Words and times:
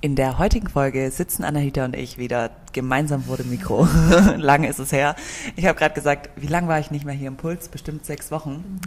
In 0.00 0.14
der 0.14 0.38
heutigen 0.38 0.68
Folge 0.68 1.10
sitzen 1.10 1.42
Anahita 1.42 1.84
und 1.84 1.96
ich 1.96 2.18
wieder 2.18 2.50
gemeinsam 2.72 3.24
vor 3.24 3.36
dem 3.36 3.50
Mikro. 3.50 3.88
lange 4.36 4.68
ist 4.68 4.78
es 4.78 4.92
her. 4.92 5.16
Ich 5.56 5.66
habe 5.66 5.76
gerade 5.76 5.92
gesagt, 5.92 6.30
wie 6.36 6.46
lange 6.46 6.68
war 6.68 6.78
ich 6.78 6.92
nicht 6.92 7.04
mehr 7.04 7.16
hier 7.16 7.26
im 7.26 7.36
Puls? 7.36 7.68
Bestimmt 7.68 8.06
sechs 8.06 8.30
Wochen. 8.30 8.52
Mhm. 8.52 8.80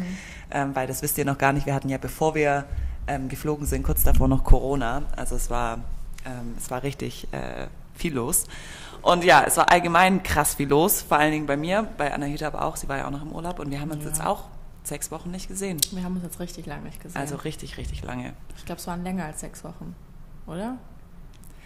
Ähm, 0.52 0.74
weil 0.74 0.88
das 0.88 1.02
wisst 1.02 1.18
ihr 1.18 1.26
noch 1.26 1.38
gar 1.38 1.52
nicht. 1.52 1.66
Wir 1.66 1.74
hatten 1.74 1.90
ja, 1.90 1.98
bevor 1.98 2.34
wir 2.34 2.64
ähm, 3.08 3.28
geflogen 3.28 3.66
sind, 3.66 3.84
kurz 3.84 4.04
davor 4.04 4.30
noch 4.30 4.46
Corona. 4.46 5.04
Also 5.18 5.36
es 5.36 5.50
war, 5.50 5.80
ähm, 6.26 6.56
es 6.58 6.72
war 6.72 6.82
richtig 6.82 7.28
äh, 7.34 7.68
viel 7.94 8.14
los. 8.14 8.46
Und 9.02 9.26
ja, 9.26 9.44
es 9.46 9.58
war 9.58 9.70
allgemein 9.70 10.24
krass 10.24 10.56
viel 10.56 10.70
los. 10.70 11.02
Vor 11.02 11.18
allen 11.18 11.34
Dingen 11.34 11.46
bei 11.46 11.58
mir, 11.58 11.90
bei 11.98 12.14
Anahita 12.14 12.48
aber 12.48 12.64
auch. 12.64 12.78
Sie 12.78 12.88
war 12.88 13.00
ja 13.00 13.08
auch 13.08 13.12
noch 13.12 13.24
im 13.24 13.34
Urlaub 13.34 13.60
und 13.60 13.70
wir 13.70 13.82
haben 13.82 13.92
uns 13.92 14.06
ja. 14.06 14.12
jetzt 14.12 14.26
auch 14.26 14.46
sechs 14.86 15.12
Wochen 15.12 15.30
nicht 15.30 15.50
gesehen. 15.50 15.78
Wir 15.92 16.06
haben 16.06 16.16
uns 16.16 16.24
jetzt 16.24 16.40
richtig 16.40 16.68
lange 16.68 16.84
nicht 16.84 17.02
gesehen. 17.02 17.20
Also 17.20 17.36
richtig, 17.36 17.76
richtig 17.76 18.02
lange. 18.02 18.32
Ich 18.56 18.64
glaube, 18.64 18.80
es 18.80 18.88
waren 18.88 19.04
länger 19.04 19.26
als 19.26 19.42
sechs 19.42 19.66
Wochen, 19.66 19.94
oder? 20.48 20.78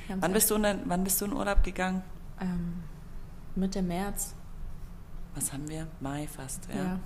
Wann 0.08 0.34
bist, 0.34 0.52
du 0.52 0.56
in, 0.56 0.82
wann 0.86 1.04
bist 1.04 1.20
du 1.22 1.26
in 1.26 1.34
Urlaub 1.34 1.64
gegangen? 1.64 2.04
Ähm, 2.40 2.84
Mitte 3.56 3.82
März. 3.82 4.36
Was 5.34 5.52
haben 5.52 5.68
wir? 5.68 5.88
Mai 6.00 6.28
fast, 6.28 6.68
ja. 6.74 6.84
ja. 6.84 7.00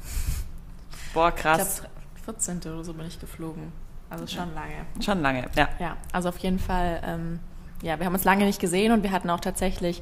Boah, 1.13 1.31
krass. 1.31 1.81
Ich 2.15 2.23
glaube, 2.23 2.39
14. 2.39 2.57
oder 2.71 2.83
so 2.83 2.93
bin 2.93 3.07
ich 3.07 3.19
geflogen. 3.19 3.71
Also 4.09 4.27
schon 4.27 4.53
lange. 4.53 4.85
Schon 4.99 5.21
lange, 5.21 5.45
ja. 5.55 5.69
Ja, 5.79 5.97
also 6.11 6.29
auf 6.29 6.37
jeden 6.39 6.59
Fall, 6.59 7.01
ähm, 7.03 7.39
ja, 7.81 7.99
wir 7.99 8.05
haben 8.05 8.13
uns 8.13 8.23
lange 8.23 8.45
nicht 8.45 8.59
gesehen 8.59 8.91
und 8.91 9.03
wir 9.03 9.11
hatten 9.11 9.29
auch 9.29 9.39
tatsächlich 9.39 10.01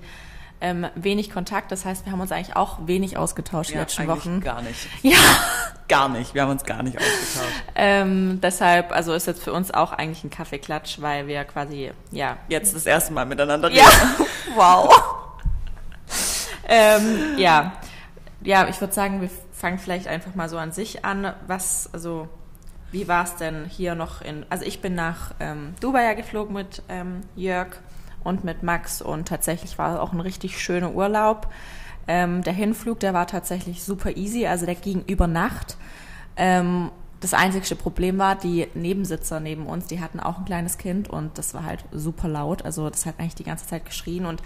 ähm, 0.62 0.88
wenig 0.96 1.30
Kontakt. 1.30 1.72
Das 1.72 1.86
heißt, 1.86 2.06
wir 2.06 2.12
haben 2.12 2.22
uns 2.22 2.32
eigentlich 2.32 2.56
auch 2.56 2.80
wenig 2.88 3.18
ausgetauscht 3.18 3.70
ja, 3.70 3.76
die 3.76 3.80
letzten 3.82 4.08
Wochen. 4.08 4.42
Gar 4.42 4.62
nicht. 4.62 4.88
Ja. 5.04 5.18
Gar 5.88 6.10
nicht. 6.10 6.34
Wir 6.34 6.42
haben 6.42 6.52
uns 6.52 6.66
gar 6.66 6.84
nicht 6.84 6.98
ausgetauscht. 6.98 7.64
ähm, 7.76 8.40
deshalb, 8.42 8.92
also 8.92 9.14
ist 9.14 9.26
jetzt 9.26 9.42
für 9.42 9.54
uns 9.54 9.74
auch 9.74 9.94
eigentlich 9.94 10.24
ein 10.24 10.30
Kaffeeklatsch, 10.30 11.00
weil 11.00 11.28
wir 11.28 11.46
quasi, 11.46 11.92
ja. 12.12 12.38
Jetzt 12.50 12.76
das 12.76 12.86
erste 12.86 13.14
Mal 13.14 13.26
miteinander 13.26 13.70
reden. 13.70 13.78
Ja. 13.78 14.26
wow. 14.56 14.94
ähm, 16.68 17.38
ja. 17.38 17.72
Ja, 18.42 18.68
ich 18.68 18.82
würde 18.82 18.94
sagen, 18.94 19.22
wir 19.22 19.30
fangen 19.54 19.80
vielleicht 19.80 20.08
einfach 20.08 20.36
mal 20.36 20.50
so 20.50 20.58
an 20.58 20.74
sich 20.74 21.06
an. 21.06 21.34
Was, 21.48 21.90
also, 21.94 22.28
wie 22.92 23.08
war 23.08 23.24
es 23.24 23.36
denn 23.36 23.66
hier 23.66 23.96
noch 23.96 24.22
in, 24.22 24.46
also 24.50 24.66
ich 24.66 24.82
bin 24.82 24.94
nach 24.94 25.34
ähm, 25.40 25.74
Dubai 25.80 26.04
ja 26.04 26.14
geflogen 26.14 26.54
mit 26.54 26.84
ähm, 26.90 27.22
Jörg 27.36 27.78
und 28.28 28.44
mit 28.44 28.62
Max 28.62 29.02
und 29.02 29.28
tatsächlich 29.28 29.78
war 29.78 29.94
es 29.94 30.00
auch 30.00 30.12
ein 30.12 30.20
richtig 30.20 30.62
schöner 30.62 30.94
Urlaub. 30.94 31.48
Ähm, 32.08 32.44
der 32.44 32.54
Hinflug, 32.54 33.00
der 33.00 33.14
war 33.14 33.26
tatsächlich 33.26 33.84
super 33.84 34.18
easy, 34.18 34.46
also 34.46 34.66
der 34.66 34.76
ging 34.76 35.04
über 35.08 35.28
Nacht. 35.28 35.78
Ähm, 36.36 36.92
das 37.22 37.34
einzigste 37.34 37.76
Problem 37.76 38.18
war, 38.18 38.36
die 38.36 38.68
Nebensitzer 38.76 39.40
neben 39.40 39.66
uns, 39.66 39.88
die 39.88 40.02
hatten 40.02 40.20
auch 40.20 40.38
ein 40.38 40.46
kleines 40.46 40.78
Kind 40.78 41.10
und 41.10 41.38
das 41.38 41.54
war 41.54 41.64
halt 41.66 41.84
super 41.92 42.28
laut. 42.28 42.64
Also 42.64 42.90
das 42.90 43.06
hat 43.06 43.16
eigentlich 43.18 43.36
die 43.36 43.44
ganze 43.44 43.66
Zeit 43.66 43.86
geschrien 43.86 44.26
und 44.26 44.44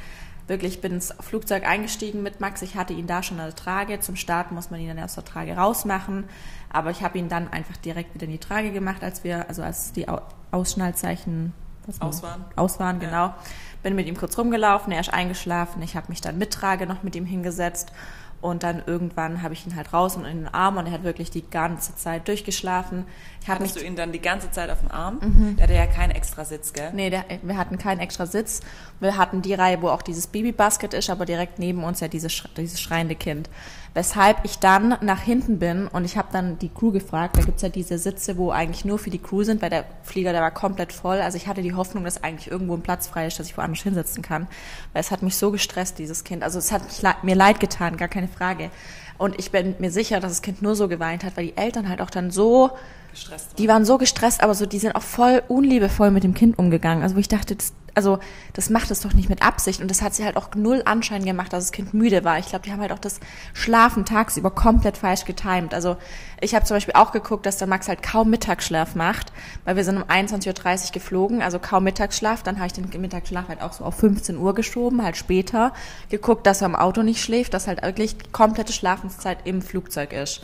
wirklich 0.48 0.80
bin 0.80 0.94
ins 0.94 1.14
Flugzeug 1.20 1.68
eingestiegen 1.68 2.24
mit 2.24 2.40
Max. 2.40 2.62
Ich 2.62 2.76
hatte 2.76 2.94
ihn 2.94 3.08
da 3.08 3.24
schon 3.24 3.40
an 3.40 3.48
der 3.48 3.56
Trage. 3.56 4.00
Zum 4.00 4.16
Starten 4.16 4.56
muss 4.56 4.70
man 4.70 4.80
ihn 4.80 4.88
dann 4.88 5.00
aus 5.00 5.16
der 5.16 5.26
Trage 5.26 5.56
rausmachen. 5.56 6.26
Aber 6.70 6.92
ich 6.92 7.04
habe 7.04 7.18
ihn 7.18 7.30
dann 7.30 7.48
einfach 7.48 7.78
direkt 7.78 8.14
wieder 8.16 8.26
in 8.26 8.32
die 8.32 8.38
Trage 8.38 8.72
gemacht, 8.72 9.04
als 9.04 9.24
wir, 9.24 9.48
also 9.50 9.64
als 9.64 9.92
die 9.92 10.08
Ausschnallzeichen 10.52 11.54
aus 12.00 12.24
waren. 12.24 12.46
Aus 12.56 12.80
waren, 12.80 13.00
genau. 13.00 13.28
Ja 13.28 13.38
bin 13.82 13.96
mit 13.96 14.08
ihm 14.08 14.18
kurz 14.18 14.38
rumgelaufen, 14.38 14.92
er 14.92 15.00
ist 15.00 15.14
eingeschlafen, 15.14 15.82
ich 15.82 15.96
habe 15.96 16.08
mich 16.10 16.22
dann 16.22 16.38
mit 16.38 16.52
Trage 16.52 16.86
noch 16.86 17.04
mit 17.04 17.16
ihm 17.16 17.26
hingesetzt 17.26 17.92
und 18.42 18.64
dann 18.64 18.82
irgendwann 18.86 19.44
habe 19.44 19.54
ich 19.54 19.66
ihn 19.66 19.76
halt 19.76 19.94
raus 19.94 20.16
und 20.16 20.26
in 20.26 20.40
den 20.40 20.48
Arm 20.48 20.78
und 20.78 20.88
er 20.88 20.92
hat 20.92 21.04
wirklich 21.04 21.30
die 21.30 21.48
ganze 21.48 21.96
Zeit 21.96 22.28
durchgeschlafen. 22.28 23.06
Ich 23.42 23.48
Hattest 23.48 23.76
du 23.76 23.84
ihn 23.84 23.96
dann 23.96 24.12
die 24.12 24.22
ganze 24.22 24.52
Zeit 24.52 24.70
auf 24.70 24.80
dem 24.82 24.92
Arm? 24.92 25.20
Mhm. 25.22 25.56
Der 25.58 25.64
hatte 25.64 25.74
ja 25.76 25.86
keinen 25.86 26.12
extra 26.12 26.44
Sitz, 26.44 26.74
gell? 26.74 26.92
Nee, 26.94 27.10
der, 27.10 27.26
wir 27.42 27.58
hatten 27.58 27.78
keinen 27.78 28.00
extra 28.00 28.26
Sitz. 28.26 28.62
Wir 29.00 29.18
hatten 29.18 29.42
die 29.42 29.54
Reihe, 29.54 29.82
wo 29.82 29.90
auch 29.90 30.02
dieses 30.02 30.28
Babybasket 30.28 30.94
ist, 30.94 31.10
aber 31.10 31.26
direkt 31.26 31.60
neben 31.60 31.84
uns 31.84 32.00
ja 32.00 32.08
dieses, 32.08 32.44
dieses 32.58 32.80
schreiende 32.80 33.16
Kind. 33.16 33.50
Weshalb 33.94 34.46
ich 34.46 34.60
dann 34.60 34.96
nach 35.02 35.20
hinten 35.20 35.60
bin 35.60 35.88
und 35.88 36.06
ich 36.06 36.18
habe 36.18 36.30
dann 36.32 36.58
die 36.58 36.70
Crew 36.70 36.92
gefragt, 36.92 37.36
da 37.36 37.42
gibt's 37.42 37.62
ja 37.62 37.68
diese 37.68 37.98
Sitze, 37.98 38.38
wo 38.38 38.50
eigentlich 38.50 38.86
nur 38.86 38.98
für 38.98 39.10
die 39.10 39.20
Crew 39.20 39.44
sind, 39.44 39.62
weil 39.62 39.70
der 39.70 39.84
Flieger, 40.04 40.32
der 40.32 40.42
war 40.42 40.52
komplett 40.52 40.94
voll. 40.94 41.20
Also 41.20 41.36
ich 41.36 41.48
hatte 41.48 41.62
die 41.62 41.74
Hoffnung, 41.74 42.06
dass 42.06 42.24
eigentlich 42.24 42.50
irgendwo 42.50 42.74
ein 42.74 42.82
Platz 42.82 43.08
frei 43.08 43.28
ist, 43.28 43.38
dass 43.38 43.48
ich 43.48 43.58
woanders 43.58 43.82
hinsetzen 43.82 44.24
kann. 44.24 44.48
Weil 44.94 45.02
es 45.02 45.12
hat 45.12 45.24
mich 45.24 45.36
so 45.36 45.52
gestresst, 45.52 46.00
dieses 46.00 46.24
Kind. 46.24 46.42
Also 46.42 46.58
es 46.58 46.72
hat 46.72 47.24
mir 47.24 47.36
leid 47.36 47.60
getan, 47.60 47.98
gar 47.98 48.08
keine 48.08 48.30
Frage. 48.32 48.72
Und 49.18 49.38
ich 49.38 49.52
bin 49.52 49.76
mir 49.80 49.92
sicher, 49.92 50.20
dass 50.20 50.32
das 50.32 50.42
Kind 50.42 50.62
nur 50.62 50.76
so 50.76 50.88
geweint 50.88 51.24
hat, 51.24 51.38
weil 51.38 51.46
die 51.48 51.58
Eltern 51.58 51.88
halt 51.88 52.02
auch 52.02 52.10
dann 52.10 52.32
so 52.32 52.72
gestresst 53.12 53.50
waren. 53.50 53.56
Die 53.58 53.68
waren 53.68 53.86
so 53.86 53.98
gestresst, 53.98 54.42
aber 54.42 54.56
so, 54.56 54.66
die 54.66 54.80
sind 54.80 54.96
auch 54.96 55.04
voll 55.04 55.44
unliebevoll 55.48 56.12
mit 56.12 56.24
dem 56.24 56.34
Kind 56.34 56.58
umgegangen. 56.58 57.04
Also 57.04 57.16
wo 57.16 57.20
ich 57.20 57.28
dachte, 57.28 57.56
das, 57.56 57.74
also 57.96 58.20
das 58.54 58.70
macht 58.70 58.92
es 58.92 59.02
doch 59.02 59.14
nicht 59.14 59.30
mit 59.30 59.42
Absicht. 59.42 59.82
Und 59.82 59.90
das 59.90 60.02
hat 60.02 60.14
sie 60.14 60.24
halt 60.24 60.38
auch 60.38 60.50
null 60.56 60.82
Anschein 60.86 61.26
gemacht, 61.26 61.54
dass 61.54 61.66
das 61.66 61.72
Kind 61.72 61.94
müde 61.94 62.24
war. 62.24 62.40
Ich 62.40 62.48
glaube, 62.48 62.66
die 62.66 62.72
haben 62.72 62.82
halt 62.82 62.92
auch 62.92 63.00
das 63.00 63.20
Schlafen 63.54 64.06
tagsüber 64.06 64.52
komplett 64.52 64.98
falsch 64.98 65.26
getimt. 65.26 65.74
Also 65.74 65.98
ich 66.40 66.56
habe 66.56 66.66
zum 66.66 66.76
Beispiel 66.76 66.96
auch 66.96 67.12
geguckt, 67.12 67.46
dass 67.46 67.58
der 67.58 67.68
Max 67.68 67.88
halt 67.88 68.02
kaum 68.04 68.30
Mittagsschlaf 68.30 68.96
macht, 68.96 69.32
weil 69.66 69.76
wir 69.76 69.84
sind 69.84 69.98
um 69.98 70.04
21.30 70.04 70.88
Uhr 70.88 70.92
geflogen, 70.94 71.42
also 71.42 71.60
kaum 71.60 71.84
Mittagsschlaf. 71.84 72.44
Dann 72.44 72.58
habe 72.58 72.68
ich 72.68 72.74
den 72.74 72.90
Mittagsschlaf 73.02 73.48
halt 73.48 73.62
auch 73.62 73.74
so 73.74 73.84
auf 73.84 73.96
15 73.96 74.38
Uhr 74.38 74.56
geschoben, 74.56 75.04
halt 75.04 75.18
später. 75.18 75.74
Geguckt, 76.10 76.46
dass 76.48 76.62
er 76.62 76.68
im 76.68 76.76
Auto 76.76 77.04
nicht 77.04 77.24
schläft, 77.24 77.54
dass 77.54 77.68
halt 77.68 77.82
wirklich 77.82 78.32
komplette 78.32 78.74
Schlafenszeit 78.74 79.40
im 79.46 79.62
Flugzeug 79.62 80.14
ist 80.14 80.42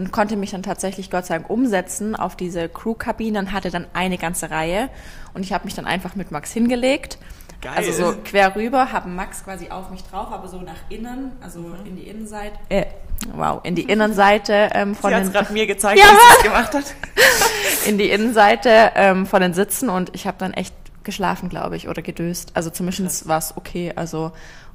und 0.00 0.12
konnte 0.12 0.34
mich 0.36 0.52
dann 0.52 0.62
tatsächlich 0.62 1.10
Gott 1.10 1.26
sei 1.26 1.34
Dank 1.34 1.50
umsetzen 1.50 2.16
auf 2.16 2.34
diese 2.34 2.70
Crewkabine 2.70 3.38
und 3.38 3.52
hatte 3.52 3.70
dann 3.70 3.86
eine 3.92 4.16
ganze 4.16 4.50
Reihe 4.50 4.88
und 5.34 5.42
ich 5.42 5.52
habe 5.52 5.66
mich 5.66 5.74
dann 5.74 5.84
einfach 5.84 6.14
mit 6.14 6.30
Max 6.30 6.52
hingelegt. 6.52 7.18
Geil. 7.60 7.74
Also 7.76 7.92
so 7.92 8.14
quer 8.24 8.56
rüber, 8.56 8.92
habe 8.92 9.10
Max 9.10 9.44
quasi 9.44 9.68
auf 9.68 9.90
mich 9.90 10.02
drauf, 10.04 10.28
aber 10.32 10.48
so 10.48 10.62
nach 10.62 10.88
innen, 10.88 11.32
also 11.42 11.58
mhm. 11.58 11.84
in 11.84 11.96
die 11.96 12.08
Innenseite. 12.08 12.56
Äh, 12.70 12.86
wow, 13.34 13.60
in 13.62 13.74
die 13.74 13.82
Innenseite 13.82 14.70
ähm, 14.72 14.94
von 14.94 15.10
Sie 15.10 15.20
den. 15.20 15.32
Gerade 15.32 15.52
mir 15.52 15.66
gezeigt, 15.66 15.98
ja. 15.98 16.06
wie 16.06 16.08
sie 16.08 16.36
es 16.38 16.42
gemacht 16.44 16.72
hat. 16.72 16.94
in 17.86 17.98
die 17.98 18.08
Innenseite 18.08 18.92
ähm, 18.94 19.26
von 19.26 19.42
den 19.42 19.52
Sitzen 19.52 19.90
und 19.90 20.14
ich 20.14 20.26
habe 20.26 20.38
dann 20.38 20.54
echt 20.54 20.74
geschlafen, 21.04 21.50
glaube 21.50 21.76
ich, 21.76 21.88
oder 21.90 22.00
gedöst. 22.00 22.52
Also 22.54 22.70
zumindest 22.70 23.28
war 23.28 23.36
es 23.36 23.54
okay. 23.54 23.92
Also 23.94 24.32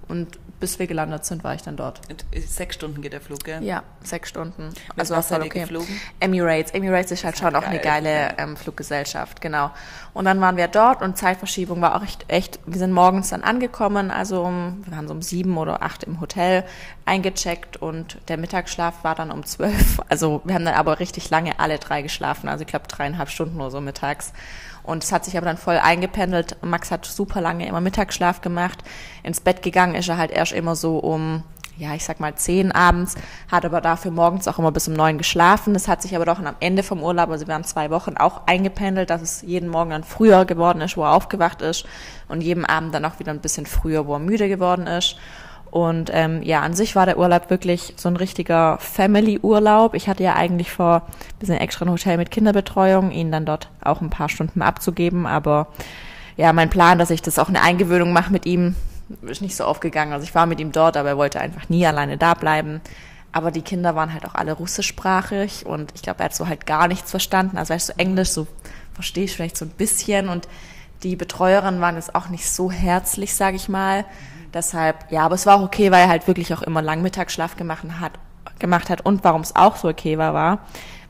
und 0.07 0.37
bis 0.59 0.79
wir 0.79 0.87
gelandet 0.87 1.25
sind, 1.25 1.43
war 1.43 1.53
ich 1.53 1.61
dann 1.61 1.75
dort. 1.75 2.01
Sechs 2.47 2.75
Stunden 2.75 3.01
geht 3.01 3.13
der 3.13 3.21
Flug, 3.21 3.43
gell? 3.43 3.63
Ja, 3.63 3.83
sechs 4.03 4.29
Stunden. 4.29 4.67
Mit 4.69 4.77
also 4.97 5.15
was 5.15 5.27
voll 5.27 5.41
okay. 5.41 5.61
geflogen? 5.61 5.99
Emirates. 6.19 6.71
Emirates 6.71 7.11
ist 7.11 7.23
halt 7.23 7.37
schon 7.37 7.55
auch 7.55 7.61
geil, 7.61 7.69
eine 7.69 7.79
geile 7.79 8.37
ähm, 8.37 8.57
Fluggesellschaft, 8.57 9.41
genau. 9.41 9.71
Und 10.13 10.25
dann 10.25 10.39
waren 10.41 10.57
wir 10.57 10.67
dort 10.67 11.01
und 11.01 11.17
Zeitverschiebung 11.17 11.81
war 11.81 11.95
auch 11.95 12.03
echt, 12.03 12.25
echt, 12.29 12.59
wir 12.65 12.79
sind 12.79 12.93
morgens 12.93 13.29
dann 13.29 13.43
angekommen, 13.43 14.11
also 14.11 14.43
um, 14.43 14.81
wir 14.85 14.95
waren 14.95 15.07
so 15.07 15.13
um 15.13 15.21
sieben 15.21 15.57
oder 15.57 15.83
acht 15.83 16.03
im 16.03 16.21
Hotel 16.21 16.63
eingecheckt 17.05 17.77
und 17.77 18.17
der 18.27 18.37
Mittagsschlaf 18.37 19.03
war 19.03 19.15
dann 19.15 19.31
um 19.31 19.45
zwölf. 19.45 19.99
Also 20.07 20.41
wir 20.45 20.55
haben 20.55 20.65
dann 20.65 20.75
aber 20.75 20.99
richtig 20.99 21.29
lange 21.29 21.59
alle 21.59 21.79
drei 21.79 22.01
geschlafen, 22.01 22.47
also 22.47 22.61
ich 22.61 22.67
glaube 22.67 22.87
dreieinhalb 22.87 23.29
Stunden 23.29 23.59
oder 23.59 23.71
so 23.71 23.81
mittags. 23.81 24.33
Und 24.85 25.03
es 25.03 25.11
hat 25.11 25.25
sich 25.25 25.37
aber 25.37 25.45
dann 25.45 25.57
voll 25.57 25.77
eingependelt. 25.77 26.57
Max 26.63 26.91
hat 26.91 27.05
super 27.05 27.41
lange 27.41 27.67
immer 27.67 27.81
Mittagsschlaf 27.81 28.41
gemacht. 28.41 28.83
Ins 29.23 29.39
Bett 29.39 29.61
gegangen 29.61 29.95
ist 29.95 30.09
er 30.09 30.17
halt 30.17 30.31
erst 30.31 30.51
immer 30.51 30.75
so 30.75 30.99
um, 30.99 31.43
ja, 31.77 31.93
ich 31.93 32.05
sag 32.05 32.19
mal 32.19 32.35
zehn 32.35 32.71
abends, 32.71 33.15
hat 33.51 33.65
aber 33.65 33.81
dafür 33.81 34.11
morgens 34.11 34.47
auch 34.47 34.59
immer 34.59 34.71
bis 34.71 34.87
um 34.87 34.93
neun 34.93 35.17
geschlafen. 35.17 35.73
Das 35.73 35.87
hat 35.87 36.01
sich 36.01 36.15
aber 36.15 36.25
doch 36.25 36.39
am 36.39 36.55
Ende 36.59 36.83
vom 36.83 37.03
Urlaub, 37.03 37.29
also 37.29 37.47
wir 37.47 37.53
waren 37.53 37.63
zwei 37.63 37.89
Wochen, 37.89 38.15
auch 38.17 38.41
eingependelt, 38.45 39.09
dass 39.09 39.21
es 39.21 39.41
jeden 39.41 39.69
Morgen 39.69 39.89
dann 39.89 40.03
früher 40.03 40.45
geworden 40.45 40.81
ist, 40.81 40.97
wo 40.97 41.03
er 41.03 41.13
aufgewacht 41.13 41.61
ist 41.61 41.85
und 42.27 42.41
jeden 42.41 42.65
Abend 42.65 42.93
dann 42.93 43.05
auch 43.05 43.19
wieder 43.19 43.31
ein 43.31 43.41
bisschen 43.41 43.65
früher, 43.65 44.07
wo 44.07 44.13
er 44.13 44.19
müde 44.19 44.47
geworden 44.47 44.87
ist. 44.87 45.17
Und 45.71 46.09
ähm, 46.13 46.41
ja, 46.41 46.61
an 46.61 46.73
sich 46.73 46.95
war 46.95 47.05
der 47.05 47.17
Urlaub 47.17 47.49
wirklich 47.49 47.93
so 47.97 48.07
ein 48.07 48.15
richtiger 48.15 48.77
Family-Urlaub. 48.79 49.93
Ich 49.93 50.07
hatte 50.07 50.23
ja 50.23 50.33
eigentlich 50.35 50.71
vor, 50.71 51.01
wir 51.39 51.47
sind 51.47 51.57
extra 51.57 51.85
ein 51.85 51.91
Hotel 51.91 52.17
mit 52.17 52.31
Kinderbetreuung, 52.31 53.11
ihn 53.11 53.31
dann 53.31 53.45
dort 53.45 53.69
auch 53.81 54.01
ein 54.01 54.09
paar 54.09 54.29
Stunden 54.29 54.61
abzugeben. 54.61 55.25
Aber 55.25 55.67
ja, 56.37 56.53
mein 56.53 56.69
Plan, 56.69 56.97
dass 56.97 57.09
ich 57.09 57.21
das 57.21 57.39
auch 57.39 57.49
eine 57.49 57.61
Eingewöhnung 57.61 58.13
mache 58.13 58.31
mit 58.31 58.45
ihm, 58.45 58.75
ist 59.21 59.41
nicht 59.41 59.55
so 59.55 59.65
aufgegangen. 59.65 60.13
Also 60.13 60.23
ich 60.23 60.33
war 60.33 60.45
mit 60.45 60.59
ihm 60.59 60.71
dort, 60.71 60.97
aber 60.97 61.09
er 61.09 61.17
wollte 61.17 61.41
einfach 61.41 61.69
nie 61.69 61.85
alleine 61.85 62.17
da 62.17 62.33
bleiben. 62.33 62.81
Aber 63.31 63.51
die 63.51 63.61
Kinder 63.61 63.95
waren 63.95 64.13
halt 64.13 64.25
auch 64.25 64.35
alle 64.35 64.53
russischsprachig 64.53 65.65
und 65.65 65.91
ich 65.93 66.01
glaube, 66.01 66.19
er 66.19 66.25
hat 66.25 66.35
so 66.35 66.47
halt 66.47 66.65
gar 66.65 66.87
nichts 66.87 67.11
verstanden. 67.11 67.57
Also 67.57 67.73
er 67.73 67.77
ist 67.77 67.87
so 67.87 67.93
Englisch 67.97 68.29
so 68.29 68.47
verstehe 68.95 69.25
ich 69.25 69.35
vielleicht 69.35 69.57
so 69.57 69.65
ein 69.65 69.71
bisschen 69.71 70.29
und 70.29 70.47
die 71.03 71.15
Betreuerinnen 71.15 71.81
waren 71.81 71.95
jetzt 71.95 72.15
auch 72.15 72.29
nicht 72.29 72.49
so 72.49 72.71
herzlich, 72.71 73.35
sage 73.35 73.57
ich 73.57 73.69
mal. 73.69 74.05
Deshalb, 74.55 75.11
ja, 75.11 75.25
aber 75.25 75.35
es 75.35 75.45
war 75.45 75.57
auch 75.57 75.63
okay, 75.63 75.91
weil 75.91 76.03
er 76.03 76.07
halt 76.07 76.27
wirklich 76.27 76.53
auch 76.53 76.61
immer 76.61 76.81
Langmittagsschlaf 76.81 77.57
gemacht 77.57 77.83
hat, 77.99 78.13
gemacht 78.57 78.89
hat 78.89 79.01
und 79.01 79.25
warum 79.25 79.41
es 79.41 79.53
auch 79.53 79.75
so 79.75 79.89
okay 79.89 80.17
war, 80.17 80.33
war, 80.33 80.59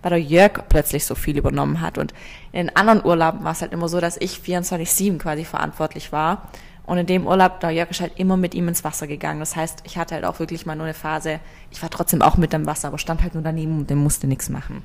weil 0.01 0.09
der 0.09 0.19
Jörg 0.19 0.67
plötzlich 0.67 1.05
so 1.05 1.13
viel 1.13 1.37
übernommen 1.37 1.79
hat. 1.79 1.99
Und 1.99 2.11
in 2.51 2.65
den 2.65 2.75
anderen 2.75 3.05
Urlauben 3.05 3.43
war 3.43 3.51
es 3.51 3.61
halt 3.61 3.71
immer 3.71 3.87
so, 3.87 4.01
dass 4.01 4.17
ich 4.17 4.37
24-7 4.37 5.19
quasi 5.19 5.45
verantwortlich 5.45 6.11
war. 6.11 6.49
Und 6.87 6.97
in 6.97 7.05
dem 7.05 7.27
Urlaub, 7.27 7.59
der 7.59 7.69
Jörg 7.69 7.91
ist 7.91 8.01
halt 8.01 8.13
immer 8.17 8.35
mit 8.35 8.55
ihm 8.55 8.67
ins 8.67 8.83
Wasser 8.83 9.05
gegangen. 9.05 9.39
Das 9.39 9.55
heißt, 9.55 9.81
ich 9.83 9.99
hatte 9.99 10.15
halt 10.15 10.25
auch 10.25 10.39
wirklich 10.39 10.65
mal 10.65 10.75
nur 10.75 10.85
eine 10.85 10.95
Phase, 10.95 11.39
ich 11.69 11.83
war 11.83 11.91
trotzdem 11.91 12.23
auch 12.23 12.37
mit 12.37 12.51
im 12.55 12.65
Wasser, 12.65 12.87
aber 12.87 12.97
stand 12.97 13.21
halt 13.21 13.35
nur 13.35 13.43
daneben 13.43 13.77
und 13.77 13.89
dem 13.91 13.99
musste 13.99 14.25
nichts 14.25 14.49
machen. 14.49 14.83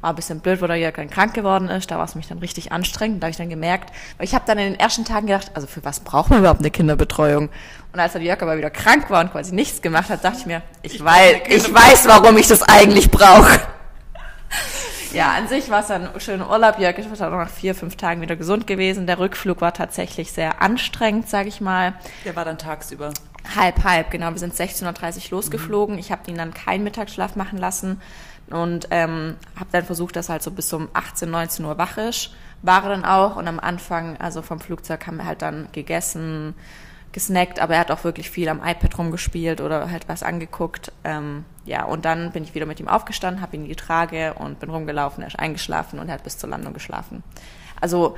War 0.00 0.10
ein 0.10 0.16
bisschen 0.16 0.40
blöd, 0.40 0.60
wo 0.60 0.66
der 0.66 0.76
Jörg 0.76 0.94
dann 0.94 1.10
krank 1.10 1.34
geworden 1.34 1.68
ist. 1.68 1.90
Da 1.90 1.98
war 1.98 2.04
es 2.04 2.14
mich 2.14 2.28
dann 2.28 2.38
richtig 2.38 2.70
anstrengend. 2.70 3.22
Da 3.22 3.26
habe 3.26 3.30
ich 3.30 3.36
dann 3.36 3.48
gemerkt, 3.48 3.92
weil 4.18 4.26
ich 4.26 4.34
habe 4.34 4.44
dann 4.46 4.58
in 4.58 4.72
den 4.72 4.80
ersten 4.80 5.04
Tagen 5.04 5.26
gedacht, 5.26 5.50
also 5.54 5.66
für 5.66 5.84
was 5.84 6.00
braucht 6.00 6.30
man 6.30 6.40
überhaupt 6.40 6.60
eine 6.60 6.70
Kinderbetreuung? 6.70 7.48
Und 7.92 8.00
als 8.00 8.12
der 8.12 8.22
Jörg 8.22 8.40
aber 8.42 8.58
wieder 8.58 8.70
krank 8.70 9.08
war 9.08 9.22
und 9.22 9.32
quasi 9.32 9.54
nichts 9.54 9.80
gemacht 9.80 10.10
hat, 10.10 10.22
dachte 10.22 10.38
ich 10.40 10.46
mir, 10.46 10.62
ich, 10.82 10.96
ich 10.96 11.04
weiß, 11.04 11.36
ich 11.48 11.74
weiß, 11.74 12.06
warum 12.08 12.36
ich 12.36 12.46
das 12.46 12.62
eigentlich 12.62 13.10
brauche. 13.10 13.58
ja, 15.12 15.32
an 15.32 15.48
sich 15.48 15.70
war 15.70 15.80
es 15.80 15.90
ein 15.90 16.08
schöner 16.18 16.50
Urlaub. 16.50 16.78
Jörg 16.78 16.98
ist 16.98 17.08
dann 17.18 17.32
nach 17.32 17.48
vier, 17.48 17.74
fünf 17.74 17.96
Tagen 17.96 18.20
wieder 18.20 18.36
gesund 18.36 18.66
gewesen. 18.66 19.06
Der 19.06 19.18
Rückflug 19.18 19.62
war 19.62 19.72
tatsächlich 19.72 20.30
sehr 20.30 20.60
anstrengend, 20.60 21.28
sage 21.28 21.48
ich 21.48 21.62
mal. 21.62 21.94
Der 22.26 22.36
war 22.36 22.44
dann 22.44 22.58
tagsüber. 22.58 23.12
Halb, 23.56 23.82
halb, 23.84 24.10
genau. 24.10 24.30
Wir 24.30 24.38
sind 24.38 24.54
16.30 24.54 25.16
Uhr 25.16 25.38
losgeflogen. 25.38 25.94
Mhm. 25.94 26.00
Ich 26.00 26.12
habe 26.12 26.30
ihn 26.30 26.36
dann 26.36 26.52
keinen 26.52 26.84
Mittagsschlaf 26.84 27.36
machen 27.36 27.58
lassen 27.58 28.00
und 28.50 28.88
ähm, 28.90 29.36
habe 29.56 29.70
dann 29.72 29.84
versucht, 29.84 30.16
dass 30.16 30.28
halt 30.28 30.42
so 30.42 30.50
bis 30.50 30.72
um 30.72 30.88
18, 30.92 31.30
19 31.30 31.64
Uhr 31.64 31.78
wach 31.78 31.98
ist. 31.98 32.34
War 32.62 32.84
er 32.84 32.90
dann 32.90 33.04
auch 33.04 33.36
und 33.36 33.48
am 33.48 33.60
Anfang, 33.60 34.16
also 34.18 34.42
vom 34.42 34.60
Flugzeug, 34.60 35.06
haben 35.06 35.16
wir 35.16 35.26
halt 35.26 35.42
dann 35.42 35.68
gegessen, 35.72 36.54
gesnackt, 37.12 37.60
aber 37.60 37.74
er 37.74 37.80
hat 37.80 37.90
auch 37.90 38.04
wirklich 38.04 38.30
viel 38.30 38.48
am 38.48 38.58
iPad 38.58 38.98
rumgespielt 38.98 39.60
oder 39.60 39.90
halt 39.90 40.08
was 40.08 40.22
angeguckt. 40.22 40.92
Ähm, 41.02 41.44
ja, 41.64 41.84
und 41.84 42.04
dann 42.04 42.30
bin 42.32 42.44
ich 42.44 42.54
wieder 42.54 42.66
mit 42.66 42.78
ihm 42.78 42.88
aufgestanden, 42.88 43.42
habe 43.42 43.56
ihn 43.56 43.62
in 43.62 43.68
die 43.68 43.76
Trage 43.76 44.34
und 44.34 44.60
bin 44.60 44.70
rumgelaufen, 44.70 45.22
er 45.22 45.28
ist 45.28 45.38
eingeschlafen 45.38 45.98
und 45.98 46.08
er 46.08 46.14
hat 46.14 46.24
bis 46.24 46.38
zur 46.38 46.50
Landung 46.50 46.74
geschlafen. 46.74 47.22
Also, 47.80 48.16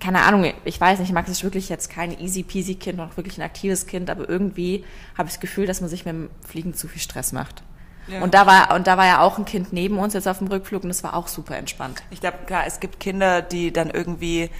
keine 0.00 0.22
Ahnung, 0.22 0.52
ich 0.64 0.80
weiß 0.80 0.98
nicht, 0.98 1.12
Max 1.12 1.30
ist 1.30 1.44
wirklich 1.44 1.68
jetzt 1.68 1.88
kein 1.88 2.18
easy 2.18 2.42
peasy 2.42 2.74
Kind, 2.74 2.98
noch 2.98 3.16
wirklich 3.16 3.38
ein 3.38 3.42
aktives 3.42 3.86
Kind, 3.86 4.10
aber 4.10 4.28
irgendwie 4.28 4.84
habe 5.16 5.28
ich 5.28 5.34
das 5.34 5.40
Gefühl, 5.40 5.66
dass 5.66 5.80
man 5.80 5.88
sich 5.88 6.04
mit 6.04 6.14
dem 6.14 6.30
Fliegen 6.40 6.74
zu 6.74 6.88
viel 6.88 7.00
Stress 7.00 7.32
macht. 7.32 7.62
Ja. 8.08 8.20
Und 8.22 8.34
da 8.34 8.46
war 8.46 8.74
und 8.74 8.86
da 8.86 8.96
war 8.96 9.06
ja 9.06 9.20
auch 9.20 9.38
ein 9.38 9.44
Kind 9.44 9.72
neben 9.72 9.98
uns 9.98 10.14
jetzt 10.14 10.26
auf 10.26 10.38
dem 10.38 10.48
Rückflug 10.48 10.82
und 10.82 10.88
das 10.88 11.04
war 11.04 11.14
auch 11.14 11.28
super 11.28 11.56
entspannt. 11.56 12.02
Ich 12.10 12.20
glaube, 12.20 12.38
klar, 12.46 12.64
es 12.66 12.80
gibt 12.80 13.00
Kinder, 13.00 13.42
die 13.42 13.72
dann 13.72 13.90
irgendwie 13.90 14.50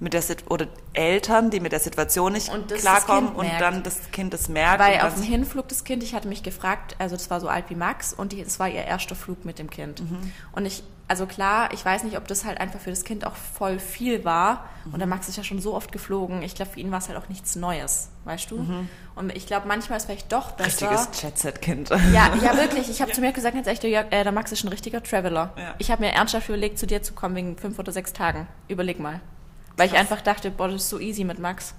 mit 0.00 0.12
der 0.12 0.22
oder 0.48 0.66
Eltern, 0.92 1.50
die 1.50 1.60
mit 1.60 1.72
der 1.72 1.80
Situation 1.80 2.32
nicht 2.32 2.50
klarkommen 2.68 3.30
und 3.30 3.48
dann 3.58 3.82
das 3.82 4.10
Kind 4.12 4.34
das 4.34 4.48
merkt. 4.48 4.80
Weil 4.80 5.00
auf 5.00 5.14
dem 5.14 5.22
Hinflug 5.22 5.68
das 5.68 5.84
Kind, 5.84 6.02
ich 6.02 6.14
hatte 6.14 6.28
mich 6.28 6.42
gefragt, 6.42 6.96
also 6.98 7.16
das 7.16 7.30
war 7.30 7.40
so 7.40 7.48
alt 7.48 7.66
wie 7.68 7.74
Max 7.74 8.12
und 8.12 8.32
die, 8.32 8.42
das 8.42 8.58
war 8.58 8.68
ihr 8.68 8.84
erster 8.84 9.14
Flug 9.14 9.44
mit 9.44 9.58
dem 9.58 9.70
Kind. 9.70 10.00
Mhm. 10.00 10.32
Und 10.52 10.66
ich, 10.66 10.82
also 11.06 11.26
klar, 11.26 11.72
ich 11.72 11.84
weiß 11.84 12.04
nicht, 12.04 12.16
ob 12.16 12.26
das 12.28 12.44
halt 12.44 12.58
einfach 12.58 12.80
für 12.80 12.90
das 12.90 13.04
Kind 13.04 13.26
auch 13.26 13.36
voll 13.36 13.78
viel 13.78 14.24
war. 14.24 14.68
Und 14.90 14.98
der 14.98 15.06
Max 15.06 15.28
ist 15.28 15.36
ja 15.36 15.44
schon 15.44 15.60
so 15.60 15.74
oft 15.74 15.92
geflogen. 15.92 16.42
Ich 16.42 16.54
glaube, 16.54 16.72
für 16.72 16.80
ihn 16.80 16.90
war 16.90 16.98
es 16.98 17.08
halt 17.08 17.18
auch 17.18 17.28
nichts 17.28 17.56
Neues, 17.56 18.10
weißt 18.24 18.50
du? 18.50 18.58
Mhm. 18.58 18.88
Und 19.14 19.34
ich 19.34 19.46
glaube, 19.46 19.66
manchmal 19.68 19.98
ist 19.98 20.06
vielleicht 20.06 20.32
doch 20.32 20.52
besser. 20.52 20.90
Richtiges 20.90 21.22
Jet-Set-Kind. 21.22 21.90
Ja, 21.90 22.34
ja, 22.42 22.56
wirklich. 22.56 22.88
Ich 22.90 23.00
habe 23.00 23.10
ja. 23.10 23.14
zu 23.14 23.20
mir 23.20 23.32
gesagt, 23.32 23.54
jetzt 23.54 23.66
echt, 23.66 23.84
äh, 23.84 24.02
der 24.10 24.32
Max 24.32 24.52
ist 24.52 24.64
ein 24.64 24.68
richtiger 24.68 25.02
Traveler. 25.02 25.52
Ja. 25.56 25.74
Ich 25.78 25.90
habe 25.90 26.02
mir 26.02 26.12
ernsthaft 26.12 26.48
überlegt, 26.48 26.78
zu 26.78 26.86
dir 26.86 27.02
zu 27.02 27.12
kommen 27.12 27.34
wegen 27.36 27.56
fünf 27.56 27.78
oder 27.78 27.92
sechs 27.92 28.12
Tagen. 28.12 28.46
Überleg 28.68 28.98
mal. 28.98 29.20
Weil 29.76 29.88
ich 29.88 29.94
einfach 29.94 30.20
dachte, 30.20 30.50
boah, 30.50 30.68
das 30.68 30.82
ist 30.82 30.90
so 30.90 30.98
easy 30.98 31.24
mit 31.24 31.38
Max. 31.38 31.74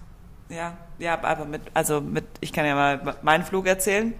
Ja, 0.50 0.77
ja, 1.00 1.22
aber 1.24 1.45
mit, 1.45 1.62
also 1.74 2.01
mit, 2.01 2.25
ich 2.42 2.54
kann 2.54 2.66
ja 2.66 2.75
mal 2.75 3.18
meinen 3.24 3.44
Flug 3.44 3.66
erzählen. 3.66 4.13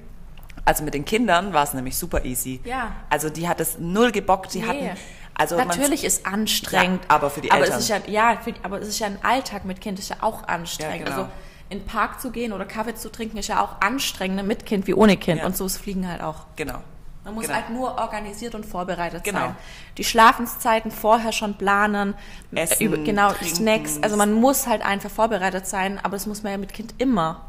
Also 0.65 0.83
mit 0.83 0.95
den 0.95 1.06
Kindern 1.06 1.53
war 1.53 1.63
es 1.63 1.73
nämlich 1.73 1.95
super 1.95 2.25
easy. 2.25 2.59
Ja. 2.65 2.91
Also 3.09 3.29
die 3.29 3.47
hat 3.47 3.59
es 3.59 3.77
null 3.77 4.12
gebockt, 4.12 4.53
die 4.53 4.59
nee. 4.59 4.67
hatten, 4.67 4.97
also 5.35 5.57
natürlich 5.57 6.03
ist 6.03 6.25
anstrengend, 6.25 7.03
ja, 7.03 7.09
aber 7.09 7.29
für 7.29 7.41
die 7.41 7.50
Eltern. 7.50 7.67
Aber 7.67 7.77
es 7.77 7.83
ist 7.83 7.89
ja, 7.89 8.00
ja, 8.07 8.38
für, 8.41 8.53
aber 8.63 8.79
es 8.79 8.88
ist 8.88 9.00
ja 9.00 9.07
ein 9.07 9.19
Alltag 9.21 9.65
mit 9.65 9.81
Kind, 9.81 10.00
ist 10.00 10.09
ja 10.09 10.17
auch 10.21 10.47
anstrengend. 10.47 11.01
Ja, 11.01 11.06
genau. 11.06 11.17
Also 11.17 11.29
in 11.69 11.79
den 11.79 11.85
Park 11.85 12.21
zu 12.21 12.31
gehen 12.31 12.53
oder 12.53 12.65
Kaffee 12.65 12.95
zu 12.95 13.12
trinken 13.12 13.38
ist 13.38 13.47
ja 13.47 13.62
auch 13.62 13.81
anstrengender 13.81 14.44
mit 14.44 14.65
Kind 14.65 14.88
wie 14.88 14.94
ohne 14.94 15.17
Kind. 15.17 15.41
Ja. 15.41 15.45
Und 15.45 15.57
so 15.57 15.65
ist 15.65 15.77
Fliegen 15.77 16.07
halt 16.07 16.21
auch. 16.21 16.45
Genau. 16.56 16.79
Man 17.25 17.33
muss 17.33 17.45
genau. 17.45 17.56
halt 17.56 17.69
nur 17.71 17.97
organisiert 17.97 18.53
und 18.53 18.67
vorbereitet 18.67 19.23
genau. 19.23 19.39
sein. 19.39 19.56
Die 19.97 20.03
Schlafenszeiten 20.03 20.91
vorher 20.91 21.31
schon 21.31 21.56
planen, 21.56 22.13
äh, 22.53 22.62
Essen, 22.62 22.83
über, 22.83 22.97
genau, 22.97 23.31
trinken. 23.31 23.56
Snacks. 23.56 24.00
Also 24.03 24.15
man 24.15 24.31
muss 24.33 24.67
halt 24.67 24.85
einfach 24.85 25.09
vorbereitet 25.09 25.65
sein, 25.65 26.00
aber 26.03 26.17
das 26.17 26.27
muss 26.27 26.44
man 26.44 26.51
ja 26.51 26.57
mit 26.59 26.71
Kind 26.71 26.94
immer. 27.00 27.41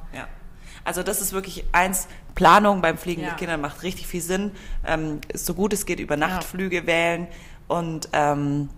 Ja. 0.87 0.89
Also 0.89 1.03
das 1.03 1.21
ist 1.21 1.33
wirklich 1.33 1.65
eins, 1.73 2.09
Planung 2.35 2.83
beim 2.83 2.99
Fliegen 2.99 3.23
ja. 3.23 3.31
mit 3.31 3.39
Kindern 3.39 3.61
macht 3.61 3.83
richtig 3.83 4.07
viel 4.07 4.21
Sinn. 4.21 4.53
Ähm, 4.87 5.21
so 5.35 5.55
gut 5.55 5.73
es 5.73 5.87
geht, 5.87 6.01
über 6.01 6.17
Nachtflüge 6.17 6.77
ja. 6.77 6.87
wählen 6.87 7.27
und 7.67 8.09
ähm, 8.13 8.69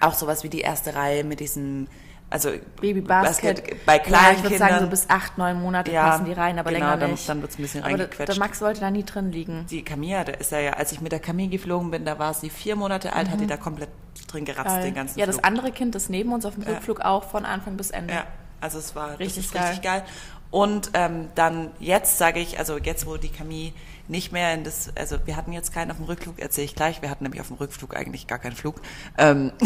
auch 0.00 0.14
sowas 0.14 0.44
wie 0.44 0.48
die 0.48 0.60
erste 0.60 0.94
Reihe 0.94 1.24
mit 1.24 1.40
diesem 1.40 1.88
also 2.30 2.50
Babybasket 2.80 3.86
bei 3.86 3.98
kleinen 3.98 4.24
ja, 4.24 4.32
ich 4.32 4.42
würde 4.42 4.58
sagen, 4.58 4.80
so 4.80 4.86
bis 4.88 5.08
acht, 5.08 5.38
neun 5.38 5.62
Monate 5.62 5.90
ja, 5.90 6.10
passen 6.10 6.26
die 6.26 6.34
rein, 6.34 6.58
aber 6.58 6.70
genau, 6.70 6.90
länger 6.90 7.08
nicht. 7.08 7.26
Dann, 7.26 7.38
dann 7.38 7.42
wird's 7.42 7.58
ein 7.58 7.62
bisschen 7.62 7.82
aber 7.82 7.92
reingequetscht. 7.92 8.28
Der 8.28 8.38
Max 8.38 8.60
wollte 8.60 8.80
da 8.80 8.90
nie 8.90 9.02
drin 9.02 9.32
liegen. 9.32 9.64
Die 9.70 9.82
Camilla, 9.82 10.24
da 10.24 10.32
ist 10.32 10.52
ja, 10.52 10.60
ja, 10.60 10.72
als 10.74 10.92
ich 10.92 11.00
mit 11.00 11.10
der 11.10 11.20
Camille 11.20 11.48
geflogen 11.48 11.90
bin, 11.90 12.04
da 12.04 12.18
war 12.18 12.34
sie 12.34 12.50
vier 12.50 12.76
Monate 12.76 13.14
alt, 13.14 13.28
mhm. 13.28 13.32
hat 13.32 13.40
die 13.40 13.46
da 13.46 13.56
komplett 13.56 13.88
drin 14.30 14.44
geratzt, 14.44 14.66
geil. 14.66 14.82
den 14.84 14.94
ganzen 14.94 15.18
Ja, 15.18 15.24
das 15.24 15.42
andere 15.42 15.72
Kind, 15.72 15.94
das 15.94 16.10
neben 16.10 16.34
uns 16.34 16.44
auf 16.44 16.54
dem 16.54 16.64
Rückflug 16.64 17.00
auch 17.00 17.24
von 17.24 17.46
Anfang 17.46 17.78
bis 17.78 17.90
Ende. 17.90 18.12
Ja, 18.12 18.26
also 18.60 18.78
es 18.78 18.94
war 18.94 19.18
richtig, 19.18 19.50
geil. 19.50 19.62
richtig 19.62 19.82
geil. 19.82 20.04
Und 20.50 20.90
ähm, 20.94 21.28
dann 21.34 21.70
jetzt 21.78 22.18
sage 22.18 22.40
ich, 22.40 22.58
also 22.58 22.78
jetzt, 22.78 23.06
wo 23.06 23.16
die 23.16 23.28
Camille 23.28 23.72
nicht 24.08 24.32
mehr 24.32 24.54
in 24.54 24.64
das, 24.64 24.90
also 24.96 25.16
wir 25.26 25.36
hatten 25.36 25.52
jetzt 25.52 25.74
keinen 25.74 25.90
auf 25.90 25.98
dem 25.98 26.06
Rückflug, 26.06 26.38
erzähle 26.38 26.64
ich 26.64 26.74
gleich, 26.74 27.02
wir 27.02 27.10
hatten 27.10 27.24
nämlich 27.24 27.42
auf 27.42 27.48
dem 27.48 27.56
Rückflug 27.56 27.94
eigentlich 27.94 28.26
gar 28.26 28.38
keinen 28.38 28.56
Flug. 28.56 28.80
Ähm, 29.18 29.52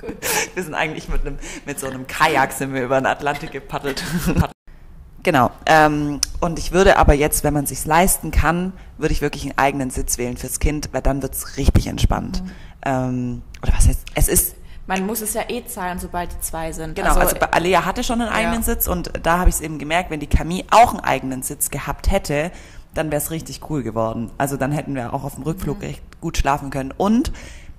Gut. 0.00 0.16
Wir 0.54 0.62
sind 0.62 0.74
eigentlich 0.74 1.08
mit, 1.08 1.22
einem, 1.22 1.38
mit 1.66 1.78
so 1.78 1.88
einem 1.88 2.06
Kajak 2.06 2.52
sind 2.52 2.72
wir 2.72 2.84
über 2.84 3.00
den 3.00 3.06
Atlantik 3.06 3.52
gepaddelt. 3.52 4.02
genau. 5.22 5.50
Ähm, 5.66 6.20
und 6.40 6.58
ich 6.58 6.72
würde 6.72 6.96
aber 6.96 7.14
jetzt, 7.14 7.44
wenn 7.44 7.54
man 7.54 7.66
sich 7.66 7.84
leisten 7.84 8.30
kann, 8.30 8.72
würde 8.96 9.12
ich 9.12 9.20
wirklich 9.20 9.44
einen 9.44 9.58
eigenen 9.58 9.90
Sitz 9.90 10.18
wählen 10.18 10.36
fürs 10.36 10.60
Kind, 10.60 10.90
weil 10.92 11.02
dann 11.02 11.22
wird 11.22 11.34
es 11.34 11.56
richtig 11.56 11.86
entspannt. 11.86 12.42
Mhm. 12.42 12.50
Ähm, 12.84 13.42
oder 13.62 13.72
was 13.76 13.88
heißt, 13.88 14.00
es 14.14 14.28
ist 14.28 14.56
man 14.88 15.06
muss 15.06 15.20
es 15.20 15.34
ja 15.34 15.42
eh 15.48 15.64
zahlen, 15.66 15.98
sobald 15.98 16.32
die 16.32 16.40
zwei 16.40 16.72
sind. 16.72 16.96
Genau, 16.96 17.10
also, 17.10 17.36
also 17.36 17.46
Alea 17.50 17.84
hatte 17.84 18.02
schon 18.02 18.22
einen 18.22 18.30
eigenen 18.30 18.60
ja. 18.60 18.62
Sitz 18.62 18.88
und 18.88 19.12
da 19.22 19.38
habe 19.38 19.50
ich 19.50 19.56
es 19.56 19.60
eben 19.60 19.78
gemerkt, 19.78 20.10
wenn 20.10 20.18
die 20.18 20.26
Camille 20.26 20.64
auch 20.70 20.94
einen 20.94 21.00
eigenen 21.00 21.42
Sitz 21.42 21.70
gehabt 21.70 22.10
hätte, 22.10 22.50
dann 22.94 23.10
wäre 23.10 23.20
es 23.20 23.30
richtig 23.30 23.60
cool 23.68 23.82
geworden. 23.82 24.30
Also 24.38 24.56
dann 24.56 24.72
hätten 24.72 24.94
wir 24.94 25.12
auch 25.12 25.24
auf 25.24 25.34
dem 25.34 25.44
Rückflug 25.44 25.78
mhm. 25.78 25.84
recht 25.84 26.02
gut 26.22 26.38
schlafen 26.38 26.70
können. 26.70 26.92
Und 26.96 27.32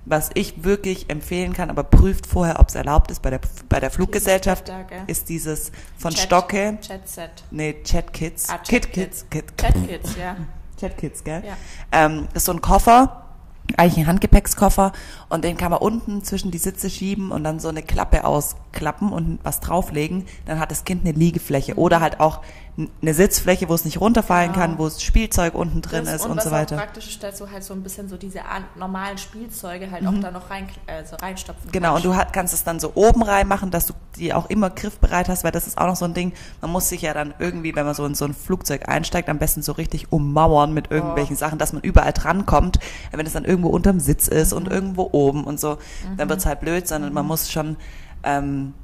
was 0.04 0.30
ich 0.34 0.62
wirklich 0.62 1.10
empfehlen 1.10 1.52
kann, 1.52 1.68
aber 1.68 1.82
prüft 1.82 2.26
vorher, 2.26 2.60
ob 2.60 2.68
es 2.68 2.76
erlaubt 2.76 3.10
ist 3.10 3.20
bei 3.22 3.30
der, 3.30 3.40
bei 3.68 3.80
der 3.80 3.90
Fluggesellschaft, 3.90 4.68
da, 4.68 4.84
ist 5.08 5.28
dieses 5.28 5.72
von 5.98 6.12
Chat, 6.12 6.26
Stocke. 6.26 6.78
Chatset. 6.80 7.30
Nee, 7.50 7.82
Chat 7.82 8.12
Kids. 8.12 8.48
Ah, 8.48 8.58
Chat 8.58 8.92
Kids. 8.92 9.26
Kid, 9.28 9.44
Chat 9.58 9.74
Kids, 9.88 10.16
ja. 10.16 10.36
Chat 10.78 10.96
Kids, 10.96 11.24
gell? 11.24 11.42
Ja. 11.44 11.56
Ähm, 11.90 12.28
ist 12.34 12.46
so 12.46 12.52
ein 12.52 12.60
Koffer, 12.60 13.29
eigentlich 13.76 14.04
ein 14.04 14.06
Handgepäckskoffer 14.06 14.92
und 15.28 15.44
den 15.44 15.56
kann 15.56 15.70
man 15.70 15.80
unten 15.80 16.22
zwischen 16.24 16.50
die 16.50 16.58
Sitze 16.58 16.90
schieben 16.90 17.30
und 17.30 17.44
dann 17.44 17.60
so 17.60 17.68
eine 17.68 17.82
Klappe 17.82 18.24
ausklappen 18.24 19.12
und 19.12 19.38
was 19.42 19.60
drauflegen. 19.60 20.26
Dann 20.46 20.58
hat 20.58 20.70
das 20.70 20.84
Kind 20.84 21.04
eine 21.04 21.16
Liegefläche 21.16 21.76
oder 21.76 22.00
halt 22.00 22.20
auch 22.20 22.40
eine 22.76 23.14
Sitzfläche, 23.14 23.68
wo 23.68 23.74
es 23.74 23.84
nicht 23.84 24.00
runterfallen 24.00 24.52
genau. 24.52 24.64
kann, 24.64 24.78
wo 24.78 24.86
es 24.86 25.02
Spielzeug 25.02 25.54
unten 25.54 25.82
drin 25.82 26.04
das, 26.04 26.16
ist 26.16 26.24
und, 26.24 26.32
und 26.32 26.42
so 26.42 26.50
weiter. 26.50 26.76
Praktisch 26.76 27.08
ist, 27.08 27.22
dass 27.22 27.38
du 27.38 27.50
halt 27.50 27.64
so 27.64 27.74
ein 27.74 27.82
bisschen 27.82 28.08
so 28.08 28.16
diese 28.16 28.40
normalen 28.76 29.18
Spielzeuge 29.18 29.90
halt 29.90 30.02
mhm. 30.02 30.08
auch 30.08 30.20
da 30.20 30.30
noch 30.30 30.50
rein, 30.50 30.68
äh, 30.86 31.04
so 31.04 31.16
reinstopfen 31.16 31.70
Genau, 31.72 31.94
kannst. 31.94 32.06
und 32.06 32.16
du 32.16 32.24
kannst 32.32 32.54
es 32.54 32.64
dann 32.64 32.80
so 32.80 32.92
oben 32.94 33.22
reinmachen, 33.22 33.70
dass 33.70 33.86
du 33.86 33.94
die 34.16 34.32
auch 34.32 34.48
immer 34.48 34.70
griffbereit 34.70 35.28
hast, 35.28 35.44
weil 35.44 35.52
das 35.52 35.66
ist 35.66 35.78
auch 35.78 35.86
noch 35.86 35.96
so 35.96 36.04
ein 36.04 36.14
Ding, 36.14 36.32
man 36.60 36.70
muss 36.70 36.88
sich 36.88 37.02
ja 37.02 37.12
dann 37.12 37.34
irgendwie, 37.38 37.74
wenn 37.74 37.84
man 37.84 37.94
so 37.94 38.04
in 38.06 38.14
so 38.14 38.24
ein 38.24 38.34
Flugzeug 38.34 38.88
einsteigt, 38.88 39.28
am 39.28 39.38
besten 39.38 39.62
so 39.62 39.72
richtig 39.72 40.12
ummauern 40.12 40.72
mit 40.72 40.90
irgendwelchen 40.90 41.36
oh. 41.36 41.38
Sachen, 41.38 41.58
dass 41.58 41.72
man 41.72 41.82
überall 41.82 42.12
drankommt. 42.12 42.78
Wenn 43.10 43.26
es 43.26 43.32
dann 43.32 43.44
irgendwo 43.44 43.68
unterm 43.68 44.00
Sitz 44.00 44.28
ist 44.28 44.52
mhm. 44.52 44.58
und 44.58 44.68
irgendwo 44.68 45.08
oben 45.12 45.44
und 45.44 45.60
so, 45.60 45.74
mhm. 46.08 46.16
dann 46.16 46.28
wird's 46.28 46.46
halt 46.46 46.60
blöd, 46.60 46.88
sondern 46.88 47.12
man 47.12 47.24
mhm. 47.24 47.28
muss 47.28 47.50
schon 47.50 47.76
ähm, 48.22 48.74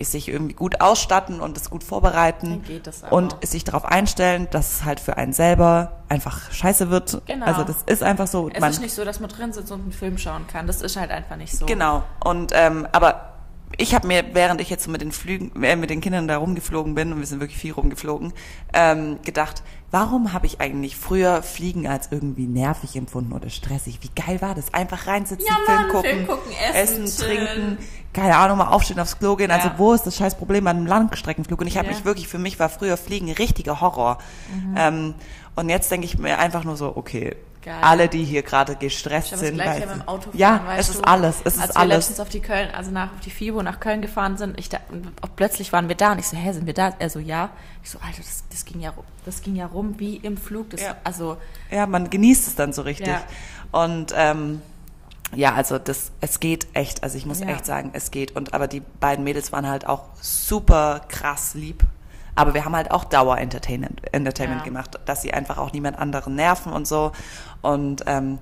sich 0.00 0.28
irgendwie 0.28 0.54
gut 0.54 0.80
ausstatten 0.80 1.40
und 1.40 1.56
es 1.56 1.68
gut 1.68 1.84
vorbereiten 1.84 2.62
und 3.10 3.36
sich 3.44 3.64
darauf 3.64 3.84
einstellen, 3.84 4.48
dass 4.50 4.72
es 4.72 4.84
halt 4.84 5.00
für 5.00 5.16
einen 5.16 5.32
selber 5.32 5.92
einfach 6.08 6.50
scheiße 6.50 6.90
wird. 6.90 7.22
Genau. 7.26 7.46
Also 7.46 7.64
das 7.64 7.82
ist 7.84 8.02
einfach 8.02 8.26
so. 8.26 8.48
Es 8.48 8.66
ist 8.66 8.80
nicht 8.80 8.94
so, 8.94 9.04
dass 9.04 9.20
man 9.20 9.28
drin 9.28 9.52
sitzt 9.52 9.70
und 9.70 9.82
einen 9.82 9.92
Film 9.92 10.16
schauen 10.18 10.46
kann. 10.46 10.66
Das 10.66 10.80
ist 10.80 10.96
halt 10.96 11.10
einfach 11.10 11.36
nicht 11.36 11.54
so. 11.54 11.66
Genau. 11.66 12.04
Und 12.24 12.52
ähm, 12.54 12.88
aber 12.92 13.36
ich 13.76 13.94
habe 13.94 14.06
mir, 14.06 14.24
während 14.32 14.60
ich 14.60 14.70
jetzt 14.70 14.88
mit 14.88 15.00
den 15.00 15.12
Flügen, 15.12 15.62
äh, 15.62 15.76
mit 15.76 15.90
den 15.90 16.00
Kindern 16.00 16.28
da 16.28 16.38
rumgeflogen 16.38 16.94
bin, 16.94 17.12
und 17.12 17.18
wir 17.18 17.26
sind 17.26 17.40
wirklich 17.40 17.58
viel 17.58 17.72
rumgeflogen, 17.72 18.32
ähm, 18.72 19.18
gedacht, 19.22 19.62
warum 19.96 20.34
habe 20.34 20.44
ich 20.44 20.60
eigentlich 20.60 20.94
früher 20.94 21.42
Fliegen 21.42 21.86
als 21.88 22.08
irgendwie 22.10 22.46
nervig 22.46 22.96
empfunden 22.96 23.32
oder 23.32 23.48
stressig? 23.48 24.00
Wie 24.02 24.10
geil 24.14 24.42
war 24.42 24.54
das? 24.54 24.74
Einfach 24.74 25.06
reinsitzen, 25.06 25.46
Ja, 25.48 25.56
Film, 25.64 25.78
Mann, 25.78 25.88
gucken, 25.88 26.10
Film 26.10 26.26
gucken, 26.26 26.52
essen, 26.70 27.04
essen 27.04 27.24
trinken, 27.24 27.78
keine 28.12 28.36
Ahnung, 28.36 28.58
mal 28.58 28.68
aufstehen, 28.68 29.00
aufs 29.00 29.18
Klo 29.18 29.36
gehen. 29.36 29.50
Also 29.50 29.68
Ja. 29.68 29.74
wo 29.78 29.94
ist 29.94 30.06
das 30.06 30.16
scheiß 30.16 30.34
Problem 30.36 30.66
an 30.66 30.76
einem 30.76 30.86
Langstreckenflug? 30.86 31.62
Und 31.62 31.66
ich 31.66 31.78
habe 31.78 31.86
Ja. 31.86 31.92
Mhm. 31.92 31.96
mich 31.98 32.04
wirklich, 32.04 32.28
für 32.28 32.38
mich 32.38 32.58
war 32.60 32.68
früher 32.68 32.98
Fliegen 32.98 33.32
richtiger 33.32 33.80
Horror. 33.80 34.18
Ähm, 34.76 35.14
und 35.54 35.70
jetzt 35.70 35.90
denke 35.90 36.04
ich 36.04 36.18
mir 36.18 36.38
einfach 36.38 36.64
nur 36.64 36.76
so, 36.76 36.94
okay, 36.94 37.34
Geil. 37.66 37.74
alle, 37.82 38.08
die 38.08 38.24
hier 38.24 38.42
gerade 38.42 38.76
gestresst 38.76 39.32
Ich 39.32 39.38
sind. 39.38 39.56
mit 39.56 39.66
dem 39.66 40.06
Auto 40.06 40.30
ja, 40.34 40.56
fahren, 40.58 40.66
weißt 40.68 40.88
es 40.88 40.94
du? 40.94 41.02
ist 41.02 41.08
alles, 41.08 41.36
es 41.44 41.58
Als 41.58 41.70
ist 41.70 41.74
wir 41.74 41.80
alles. 41.80 41.96
letztens 41.96 42.20
auf 42.20 42.28
die 42.28 42.38
Köln, 42.40 42.68
also 42.72 42.92
nach 42.92 43.12
auf 43.12 43.20
die 43.24 43.30
FIBO 43.30 43.60
nach 43.64 43.80
Köln 43.80 44.00
gefahren 44.02 44.38
sind, 44.38 44.58
ich 44.58 44.68
da, 44.68 44.78
plötzlich 45.34 45.72
waren 45.72 45.88
wir 45.88 45.96
da 45.96 46.12
und 46.12 46.20
ich 46.20 46.28
so, 46.28 46.36
hä, 46.36 46.52
sind 46.52 46.66
wir 46.66 46.74
da? 46.74 46.94
Er 47.00 47.10
so, 47.10 47.18
ja. 47.18 47.50
Ich 47.82 47.90
so, 47.90 47.98
Alter, 47.98 48.18
das, 48.18 48.44
das 48.50 48.64
ging 48.64 48.80
ja 48.80 48.90
rum, 48.90 49.04
das 49.24 49.42
ging 49.42 49.56
ja 49.56 49.66
rum 49.66 49.96
wie 49.98 50.14
im 50.16 50.36
Flug. 50.36 50.70
Das, 50.70 50.80
Ja. 50.80 50.96
Also, 51.02 51.38
Ja, 51.70 51.86
man 51.86 52.08
genießt 52.08 52.46
es 52.46 52.54
dann 52.54 52.72
so 52.72 52.82
richtig. 52.82 53.08
Ja. 53.08 53.20
Und 53.72 54.14
ähm, 54.16 54.62
ja, 55.34 55.54
also 55.54 55.78
das, 55.80 56.12
es 56.20 56.38
geht 56.38 56.68
echt. 56.72 57.02
Also 57.02 57.18
ich 57.18 57.26
muss 57.26 57.40
Ja. 57.40 57.48
echt 57.48 57.66
sagen, 57.66 57.90
es 57.94 58.12
geht. 58.12 58.36
Und 58.36 58.54
aber 58.54 58.68
die 58.68 58.80
beiden 59.00 59.24
Mädels 59.24 59.50
waren 59.50 59.66
halt 59.68 59.88
auch 59.88 60.04
super 60.20 61.00
krass 61.08 61.54
lieb. 61.54 61.82
Aber 62.36 62.54
wir 62.54 62.64
haben 62.64 62.76
halt 62.76 62.90
auch 62.90 63.04
Dauer-Entertainment 63.04 64.12
Entertainment 64.12 64.60
Ja. 64.60 64.64
gemacht, 64.64 64.98
dass 65.06 65.22
sie 65.22 65.32
einfach 65.32 65.58
auch 65.58 65.72
niemand 65.72 65.98
anderen 65.98 66.34
nerven 66.36 66.72
und 66.72 66.86
so. 66.86 67.12
Und 67.62 68.04
ähm, 68.06 68.38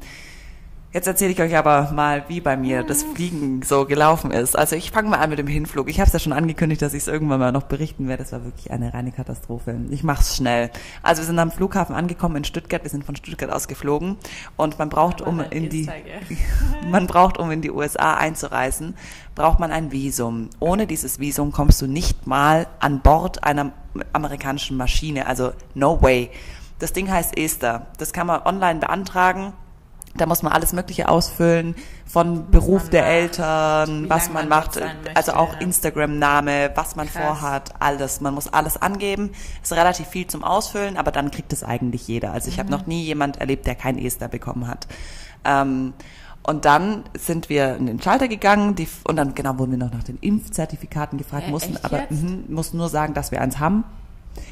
Jetzt 0.95 1.09
erzähle 1.09 1.33
ich 1.33 1.43
euch 1.43 1.57
aber 1.57 1.91
mal, 1.91 2.23
wie 2.29 2.41
bei 2.41 2.57
mir 2.57 2.85
das 2.85 3.03
Fliegen 3.03 3.63
so 3.63 3.85
gelaufen 3.85 4.31
ist. 4.31 4.57
Also 4.57 4.77
ich 4.77 4.93
fange 4.93 5.09
mal 5.09 5.19
an 5.19 5.29
mit 5.29 5.41
dem 5.41 5.49
Hinflug. 5.49 5.91
Ich 5.91 5.99
habe 5.99 6.07
es 6.07 6.13
ja 6.13 6.21
schon 6.21 6.33
angekündigt, 6.33 6.83
dass 6.83 6.95
ich 6.95 7.03
es 7.03 7.09
irgendwann 7.09 7.41
mal 7.41 7.51
noch 7.51 7.65
berichten 7.65 8.07
werde. 8.07 8.23
Das 8.23 8.31
war 8.31 8.45
wirklich 8.45 8.71
eine 8.71 8.95
reine 8.95 9.11
Katastrophe. 9.11 9.77
Ich 9.91 10.05
mach's 10.05 10.37
schnell. 10.37 10.71
Also 11.03 11.23
wir 11.23 11.27
sind 11.27 11.41
am 11.41 11.51
Flughafen 11.51 11.97
angekommen 11.97 12.37
in 12.37 12.45
Stuttgart. 12.45 12.85
Wir 12.85 12.91
sind 12.93 13.03
von 13.03 13.17
Stuttgart 13.17 13.51
aus 13.51 13.67
geflogen 13.67 14.19
und 14.55 14.79
man 14.79 14.89
braucht, 14.89 15.21
um 15.21 15.41
in 15.41 15.69
die 15.69 15.91
man 16.89 17.09
braucht, 17.09 17.39
um 17.39 17.51
in 17.51 17.61
die 17.61 17.73
USA 17.73 18.15
einzureisen, 18.15 18.95
braucht 19.35 19.59
man 19.59 19.73
ein 19.73 19.91
Visum. 19.91 20.49
Ohne 20.61 20.87
dieses 20.87 21.19
Visum 21.19 21.51
kommst 21.51 21.83
du 21.83 21.89
nicht 21.89 22.29
mal 22.29 22.69
an 22.79 23.01
Bord 23.01 23.43
einer 23.43 23.73
amerikanischen 24.13 24.77
Maschine. 24.77 25.27
Also 25.27 25.55
no 25.75 26.01
way. 26.01 26.31
Das 26.79 26.93
Ding 26.93 27.11
heißt 27.11 27.37
ESTA. 27.37 27.89
Das 27.99 28.13
kann 28.13 28.29
man 28.29 28.43
online 28.43 28.79
beantragen. 28.79 29.55
Da 30.17 30.27
muss 30.27 30.43
man 30.43 30.53
alles 30.53 30.73
Mögliche 30.73 31.09
ausfüllen, 31.09 31.75
von 32.07 32.49
Beruf 32.51 32.89
der 32.89 33.03
macht, 33.03 33.11
Eltern, 33.11 34.09
was 34.09 34.27
man 34.31 34.49
man 34.49 34.61
macht, 34.61 34.81
also 35.15 35.33
auch 35.33 35.59
Instagram-Name, 35.61 36.71
was 36.77 36.95
man 36.95 37.09
Krass. 37.09 37.23
vorhat, 37.23 37.75
alles. 37.81 38.21
Man 38.21 38.33
muss 38.35 38.47
alles 38.47 38.81
angeben. 38.81 39.31
Ist 39.63 39.73
relativ 39.73 40.07
viel 40.07 40.27
zum 40.29 40.45
Ausfüllen, 40.45 40.97
aber 40.97 41.11
dann 41.11 41.33
kriegt 41.33 41.53
es 41.53 41.65
eigentlich 41.65 42.07
jeder. 42.07 42.33
Also 42.33 42.49
ich 42.49 42.59
habe 42.61 42.69
Mhm. 42.69 42.79
noch 42.79 42.87
nie 42.87 43.03
jemand 43.03 43.39
erlebt, 43.39 43.67
der 43.67 43.75
kein 43.75 43.99
ESTA 43.99 44.29
bekommen 44.29 44.69
hat. 44.69 44.87
Ähm, 45.45 45.95
und 46.45 46.65
dann 46.65 47.05
sind 47.19 47.49
wir 47.49 47.75
in 47.77 47.87
den 47.87 48.01
Schalter 48.01 48.29
gegangen, 48.29 48.75
die, 48.77 48.87
und 49.09 49.17
dann 49.17 49.35
genau 49.35 49.59
wurden 49.59 49.73
wir 49.73 49.79
noch 49.79 49.93
nach 49.93 50.05
den 50.05 50.19
Impfzertifikaten 50.21 51.19
gefragt, 51.19 51.47
Hä, 51.47 51.51
mussten 51.51 51.77
aber 51.83 52.03
mhm, 52.11 52.45
mussten 52.49 52.77
nur 52.77 52.89
sagen, 52.89 53.15
dass 53.15 53.33
wir 53.33 53.41
eins 53.41 53.59
haben. 53.59 53.83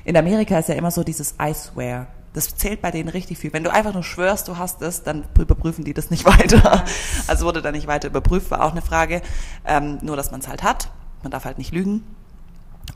In 0.05 0.17
Amerika 0.17 0.59
ist 0.59 0.69
ja 0.69 0.75
immer 0.75 0.91
so 0.91 1.05
dieses 1.05 1.35
I 1.41 1.53
swear. 1.55 2.07
Das 2.35 2.57
zählt 2.57 2.81
bei 2.81 2.91
denen 2.91 3.09
richtig 3.09 3.39
viel. 3.39 3.53
Wenn 3.53 3.65
du 3.65 3.71
einfach 3.71 3.93
nur 3.93 4.03
schwörst, 4.03 4.49
du 4.49 4.57
hast 4.57 4.81
es, 4.81 5.03
dann 5.03 5.25
überprüfen 5.39 5.85
die 5.85 5.95
das 5.95 6.11
nicht 6.11 6.25
weiter. 6.39 6.85
Also 7.27 7.47
wurde 7.47 7.63
da 7.63 7.73
nicht 7.73 7.87
weiter 7.87 8.09
überprüft, 8.09 8.51
war 8.51 8.65
auch 8.65 8.73
eine 8.73 8.83
Frage. 8.83 9.23
Ähm, 9.67 9.99
nur, 10.03 10.17
dass 10.17 10.31
man 10.31 10.41
es 10.41 10.49
halt 10.49 10.63
hat. 10.63 10.91
Man 11.23 11.31
darf 11.31 11.45
halt 11.45 11.59
nicht 11.59 11.73
lügen. 11.73 12.05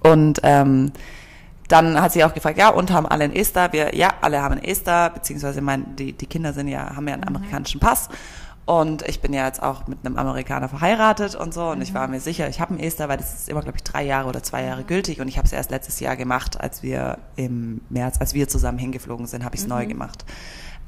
Und 0.02 0.40
ähm, 0.42 0.92
dann 1.68 2.00
hat 2.00 2.12
sie 2.12 2.24
auch 2.24 2.32
gefragt, 2.32 2.58
ja, 2.58 2.68
und 2.68 2.92
haben 2.92 3.06
alle 3.06 3.24
ein 3.24 3.34
ESTA? 3.34 3.72
Wir, 3.72 3.94
ja, 3.94 4.14
alle 4.20 4.40
haben 4.40 4.54
ein 4.54 4.64
ESTA, 4.64 5.08
beziehungsweise 5.08 5.60
mein, 5.60 5.96
die, 5.96 6.12
die 6.12 6.26
Kinder 6.26 6.52
sind 6.52 6.68
ja, 6.68 6.94
haben 6.94 7.08
ja 7.08 7.14
einen 7.14 7.26
amerikanischen 7.26 7.80
Pass. 7.80 8.08
Und 8.66 9.02
ich 9.08 9.20
bin 9.20 9.32
ja 9.32 9.46
jetzt 9.46 9.62
auch 9.62 9.86
mit 9.86 10.04
einem 10.04 10.16
Amerikaner 10.16 10.68
verheiratet 10.68 11.36
und 11.36 11.54
so. 11.54 11.68
Und 11.70 11.80
ich 11.82 11.94
war 11.94 12.08
mir 12.08 12.18
sicher, 12.18 12.48
ich 12.48 12.60
habe 12.60 12.74
ein 12.74 12.80
ESTA, 12.80 13.08
weil 13.08 13.16
das 13.16 13.32
ist 13.32 13.48
immer, 13.48 13.62
glaube 13.62 13.78
ich, 13.78 13.84
drei 13.84 14.02
Jahre 14.04 14.28
oder 14.28 14.42
zwei 14.42 14.64
Jahre 14.64 14.82
gültig. 14.82 15.20
Und 15.20 15.28
ich 15.28 15.38
habe 15.38 15.46
es 15.46 15.52
erst 15.52 15.70
letztes 15.70 16.00
Jahr 16.00 16.16
gemacht, 16.16 16.60
als 16.60 16.82
wir 16.82 17.18
im 17.36 17.80
März, 17.90 18.16
als 18.18 18.34
wir 18.34 18.48
zusammen 18.48 18.78
hingeflogen 18.78 19.26
sind, 19.28 19.44
habe 19.44 19.54
ich 19.54 19.62
es 19.62 19.68
neu 19.68 19.86
gemacht. 19.86 20.24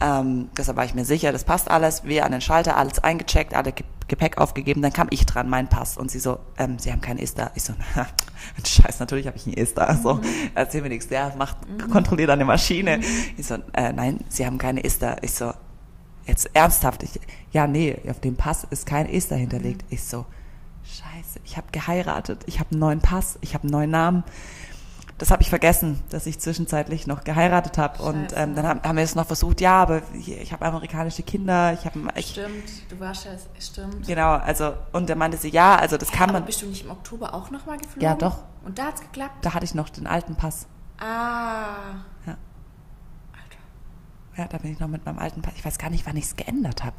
Ähm, 0.01 0.49
deshalb 0.57 0.77
war 0.77 0.85
ich 0.85 0.95
mir 0.95 1.05
sicher, 1.05 1.31
das 1.33 1.45
passt 1.45 1.71
alles. 1.71 2.03
Wir 2.05 2.25
an 2.25 2.33
den 2.33 2.41
Schalter, 2.41 2.77
alles 2.77 2.99
eingecheckt, 3.03 3.55
alle 3.55 3.73
Ge- 3.73 3.87
Gepäck 4.09 4.39
aufgegeben. 4.39 4.83
Dann 4.83 4.93
kam 4.93 5.07
ich 5.11 5.25
dran, 5.27 5.49
mein 5.49 5.69
Pass. 5.69 5.97
Und 5.97 6.11
sie 6.11 6.19
so, 6.19 6.39
ähm, 6.57 6.79
Sie 6.81 6.91
haben 6.91 7.01
keinen 7.01 7.19
ESTA. 7.19 7.53
Ich 7.55 7.63
so, 7.63 7.75
na, 7.97 8.07
scheiß, 8.65 8.99
natürlich 8.99 9.29
habe 9.29 9.37
ich 9.37 9.47
einen 9.47 9.57
ESTA. 9.57 9.95
So, 9.95 10.21
erzähl 10.57 10.83
mir 10.83 10.89
nichts. 10.89 11.07
Der 11.09 11.33
macht, 11.37 11.57
kontrolliert 11.93 12.31
eine 12.31 12.45
Maschine. 12.45 12.99
Ich 13.37 13.47
so, 13.47 13.55
äh, 13.73 13.93
nein, 13.93 14.19
Sie 14.29 14.45
haben 14.47 14.59
keine 14.59 14.83
ESTA. 14.83 15.17
Ich 15.23 15.35
so, 15.35 15.53
jetzt 16.29 16.51
ernsthaft. 16.55 17.03
Ich, 17.03 17.19
ja, 17.53 17.67
nee, 17.67 17.97
auf 18.09 18.21
dem 18.21 18.37
Pass 18.37 18.65
ist 18.71 18.87
kein 18.87 19.09
ESTA 19.09 19.35
hinterlegt. 19.35 19.85
Ich 19.91 20.05
so, 20.05 20.27
scheiße, 20.85 21.41
ich 21.45 21.57
habe 21.57 21.67
geheiratet. 21.73 22.43
Ich 22.47 22.61
habe 22.61 22.71
einen 22.71 22.81
neuen 22.81 23.01
Pass. 23.01 23.39
Ich 23.41 23.55
habe 23.55 23.65
einen 23.65 23.73
neuen 23.73 23.91
Namen. 23.91 24.25
Das 25.19 25.33
habe 25.33 25.43
ich 25.43 25.51
vergessen, 25.51 26.01
dass 26.11 26.27
ich 26.27 26.39
zwischenzeitlich 26.39 27.09
noch 27.09 27.25
geheiratet 27.25 27.77
habe. 27.77 28.01
Und 28.05 28.29
ähm, 28.37 28.55
dann 28.55 28.69
haben, 28.69 28.81
haben 28.83 28.97
wir 28.97 29.03
es 29.03 29.17
noch 29.17 29.27
versucht, 29.27 29.61
ja, 29.61 29.83
aber 29.83 30.03
ich 30.15 30.53
habe 30.53 30.65
amerikanische 30.65 31.25
Kinder, 31.25 31.73
ich 31.73 31.85
habe 31.85 31.99
Stimmt, 32.23 32.89
du 32.89 33.01
warst 33.01 33.25
ja, 33.25 33.33
stimmt. 33.59 34.07
genau, 34.07 34.35
also 34.35 34.75
und 34.93 35.11
dann 35.11 35.19
meinte 35.19 35.37
sie, 35.37 35.49
ja, 35.49 35.75
also 35.75 35.97
das 35.97 36.13
kann 36.13 36.31
Aber 36.31 36.35
man, 36.35 36.45
bist 36.45 36.63
du 36.63 36.67
nicht 36.67 36.85
im 36.85 36.93
Oktober 36.93 37.35
auch 37.35 37.51
nochmal 37.51 37.79
geflogen? 37.79 38.03
Ja, 38.03 38.15
doch. 38.15 38.45
Und 38.65 38.79
da 38.79 38.85
hat's 38.85 39.01
geklappt? 39.01 39.45
da 39.45 39.55
hatte 39.55 39.65
ich 39.65 39.75
noch 39.75 39.89
den 39.89 40.07
alten 40.07 40.37
Pass. 40.37 40.69
Ah. 41.01 41.75
Ja. 42.25 42.37
Ja, 44.39 44.47
da 44.47 44.59
bin 44.59 44.73
ich 44.73 44.79
noch 44.79 44.87
mit 44.87 45.05
meinem 45.05 45.19
alten 45.19 45.43
Pass. 45.43 45.55
Ich 45.57 45.65
weiß 45.65 45.79
gar 45.79 45.91
nicht, 45.91 46.07
wann 46.07 46.17
ich 46.17 46.27
es 46.27 46.37
geändert 46.37 46.85
habe. 46.85 46.97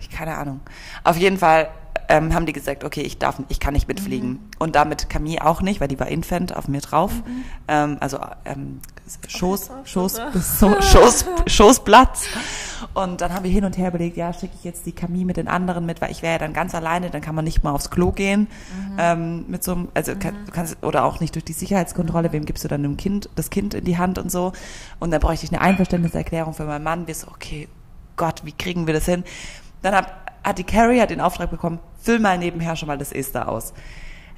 Ich 0.00 0.08
keine 0.08 0.38
Ahnung. 0.38 0.60
Auf 1.04 1.18
jeden 1.18 1.36
Fall 1.36 1.68
ähm, 2.08 2.34
haben 2.34 2.46
die 2.46 2.52
gesagt, 2.52 2.84
okay, 2.84 3.02
ich 3.02 3.18
darf, 3.18 3.40
ich 3.48 3.60
kann 3.60 3.74
nicht 3.74 3.86
mitfliegen. 3.86 4.30
Mhm. 4.30 4.40
Und 4.58 4.74
damit 4.76 5.10
Camille 5.10 5.44
auch 5.44 5.60
nicht, 5.60 5.80
weil 5.80 5.88
die 5.88 6.00
war 6.00 6.08
Infant 6.08 6.56
auf 6.56 6.68
mir 6.68 6.80
drauf. 6.80 7.12
Ähm, 7.68 7.98
also 8.00 8.18
ähm, 8.44 8.80
Schoß, 9.26 9.70
Schoß, 9.84 10.20
so, 10.34 10.80
Schoß, 10.80 11.26
Schoßplatz. 11.46 12.26
Und 12.94 13.20
dann 13.20 13.34
haben 13.34 13.44
wir 13.44 13.50
hin 13.50 13.64
und 13.64 13.76
her 13.76 13.88
überlegt, 13.88 14.16
ja, 14.16 14.32
schicke 14.32 14.54
ich 14.56 14.64
jetzt 14.64 14.86
die 14.86 14.92
Camille 14.92 15.24
mit 15.24 15.36
den 15.36 15.48
anderen 15.48 15.84
mit, 15.86 16.00
weil 16.00 16.10
ich 16.10 16.22
wäre 16.22 16.34
ja 16.34 16.38
dann 16.38 16.52
ganz 16.52 16.74
alleine, 16.74 17.10
dann 17.10 17.20
kann 17.20 17.34
man 17.34 17.44
nicht 17.44 17.62
mal 17.62 17.72
aufs 17.72 17.90
Klo 17.90 18.12
gehen. 18.12 18.48
Ähm, 18.98 19.44
mit 19.48 19.62
so 19.62 19.72
einem, 19.72 19.88
also 19.94 20.14
kann, 20.16 20.34
du 20.46 20.52
kannst, 20.52 20.82
oder 20.82 21.04
auch 21.04 21.20
nicht 21.20 21.34
durch 21.34 21.44
die 21.44 21.52
Sicherheitskontrolle, 21.52 22.32
wem 22.32 22.44
gibst 22.44 22.64
du 22.64 22.68
dann 22.68 22.82
dem 22.82 22.96
Kind, 22.96 23.28
das 23.34 23.50
Kind 23.50 23.74
in 23.74 23.84
die 23.84 23.98
Hand 23.98 24.18
und 24.18 24.30
so. 24.30 24.52
Und 24.98 25.10
dann 25.10 25.20
bräuchte 25.20 25.44
ich 25.44 25.52
eine 25.52 25.60
Einverständniserklärung 25.60 26.54
für 26.54 26.64
meinen 26.64 26.84
Mann. 26.84 27.06
Wir 27.06 27.14
so, 27.14 27.28
okay, 27.28 27.68
Gott, 28.16 28.44
wie 28.44 28.52
kriegen 28.52 28.86
wir 28.86 28.94
das 28.94 29.04
hin? 29.04 29.24
Dann 29.82 29.94
hat, 29.94 30.12
hat 30.48 30.58
die 30.58 30.64
Carrie 30.64 31.00
hat 31.00 31.10
den 31.10 31.20
Auftrag 31.20 31.50
bekommen, 31.50 31.78
füll 32.02 32.18
mal 32.18 32.38
nebenher 32.38 32.74
schon 32.76 32.86
mal 32.88 32.98
das 32.98 33.12
Ester 33.12 33.48
aus. 33.48 33.72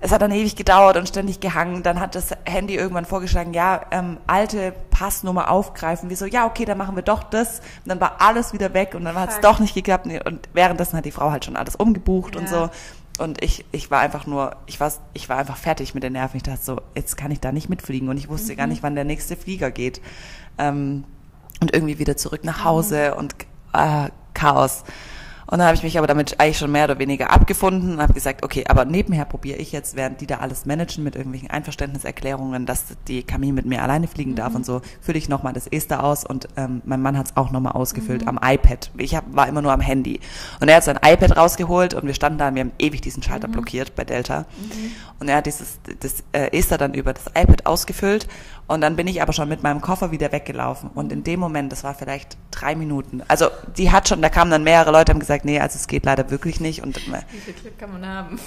Es 0.03 0.13
hat 0.13 0.23
dann 0.23 0.33
ewig 0.33 0.57
gedauert 0.57 0.97
und 0.97 1.07
ständig 1.09 1.41
gehangen. 1.41 1.83
Dann 1.83 2.01
hat 2.01 2.15
das 2.15 2.31
Handy 2.47 2.75
irgendwann 2.75 3.05
vorgeschlagen, 3.05 3.53
ja, 3.53 3.83
ähm, 3.91 4.17
alte 4.27 4.73
Passnummer 4.91 5.51
aufgreifen. 5.51 6.09
Wir 6.09 6.17
so, 6.17 6.25
ja, 6.25 6.47
okay, 6.47 6.65
dann 6.65 6.79
machen 6.79 6.97
wir 6.97 7.03
doch 7.03 7.23
das. 7.23 7.59
Und 7.85 7.89
dann 7.91 8.01
war 8.01 8.17
alles 8.19 8.55
wieder 8.55 8.73
weg 8.73 8.95
und 8.95 9.05
dann 9.05 9.15
hat 9.15 9.31
es 9.31 9.41
doch 9.41 9.59
nicht 9.59 9.75
geklappt. 9.75 10.07
Und 10.25 10.49
währenddessen 10.55 10.97
hat 10.97 11.05
die 11.05 11.11
Frau 11.11 11.31
halt 11.31 11.45
schon 11.45 11.55
alles 11.55 11.77
umgebucht 11.77 12.35
und 12.35 12.45
Ja. 12.45 12.49
so. 12.49 12.71
Und 13.23 13.45
ich, 13.45 13.67
ich 13.73 13.91
war 13.91 14.01
einfach 14.01 14.27
nur, 14.27 14.57
ich 14.65 14.81
war, 14.81 14.91
ich 15.13 15.29
war 15.29 15.37
einfach 15.37 15.59
fertig 15.59 15.93
mit 15.93 16.03
den 16.03 16.15
Nerven. 16.15 16.39
Ich 16.39 16.45
dachte 16.45 16.63
so, 16.63 16.81
jetzt 16.95 17.19
kann 17.19 17.31
ich 17.31 17.41
da 17.41 17.53
nicht 17.53 17.69
mitfliegen. 17.69 18.09
Und 18.09 18.17
ich 18.17 18.31
wusste 18.31 18.57
gar 18.57 18.67
nicht, 18.67 18.83
wann 18.83 18.95
der 18.95 19.05
nächste 19.05 19.37
Flieger 19.37 19.71
geht. 19.71 20.01
Ähm, 20.57 21.05
und 21.61 21.75
irgendwie 21.75 21.99
wieder 21.99 22.17
zurück 22.17 22.43
nach 22.45 22.65
Hause 22.65 23.15
und 23.17 23.35
äh, 23.75 24.09
Chaos. 24.33 24.85
Und 25.51 25.59
dann 25.59 25.67
habe 25.67 25.77
ich 25.77 25.83
mich 25.83 25.99
aber 25.99 26.07
damit 26.07 26.39
eigentlich 26.39 26.59
schon 26.59 26.71
mehr 26.71 26.85
oder 26.85 27.01
weniger 27.01 27.31
abgefunden 27.31 27.95
und 27.95 28.03
habe 28.03 28.15
gesagt, 28.15 28.45
okay, 28.45 28.65
aber 28.69 28.85
nebenher 28.85 29.25
probiere 29.25 29.59
ich 29.59 29.73
jetzt, 29.73 29.97
während 29.97 30.21
die 30.21 30.27
da 30.29 30.37
alles 30.37 30.65
managen 30.65 31.03
mit 31.03 31.17
irgendwelchen 31.17 31.51
Einverständniserklärungen, 31.51 32.67
dass 32.67 32.85
die 33.09 33.25
Camille 33.25 33.53
mit 33.53 33.67
mir 33.67 33.83
alleine 33.83 34.07
fliegen 34.07 34.37
darf 34.37 34.55
und 34.55 34.65
so, 34.65 34.81
fülle 35.01 35.19
ich 35.19 35.29
nochmal 35.29 35.53
das 35.53 35.67
Ester 35.67 36.05
aus 36.05 36.25
und 36.25 36.47
ähm, 36.57 36.83
mein 36.85 37.03
Mann 37.03 37.19
hat 37.19 37.27
es 37.27 37.37
auch 37.37 37.51
nochmal 37.51 37.73
ausgefüllt 37.73 38.29
am 38.29 38.39
iPad. 38.41 38.93
Ich 38.97 39.17
hab, 39.17 39.25
war 39.35 39.49
immer 39.49 39.61
nur 39.61 39.73
am 39.73 39.81
Handy. 39.81 40.21
Und 40.61 40.69
er 40.69 40.77
hat 40.77 40.85
sein 40.85 41.01
iPad 41.05 41.37
rausgeholt 41.37 41.95
und 41.95 42.07
wir 42.07 42.15
standen 42.15 42.39
da 42.39 42.49
und 42.49 42.55
wir 42.55 42.61
haben 42.61 42.73
ewig 42.79 43.01
diesen 43.01 43.23
Schalter 43.23 43.49
blockiert 43.49 43.97
bei 43.97 44.05
Delta. 44.05 44.47
Und 45.19 45.29
er 45.29 45.37
hat 45.37 45.47
dieses 45.47 45.81
das 45.99 46.23
äh, 46.31 46.57
Ester 46.57 46.79
dann 46.79 46.95
über 46.95 47.13
das 47.13 47.27
iPad 47.27 47.67
ausgefüllt 47.67 48.29
und 48.71 48.81
dann 48.81 48.95
bin 48.97 49.07
ich 49.09 49.21
aber 49.21 49.33
schon 49.33 49.49
mit 49.49 49.63
meinem 49.65 49.81
Koffer 49.81 50.13
wieder 50.13 50.31
weggelaufen. 50.31 50.91
Und 50.95 51.11
in 51.13 51.25
dem 51.25 51.41
Moment, 51.41 51.73
das 51.73 51.83
war 51.83 51.93
vielleicht 51.95 52.39
drei 52.53 52.77
Minuten. 52.77 53.21
Also 53.27 53.49
die 53.77 53.91
hat 53.91 54.09
schon, 54.09 54.23
da 54.23 54.29
kamen 54.29 54.51
dann 54.51 54.63
mehrere 54.63 54.93
Leute, 54.93 55.11
haben 55.13 55.19
gesagt, 55.19 55.45
nee, 55.45 55.59
also 55.59 55.77
es 55.77 55.89
geht 55.89 56.05
leider 56.05 56.31
wirklich 56.31 56.61
nicht. 56.61 56.83
Und 56.83 56.97
äh, 56.97 57.01
Wie 57.33 57.39
viel 57.41 57.55
Glück 57.55 57.79
kann 57.79 57.93
man 57.93 58.07
haben? 58.07 58.39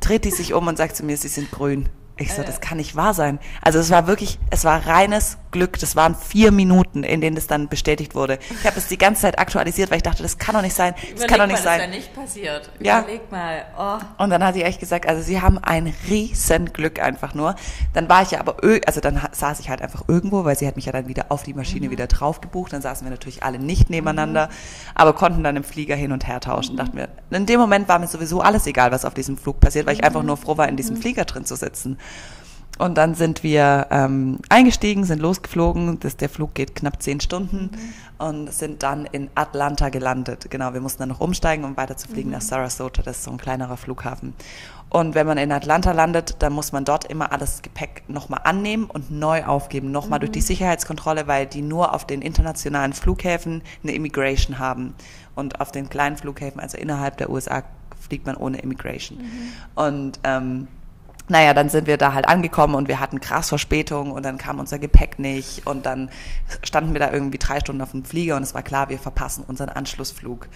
dreht 0.00 0.24
die 0.26 0.30
sich 0.30 0.52
um 0.52 0.66
und 0.68 0.76
sagt 0.76 0.94
zu 0.94 1.04
mir, 1.04 1.16
sie 1.16 1.28
sind 1.28 1.50
grün. 1.50 1.88
Ich 2.18 2.34
so, 2.34 2.42
Äh. 2.42 2.44
das 2.44 2.60
kann 2.60 2.76
nicht 2.76 2.96
wahr 2.96 3.14
sein. 3.14 3.38
Also 3.62 3.78
es 3.78 3.90
war 3.90 4.06
wirklich, 4.06 4.38
es 4.50 4.64
war 4.64 4.86
reines 4.86 5.38
Glück. 5.52 5.78
Das 5.78 5.94
waren 5.94 6.16
vier 6.16 6.50
Minuten, 6.50 7.04
in 7.04 7.20
denen 7.20 7.36
das 7.36 7.46
dann 7.46 7.68
bestätigt 7.68 8.16
wurde. 8.16 8.38
Ich 8.50 8.66
habe 8.66 8.78
es 8.78 8.88
die 8.88 8.98
ganze 8.98 9.22
Zeit 9.22 9.38
aktualisiert, 9.38 9.90
weil 9.90 9.98
ich 9.98 10.02
dachte, 10.02 10.22
das 10.22 10.38
kann 10.38 10.56
doch 10.56 10.62
nicht 10.62 10.74
sein. 10.74 10.94
Das 10.94 11.10
Überleg 11.10 11.28
kann 11.28 11.38
doch 11.38 11.46
mal, 11.46 11.52
nicht 11.52 11.62
sein. 11.62 11.78
Das 11.78 11.88
ist 11.88 11.94
ja 11.94 11.98
nicht 12.00 12.14
passiert. 12.14 12.70
Ja. 12.80 13.00
Überleg 13.00 13.30
mal. 13.30 13.64
Oh. 13.78 14.22
Und 14.22 14.30
dann 14.30 14.44
hat 14.44 14.54
sie 14.54 14.62
echt 14.62 14.80
gesagt, 14.80 15.06
also 15.06 15.22
sie 15.22 15.40
haben 15.40 15.58
ein 15.58 15.94
riesen 16.08 16.72
Glück 16.72 17.00
einfach 17.00 17.34
nur. 17.34 17.54
Dann 17.92 18.08
war 18.08 18.22
ich 18.22 18.32
ja 18.32 18.40
aber, 18.40 18.56
also 18.86 19.00
dann 19.00 19.20
saß 19.30 19.60
ich 19.60 19.70
halt 19.70 19.82
einfach 19.82 20.04
irgendwo, 20.08 20.44
weil 20.44 20.56
sie 20.58 20.66
hat 20.66 20.76
mich 20.76 20.86
ja 20.86 20.92
dann 20.92 21.06
wieder 21.06 21.26
auf 21.28 21.42
die 21.42 21.54
Maschine 21.54 21.90
wieder 21.90 22.08
drauf 22.08 22.40
gebucht. 22.40 22.72
Dann 22.72 22.82
saßen 22.82 23.06
wir 23.06 23.10
natürlich 23.10 23.42
alle 23.42 23.58
nicht 23.58 23.90
nebeneinander, 23.90 24.48
aber 24.94 25.12
konnten 25.12 25.44
dann 25.44 25.56
im 25.56 25.64
Flieger 25.64 25.94
hin 25.94 26.12
und 26.12 26.26
her 26.26 26.40
tauschen. 26.40 26.76
Dachten 26.76 26.96
wir, 26.96 27.08
in 27.30 27.46
dem 27.46 27.60
Moment 27.60 27.88
war 27.88 27.98
mir 27.98 28.08
sowieso 28.08 28.40
alles 28.40 28.66
egal, 28.66 28.90
was 28.90 29.04
auf 29.04 29.14
diesem 29.14 29.36
Flug 29.36 29.60
passiert, 29.60 29.86
weil 29.86 29.94
ich 29.94 30.04
einfach 30.04 30.22
nur 30.22 30.36
froh 30.36 30.56
war, 30.56 30.68
in 30.68 30.76
diesem 30.76 30.96
Flieger 30.96 31.24
drin 31.24 31.44
zu 31.44 31.56
sitzen. 31.56 31.98
Und 32.78 32.96
dann 32.96 33.14
sind 33.14 33.42
wir 33.42 33.86
ähm, 33.90 34.38
eingestiegen, 34.48 35.04
sind 35.04 35.20
losgeflogen. 35.20 36.00
Das, 36.00 36.16
der 36.16 36.28
Flug 36.28 36.54
geht 36.54 36.74
knapp 36.74 37.02
zehn 37.02 37.20
Stunden 37.20 37.70
und 38.18 38.52
sind 38.52 38.82
dann 38.82 39.04
in 39.06 39.28
Atlanta 39.34 39.90
gelandet. 39.90 40.50
Genau, 40.50 40.72
wir 40.72 40.80
mussten 40.80 41.00
dann 41.00 41.10
noch 41.10 41.20
umsteigen, 41.20 41.64
um 41.64 41.76
weiter 41.76 41.96
zu 41.96 42.08
fliegen 42.08 42.30
nach 42.30 42.40
Sarasota. 42.40 43.02
Das 43.02 43.18
ist 43.18 43.24
so 43.24 43.30
ein 43.30 43.36
kleinerer 43.36 43.76
Flughafen. 43.76 44.34
Und 44.88 45.14
wenn 45.14 45.26
man 45.26 45.38
in 45.38 45.52
Atlanta 45.52 45.92
landet, 45.92 46.36
dann 46.40 46.52
muss 46.52 46.72
man 46.72 46.84
dort 46.84 47.04
immer 47.06 47.32
alles 47.32 47.62
Gepäck 47.62 48.02
nochmal 48.08 48.40
annehmen 48.44 48.84
und 48.84 49.10
neu 49.10 49.44
aufgeben, 49.44 49.90
nochmal 49.90 50.18
durch 50.18 50.32
die 50.32 50.42
Sicherheitskontrolle, 50.42 51.26
weil 51.26 51.46
die 51.46 51.62
nur 51.62 51.94
auf 51.94 52.06
den 52.06 52.20
internationalen 52.20 52.92
Flughäfen 52.92 53.62
eine 53.82 53.92
Immigration 53.92 54.58
haben. 54.58 54.94
Und 55.34 55.60
auf 55.60 55.72
den 55.72 55.88
kleinen 55.88 56.16
Flughäfen, 56.16 56.60
also 56.60 56.76
innerhalb 56.76 57.16
der 57.16 57.30
USA, 57.30 57.62
fliegt 58.00 58.26
man 58.26 58.36
ohne 58.36 58.58
Immigration. 58.58 59.18
Und 59.74 60.20
ähm, 60.24 60.68
naja, 61.28 61.54
dann 61.54 61.68
sind 61.68 61.86
wir 61.86 61.96
da 61.96 62.14
halt 62.14 62.28
angekommen 62.28 62.74
und 62.74 62.88
wir 62.88 63.00
hatten 63.00 63.20
krass 63.20 63.48
Verspätung 63.48 64.12
und 64.12 64.24
dann 64.24 64.38
kam 64.38 64.58
unser 64.58 64.78
Gepäck 64.78 65.18
nicht 65.18 65.66
und 65.66 65.86
dann 65.86 66.10
standen 66.62 66.92
wir 66.92 67.00
da 67.00 67.12
irgendwie 67.12 67.38
drei 67.38 67.60
Stunden 67.60 67.80
auf 67.80 67.92
dem 67.92 68.04
Flieger 68.04 68.36
und 68.36 68.42
es 68.42 68.54
war 68.54 68.62
klar, 68.62 68.88
wir 68.88 68.98
verpassen 68.98 69.44
unseren 69.46 69.68
Anschlussflug 69.68 70.48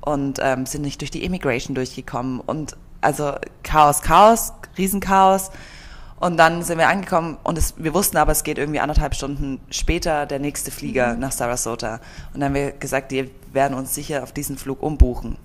und 0.00 0.38
ähm, 0.42 0.66
sind 0.66 0.82
nicht 0.82 1.00
durch 1.00 1.10
die 1.10 1.24
Immigration 1.24 1.74
durchgekommen 1.74 2.40
und 2.40 2.76
also 3.00 3.34
Chaos, 3.62 4.02
Chaos, 4.02 4.52
Riesenchaos 4.76 5.52
und 6.18 6.36
dann 6.36 6.62
sind 6.62 6.78
wir 6.78 6.88
angekommen 6.88 7.38
und 7.44 7.56
es, 7.56 7.74
wir 7.78 7.94
wussten 7.94 8.16
aber, 8.16 8.32
es 8.32 8.42
geht 8.42 8.58
irgendwie 8.58 8.80
anderthalb 8.80 9.14
Stunden 9.14 9.60
später 9.70 10.26
der 10.26 10.38
nächste 10.38 10.70
Flieger 10.70 11.14
nach 11.14 11.32
Sarasota 11.32 12.00
und 12.34 12.40
dann 12.40 12.44
haben 12.44 12.54
wir 12.54 12.72
gesagt, 12.72 13.12
die 13.12 13.30
werden 13.52 13.76
uns 13.76 13.94
sicher 13.94 14.22
auf 14.22 14.32
diesen 14.32 14.58
Flug 14.58 14.82
umbuchen. 14.82 15.36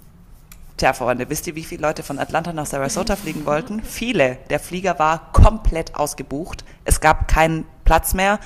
Tja, 0.78 0.92
Freunde, 0.92 1.30
wisst 1.30 1.48
ihr, 1.48 1.56
wie 1.56 1.64
viele 1.64 1.84
Leute 1.84 2.04
von 2.04 2.20
Atlanta 2.20 2.52
nach 2.52 2.66
Sarasota 2.66 3.16
fliegen 3.16 3.46
wollten? 3.46 3.82
Viele. 3.82 4.40
Der 4.50 4.60
Flieger 4.60 5.00
war 5.00 5.32
komplett 5.32 5.96
ausgebucht. 5.96 6.66
Es 6.84 7.00
gab 7.00 7.30
keinen 7.30 7.66
Platz 7.86 8.14
mehr. 8.14 8.40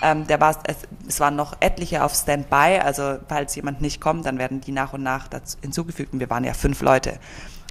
Ähm, 0.00 0.24
der 0.28 0.40
war, 0.40 0.56
es, 0.68 0.76
es 1.08 1.18
waren 1.18 1.34
noch 1.34 1.56
etliche 1.58 2.04
auf 2.04 2.14
Standby. 2.14 2.78
Also, 2.80 3.18
falls 3.28 3.56
jemand 3.56 3.80
nicht 3.80 4.00
kommt, 4.00 4.24
dann 4.24 4.38
werden 4.38 4.60
die 4.60 4.70
nach 4.70 4.92
und 4.92 5.02
nach 5.02 5.26
dazu 5.26 5.56
hinzugefügt. 5.62 6.12
Und 6.12 6.20
wir 6.20 6.30
waren 6.30 6.44
ja 6.44 6.54
fünf 6.54 6.80
Leute. 6.80 7.18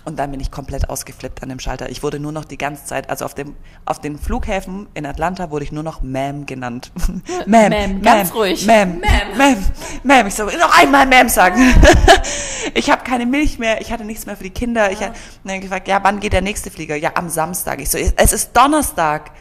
Und 0.06 0.20
dann 0.20 0.32
bin 0.32 0.40
ich 0.40 0.52
komplett 0.52 0.90
ausgeflippt 0.90 1.42
an 1.44 1.50
dem 1.50 1.60
Schalter. 1.60 1.90
Ich 1.90 2.04
wurde 2.04 2.20
nur 2.20 2.32
noch 2.32 2.46
die 2.46 2.58
ganze 2.58 2.86
Zeit, 2.86 3.10
also 3.10 3.24
auf 3.24 3.34
dem, 3.34 3.56
auf 3.86 4.00
den 4.00 4.20
Flughäfen 4.20 4.88
in 4.94 5.06
Atlanta 5.06 5.50
wurde 5.50 5.64
ich 5.64 5.72
nur 5.72 5.84
noch 5.84 6.04
Ma'am 6.04 6.46
genannt. 6.46 6.92
Ma'am, 7.48 7.72
Ma'am, 7.72 8.02
ganz 8.02 8.34
ruhig. 8.34 8.66
Ma'am, 8.68 9.02
Ma'am. 9.38 9.58
Ma'am. 10.04 10.28
Ich 10.28 10.36
so, 10.36 10.46
noch 10.46 10.78
einmal 10.78 11.06
Ma'am 11.08 11.30
sagen. 11.30 11.74
ich 12.74 12.92
habe 12.92 13.04
keine 13.04 13.26
Milch 13.26 13.60
mehr, 13.60 13.80
ich 13.82 13.92
hatte 13.92 14.04
nichts 14.04 14.26
mehr 14.26 14.36
für 14.36 14.44
die 14.44 14.50
Kinder. 14.50 14.92
Ich 14.92 15.02
habe 15.02 15.14
dann 15.44 15.62
gefragt, 15.62 15.88
ja, 15.88 16.04
wann 16.04 16.20
geht 16.20 16.34
der 16.34 16.42
nächste 16.42 16.70
Flieger? 16.70 16.96
Ja, 16.96 17.12
am 17.16 17.30
Samstag. 17.30 17.80
Ich 17.82 17.90
so, 17.90 17.98
es 17.98 18.34
ist 18.34 18.56
Donnerstag. 18.56 19.32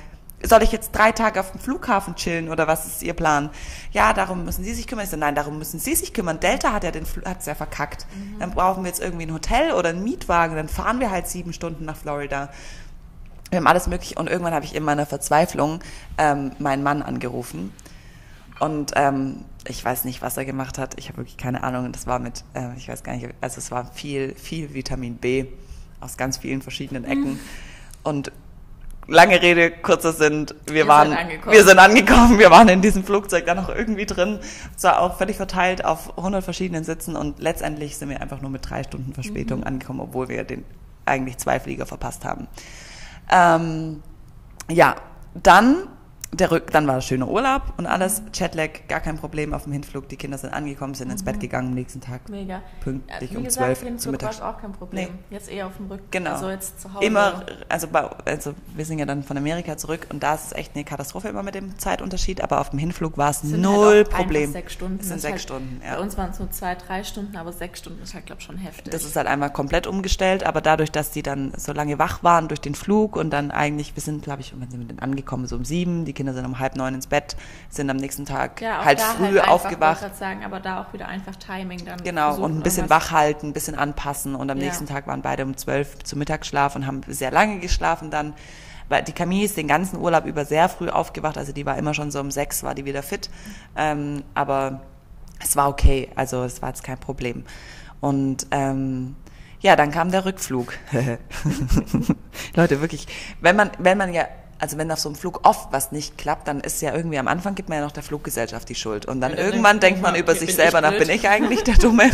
Soll 0.44 0.62
ich 0.62 0.72
jetzt 0.72 0.92
drei 0.92 1.12
Tage 1.12 1.40
auf 1.40 1.52
dem 1.52 1.60
Flughafen 1.60 2.16
chillen 2.16 2.48
oder 2.48 2.66
was 2.66 2.86
ist 2.86 3.02
Ihr 3.02 3.14
Plan? 3.14 3.50
Ja, 3.92 4.12
darum 4.12 4.44
müssen 4.44 4.64
Sie 4.64 4.74
sich 4.74 4.86
kümmern. 4.86 5.04
Ich 5.04 5.10
so, 5.10 5.16
nein, 5.16 5.34
darum 5.34 5.58
müssen 5.58 5.78
Sie 5.78 5.94
sich 5.94 6.12
kümmern. 6.12 6.40
Delta 6.40 6.72
hat 6.72 6.84
ja 6.84 6.90
den 6.90 7.06
hat's 7.24 7.46
ja 7.46 7.54
verkackt. 7.54 8.06
Dann 8.38 8.50
brauchen 8.50 8.82
wir 8.84 8.88
jetzt 8.88 9.00
irgendwie 9.00 9.26
ein 9.26 9.32
Hotel 9.32 9.72
oder 9.72 9.90
einen 9.90 10.02
Mietwagen. 10.02 10.56
Dann 10.56 10.68
fahren 10.68 11.00
wir 11.00 11.10
halt 11.10 11.28
sieben 11.28 11.52
Stunden 11.52 11.84
nach 11.84 11.96
Florida. 11.96 12.48
Wir 13.50 13.58
haben 13.58 13.66
alles 13.66 13.86
mögliche 13.86 14.14
und 14.14 14.30
irgendwann 14.30 14.54
habe 14.54 14.64
ich 14.64 14.74
in 14.74 14.82
meiner 14.82 15.06
Verzweiflung 15.06 15.80
ähm, 16.16 16.52
meinen 16.58 16.82
Mann 16.82 17.02
angerufen 17.02 17.72
und 18.62 18.92
ähm, 18.94 19.44
ich 19.66 19.84
weiß 19.84 20.04
nicht, 20.04 20.22
was 20.22 20.36
er 20.36 20.44
gemacht 20.44 20.78
hat. 20.78 20.96
Ich 20.96 21.08
habe 21.08 21.18
wirklich 21.18 21.36
keine 21.36 21.64
Ahnung. 21.64 21.90
Das 21.90 22.06
war 22.06 22.20
mit, 22.20 22.44
äh, 22.54 22.76
ich 22.76 22.86
weiß 22.86 23.02
gar 23.02 23.16
nicht, 23.16 23.28
also 23.40 23.58
es 23.58 23.72
war 23.72 23.86
viel, 23.92 24.36
viel 24.36 24.72
Vitamin 24.72 25.16
B 25.16 25.46
aus 25.98 26.16
ganz 26.16 26.38
vielen 26.38 26.62
verschiedenen 26.62 27.04
Ecken. 27.04 27.40
Und 28.04 28.30
lange 29.08 29.40
Rede, 29.42 29.70
kurzer 29.70 30.12
Sinn, 30.12 30.46
wir 30.66 30.82
Ihr 30.84 30.88
waren, 30.88 31.12
angekommen. 31.12 31.54
wir 31.54 31.64
sind 31.64 31.78
angekommen, 31.78 32.38
wir 32.38 32.50
waren 32.50 32.68
in 32.68 32.82
diesem 32.82 33.04
Flugzeug 33.04 33.46
dann 33.46 33.56
noch 33.56 33.68
irgendwie 33.68 34.06
drin. 34.06 34.38
Es 34.76 34.84
war 34.84 35.00
auch 35.00 35.18
völlig 35.18 35.36
verteilt 35.36 35.84
auf 35.84 36.16
100 36.16 36.42
verschiedenen 36.44 36.84
Sitzen 36.84 37.16
und 37.16 37.38
letztendlich 37.40 37.96
sind 37.96 38.08
wir 38.10 38.20
einfach 38.20 38.40
nur 38.40 38.50
mit 38.50 38.68
drei 38.68 38.82
Stunden 38.84 39.12
Verspätung 39.12 39.60
Mhm. 39.60 39.66
angekommen, 39.66 40.00
obwohl 40.00 40.28
wir 40.28 40.44
den 40.44 40.64
eigentlich 41.04 41.38
zwei 41.38 41.58
Flieger 41.58 41.84
verpasst 41.86 42.24
haben. 42.24 42.46
Ähm, 43.30 44.02
ja, 44.70 44.94
dann 45.34 45.88
der 46.34 46.50
Rück, 46.50 46.70
dann 46.70 46.86
war 46.86 47.00
schöner 47.02 47.28
Urlaub 47.28 47.74
und 47.76 47.86
alles, 47.86 48.22
Jetlag, 48.32 48.88
gar 48.88 49.00
kein 49.00 49.18
Problem 49.18 49.52
auf 49.52 49.64
dem 49.64 49.72
Hinflug. 49.74 50.08
Die 50.08 50.16
Kinder 50.16 50.38
sind 50.38 50.50
angekommen, 50.50 50.94
sind 50.94 51.10
ins 51.10 51.22
Bett 51.22 51.40
gegangen 51.40 51.68
am 51.68 51.74
nächsten 51.74 52.00
Tag. 52.00 52.26
Mega. 52.30 52.62
Pünktlich 52.80 53.32
Wie 53.32 53.36
um 53.36 53.44
gesagt, 53.44 53.66
12 53.66 53.78
für 53.78 53.84
den 53.84 53.98
zum 53.98 54.12
Mittag. 54.12 54.40
auch 54.40 54.58
kein 54.58 54.72
Problem. 54.72 55.08
Jetzt 55.28 55.50
eher 55.50 55.66
auf 55.66 55.76
dem 55.76 55.88
Rücken. 55.88 56.06
Genau. 56.10 56.30
Also 56.30 56.48
jetzt 56.48 56.80
zu 56.80 56.92
Hause. 56.94 57.04
Immer, 57.04 57.44
also, 57.68 57.86
bei, 57.86 58.08
also 58.24 58.54
wir 58.74 58.84
sind 58.86 58.98
ja 58.98 59.04
dann 59.04 59.22
von 59.22 59.36
Amerika 59.36 59.76
zurück 59.76 60.06
und 60.10 60.22
da 60.22 60.34
ist 60.34 60.46
es 60.46 60.52
echt 60.52 60.74
eine 60.74 60.84
Katastrophe 60.84 61.28
immer 61.28 61.42
mit 61.42 61.54
dem 61.54 61.78
Zeitunterschied, 61.78 62.42
aber 62.42 62.60
auf 62.60 62.70
dem 62.70 62.78
Hinflug 62.78 63.18
war 63.18 63.30
es 63.30 63.42
sind 63.42 63.60
null 63.60 63.96
halt 63.96 64.10
Problem. 64.10 64.52
Sechs 64.52 64.72
Stunden. 64.72 65.00
Es 65.00 65.08
sind 65.08 65.20
sechs 65.20 65.32
halt, 65.32 65.42
Stunden, 65.42 65.82
ja. 65.84 65.96
Bei 65.96 66.00
uns 66.00 66.16
waren 66.16 66.30
es 66.30 66.38
nur 66.38 66.50
zwei, 66.50 66.74
drei 66.76 67.04
Stunden, 67.04 67.36
aber 67.36 67.52
sechs 67.52 67.80
Stunden 67.80 68.02
ist 68.02 68.14
halt, 68.14 68.24
glaube 68.24 68.40
ich, 68.40 68.46
schon 68.46 68.56
heftig. 68.56 68.90
Das 68.90 69.04
ist 69.04 69.16
halt 69.16 69.26
einmal 69.26 69.52
komplett 69.52 69.86
umgestellt, 69.86 70.44
aber 70.44 70.62
dadurch, 70.62 70.90
dass 70.90 71.10
die 71.10 71.22
dann 71.22 71.52
so 71.58 71.72
lange 71.74 71.98
wach 71.98 72.22
waren 72.22 72.48
durch 72.48 72.62
den 72.62 72.74
Flug 72.74 73.16
und 73.16 73.30
dann 73.30 73.50
eigentlich, 73.50 73.94
wir 73.94 74.02
sind, 74.02 74.24
glaube 74.24 74.40
ich, 74.40 74.54
wann 74.56 74.70
sind 74.70 74.80
wir 74.80 74.86
denn 74.86 74.98
angekommen? 74.98 75.46
So 75.46 75.56
um 75.56 75.66
sieben, 75.66 76.06
die 76.06 76.12
Kinder 76.12 76.21
sind 76.32 76.44
um 76.46 76.60
halb 76.60 76.76
neun 76.76 76.94
ins 76.94 77.08
Bett, 77.08 77.36
sind 77.68 77.90
am 77.90 77.96
nächsten 77.96 78.24
Tag 78.24 78.60
ja, 78.60 78.80
auch 78.80 78.84
halt 78.84 79.00
da 79.00 79.04
früh 79.04 79.24
halt 79.24 79.38
einfach, 79.40 79.50
aufgewacht. 79.50 80.02
wollte 80.02 80.12
ich 80.14 80.18
sagen, 80.20 80.44
aber 80.44 80.60
da 80.60 80.80
auch 80.82 80.92
wieder 80.92 81.08
einfach 81.08 81.34
Timing 81.36 81.84
dann. 81.84 82.02
Genau, 82.04 82.36
und 82.36 82.56
ein 82.58 82.62
bisschen 82.62 82.88
wach 82.88 83.10
halten, 83.10 83.48
ein 83.48 83.52
bisschen 83.52 83.74
anpassen. 83.74 84.36
Und 84.36 84.50
am 84.50 84.58
Ja. 84.58 84.64
nächsten 84.66 84.86
Tag 84.86 85.08
waren 85.08 85.22
beide 85.22 85.44
um 85.44 85.56
zwölf 85.56 85.98
zum 86.04 86.20
Mittagsschlaf 86.20 86.76
und 86.76 86.86
haben 86.86 87.00
sehr 87.08 87.32
lange 87.32 87.58
geschlafen 87.58 88.10
dann. 88.10 88.34
Weil 88.88 89.02
die 89.02 89.12
Camille 89.12 89.44
ist 89.46 89.56
den 89.56 89.68
ganzen 89.68 89.98
Urlaub 89.98 90.26
über 90.26 90.44
sehr 90.44 90.68
früh 90.68 90.90
aufgewacht, 90.90 91.38
also 91.38 91.52
die 91.52 91.64
war 91.66 91.78
immer 91.78 91.94
schon 91.94 92.10
so 92.10 92.20
um 92.20 92.30
sechs, 92.30 92.62
war 92.62 92.74
die 92.74 92.84
wieder 92.84 93.02
fit. 93.02 93.30
Ähm, 93.74 94.22
aber 94.34 94.82
es 95.42 95.56
war 95.56 95.68
okay, 95.68 96.08
also 96.14 96.44
es 96.44 96.60
war 96.62 96.68
jetzt 96.68 96.84
kein 96.84 96.98
Problem. 96.98 97.44
Und 98.00 98.46
ähm, 98.50 99.16
ja, 99.60 99.76
dann 99.76 99.92
kam 99.92 100.10
der 100.10 100.24
Rückflug. 100.24 100.74
Leute, 102.56 102.80
wirklich, 102.80 103.06
wenn 103.40 103.56
man, 103.56 103.70
wenn 103.78 103.96
man 103.96 104.12
ja, 104.12 104.26
also 104.62 104.78
wenn 104.78 104.92
auf 104.92 105.00
so 105.00 105.08
einem 105.08 105.16
Flug 105.16 105.40
oft 105.42 105.72
was 105.72 105.90
nicht 105.90 106.16
klappt, 106.16 106.46
dann 106.46 106.60
ist 106.60 106.80
ja 106.82 106.94
irgendwie 106.94 107.18
am 107.18 107.26
Anfang 107.26 107.56
gibt 107.56 107.68
man 107.68 107.78
ja 107.78 107.84
noch 107.84 107.90
der 107.90 108.04
Fluggesellschaft 108.04 108.68
die 108.68 108.76
Schuld. 108.76 109.06
Und 109.06 109.20
dann 109.20 109.32
Ja, 109.32 109.38
dann 109.38 109.46
irgendwann 109.46 109.80
denkt 109.80 110.00
man 110.00 110.14
über 110.14 110.36
sich 110.36 110.54
selber 110.54 110.80
nach, 110.80 110.96
bin 110.96 111.10
ich 111.10 111.28
eigentlich 111.28 111.64
der 111.64 111.74
Dumme? 111.78 112.04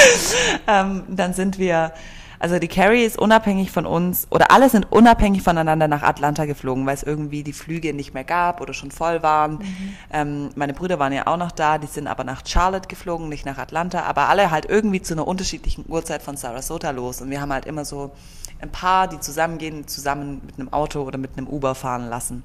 ähm, 0.66 1.04
dann 1.06 1.34
sind 1.34 1.56
wir, 1.56 1.92
also 2.40 2.58
die 2.58 2.66
Carrie 2.66 3.04
ist 3.04 3.16
unabhängig 3.16 3.70
von 3.70 3.86
uns, 3.86 4.26
oder 4.30 4.50
alle 4.50 4.68
sind 4.68 4.90
unabhängig 4.90 5.42
voneinander 5.42 5.86
nach 5.86 6.02
Atlanta 6.02 6.46
geflogen, 6.46 6.84
weil 6.84 6.96
es 6.96 7.04
irgendwie 7.04 7.44
die 7.44 7.52
Flüge 7.52 7.94
nicht 7.94 8.12
mehr 8.12 8.24
gab 8.24 8.60
oder 8.60 8.74
schon 8.74 8.90
voll 8.90 9.22
waren. 9.22 9.58
Mhm. 9.58 9.96
Ähm, 10.12 10.48
meine 10.56 10.74
Brüder 10.74 10.98
waren 10.98 11.12
ja 11.12 11.28
auch 11.28 11.36
noch 11.36 11.52
da, 11.52 11.78
die 11.78 11.86
sind 11.86 12.08
aber 12.08 12.24
nach 12.24 12.42
Charlotte 12.44 12.88
geflogen, 12.88 13.28
nicht 13.28 13.46
nach 13.46 13.58
Atlanta, 13.58 14.02
aber 14.02 14.28
alle 14.28 14.50
halt 14.50 14.64
irgendwie 14.68 15.00
zu 15.00 15.14
einer 15.14 15.28
unterschiedlichen 15.28 15.84
Uhrzeit 15.86 16.22
von 16.24 16.36
Sarasota 16.36 16.90
los. 16.90 17.20
Und 17.20 17.30
wir 17.30 17.40
haben 17.40 17.52
halt 17.52 17.66
immer 17.66 17.84
so 17.84 18.10
ein 18.60 18.70
paar, 18.70 19.08
die 19.08 19.20
zusammengehen, 19.20 19.86
zusammen 19.86 20.42
mit 20.44 20.58
einem 20.58 20.72
Auto 20.72 21.02
oder 21.02 21.18
mit 21.18 21.36
einem 21.36 21.46
Uber 21.46 21.74
fahren 21.74 22.08
lassen. 22.08 22.44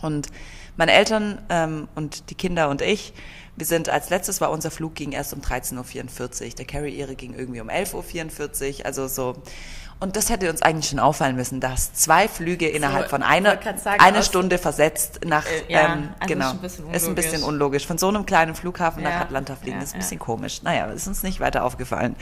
Und 0.00 0.28
meine 0.76 0.92
Eltern 0.92 1.42
ähm, 1.48 1.88
und 1.94 2.30
die 2.30 2.34
Kinder 2.34 2.68
und 2.68 2.82
ich, 2.82 3.12
wir 3.56 3.66
sind 3.66 3.88
als 3.88 4.10
letztes 4.10 4.40
war 4.40 4.52
unser 4.52 4.70
Flug 4.70 4.94
ging 4.94 5.10
erst 5.10 5.34
um 5.34 5.40
13.44 5.40 6.44
Uhr. 6.44 6.54
Der 6.54 6.64
Carrie 6.64 6.94
ihre 6.94 7.16
ging 7.16 7.34
irgendwie 7.34 7.60
um 7.60 7.68
11.44 7.68 8.80
Uhr. 8.80 8.86
Also 8.86 9.08
so. 9.08 9.34
Und 10.00 10.14
das 10.14 10.30
hätte 10.30 10.48
uns 10.48 10.62
eigentlich 10.62 10.88
schon 10.90 11.00
auffallen 11.00 11.34
müssen, 11.34 11.58
dass 11.60 11.92
zwei 11.92 12.28
Flüge 12.28 12.68
innerhalb 12.68 13.10
von 13.10 13.24
einer, 13.24 13.58
sagen, 13.76 13.98
eine 14.00 14.18
aus- 14.18 14.26
Stunde 14.26 14.56
versetzt 14.58 15.20
nach, 15.24 15.44
Äh, 15.44 15.72
ja, 15.72 15.94
ähm, 15.94 16.10
also 16.20 16.34
genau, 16.34 16.46
ist 16.50 16.54
ein 16.54 16.60
bisschen 16.60 16.90
ist 16.94 17.08
ein 17.08 17.14
bisschen 17.16 17.42
unlogisch. 17.42 17.84
Von 17.84 17.98
so 17.98 18.06
einem 18.06 18.24
kleinen 18.24 18.54
Flughafen 18.54 19.02
nach 19.02 19.10
Ja, 19.10 19.20
Atlanta 19.22 19.56
fliegen, 19.56 19.78
ja, 19.78 19.82
ist 19.82 19.94
ein 19.94 19.98
bisschen 19.98 20.20
komisch. 20.20 20.62
Naja, 20.62 20.84
ist 20.86 21.08
uns 21.08 21.24
nicht 21.24 21.40
weiter 21.40 21.64
aufgefallen. 21.64 22.14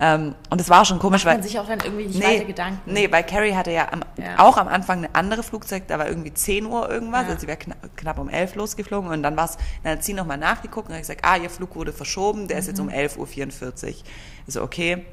Ähm, 0.00 0.34
und 0.50 0.60
es 0.60 0.68
war 0.68 0.84
schon 0.84 0.98
komisch, 0.98 1.24
Macht 1.24 1.34
man 1.36 1.42
weil 1.44 1.48
sich 1.48 1.60
auch 1.60 1.68
dann 1.68 1.78
irgendwie 1.84 2.06
nicht 2.06 2.22
weiter 2.24 2.44
Gedanken. 2.44 2.92
Nee, 2.92 3.08
weil 3.12 3.22
Carrie 3.22 3.54
hatte 3.54 3.70
ja, 3.70 3.86
am, 3.92 4.00
auch 4.38 4.56
am 4.56 4.66
Anfang 4.66 4.98
eine 4.98 5.14
andere 5.14 5.44
Flugzeug, 5.44 5.84
da 5.86 6.00
war 6.00 6.08
irgendwie 6.08 6.34
10 6.34 6.66
Uhr 6.66 6.90
irgendwas, 6.90 7.26
also 7.26 7.38
sie 7.38 7.46
wäre 7.46 7.58
knapp, 7.58 7.78
knapp 7.96 8.18
um 8.18 8.28
11 8.30 8.56
losgeflogen 8.56 9.08
und 9.10 9.22
dann 9.22 9.36
war's, 9.36 9.58
dann 9.84 9.92
hat 9.92 10.02
sie 10.02 10.12
nochmal 10.14 10.38
nachgeguckt 10.38 10.88
und 10.88 10.94
hat 10.94 11.02
gesagt, 11.02 11.20
ah, 11.24 11.36
ihr 11.36 11.50
Flug 11.50 11.76
wurde 11.76 11.92
verschoben, 11.92 12.48
der 12.48 12.58
ist 12.58 12.66
jetzt 12.66 12.80
um 12.80 12.86
Mhm. 12.86 12.94
11.44 12.94 13.18
Uhr. 13.18 13.88
Ich 13.88 14.04
so, 14.48 14.62
okay. 14.62 15.04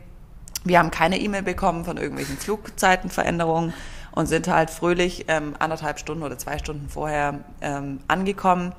Wir 0.64 0.80
haben 0.80 0.92
keine 0.92 1.20
E-Mail 1.20 1.44
bekommen 1.44 1.86
von 1.86 1.98
irgendwelchen 1.98 2.38
Flugzeitenveränderungen 2.38 3.74
und 4.12 4.28
sind 4.28 4.48
halt 4.48 4.70
fröhlich 4.70 5.26
ähm, 5.28 5.56
anderthalb 5.60 6.00
Stunden 6.00 6.24
oder 6.24 6.38
zwei 6.38 6.58
Stunden 6.58 6.90
vorher 6.90 7.40
ähm, 7.62 8.00
angekommen 8.08 8.74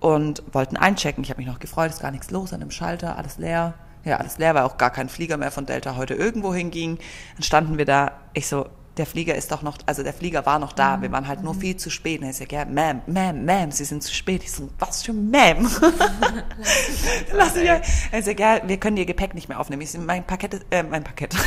und 0.00 0.42
wollten 0.52 0.76
einchecken. 0.76 1.24
Ich 1.24 1.30
habe 1.30 1.38
mich 1.38 1.46
noch 1.46 1.60
gefreut, 1.60 1.90
ist 1.90 2.02
gar 2.02 2.10
nichts 2.10 2.30
los 2.30 2.52
an 2.52 2.60
dem 2.60 2.70
Schalter, 2.70 3.16
alles 3.16 3.38
leer. 3.38 3.74
Ja, 4.04 4.18
alles 4.18 4.36
leer, 4.36 4.54
weil 4.54 4.64
auch 4.64 4.76
gar 4.76 4.90
kein 4.90 5.08
Flieger 5.08 5.38
mehr 5.38 5.50
von 5.50 5.64
Delta 5.64 5.96
heute 5.96 6.12
irgendwo 6.12 6.52
hinging. 6.52 6.98
Dann 7.36 7.42
standen 7.42 7.78
wir 7.78 7.86
da, 7.86 8.12
ich 8.34 8.46
so, 8.46 8.66
der 8.96 9.06
Flieger 9.06 9.34
ist 9.34 9.50
doch 9.50 9.62
noch, 9.62 9.78
also 9.86 10.02
der 10.02 10.12
Flieger 10.12 10.46
war 10.46 10.58
noch 10.58 10.72
da, 10.72 11.02
wir 11.02 11.10
waren 11.10 11.26
halt 11.26 11.42
nur 11.42 11.54
viel 11.54 11.76
zu 11.76 11.90
spät. 11.90 12.20
Und 12.20 12.28
er 12.28 12.32
sagt, 12.32 12.52
ja, 12.52 12.62
Ma'am, 12.62 13.00
Ma'am, 13.08 13.44
Ma'am, 13.44 13.72
Sie 13.72 13.84
sind 13.84 14.02
zu 14.02 14.14
spät. 14.14 14.42
Ich 14.44 14.52
so, 14.52 14.68
was 14.78 15.02
für 15.02 15.12
Ma'am? 15.12 15.68
Lass 17.32 17.54
mich, 17.54 17.68
er 17.68 18.22
sagt, 18.22 18.40
ja, 18.40 18.60
wir 18.64 18.76
können 18.78 18.96
Ihr 18.96 19.06
Gepäck 19.06 19.34
nicht 19.34 19.48
mehr 19.48 19.58
aufnehmen. 19.58 19.82
Ich 19.82 19.90
so, 19.90 19.98
mein 19.98 20.24
Paket 20.24 20.54
ist, 20.54 20.66
äh, 20.70 20.82
mein 20.82 21.04
Paket. 21.04 21.34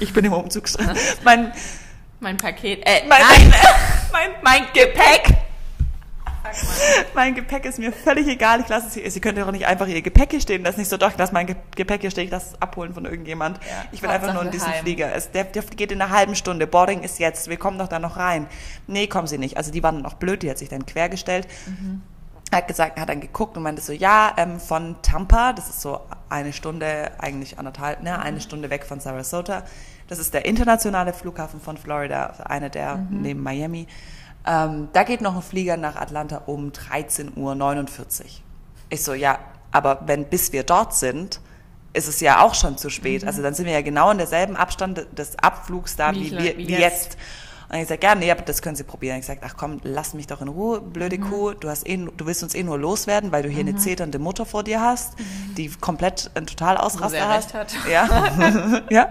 Ich 0.00 0.14
bin 0.14 0.24
im 0.24 0.32
Umzug. 0.32 0.64
Mein, 1.24 1.52
Mein 2.18 2.38
Paket, 2.38 2.80
äh, 2.86 3.06
mein, 3.06 3.20
nein, 3.20 3.54
mein, 4.12 4.30
mein 4.42 4.62
Gepäck. 4.72 5.36
Mein 7.14 7.34
Gepäck 7.34 7.64
ist 7.64 7.78
mir 7.78 7.92
völlig 7.92 8.26
egal. 8.28 8.60
Ich 8.60 8.68
lasse 8.68 8.88
es 8.88 8.94
hier. 8.94 9.10
Sie 9.10 9.20
können 9.20 9.38
doch 9.38 9.50
nicht 9.50 9.66
einfach 9.66 9.86
Ihr 9.86 10.02
Gepäck 10.02 10.30
hier 10.30 10.40
stehen. 10.40 10.62
Das 10.64 10.72
ist 10.74 10.78
nicht 10.78 10.90
so, 10.90 10.96
doch, 10.96 11.10
ich 11.10 11.16
lasse 11.18 11.32
mein 11.32 11.46
Ge- 11.46 11.56
Gepäck 11.74 12.02
hier 12.02 12.10
stehen. 12.10 12.24
Ich 12.24 12.30
lasse 12.30 12.54
es 12.54 12.62
abholen 12.62 12.92
von 12.94 13.04
irgendjemand. 13.04 13.58
Ja, 13.64 13.84
ich 13.92 14.02
will 14.02 14.10
einfach 14.10 14.32
nur 14.34 14.42
in 14.42 14.50
diesen 14.50 14.68
heim. 14.72 14.82
Flieger. 14.82 15.14
Es, 15.14 15.30
der, 15.30 15.44
der 15.44 15.62
geht 15.62 15.90
in 15.92 16.00
einer 16.02 16.10
halben 16.12 16.34
Stunde. 16.34 16.66
Boarding 16.66 17.02
ist 17.02 17.18
jetzt. 17.18 17.48
Wir 17.48 17.56
kommen 17.56 17.78
doch 17.78 17.88
da 17.88 17.98
noch 17.98 18.16
rein. 18.16 18.46
Nee, 18.86 19.06
kommen 19.06 19.26
Sie 19.26 19.38
nicht. 19.38 19.56
Also 19.56 19.70
die 19.72 19.82
waren 19.82 20.02
noch 20.02 20.14
blöd. 20.14 20.42
Die 20.42 20.50
hat 20.50 20.58
sich 20.58 20.68
dann 20.68 20.84
quergestellt. 20.86 21.48
Hat 22.52 22.68
gesagt, 22.68 23.00
hat 23.00 23.08
dann 23.08 23.20
geguckt 23.20 23.56
und 23.56 23.62
meinte 23.64 23.82
so, 23.82 23.92
ja, 23.92 24.32
ähm, 24.36 24.60
von 24.60 24.96
Tampa, 25.02 25.54
das 25.54 25.70
ist 25.70 25.80
so 25.80 26.00
eine 26.28 26.52
Stunde, 26.52 27.10
eigentlich 27.18 27.58
anderthalb, 27.58 28.02
ne, 28.02 28.20
eine 28.20 28.40
Stunde 28.40 28.70
weg 28.70 28.84
von 28.84 29.00
Sarasota. 29.00 29.64
Das 30.06 30.18
ist 30.20 30.34
der 30.34 30.44
internationale 30.44 31.12
Flughafen 31.14 31.60
von 31.60 31.76
Florida, 31.78 32.34
einer 32.44 32.68
der 32.68 33.04
neben 33.10 33.42
Miami. 33.42 33.88
Ähm, 34.46 34.88
da 34.92 35.02
geht 35.04 35.20
noch 35.20 35.36
ein 35.36 35.42
Flieger 35.42 35.76
nach 35.76 35.96
Atlanta 35.96 36.42
um 36.46 36.70
13.49 36.70 37.36
Uhr. 37.36 37.86
Ich 38.90 39.02
so, 39.02 39.14
ja, 39.14 39.38
aber 39.70 40.02
wenn 40.06 40.26
bis 40.26 40.52
wir 40.52 40.62
dort 40.62 40.94
sind, 40.94 41.40
ist 41.94 42.08
es 42.08 42.20
ja 42.20 42.42
auch 42.42 42.54
schon 42.54 42.76
zu 42.76 42.90
spät. 42.90 43.24
Also 43.24 43.40
dann 43.40 43.54
sind 43.54 43.66
wir 43.66 43.72
ja 43.72 43.82
genau 43.82 44.10
in 44.10 44.18
derselben 44.18 44.56
Abstand 44.56 45.06
des 45.16 45.38
Abflugs 45.38 45.96
da 45.96 46.12
Wie 46.12 46.30
wie, 46.30 46.30
wir, 46.32 46.58
wie 46.58 46.68
wie 46.68 46.72
jetzt. 46.72 47.14
jetzt. 47.14 47.18
Und 47.70 47.78
ich 47.78 47.88
sage, 47.88 48.00
ja, 48.06 48.14
nee, 48.14 48.30
aber 48.30 48.42
das 48.42 48.62
können 48.62 48.76
Sie 48.76 48.84
probieren. 48.84 49.18
Ich 49.18 49.26
sage, 49.26 49.40
ach 49.44 49.54
komm, 49.56 49.80
lass 49.82 50.14
mich 50.14 50.26
doch 50.26 50.40
in 50.42 50.48
Ruhe, 50.48 50.80
blöde 50.80 51.18
Mhm. 51.18 51.30
Kuh. 51.30 51.52
Du, 51.52 51.68
hast 51.68 51.86
eh, 51.88 51.96
du 51.96 52.26
willst 52.26 52.42
uns 52.42 52.54
eh 52.54 52.62
nur 52.62 52.78
loswerden, 52.78 53.32
weil 53.32 53.42
du 53.42 53.48
hier 53.48 53.60
eine 53.60 53.76
zeternde 53.76 54.18
Mutter 54.18 54.46
vor 54.46 54.62
dir 54.64 54.80
hast, 54.80 55.14
die 55.56 55.68
komplett 55.80 56.30
einen 56.34 56.46
Totalausraster 56.46 57.04
Wo 57.04 57.08
sie 57.10 57.20
hast. 57.22 57.54
recht 57.54 57.74
hat. 57.74 57.74
Ja. 57.90 58.82
ja. 58.90 59.08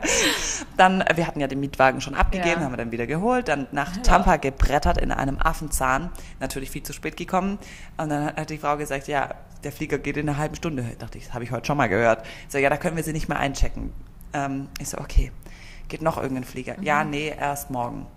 Dann, 0.77 1.01
äh, 1.01 1.13
wir 1.17 1.27
hatten 1.27 1.39
ja 1.39 1.47
den 1.47 1.59
Mietwagen 1.59 2.01
schon 2.01 2.15
abgegeben, 2.15 2.59
Ja. 2.59 2.65
haben 2.65 2.73
wir 2.73 2.77
dann 2.77 2.91
wieder 2.91 3.07
geholt, 3.07 3.47
dann 3.47 3.67
nach 3.71 3.97
Tampa 3.97 4.37
gebrettert 4.37 4.97
in 4.99 5.11
einem 5.11 5.37
Affenzahn, 5.39 6.09
natürlich 6.39 6.71
viel 6.71 6.83
zu 6.83 6.93
spät 6.93 7.17
gekommen. 7.17 7.57
Und 7.97 8.09
dann 8.09 8.27
hat 8.35 8.49
die 8.49 8.57
Frau 8.57 8.77
gesagt, 8.77 9.07
ja, 9.07 9.29
der 9.63 9.71
Flieger 9.71 9.97
geht 9.97 10.17
in 10.17 10.27
einer 10.27 10.37
halben 10.37 10.55
Stunde. 10.55 10.85
Ich 10.91 10.97
dachte 10.97 11.17
ich, 11.17 11.25
das 11.25 11.33
habe 11.33 11.43
ich 11.43 11.51
heute 11.51 11.65
schon 11.67 11.77
mal 11.77 11.87
gehört. 11.87 12.25
Ich 12.47 12.51
so, 12.51 12.57
ja, 12.57 12.69
da 12.69 12.77
können 12.77 12.95
wir 12.97 13.03
sie 13.03 13.13
nicht 13.13 13.29
mehr 13.29 13.39
einchecken. 13.39 13.93
Ähm, 14.33 14.67
ich 14.79 14.89
so, 14.89 14.97
okay, 14.97 15.31
geht 15.93 16.01
noch 16.01 16.17
irgendein 16.17 16.43
Flieger? 16.43 16.75
Ja, 16.81 17.03
nee, 17.03 17.31
erst 17.39 17.69
morgen. 17.69 18.07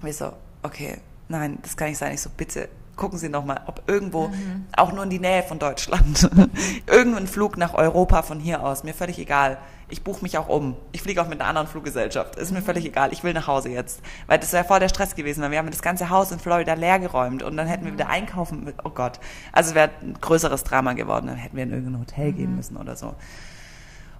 Und 0.00 0.08
ich 0.08 0.16
so, 0.16 0.32
okay, 0.62 0.96
nein, 1.28 1.58
das 1.60 1.76
kann 1.76 1.88
nicht 1.88 1.98
sein. 1.98 2.14
Ich 2.14 2.22
so, 2.22 2.30
bitte 2.34 2.70
gucken 2.96 3.18
Sie 3.18 3.28
noch 3.28 3.44
mal, 3.44 3.60
ob 3.66 3.82
irgendwo, 3.88 4.30
auch 4.74 4.92
nur 4.92 5.04
in 5.04 5.10
die 5.10 5.18
Nähe 5.18 5.42
von 5.42 5.58
Deutschland, 5.58 6.30
irgendein 6.86 7.26
Flug 7.26 7.58
nach 7.58 7.74
Europa 7.74 8.22
von 8.22 8.40
hier 8.40 8.62
aus, 8.62 8.84
mir 8.84 8.94
völlig 8.94 9.18
egal. 9.18 9.58
Ich 9.90 10.02
buche 10.02 10.22
mich 10.22 10.38
auch 10.38 10.48
um. 10.48 10.76
Ich 10.92 11.02
fliege 11.02 11.20
auch 11.20 11.28
mit 11.28 11.40
einer 11.40 11.48
anderen 11.50 11.68
Fluggesellschaft. 11.68 12.36
Ist 12.36 12.52
mir 12.52 12.62
völlig 12.62 12.86
egal. 12.86 13.12
Ich 13.12 13.22
will 13.22 13.34
nach 13.34 13.46
Hause 13.46 13.68
jetzt. 13.68 14.00
Weil 14.26 14.38
das 14.38 14.54
wäre 14.54 14.64
voll 14.64 14.80
der 14.80 14.88
Stress 14.88 15.14
gewesen, 15.14 15.42
weil 15.42 15.50
wir 15.50 15.58
haben 15.58 15.70
das 15.70 15.82
ganze 15.82 16.08
Haus 16.08 16.32
in 16.32 16.38
Florida 16.38 16.72
leer 16.72 16.98
geräumt 16.98 17.42
und 17.42 17.54
dann 17.58 17.66
hätten 17.66 17.84
wir 17.84 17.92
wieder 17.92 18.08
einkaufen. 18.08 18.72
Oh 18.82 18.88
Gott. 18.88 19.20
Also 19.52 19.70
es 19.70 19.74
wäre 19.74 19.90
ein 20.00 20.14
größeres 20.18 20.64
Drama 20.64 20.94
geworden. 20.94 21.26
Dann 21.26 21.36
hätten 21.36 21.56
wir 21.56 21.64
in 21.64 21.70
irgendein 21.70 22.00
Hotel 22.00 22.32
gehen 22.32 22.56
müssen 22.56 22.78
oder 22.78 22.96
so. 22.96 23.14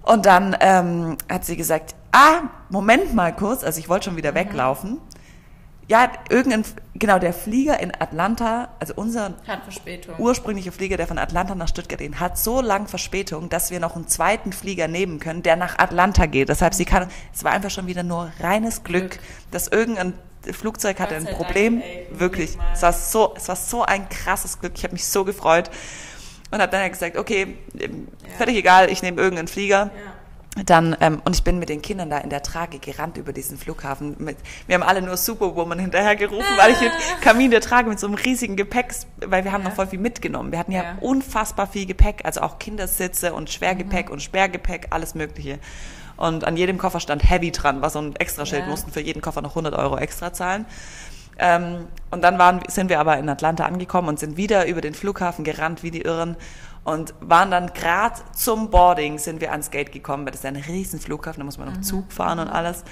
Und 0.05 0.25
dann 0.25 0.55
ähm, 0.59 1.17
hat 1.29 1.45
sie 1.45 1.57
gesagt, 1.57 1.95
ah, 2.11 2.43
Moment 2.69 3.13
mal 3.15 3.35
kurz, 3.35 3.63
also 3.63 3.79
ich 3.79 3.89
wollte 3.89 4.05
schon 4.05 4.17
wieder 4.17 4.35
weglaufen. 4.35 4.99
Ja, 5.87 6.11
irgendein, 6.29 6.63
genau, 6.95 7.19
der 7.19 7.31
Flieger 7.31 7.79
in 7.79 7.91
Atlanta, 7.99 8.69
also 8.79 8.93
unser 8.95 9.33
ursprünglicher 10.17 10.71
Flieger, 10.71 10.97
der 10.97 11.05
von 11.05 11.19
Atlanta 11.19 11.53
nach 11.53 11.67
Stuttgart 11.67 11.99
geht, 11.99 12.19
hat 12.19 12.39
so 12.39 12.59
lang 12.59 12.87
Verspätung, 12.87 13.49
dass 13.49 13.69
wir 13.69 13.79
noch 13.79 13.95
einen 13.95 14.07
zweiten 14.07 14.51
Flieger 14.51 14.87
nehmen 14.87 15.19
können, 15.19 15.43
der 15.43 15.55
nach 15.55 15.77
Atlanta 15.77 16.25
geht. 16.25 16.49
Deshalb, 16.49 16.73
sie 16.73 16.85
kann, 16.85 17.07
es 17.33 17.43
war 17.43 17.51
einfach 17.51 17.69
schon 17.69 17.85
wieder 17.85 18.01
nur 18.01 18.31
reines 18.39 18.83
Glück, 18.83 19.11
Glück. 19.11 19.19
dass 19.51 19.67
irgendein 19.67 20.13
Flugzeug 20.53 20.99
hatte 20.99 21.15
ein 21.15 21.23
sei 21.23 21.31
Dank, 21.31 21.43
Problem. 21.43 21.81
ey, 21.81 22.07
Wirklich. 22.11 22.57
Es 22.73 22.81
war 22.81 22.93
so, 22.93 23.33
es 23.35 23.47
war 23.47 23.55
so 23.55 23.83
ein 23.83 24.09
krasses 24.09 24.59
Glück. 24.59 24.73
Ich 24.75 24.83
habe 24.83 24.93
mich 24.93 25.05
so 25.05 25.23
gefreut. 25.23 25.69
Und 26.51 26.61
habe 26.61 26.71
dann 26.71 26.81
halt 26.81 26.93
gesagt, 26.93 27.17
okay, 27.17 27.57
ähm, 27.79 28.07
völlig 28.37 28.55
egal, 28.57 28.89
ich 28.89 29.01
nehme 29.01 29.19
irgendeinen 29.21 29.47
Flieger. 29.47 29.89
Dann, 30.65 30.95
ähm, 31.01 31.21
und 31.25 31.35
ich 31.35 31.43
bin 31.43 31.59
mit 31.59 31.67
den 31.67 31.81
Kindern 31.81 32.09
da 32.09 32.17
in 32.19 32.29
der 32.29 32.41
Trage 32.41 32.79
gerannt 32.79 33.17
über 33.17 33.33
diesen 33.33 33.57
Flughafen. 33.57 34.15
Mit, 34.19 34.37
wir 34.67 34.75
haben 34.75 34.83
alle 34.83 35.01
nur 35.01 35.17
Superwoman 35.17 35.79
hinterher 35.79 36.15
gerufen, 36.15 36.45
weil 36.57 36.71
ich 36.71 36.79
mit 36.79 36.91
Kamin 37.21 37.51
der 37.51 37.59
Trage 37.59 37.89
mit 37.89 37.99
so 37.99 38.07
einem 38.07 38.15
riesigen 38.15 38.55
Gepäck, 38.55 38.93
weil 39.25 39.43
wir 39.43 39.51
haben 39.51 39.63
Ja. 39.63 39.69
noch 39.69 39.75
voll 39.75 39.87
viel 39.87 39.99
mitgenommen. 39.99 40.53
Wir 40.53 40.59
hatten 40.59 40.71
ja, 40.71 40.83
Ja. 40.83 40.97
unfassbar 41.01 41.67
viel 41.67 41.85
Gepäck, 41.85 42.21
also 42.23 42.39
auch 42.39 42.57
Kindersitze 42.57 43.33
und 43.33 43.49
Schwergepäck 43.49 44.05
Mhm. 44.07 44.13
und 44.13 44.21
Sperrgepäck, 44.21 44.87
alles 44.91 45.13
Mögliche. 45.13 45.59
Und 46.15 46.45
an 46.45 46.55
jedem 46.55 46.77
Koffer 46.77 47.01
stand 47.01 47.29
Heavy 47.29 47.51
dran, 47.51 47.81
war 47.81 47.89
so 47.89 47.99
ein 47.99 48.15
Extraschild, 48.15 48.61
Ja. 48.63 48.69
mussten 48.69 48.93
für 48.93 49.01
jeden 49.01 49.21
Koffer 49.21 49.41
noch 49.41 49.55
100 49.55 49.73
Euro 49.73 49.97
extra 49.97 50.31
zahlen. 50.31 50.65
Ähm, 51.37 51.87
und 52.11 52.23
dann 52.23 52.37
waren, 52.39 52.61
sind 52.67 52.89
wir 52.89 52.99
aber 52.99 53.17
in 53.17 53.27
Atlanta 53.27 53.65
angekommen 53.65 54.07
und 54.07 54.19
sind 54.19 54.37
wieder 54.37 54.67
über 54.67 54.81
den 54.81 54.93
Flughafen 54.93 55.43
gerannt 55.43 55.83
wie 55.83 55.91
die 55.91 56.01
Irren 56.01 56.37
und 56.85 57.13
waren 57.19 57.51
dann 57.51 57.73
gerade 57.73 58.21
zum 58.33 58.69
Boarding 58.69 59.17
sind 59.17 59.41
wir 59.41 59.51
ans 59.51 59.71
Gate 59.71 59.91
gekommen, 59.91 60.23
weil 60.25 60.31
das 60.31 60.41
ist 60.41 60.45
ein 60.45 60.55
riesen 60.55 60.99
Flughafen, 60.99 61.39
da 61.39 61.45
muss 61.45 61.57
man 61.57 61.73
noch 61.73 61.81
Zug 61.81 62.11
fahren 62.13 62.39
und 62.39 62.47
alles. 62.47 62.83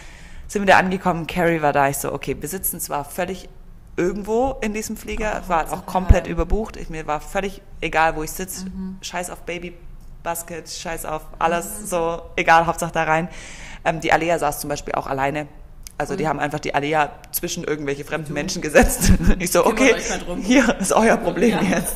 Sind 0.47 0.63
wir 0.63 0.73
da 0.73 0.77
angekommen, 0.77 1.25
Carrie 1.27 1.61
war 1.61 1.73
da, 1.73 1.87
ich 1.87 1.97
so, 1.97 2.11
okay, 2.11 2.35
wir 2.39 2.49
sitzen 2.49 2.79
zwar 2.79 3.05
völlig 3.05 3.47
irgendwo 3.95 4.57
in 4.61 4.73
diesem 4.73 4.97
Flieger, 4.97 5.43
war 5.47 5.71
auch 5.71 5.85
komplett 5.85 6.27
überbucht, 6.27 6.75
ich, 6.75 6.89
mir 6.89 7.05
war 7.07 7.21
völlig 7.21 7.61
egal, 7.79 8.15
wo 8.15 8.23
ich 8.23 8.31
sitze, 8.31 8.65
scheiß 9.01 9.29
auf 9.29 9.41
Baby 9.43 9.77
Basket, 10.23 10.67
scheiß 10.67 11.05
auf 11.05 11.21
alles, 11.37 11.89
so 11.89 12.21
egal, 12.35 12.65
Hauptsache 12.65 12.91
da 12.91 13.03
rein. 13.03 13.29
Ähm, 13.85 13.99
die 13.99 14.11
Alea 14.11 14.39
saß 14.39 14.59
zum 14.59 14.69
Beispiel 14.69 14.95
auch 14.95 15.05
alleine. 15.05 15.47
Also 16.03 16.17
die 16.17 16.27
haben 16.27 16.37
einfach 16.39 16.59
die 16.59 16.75
Alea 16.75 17.11
zwischen 17.31 17.63
irgendwelche 17.63 18.03
fremden 18.03 18.33
Menschen 18.33 18.61
gesetzt. 18.61 19.13
Ich 19.39 19.51
so, 19.51 19.65
okay, 19.65 19.95
hier 20.41 20.77
ist 20.79 20.91
euer 20.91 21.15
Problem 21.15 21.51
Ja. 21.51 21.77
jetzt. 21.77 21.95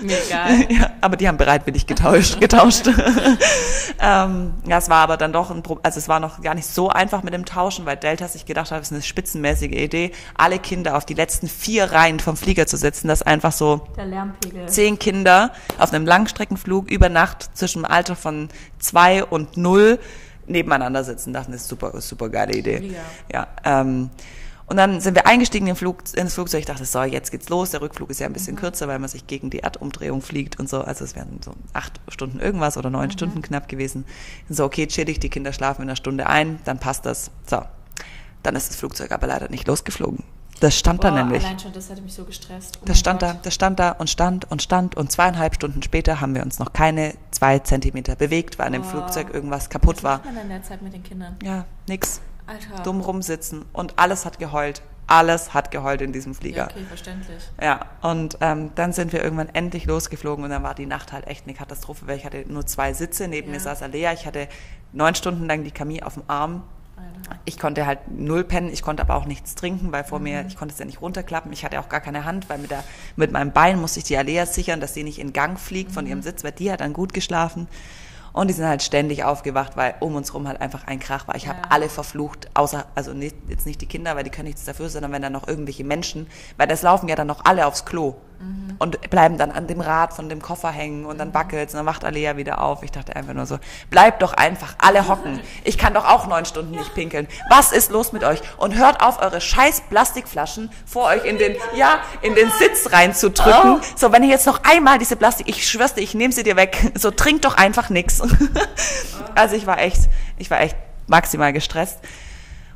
Mir 0.00 0.16
egal. 0.26 0.50
Ja, 0.70 0.90
aber 1.00 1.16
die 1.16 1.26
haben 1.26 1.36
bereitwillig 1.38 1.88
getauscht. 1.88 2.40
getauscht. 2.40 2.86
ähm, 4.00 4.54
ja, 4.64 4.78
es 4.78 4.88
war 4.88 4.98
aber 4.98 5.16
dann 5.16 5.32
doch 5.32 5.50
ein 5.50 5.64
Problem, 5.64 5.84
also 5.84 5.98
es 5.98 6.08
war 6.08 6.20
noch 6.20 6.40
gar 6.40 6.54
nicht 6.54 6.66
so 6.68 6.88
einfach 6.88 7.24
mit 7.24 7.34
dem 7.34 7.44
Tauschen, 7.44 7.84
weil 7.84 7.96
Delta 7.96 8.28
sich 8.28 8.46
gedacht 8.46 8.70
hat, 8.70 8.80
es 8.80 8.88
ist 8.88 8.92
eine 8.92 9.02
spitzenmäßige 9.02 9.72
Idee, 9.72 10.12
alle 10.36 10.60
Kinder 10.60 10.96
auf 10.96 11.04
die 11.04 11.14
letzten 11.14 11.48
vier 11.48 11.90
Reihen 11.90 12.20
vom 12.20 12.36
Flieger 12.36 12.68
zu 12.68 12.76
setzen, 12.76 13.08
dass 13.08 13.22
einfach 13.22 13.52
so 13.52 13.86
zehn 14.66 15.00
Kinder 15.00 15.50
auf 15.78 15.92
einem 15.92 16.06
Langstreckenflug 16.06 16.88
über 16.90 17.08
Nacht 17.08 17.50
zwischen 17.56 17.82
dem 17.82 17.90
Alter 17.90 18.14
von 18.14 18.48
zwei 18.78 19.24
und 19.24 19.56
null 19.56 19.98
nebeneinander 20.46 21.04
sitzen. 21.04 21.32
Das 21.32 21.42
ist 21.42 21.48
eine 21.48 21.58
super, 21.58 22.00
super 22.00 22.28
geile 22.28 22.54
Idee. 22.54 22.92
Ja. 23.32 23.46
Ja. 23.64 23.80
Ähm, 23.80 24.10
und 24.66 24.76
dann 24.76 25.00
sind 25.00 25.14
wir 25.14 25.26
eingestiegen 25.26 25.66
in, 25.66 25.76
Flug, 25.76 26.02
ins 26.14 26.34
Flugzeug. 26.34 26.60
Ich 26.60 26.66
dachte, 26.66 26.84
so, 26.84 27.02
jetzt 27.02 27.30
geht's 27.30 27.48
los. 27.48 27.72
Der 27.72 27.82
Rückflug 27.82 28.08
ist 28.10 28.20
ja 28.20 28.26
ein 28.26 28.32
bisschen 28.32 28.56
kürzer, 28.56 28.88
weil 28.88 28.98
man 28.98 29.08
sich 29.08 29.26
gegen 29.26 29.50
die 29.50 29.58
Erdumdrehung 29.58 30.22
fliegt 30.22 30.58
und 30.58 30.68
so. 30.68 30.80
Also 30.80 31.04
es 31.04 31.14
wären 31.14 31.40
so 31.44 31.52
acht 31.74 32.00
Stunden 32.08 32.40
irgendwas 32.40 32.76
oder 32.78 32.88
neun 32.88 33.10
Stunden 33.10 33.42
knapp 33.42 33.68
gewesen. 33.68 34.06
So, 34.48 34.64
okay, 34.64 34.86
chillig, 34.86 35.20
die 35.20 35.28
Kinder 35.28 35.52
schlafen 35.52 35.82
in 35.82 35.88
einer 35.88 35.96
Stunde 35.96 36.26
ein, 36.26 36.58
dann 36.64 36.78
passt 36.78 37.04
das. 37.04 37.30
So. 37.46 37.62
Dann 38.42 38.56
ist 38.56 38.70
das 38.70 38.76
Flugzeug 38.76 39.12
aber 39.12 39.26
leider 39.26 39.50
nicht 39.50 39.66
losgeflogen. 39.66 40.24
Das 40.62 40.78
stand 40.78 41.02
da 41.02 41.10
nämlich. 41.10 41.44
Allein 41.44 41.58
schon, 41.58 41.72
das 41.72 41.90
hätte 41.90 42.02
mich 42.02 42.14
so 42.14 42.24
gestresst. 42.24 42.78
Oh 42.80 42.84
Das 42.86 42.98
stand 42.98 43.20
Gott. 43.20 43.30
da, 43.30 43.36
das 43.42 43.52
stand 43.54 43.78
da 43.78 43.90
und 43.92 44.08
stand 44.08 44.50
und 44.50 44.62
stand 44.62 44.96
und 44.96 45.10
zweieinhalb 45.10 45.54
Stunden 45.56 45.82
später 45.82 46.20
haben 46.20 46.34
wir 46.34 46.42
uns 46.42 46.58
noch 46.58 46.72
keine 46.72 47.14
zwei 47.32 47.58
Zentimeter 47.58 48.14
bewegt, 48.16 48.58
weil 48.58 48.66
an 48.68 48.72
dem 48.74 48.82
Oh. 48.82 48.86
Flugzeug 48.86 49.34
irgendwas 49.34 49.68
kaputt 49.70 49.96
Was 49.96 50.02
war. 50.04 50.16
macht 50.18 50.26
man 50.26 50.36
in 50.44 50.48
der 50.48 50.62
Zeit 50.62 50.80
mit 50.82 50.92
den 50.94 51.02
Kindern? 51.02 51.36
Ja, 51.42 51.64
nix. 51.88 52.20
Alter. 52.46 52.82
Dumm 52.82 53.00
rumsitzen 53.00 53.64
und 53.72 53.98
alles 53.98 54.24
hat 54.24 54.38
geheult. 54.38 54.82
Alles 55.08 55.52
hat 55.52 55.70
geheult 55.72 56.00
in 56.00 56.12
diesem 56.12 56.32
Ja, 56.32 56.38
Flieger. 56.38 56.68
okay, 56.70 56.84
verständlich. 56.88 57.42
Ja, 57.60 57.80
und 58.02 58.38
ähm, 58.40 58.70
dann 58.76 58.92
sind 58.92 59.12
wir 59.12 59.22
irgendwann 59.22 59.48
endlich 59.52 59.84
losgeflogen 59.86 60.44
und 60.44 60.50
dann 60.50 60.62
war 60.62 60.74
die 60.74 60.86
Nacht 60.86 61.12
halt 61.12 61.26
echt 61.26 61.44
eine 61.46 61.54
Katastrophe, 61.54 62.06
weil 62.06 62.16
ich 62.18 62.24
hatte 62.24 62.44
nur 62.46 62.64
zwei 62.66 62.92
Sitze, 62.94 63.26
neben 63.28 63.48
Ja. 63.48 63.54
mir 63.54 63.60
saß 63.60 63.82
Alea, 63.82 64.12
ich 64.12 64.26
hatte 64.26 64.48
neun 64.92 65.14
Stunden 65.16 65.46
lang 65.46 65.64
die 65.64 65.70
Camille 65.72 66.06
auf 66.06 66.14
dem 66.14 66.22
Arm. 66.28 66.62
Ich 67.44 67.58
konnte 67.58 67.86
halt 67.86 67.98
null 68.08 68.44
pennen, 68.44 68.68
ich 68.72 68.82
konnte 68.82 69.02
aber 69.02 69.16
auch 69.16 69.24
nichts 69.24 69.54
trinken, 69.54 69.90
weil 69.90 70.04
vor 70.04 70.18
mir, 70.20 70.44
ich 70.46 70.56
konnte 70.56 70.72
es 70.72 70.78
ja 70.78 70.84
nicht 70.84 71.00
runterklappen, 71.00 71.52
ich 71.52 71.64
hatte 71.64 71.80
auch 71.80 71.88
gar 71.88 72.00
keine 72.00 72.24
Hand, 72.24 72.48
weil 72.48 72.58
mit, 72.58 72.70
der, 72.70 72.84
mit 73.16 73.32
meinem 73.32 73.52
Bein 73.52 73.80
musste 73.80 73.98
ich 73.98 74.04
die 74.04 74.16
Alea 74.16 74.46
sichern, 74.46 74.80
dass 74.80 74.94
sie 74.94 75.02
nicht 75.02 75.18
in 75.18 75.32
Gang 75.32 75.58
fliegt 75.58 75.92
von 75.92 76.06
ihrem 76.06 76.22
Sitz, 76.22 76.44
weil 76.44 76.52
die 76.52 76.70
hat 76.70 76.80
dann 76.80 76.92
gut 76.92 77.12
geschlafen. 77.14 77.68
Und 78.32 78.48
die 78.48 78.54
sind 78.54 78.66
halt 78.66 78.82
ständig 78.82 79.24
aufgewacht, 79.24 79.76
weil 79.76 79.94
um 80.00 80.14
uns 80.14 80.32
rum 80.32 80.48
halt 80.48 80.60
einfach 80.60 80.86
ein 80.86 81.00
Krach 81.00 81.28
war. 81.28 81.34
Ich 81.34 81.48
habe 81.48 81.58
Ja. 81.58 81.64
alle 81.68 81.88
verflucht, 81.90 82.48
außer, 82.54 82.86
also 82.94 83.12
nicht, 83.12 83.36
jetzt 83.48 83.66
nicht 83.66 83.80
die 83.82 83.86
Kinder, 83.86 84.16
weil 84.16 84.24
die 84.24 84.30
können 84.30 84.46
nichts 84.48 84.64
dafür, 84.64 84.88
sondern 84.88 85.12
wenn 85.12 85.20
dann 85.20 85.32
noch 85.34 85.46
irgendwelche 85.46 85.84
Menschen, 85.84 86.26
weil 86.56 86.66
das 86.66 86.80
laufen 86.82 87.08
ja 87.08 87.14
dann 87.14 87.26
noch 87.26 87.44
alle 87.44 87.66
aufs 87.66 87.84
Klo 87.84 88.14
und 88.78 89.00
bleiben 89.10 89.38
dann 89.38 89.52
an 89.52 89.68
dem 89.68 89.80
Rad 89.80 90.12
von 90.12 90.28
dem 90.28 90.42
Koffer 90.42 90.70
hängen 90.70 91.06
und 91.06 91.18
dann 91.18 91.32
wackelt's 91.32 91.72
und 91.72 91.78
dann 91.78 91.86
wacht 91.86 92.04
Alea 92.04 92.36
wieder 92.36 92.60
auf. 92.60 92.82
Ich 92.82 92.90
dachte 92.90 93.14
einfach 93.14 93.32
nur 93.32 93.46
so, 93.46 93.58
bleibt 93.90 94.22
doch 94.22 94.32
einfach 94.34 94.74
alle 94.78 95.06
hocken. 95.06 95.38
Ich 95.62 95.78
kann 95.78 95.94
doch 95.94 96.04
auch 96.04 96.26
neun 96.26 96.44
Stunden 96.44 96.72
nicht 96.72 96.92
pinkeln. 96.92 97.28
Was 97.48 97.70
ist 97.70 97.92
los 97.92 98.12
mit 98.12 98.24
euch? 98.24 98.40
Und 98.56 98.74
hört 98.74 99.00
auf, 99.00 99.22
eure 99.22 99.40
scheiß 99.40 99.82
Plastikflaschen 99.88 100.70
vor 100.84 101.06
euch 101.06 101.24
in 101.24 101.38
den, 101.38 101.56
ja, 101.76 102.00
in 102.22 102.34
den 102.34 102.50
Sitz 102.58 102.92
reinzudrücken. 102.92 103.80
So, 103.94 104.10
wenn 104.10 104.24
ihr 104.24 104.30
jetzt 104.30 104.46
noch 104.46 104.64
einmal 104.64 104.98
diese 104.98 105.14
Plastik, 105.14 105.48
ich 105.48 105.68
schwör's 105.68 105.94
dir, 105.94 106.00
ich 106.00 106.14
nehme 106.14 106.32
sie 106.32 106.42
dir 106.42 106.56
weg. 106.56 106.92
So, 106.94 107.10
trinkt 107.10 107.44
doch 107.44 107.56
einfach 107.56 107.90
nix. 107.90 108.20
Also 109.34 109.56
ich 109.56 109.66
war 109.66 109.78
echt, 109.78 110.10
ich 110.36 110.50
war 110.50 110.60
echt 110.60 110.76
maximal 111.06 111.54
gestresst. 111.54 111.98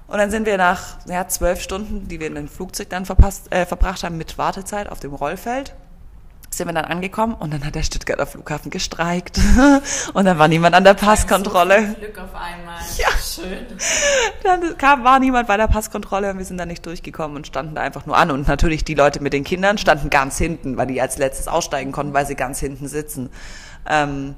Und 0.09 0.19
dann 0.19 0.31
sind 0.31 0.47
wir 0.47 0.57
nach 0.57 0.99
ja, 1.07 1.27
zwölf 1.27 1.61
Stunden, 1.61 2.07
die 2.09 2.21
wir 2.21 2.29
in 2.29 2.37
dem 2.37 2.49
Flugzeug 2.49 2.91
dann 2.91 3.07
verpasst, 3.07 3.53
äh, 3.53 3.67
verbracht 3.67 4.05
haben 4.05 4.17
mit 4.17 4.39
Wartezeit 4.39 4.89
auf 4.89 5.01
dem 5.01 5.13
Rollfeld, 5.13 5.75
sind 6.51 6.69
wir 6.69 6.73
dann 6.73 6.85
angekommen 6.85 7.35
und 7.35 7.53
dann 7.53 7.65
hat 7.65 7.75
der 7.75 7.83
Stuttgarter 7.83 8.25
Flughafen 8.25 8.71
gestreikt 8.71 9.39
und 10.15 10.25
dann 10.25 10.39
war 10.39 10.47
niemand 10.49 10.75
an 10.75 10.85
der 10.85 10.95
Passkontrolle. 10.95 11.89
So 11.89 11.95
Glück 11.95 12.19
auf 12.19 12.35
einmal. 12.35 12.77
Ja. 12.97 13.09
Schön. 13.19 13.67
Dann 14.43 14.79
kam, 14.79 15.05
war 15.05 15.19
niemand 15.19 15.49
bei 15.49 15.57
der 15.57 15.67
Passkontrolle 15.67 16.31
und 16.31 16.39
wir 16.39 16.45
sind 16.45 16.57
da 16.59 16.67
nicht 16.67 16.87
durchgekommen 16.87 17.37
und 17.37 17.47
standen 17.47 17.75
da 17.75 17.83
einfach 17.83 18.07
nur 18.07 18.17
an. 18.17 18.31
Und 18.31 18.49
natürlich 18.49 18.85
die 18.85 18.95
Leute 18.95 19.21
mit 19.21 19.33
den 19.33 19.45
Kindern 19.45 19.77
standen 19.77 20.09
ganz 20.09 20.39
hinten, 20.39 20.77
weil 20.77 20.87
die 20.87 21.01
als 21.01 21.19
letztes 21.19 21.49
aussteigen 21.49 21.93
konnten, 21.93 22.15
weil 22.15 22.27
sie 22.27 22.37
ganz 22.37 22.61
hinten 22.61 22.89
sitzen. 22.89 23.31
Ähm, 23.89 24.37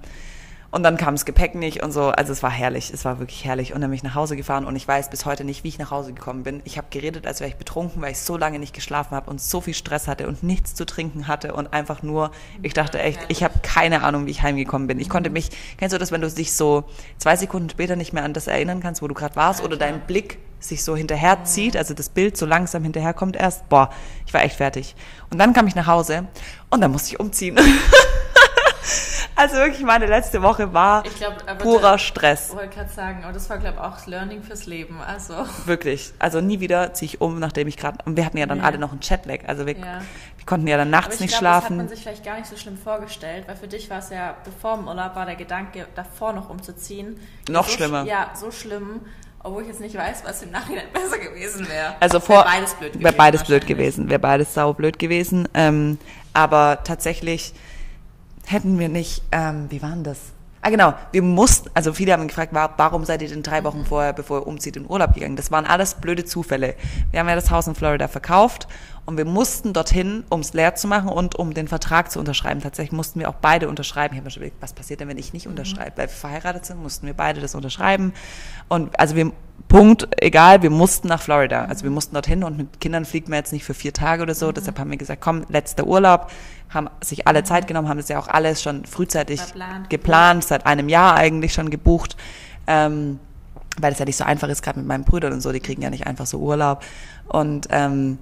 und 0.71 0.83
dann 0.83 0.99
kam 0.99 1.15
das 1.15 1.25
Gepäck 1.25 1.55
nicht 1.55 1.83
und 1.83 1.93
so. 1.93 2.11
Also 2.11 2.33
es 2.33 2.43
war 2.43 2.51
herrlich, 2.51 2.93
es 2.93 3.07
war 3.07 3.19
wirklich 3.19 3.45
herrlich. 3.45 3.73
Und 3.73 3.81
dann 3.81 3.89
bin 3.91 3.97
ich 3.97 4.03
nach 4.03 4.15
Hause 4.15 4.37
gefahren 4.37 4.67
und 4.67 4.77
ich 4.77 4.87
weiß 4.87 5.09
bis 5.09 5.25
heute 5.25 5.45
nicht, 5.45 5.65
wie 5.65 5.69
ich 5.69 5.79
nach 5.79 5.91
Hause 5.91 6.13
gekommen 6.13 6.43
bin. 6.43 6.61
Ich 6.65 6.77
habe 6.77 6.89
geredet, 6.91 7.27
als 7.27 7.41
wäre 7.41 7.49
ich 7.49 7.57
betrunken, 7.57 8.03
weil 8.03 8.13
ich 8.13 8.19
so 8.19 8.37
lange 8.37 8.59
nicht 8.59 8.75
geschlafen 8.75 9.17
habe 9.17 9.31
und 9.31 9.41
so 9.41 9.63
viel 9.63 9.73
Stress 9.73 10.07
hatte 10.09 10.29
und 10.29 10.43
nichts 10.43 10.75
zu 10.75 10.85
trinken 10.85 11.27
hatte 11.27 11.55
und 11.55 11.73
einfach 11.73 12.03
nur, 12.03 12.33
ich 12.63 12.75
dachte 12.75 12.99
echt, 12.99 13.19
ich 13.29 13.43
habe 13.43 13.55
keine 13.63 14.03
Ahnung, 14.03 14.27
wie 14.27 14.31
ich 14.31 14.43
heimgekommen 14.43 14.89
bin. 14.89 15.01
Ich 15.01 15.09
konnte 15.09 15.31
mich, 15.31 15.49
kennst 15.79 15.95
du 15.95 15.99
das, 15.99 16.13
wenn 16.13 16.21
du 16.21 16.31
dich 16.31 16.53
so 16.53 16.85
zwei 17.17 17.37
Sekunden 17.37 17.71
später 17.71 17.97
nicht 17.97 18.13
mehr 18.13 18.25
an 18.25 18.35
das 18.35 18.47
erinnern 18.47 18.81
kannst, 18.81 19.01
wo 19.01 19.09
du 19.09 19.15
gerade 19.15 19.37
warst 19.37 19.63
oder 19.63 19.79
dein 19.79 20.07
Blick 20.07 20.39
sich 20.61 20.85
so 20.85 20.97
hinterher 20.97 21.45
zieht, 21.45 21.79
also 21.79 21.95
das 21.95 22.11
Bild 22.11 22.37
so 22.37 22.45
langsam 22.45 22.83
hinterherkommt 22.83 23.37
erst. 23.37 23.69
Boah, 23.71 23.91
ich 24.27 24.35
war 24.35 24.43
echt 24.43 24.57
fertig. 24.57 24.97
Und 25.31 25.39
dann 25.39 25.55
kam 25.55 25.67
ich 25.67 25.77
nach 25.77 25.87
Hause 25.87 26.27
und 26.69 26.83
dann 26.83 26.91
musste 26.91 27.15
ich 27.15 27.21
umziehen. 27.21 27.57
also 29.37 29.57
wirklich, 29.57 29.83
meine 29.85 30.07
letzte 30.07 30.43
Woche 30.43 30.73
war 30.73 31.05
aber 31.47 31.55
purer 31.57 31.81
da- 31.93 31.99
Stress. 31.99 32.49
Ich 32.51 32.57
wollte 32.57 32.75
gerade 32.75 32.91
sagen, 32.91 33.25
aber 33.25 33.33
das 33.33 33.49
war, 33.49 33.59
glaube 33.59 33.77
ich, 33.77 33.83
auch 33.83 33.95
das 33.95 34.07
Learning 34.07 34.43
fürs 34.43 34.67
Leben. 34.67 35.01
Also, 35.01 35.35
Wirklich. 35.64 36.12
Also 36.19 36.41
nie 36.41 36.61
wieder 36.61 36.93
ziehe 36.95 37.07
ich 37.07 37.21
um, 37.21 37.38
nachdem 37.38 37.69
ich 37.69 37.77
gerade. 37.77 37.99
Und 38.05 38.17
wir 38.17 38.25
hatten 38.25 38.37
ja 38.38 38.47
dann 38.47 38.59
Nee. 38.59 38.64
alle 38.64 38.79
noch 38.79 38.91
einen 38.93 39.01
Chatlag. 39.01 39.49
Also 39.49 39.67
wir, 39.67 39.77
Ja. 39.77 40.01
wir 40.37 40.47
konnten 40.47 40.67
ja 40.67 40.77
dann 40.77 40.91
nachts 40.91 41.17
ich 41.17 41.21
nicht 41.23 41.31
glaube, 41.38 41.45
das 41.45 41.55
hat 41.55 41.61
schlafen. 41.62 41.77
man 41.77 41.88
sich 41.88 42.01
vielleicht 42.03 42.25
gar 42.25 42.37
nicht 42.37 42.47
so 42.47 42.57
schlimm 42.57 42.77
vorgestellt, 42.77 43.45
weil 43.47 43.57
für 43.57 43.69
dich 43.69 43.88
war 43.91 43.99
es 43.99 44.11
ja, 44.11 44.35
bevor 44.45 44.75
im 44.79 44.88
Urlaub 44.88 45.14
war 45.14 45.27
der 45.27 45.37
Gedanke, 45.37 45.87
davor 45.95 46.33
noch 46.33 46.49
umzuziehen. 46.51 47.21
Noch 47.49 47.67
so, 47.69 47.73
sch- 47.73 47.77
schlimmer. 47.77 48.05
Ja, 48.05 48.31
so 48.35 48.51
schlimm, 48.51 49.01
obwohl 49.43 49.62
ich 49.62 49.69
jetzt 49.69 49.81
nicht 49.81 49.97
weiß, 49.97 50.23
was 50.25 50.43
im 50.43 50.51
Nachhinein 50.51 50.87
besser 50.93 51.19
gewesen 51.19 51.69
wäre. 51.69 51.95
Also 52.01 52.19
vor 52.19 52.38
Wäre 52.45 52.45
beides 52.45 52.75
blöd 52.75 52.93
gewesen. 52.93 53.05
Wäre 53.05 53.14
beides 53.14 53.45
blöd 53.45 53.67
gewesen, 53.67 54.11
wäre 54.11 54.19
beides 54.19 54.55
sau 54.55 54.73
blöd 54.73 54.99
gewesen. 54.99 55.49
Ähm, 55.55 55.99
aber 56.35 56.81
tatsächlich 56.85 57.53
hätten 58.51 58.79
wir 58.79 58.89
nicht, 58.89 59.23
ähm, 59.33 59.67
wie 59.71 59.83
waren 59.83 60.05
das? 60.05 60.19
Ah 60.61 60.71
genau, 60.71 60.93
wir 61.13 61.23
mussten, 61.23 61.71
also 61.75 61.93
viele 61.93 62.13
haben 62.13 62.27
gefragt, 62.27 62.53
wa- 62.53 62.71
warum 62.77 63.05
seid 63.05 63.23
ihr 63.23 63.29
denn 63.29 63.45
drei 63.45 63.63
Wochen 63.63 63.85
vorher, 63.85 64.13
bevor 64.13 64.41
ihr 64.41 64.47
umzieht, 64.47 64.77
in 64.77 64.91
Urlaub 64.91 65.15
gegangen? 65.15 65.37
Das 65.37 65.53
waren 65.53 65.65
alles 65.65 65.95
blöde 65.95 66.25
Zufälle. 66.25 66.75
Wir 67.13 67.21
haben 67.21 67.29
ja 67.29 67.37
das 67.37 67.51
Haus 67.53 67.69
in 67.69 67.77
Florida 67.77 68.09
verkauft 68.09 68.67
und 69.09 69.16
wir 69.16 69.25
mussten 69.25 69.73
dorthin, 69.73 70.25
um 70.29 70.40
es 70.40 70.53
leer 70.53 70.75
zu 70.75 70.87
machen 70.87 71.09
und 71.09 71.35
um 71.35 71.55
den 71.55 71.66
Vertrag 71.66 72.11
zu 72.11 72.18
unterschreiben. 72.18 72.61
Tatsächlich 72.61 72.92
mussten 72.92 73.21
wir 73.21 73.31
auch 73.31 73.37
beide 73.40 73.66
unterschreiben. 73.66 74.12
Ich 74.12 74.18
habe 74.18 74.27
mir 74.27 74.31
schon 74.31 74.42
überlegt, 74.42 74.61
was 74.61 74.75
passiert 74.75 75.01
denn, 75.01 75.09
wenn 75.09 75.16
ich 75.16 75.33
nicht 75.33 75.49
unterschreibe? 75.49 75.92
Weil 75.97 76.09
wir 76.09 76.14
verheiratet 76.14 76.66
sind, 76.66 76.83
mussten 76.83 77.07
wir 77.07 77.14
beide 77.14 77.40
das 77.40 77.55
unterschreiben. 77.55 78.12
Und 78.68 79.01
also 79.01 79.16
wir, 79.16 79.33
Punkt, 79.66 80.09
egal, 80.23 80.61
wir 80.61 80.68
mussten 80.68 81.09
nach 81.09 81.23
Florida. 81.23 81.64
Also 81.64 81.85
wir 81.85 81.90
mussten 81.90 82.12
dorthin 82.12 82.44
und 82.44 82.59
mit 82.59 82.81
Kindern 82.83 83.07
fliegt 83.07 83.31
man 83.31 83.38
jetzt 83.38 83.51
nicht 83.51 83.64
für 83.64 83.73
vier 83.73 83.94
Tage 83.94 84.23
oder 84.23 84.35
so. 84.35 84.53
Deshalb 84.53 84.79
haben 84.79 84.90
wir 84.90 84.99
gesagt, 84.99 85.23
komm, 85.23 85.47
letzter 85.49 85.87
Urlaub, 85.87 86.31
haben 86.68 86.90
sich 87.01 87.27
alle 87.27 87.44
Zeit 87.44 87.66
genommen, 87.66 87.88
haben 87.88 87.97
das 87.97 88.11
ja 88.11 88.18
auch 88.18 88.29
alles 88.29 88.62
schon 88.62 88.85
frühzeitig 88.85 89.40
Verplant. 89.40 89.88
geplant, 89.88 90.44
seit 90.44 90.66
einem 90.66 90.90
Jahr 90.90 91.14
eigentlich 91.14 91.55
schon 91.55 91.71
gebucht. 91.71 92.18
Ähm, 92.66 93.21
weil 93.81 93.90
das 93.90 94.01
ja 94.01 94.05
nicht 94.05 94.16
so 94.16 94.25
einfach 94.25 94.49
ist, 94.49 94.61
gerade 94.61 94.79
mit 94.79 94.87
meinen 94.87 95.05
Brüdern 95.05 95.33
und 95.33 95.40
so, 95.40 95.51
die 95.51 95.61
kriegen 95.61 95.81
ja 95.81 95.88
nicht 95.88 96.07
einfach 96.07 96.27
so 96.27 96.40
Urlaub. 96.40 96.85
Und 97.27 97.68
ähm, 97.71 98.18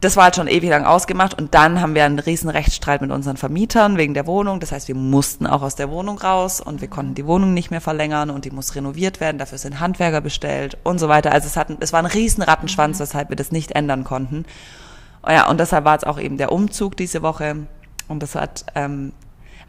das 0.00 0.16
war 0.16 0.24
halt 0.24 0.36
schon 0.36 0.48
ewig 0.48 0.70
lang 0.70 0.84
ausgemacht 0.86 1.34
und 1.38 1.54
dann 1.54 1.80
haben 1.82 1.94
wir 1.94 2.04
einen 2.06 2.18
riesen 2.18 2.48
Rechtsstreit 2.48 3.02
mit 3.02 3.10
unseren 3.10 3.36
Vermietern 3.36 3.98
wegen 3.98 4.14
der 4.14 4.26
Wohnung. 4.26 4.58
Das 4.58 4.72
heißt, 4.72 4.88
wir 4.88 4.94
mussten 4.94 5.46
auch 5.46 5.60
aus 5.60 5.74
der 5.74 5.90
Wohnung 5.90 6.18
raus 6.18 6.60
und 6.62 6.80
wir 6.80 6.88
konnten 6.88 7.14
die 7.14 7.26
Wohnung 7.26 7.52
nicht 7.52 7.70
mehr 7.70 7.82
verlängern 7.82 8.30
und 8.30 8.46
die 8.46 8.50
muss 8.50 8.74
renoviert 8.74 9.20
werden. 9.20 9.36
Dafür 9.36 9.58
sind 9.58 9.78
Handwerker 9.78 10.22
bestellt 10.22 10.78
und 10.84 10.98
so 10.98 11.08
weiter. 11.08 11.32
Also 11.32 11.48
es, 11.48 11.56
hat, 11.56 11.68
es 11.80 11.92
war 11.92 11.98
ein 12.00 12.06
riesen 12.06 12.42
Rattenschwanz, 12.42 12.98
weshalb 12.98 13.28
wir 13.28 13.36
das 13.36 13.52
nicht 13.52 13.72
ändern 13.72 14.04
konnten. 14.04 14.46
Oh 15.22 15.30
Ja, 15.30 15.48
und 15.50 15.60
deshalb 15.60 15.84
war 15.84 15.96
es 15.96 16.04
auch 16.04 16.18
eben 16.18 16.38
der 16.38 16.50
Umzug 16.50 16.96
diese 16.96 17.20
Woche. 17.20 17.66
Und 18.08 18.22
das 18.22 18.34
hat, 18.34 18.64
ähm, 18.74 19.12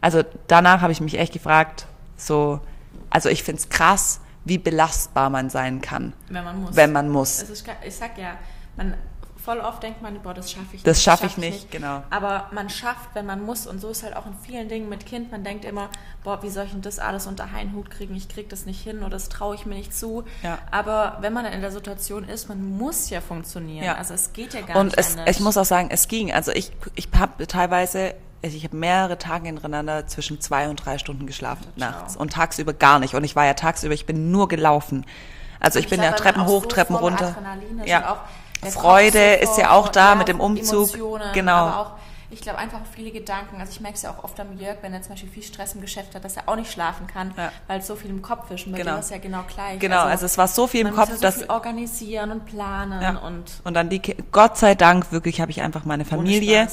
also 0.00 0.22
danach 0.46 0.80
habe 0.80 0.92
ich 0.92 1.02
mich 1.02 1.18
echt 1.18 1.34
gefragt, 1.34 1.86
so, 2.16 2.58
also 3.10 3.28
ich 3.28 3.42
find's 3.42 3.68
krass, 3.68 4.20
wie 4.46 4.56
belastbar 4.56 5.28
man 5.28 5.50
sein 5.50 5.82
kann, 5.82 6.14
Wenn 6.30 6.42
man 6.42 6.62
muss. 6.62 6.74
wenn 6.74 6.90
man 6.92 7.08
muss. 7.10 7.42
Es 7.42 7.50
ist, 7.50 7.66
ga- 7.66 7.72
ich 7.86 7.94
sag 7.94 8.16
ja, 8.16 8.30
man, 8.78 8.94
voll 9.44 9.58
oft 9.60 9.82
denkt 9.82 10.02
man, 10.02 10.20
boah, 10.22 10.34
das 10.34 10.52
schaffe 10.52 10.66
ich 10.68 10.72
nicht. 10.74 10.86
Das 10.86 11.02
schaff 11.02 11.22
ich 11.22 11.30
schaff 11.32 11.38
nicht, 11.38 11.70
genau. 11.70 12.02
Aber 12.10 12.48
man 12.52 12.70
schafft, 12.70 13.10
wenn 13.14 13.26
man 13.26 13.44
muss. 13.44 13.66
Und 13.66 13.80
so 13.80 13.88
ist 13.88 14.02
halt 14.02 14.14
auch 14.16 14.26
in 14.26 14.34
vielen 14.34 14.68
Dingen 14.68 14.88
mit 14.88 15.04
Kind. 15.06 15.32
Man 15.32 15.42
denkt 15.42 15.64
immer, 15.64 15.88
boah, 16.22 16.42
wie 16.42 16.50
soll 16.50 16.66
ich 16.66 16.72
denn 16.72 16.82
das 16.82 16.98
alles 16.98 17.26
unter 17.26 17.44
einen 17.54 17.72
Hut 17.74 17.90
kriegen? 17.90 18.14
Ich 18.14 18.28
krieg 18.28 18.48
das 18.48 18.66
nicht 18.66 18.82
hin 18.82 18.98
oder 19.00 19.10
das 19.10 19.28
traue 19.28 19.54
ich 19.54 19.66
mir 19.66 19.74
nicht 19.74 19.94
zu. 19.94 20.24
Ja. 20.42 20.58
Aber 20.70 21.18
wenn 21.20 21.32
man 21.32 21.44
in 21.46 21.60
der 21.60 21.72
Situation 21.72 22.24
ist, 22.28 22.48
man 22.48 22.76
muss 22.78 23.10
ja 23.10 23.20
funktionieren. 23.20 23.84
Ja. 23.84 23.96
Also 23.96 24.14
es 24.14 24.32
geht 24.32 24.54
ja 24.54 24.60
gar 24.60 24.76
Und 24.76 24.86
nicht 24.86 24.98
es, 24.98 25.16
anders. 25.16 25.36
ich 25.36 25.40
muss 25.40 25.56
auch 25.56 25.64
sagen, 25.64 25.88
es 25.90 26.06
ging. 26.08 26.32
Also 26.32 26.52
ich, 26.52 26.70
ich 26.94 27.08
habe 27.18 27.46
teilweise, 27.46 28.14
also 28.44 28.56
ich 28.56 28.64
habe 28.64 28.76
mehrere 28.76 29.18
Tage 29.18 29.46
hintereinander 29.46 30.06
zwischen 30.06 30.40
zwei 30.40 30.68
und 30.68 30.76
drei 30.76 30.98
Stunden 30.98 31.26
geschlafen 31.26 31.66
nachts 31.76 32.16
und 32.16 32.32
tagsüber 32.32 32.72
gar 32.72 32.98
nicht. 33.00 33.14
Und 33.14 33.24
ich 33.24 33.34
war 33.34 33.44
ja 33.46 33.54
tagsüber, 33.54 33.94
ich 33.94 34.06
bin 34.06 34.30
nur 34.30 34.48
gelaufen. 34.48 35.04
Also 35.58 35.78
ich, 35.78 35.88
bin 35.88 36.00
glaub, 36.00 36.10
ja 36.10 36.16
Treppen 36.16 36.46
hoch, 36.46 36.62
so 36.62 36.68
Treppen 36.68 36.96
runter. 36.96 37.28
Adrenalin 37.28 37.76
ist 37.76 37.80
und 37.82 37.86
Ja. 37.86 38.12
auch 38.12 38.18
Freude 38.70 39.34
ist 39.34 39.58
ja 39.58 39.70
auch 39.72 39.88
da 39.88 40.10
ja, 40.10 40.14
mit 40.14 40.28
dem 40.28 40.40
Umzug. 40.40 40.94
Emotionen, 40.94 41.32
Genau. 41.34 41.52
Aber 41.52 41.78
auch, 41.80 41.90
ich 42.30 42.40
glaube, 42.40 42.58
einfach 42.58 42.80
viele 42.94 43.10
Gedanken. 43.10 43.60
Also 43.60 43.72
ich 43.72 43.80
merke 43.80 43.96
es 43.96 44.02
ja 44.02 44.10
auch 44.10 44.24
oft 44.24 44.38
am 44.40 44.56
Jörg, 44.58 44.78
wenn 44.80 44.94
er 44.94 45.02
zum 45.02 45.10
Beispiel 45.12 45.28
viel 45.28 45.42
Stress 45.42 45.74
im 45.74 45.80
Geschäft 45.82 46.14
hat, 46.14 46.24
dass 46.24 46.36
er 46.36 46.48
auch 46.48 46.56
nicht 46.56 46.70
schlafen 46.72 47.06
kann, 47.06 47.34
Ja. 47.36 47.52
weil 47.66 47.82
so 47.82 47.94
viel 47.94 48.08
im 48.10 48.22
Kopf 48.22 48.50
ist. 48.50 48.64
Und 48.66 48.72
bei 48.72 48.78
Genau. 48.78 48.94
dir 48.94 49.00
ist 49.00 49.10
ja 49.10 49.18
genau 49.18 49.40
gleich. 49.52 49.78
Genau, 49.80 50.00
also 50.04 50.24
es 50.26 50.38
war 50.38 50.48
so 50.48 50.66
viel 50.66 50.86
im 50.86 50.94
Kopf, 50.94 51.10
ja 51.10 51.16
dass 51.20 51.34
so 51.34 51.40
viel 51.40 51.50
organisieren 51.50 52.30
und 52.30 52.46
planen 52.46 53.02
Ja. 53.02 53.10
und 53.18 53.44
Und 53.64 53.74
dann 53.74 53.90
die, 53.90 54.00
Gott 54.30 54.56
sei 54.56 54.74
Dank, 54.74 55.12
wirklich 55.12 55.40
habe 55.40 55.50
ich 55.50 55.60
einfach 55.60 55.84
meine 55.84 56.04
Familie, 56.06 56.68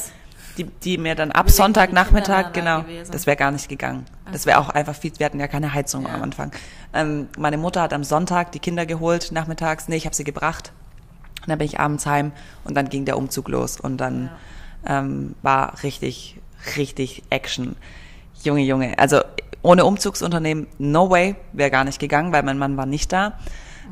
die, 0.58 0.64
die 0.64 0.98
mir 0.98 1.16
dann 1.16 1.32
ab 1.34 1.50
Sonntagnachmittag, 1.50 2.54
genau, 2.54 2.82
gewesen? 2.84 3.12
das 3.12 3.26
wäre 3.26 3.36
gar 3.38 3.52
nicht 3.52 3.68
gegangen. 3.68 4.06
Das 4.32 4.46
wäre 4.46 4.60
auch 4.60 4.70
einfach 4.70 4.96
viel, 4.96 5.12
wir 5.18 5.26
hatten 5.26 5.40
ja 5.40 5.48
keine 5.48 5.74
Heizung 5.74 6.08
am 6.08 6.22
Anfang. 6.22 6.52
Ähm, 6.94 7.28
meine 7.38 7.58
Mutter 7.58 7.82
hat 7.82 7.94
am 7.94 8.04
Sonntag 8.04 8.52
die 8.54 8.60
Kinder 8.60 8.86
geholt, 8.86 9.32
nachmittags, 9.32 9.88
nee, 9.90 9.96
ich 9.98 10.06
habe 10.06 10.16
sie 10.16 10.24
gebracht. 10.24 10.72
Und 11.42 11.50
dann 11.50 11.58
bin 11.58 11.66
ich 11.66 11.80
abends 11.80 12.06
heim 12.06 12.32
und 12.64 12.76
dann 12.76 12.90
ging 12.90 13.06
der 13.06 13.18
Umzug 13.18 13.50
los 13.50 13.80
und 13.80 13.98
dann 13.98 14.30
ähm, 14.86 15.36
war 15.42 15.82
richtig, 15.84 16.38
richtig 16.78 17.24
Action. 17.30 17.76
Junge, 18.44 18.62
Junge, 18.62 18.98
also 18.98 19.22
ohne 19.62 19.86
Umzugsunternehmen, 19.86 20.68
no 20.78 21.10
way, 21.10 21.36
wäre 21.52 21.72
gar 21.72 21.84
nicht 21.84 22.00
gegangen, 22.00 22.32
weil 22.32 22.44
mein 22.44 22.58
Mann 22.58 22.78
war 22.78 22.86
nicht 22.86 23.12
da. 23.12 23.40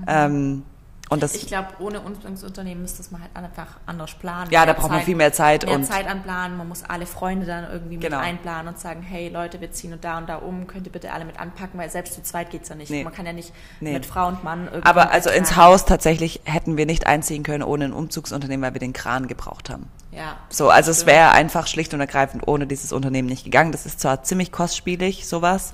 Ähm, 0.08 0.64
und 1.10 1.24
das, 1.24 1.36
Ich 1.36 1.48
glaube, 1.48 1.68
ohne 1.80 2.02
Unbildungsunternehmen 2.02 2.82
müsste 2.82 3.04
man 3.12 3.22
halt 3.22 3.36
einfach 3.36 3.68
anders 3.86 4.14
planen. 4.16 4.52
Ja, 4.52 4.66
da 4.66 4.74
braucht 4.74 4.92
man 4.92 5.02
viel 5.02 5.16
mehr 5.16 5.32
Zeit 5.34 5.66
Mehr 5.66 5.76
und- 5.76 5.86
Zeit 5.86 6.08
anplanen. 6.08 6.58
Man 6.58 6.68
muss 6.68 6.84
alle 6.84 7.06
Freunde 7.06 7.46
dann 7.46 7.70
irgendwie 7.72 7.98
Genau. 7.98 8.18
mit 8.18 8.26
einplanen 8.26 8.68
und 8.74 8.80
sagen, 8.80 9.02
hey 9.02 9.30
Leute, 9.30 9.62
wir 9.62 9.72
ziehen 9.72 9.94
und 9.94 10.04
da 10.04 10.18
und 10.18 10.28
da 10.28 10.36
um. 10.38 10.68
Könnt 10.68 10.86
ihr 10.88 10.92
bitte 10.92 11.14
alle 11.14 11.26
mit 11.26 11.40
anpacken, 11.40 11.80
weil 11.80 11.90
selbst 11.90 12.14
zu 12.14 12.24
zweit 12.24 12.50
geht's 12.50 12.70
ja 12.70 12.76
nicht. 12.76 12.90
Nee. 12.90 13.04
Man 13.04 13.14
kann 13.14 13.26
ja 13.26 13.34
nicht 13.34 13.54
Nee. 13.80 13.94
mit 13.94 14.06
Frau 14.06 14.28
und 14.28 14.44
Mann 14.44 14.66
irgendwie. 14.66 14.86
Aber 14.88 15.12
also 15.12 15.30
ins. 15.30 15.56
Haus 15.56 15.86
tatsächlich 15.86 16.42
hätten 16.44 16.78
wir 16.78 16.86
nicht 16.86 17.08
einziehen 17.08 17.44
können 17.44 17.64
ohne 17.64 17.86
ein 17.86 17.94
Umzugsunternehmen, 17.94 18.64
weil 18.66 18.74
wir 18.74 18.80
den 18.80 18.94
Kran 18.94 19.28
gebraucht 19.28 19.70
haben. 19.70 19.88
Ja. 20.18 20.38
So, 20.50 20.70
also 20.70 20.90
es 20.92 21.06
wäre 21.06 21.32
einfach 21.32 21.68
schlicht 21.68 21.94
und 21.94 22.00
ergreifend 22.00 22.48
ohne 22.48 22.66
dieses 22.68 22.92
Unternehmen 22.92 23.28
nicht 23.30 23.44
gegangen. 23.46 23.72
Das 23.72 23.86
ist 23.86 24.00
zwar 24.00 24.24
ziemlich 24.24 24.52
kostspielig, 24.52 25.28
sowas, 25.28 25.72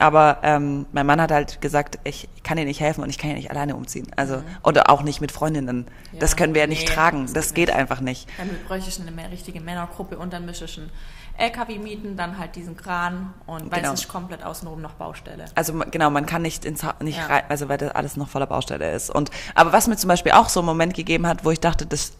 aber 0.00 0.38
ähm, 0.42 0.86
mein 0.92 1.06
Mann 1.06 1.20
hat 1.20 1.30
halt 1.32 1.60
gesagt, 1.60 1.98
ich 2.04 2.28
kann 2.42 2.56
dir 2.56 2.64
nicht 2.64 2.80
helfen 2.80 3.02
und 3.02 3.10
ich 3.10 3.18
kann 3.18 3.30
ja 3.30 3.36
nicht 3.36 3.50
alleine 3.50 3.76
umziehen. 3.76 4.06
Also 4.16 4.42
oder 4.62 4.90
auch 4.90 5.02
nicht 5.02 5.20
mit 5.20 5.32
Freundinnen. 5.32 5.86
das 6.18 6.32
Ja, 6.32 6.36
können 6.38 6.54
wir 6.54 6.62
ja 6.62 6.66
nicht 6.66 6.88
nee, 6.88 6.94
tragen. 6.94 7.22
das 7.24 7.32
Das 7.32 7.54
geht 7.54 7.68
nicht. 7.68 7.76
einfach 7.78 8.00
nicht. 8.00 8.28
Dann 8.36 8.50
bräuchte 8.66 8.90
ich 8.90 9.00
eine 9.00 9.30
richtige 9.30 9.60
Männergruppe 9.60 10.18
und 10.18 10.32
dann 10.32 10.44
mische 10.44 10.64
ich 10.66 10.78
ein 10.78 10.90
LKW 11.36 11.78
mieten, 11.78 12.16
dann 12.16 12.36
halt 12.36 12.56
diesen 12.56 12.76
Kran 12.76 13.32
und 13.46 13.70
weil 13.70 13.80
Genau. 13.80 13.92
es 13.92 14.00
ist 14.00 14.08
komplett 14.08 14.42
außenrum 14.44 14.82
noch 14.82 14.94
Baustelle. 14.94 15.44
Also 15.54 15.72
genau, 15.90 16.10
man 16.10 16.26
kann 16.26 16.42
nicht 16.42 16.64
ins 16.64 16.82
Ha- 16.82 16.96
nicht 17.00 17.18
Ja. 17.18 17.26
rein, 17.26 17.42
also 17.48 17.68
weil 17.68 17.78
das 17.78 17.92
alles 17.94 18.16
noch 18.16 18.28
voller 18.28 18.48
Baustelle 18.48 18.90
ist. 18.92 19.08
Und 19.10 19.30
aber 19.54 19.72
was 19.72 19.86
mir 19.86 19.96
zum 19.96 20.08
Beispiel 20.08 20.32
auch 20.32 20.48
so 20.48 20.58
einen 20.60 20.66
Moment 20.66 20.94
gegeben 20.94 21.28
hat, 21.28 21.44
wo 21.44 21.52
ich 21.52 21.60
dachte, 21.60 21.86
das 21.86 22.12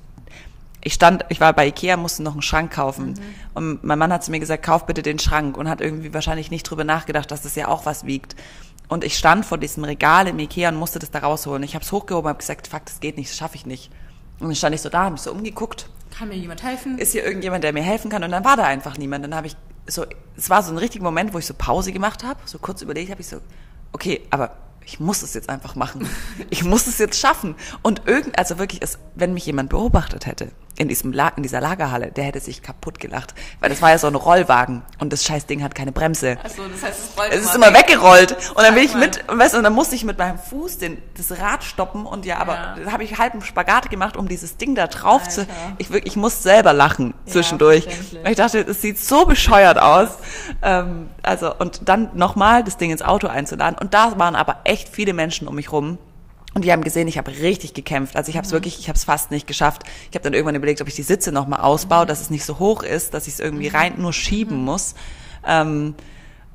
ich 0.81 0.95
stand, 0.95 1.25
ich 1.29 1.41
war 1.41 1.53
bei 1.53 1.67
Ikea, 1.67 1.97
musste 1.97 2.23
noch 2.23 2.33
einen 2.33 2.43
Schrank 2.43 2.73
kaufen. 2.73 3.15
Und 3.55 3.83
mein 3.83 3.99
Mann 3.99 4.13
hat 4.13 4.25
zu 4.25 4.31
mir 4.31 4.39
gesagt, 4.39 4.63
kauf 4.63 4.87
bitte 4.87 5.03
den 5.03 5.19
Schrank 5.19 5.57
und 5.57 5.69
hat 5.69 5.81
irgendwie 5.81 6.15
wahrscheinlich 6.15 6.51
nicht 6.51 6.63
drüber 6.65 6.85
nachgedacht, 6.85 7.31
dass 7.31 7.43
das 7.43 7.57
ja 7.57 7.69
auch 7.69 7.85
was 7.85 8.07
wiegt. 8.07 8.37
Und 8.89 9.05
ich 9.05 9.19
stand 9.19 9.45
vor 9.45 9.59
diesem 9.59 9.85
Regal 9.85 10.29
im 10.29 10.39
Ikea 10.39 10.71
und 10.71 10.77
musste 10.77 10.99
das 10.99 11.11
da 11.11 11.19
rausholen. 11.19 11.63
Ich 11.63 11.75
habe 11.75 11.85
es 11.85 11.93
hochgehoben 11.93 12.29
habe 12.29 12.39
gesagt, 12.39 12.69
fuck, 12.69 12.87
das 12.87 13.01
geht 13.01 13.17
nicht, 13.17 13.31
das 13.31 13.37
schaffe 13.37 13.57
ich 13.57 13.67
nicht. 13.67 13.91
Und 14.41 14.49
dann 14.49 14.55
stand 14.55 14.75
ich 14.75 14.81
so 14.81 14.89
da, 14.89 15.05
habe 15.05 15.13
mich 15.13 15.21
so 15.21 15.33
umgeguckt 15.33 15.91
Kann 16.17 16.29
mir 16.29 16.37
jemand 16.37 16.63
helfen? 16.63 16.97
ist 16.97 17.13
hier 17.13 17.25
irgendjemand, 17.25 17.65
der 17.65 17.73
mir 17.73 17.83
helfen 17.83 18.11
kann? 18.11 18.23
Und 18.23 18.31
dann 18.31 18.45
war 18.45 18.57
da 18.57 18.65
einfach 18.65 18.97
niemand. 18.97 19.25
Dann 19.25 19.35
habe 19.35 19.49
ich 19.49 19.57
so, 19.87 20.07
es 20.37 20.49
war 20.49 20.63
so 20.63 20.73
ein 20.73 20.79
richtiger 20.79 21.05
Moment, 21.05 21.35
wo 21.35 21.39
ich 21.39 21.47
so 21.47 21.55
Pause 21.55 21.93
gemacht 21.93 22.25
habe, 22.25 22.39
so 22.45 22.59
kurz 22.59 22.83
überlegt 22.83 23.11
habe 23.11 23.21
ich 23.21 23.27
so, 23.27 23.39
okay, 23.93 24.23
aber 24.31 24.53
ich 24.85 25.01
muss 25.01 25.23
es 25.23 25.35
jetzt 25.35 25.51
einfach 25.51 25.75
machen. 25.75 26.09
Ich 26.51 26.65
muss 26.65 26.87
es 26.87 26.99
jetzt 26.99 27.19
schaffen. 27.19 27.57
Und 27.83 28.03
irgend, 28.07 28.39
also 28.39 28.59
wirklich, 28.59 28.81
es, 28.81 28.99
wenn 29.15 29.35
mich 29.35 29.45
jemand 29.45 29.69
beobachtet 29.69 30.25
hätte 30.25 30.51
in 30.79 30.89
diesem 30.89 31.13
La 31.13 31.29
in 31.37 31.43
dieser 31.43 31.61
Lagerhalle, 31.61 32.11
der 32.13 32.25
hätte 32.25 32.41
sich 32.41 32.63
kaputt 32.63 32.99
gelacht, 33.01 33.35
weil 33.61 33.69
das 33.71 33.83
war 33.83 33.91
ja 33.91 33.99
so 33.99 34.07
ein 34.07 34.15
Rollwagen 34.15 34.83
und 34.99 35.13
das 35.13 35.25
scheiß 35.25 35.47
Ding 35.47 35.63
hat 35.63 35.75
keine 35.75 35.93
Bremse. 35.93 36.39
Achso, 36.43 36.63
das 36.73 36.83
heißt, 36.83 36.99
es 37.11 37.19
rollt 37.19 37.33
Es 37.33 37.45
ist 37.45 37.55
immer 37.55 37.73
weggerollt 37.75 38.33
und 38.55 38.63
dann 38.63 38.75
bin 38.75 38.85
ich 38.85 38.95
mit, 38.95 39.29
und 39.29 39.39
weißt 39.39 39.55
du, 39.55 39.59
und 39.59 39.65
dann 39.65 39.73
musste 39.73 39.95
ich 39.95 40.05
mit 40.05 40.19
meinem 40.19 40.39
Fuß 40.39 40.79
den, 40.79 40.99
das 41.17 41.39
Rad 41.39 41.65
stoppen 41.65 42.07
und 42.07 42.25
ja, 42.25 42.39
aber 42.39 42.55
Ja. 42.55 42.77
da 42.85 42.93
habe 42.93 43.05
ich 43.05 43.19
halb 43.19 43.33
einen 43.33 43.43
Spagat 43.43 43.91
gemacht, 43.91 44.17
um 44.17 44.29
dieses 44.29 44.57
Ding 44.57 44.75
da 44.75 44.87
drauf 44.87 45.29
zu. 45.29 45.41
Alter. 45.43 45.53
Ich 45.79 45.91
wirklich, 45.91 46.13
ich 46.13 46.17
muss 46.17 46.43
selber 46.43 46.73
lachen 46.73 47.15
zwischendurch. 47.27 47.85
verständlich. 47.85 48.25
Weil 48.25 48.31
ich 48.33 48.37
dachte, 48.39 48.61
es 48.61 48.81
sieht 48.81 48.99
so 48.99 49.27
bescheuert 49.27 49.79
aus. 49.79 50.09
Ähm, 50.63 51.09
also 51.23 51.55
und 51.57 51.89
dann 51.89 52.11
nochmal 52.15 52.65
das 52.65 52.77
Ding 52.77 52.91
ins 52.91 53.03
Auto 53.03 53.27
einzuladen 53.27 53.77
und 53.79 53.95
da 53.95 54.19
waren 54.19 54.37
aber 54.37 54.59
echt 54.65 54.89
viele 54.89 55.13
Menschen 55.13 55.49
um 55.49 55.55
mich 55.57 55.73
rum. 55.73 55.99
Und 56.55 56.65
die 56.65 56.73
haben 56.73 56.83
gesehen, 56.83 57.07
ich 57.09 57.19
habe 57.19 57.31
richtig 57.31 57.75
gekämpft. 57.75 58.17
Also 58.17 58.31
ich 58.31 58.37
habe 58.37 58.47
es 58.47 58.53
wirklich, 58.53 58.79
ich 58.81 58.89
habe 58.89 58.97
es 58.97 59.05
fast 59.05 59.31
nicht 59.31 59.47
geschafft. 59.47 59.83
Ich 60.11 60.17
habe 60.17 60.25
dann 60.25 60.33
irgendwann 60.33 60.55
überlegt, 60.55 60.81
ob 60.81 60.89
ich 60.89 60.95
die 60.95 61.03
Sitze 61.03 61.31
nochmal 61.31 61.61
ausbaue, 61.61 62.07
dass 62.07 62.21
es 62.21 62.31
nicht 62.31 62.45
so 62.45 62.59
hoch 62.59 62.83
ist, 62.83 63.15
dass 63.15 63.27
ich 63.27 63.35
es 63.35 63.41
irgendwie 63.41 63.69
rein 63.69 63.95
nur 63.99 64.13
schieben 64.13 64.65
muss. 64.65 64.95
Ähm, 65.47 65.95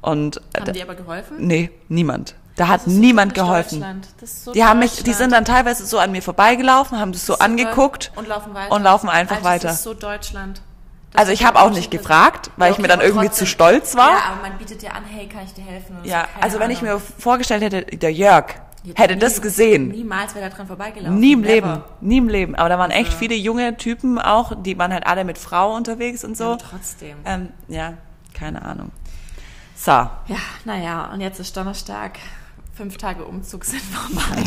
und 0.01 0.41
Haben 0.57 0.73
die 0.73 0.81
aber 0.81 0.95
geholfen? 0.95 1.37
Nee, 1.39 1.69
niemand. 1.87 2.35
Da 2.55 2.67
hat 2.67 2.81
so 2.83 2.91
niemand 2.91 3.33
typisch 3.33 3.47
geholfen. 3.47 4.01
So 4.23 4.51
Die 4.51 4.63
haben 4.63 4.79
mich, 4.79 5.03
die 5.03 5.13
sind 5.13 5.31
dann 5.31 5.45
teilweise 5.45 5.85
so 5.85 5.97
an 5.97 6.11
mir 6.11 6.21
vorbeigelaufen, 6.21 6.99
haben 6.99 7.11
das 7.11 7.25
so 7.25 7.33
Super. 7.33 7.45
angeguckt 7.45 8.11
und 8.15 8.27
laufen 8.27 8.53
weiter. 8.53 8.71
und 8.75 8.83
laufen 8.83 9.09
einfach 9.09 9.37
Alter, 9.37 9.45
weiter. 9.47 9.67
Das 9.69 9.77
ist 9.77 9.83
so 9.83 9.93
Deutschland. 9.93 10.61
Das 11.13 11.21
Also 11.21 11.31
ich 11.31 11.45
habe 11.45 11.57
so 11.59 11.65
auch 11.65 11.69
nicht 11.71 11.89
gefragt, 11.89 12.51
weil 12.57 12.71
ich 12.71 12.77
mir 12.79 12.87
dann 12.87 12.99
irgendwie 13.01 13.27
trotzdem. 13.27 13.45
zu 13.47 13.51
stolz 13.51 13.95
war. 13.95 14.09
Ja, 14.09 14.17
aber 14.33 14.49
man 14.49 14.57
bietet 14.57 14.81
dir 14.81 14.93
an, 14.93 15.03
hey, 15.05 15.27
kann 15.27 15.43
ich 15.45 15.53
dir 15.53 15.63
helfen? 15.63 15.97
Ja, 16.03 16.27
so, 16.35 16.41
also 16.41 16.59
wenn 16.59 16.69
ich 16.71 16.81
mir 16.81 16.99
vorgestellt 16.99 17.63
hätte, 17.63 17.83
der 17.97 18.11
Jörg 18.11 18.45
Hätte 18.89 19.01
hätte 19.01 19.13
nie- 19.15 19.19
das 19.21 19.41
gesehen. 19.41 19.87
Niemals 19.89 20.35
wäre 20.35 20.49
da 20.49 20.55
dran 20.55 20.67
vorbeigelaufen. 20.67 21.19
Nie 21.19 21.33
im 21.33 21.41
Never. 21.41 21.53
Leben, 21.53 21.81
nie 22.01 22.17
im 22.17 22.27
Leben. 22.27 22.55
Aber 22.55 22.69
da 22.69 22.77
waren 22.77 22.91
echt 22.91 23.13
viele 23.13 23.35
junge 23.35 23.77
Typen 23.77 24.19
auch, 24.19 24.53
die 24.61 24.77
waren 24.77 24.91
halt 24.93 25.07
alle 25.07 25.23
mit 25.23 25.37
Frau 25.37 25.75
unterwegs 25.75 26.23
und 26.23 26.35
so. 26.37 26.51
Ja, 26.51 26.57
trotzdem. 26.57 27.17
Ähm, 27.25 27.49
ja, 27.69 27.93
keine 28.33 28.61
Ahnung. 28.63 28.91
So, 29.75 29.91
Ja, 29.91 30.37
naja, 30.65 31.11
und 31.13 31.21
jetzt 31.21 31.39
ist 31.39 31.55
Donnerstag. 31.57 32.19
Fünf 32.73 32.97
Tage 32.97 33.23
Umzug 33.25 33.65
sind 33.65 33.81
vorbei. 33.81 34.43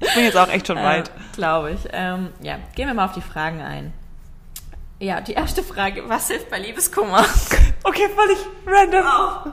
ich 0.00 0.14
bin 0.14 0.24
jetzt 0.24 0.36
auch 0.36 0.48
echt 0.48 0.66
schon 0.66 0.76
weit. 0.76 1.08
Äh, 1.08 1.12
Glaube 1.34 1.72
ich. 1.72 1.80
Ähm, 1.92 2.28
ja, 2.40 2.56
gehen 2.74 2.86
wir 2.86 2.94
mal 2.94 3.06
auf 3.06 3.12
die 3.12 3.20
Fragen 3.20 3.60
ein. 3.60 3.92
Ja, 5.04 5.20
die 5.20 5.34
erste 5.34 5.62
Frage, 5.62 6.08
was 6.08 6.28
hilft 6.28 6.48
bei 6.48 6.58
Liebeskummer? 6.58 7.26
Okay, 7.86 8.08
völlig 8.16 8.38
random. 8.66 9.52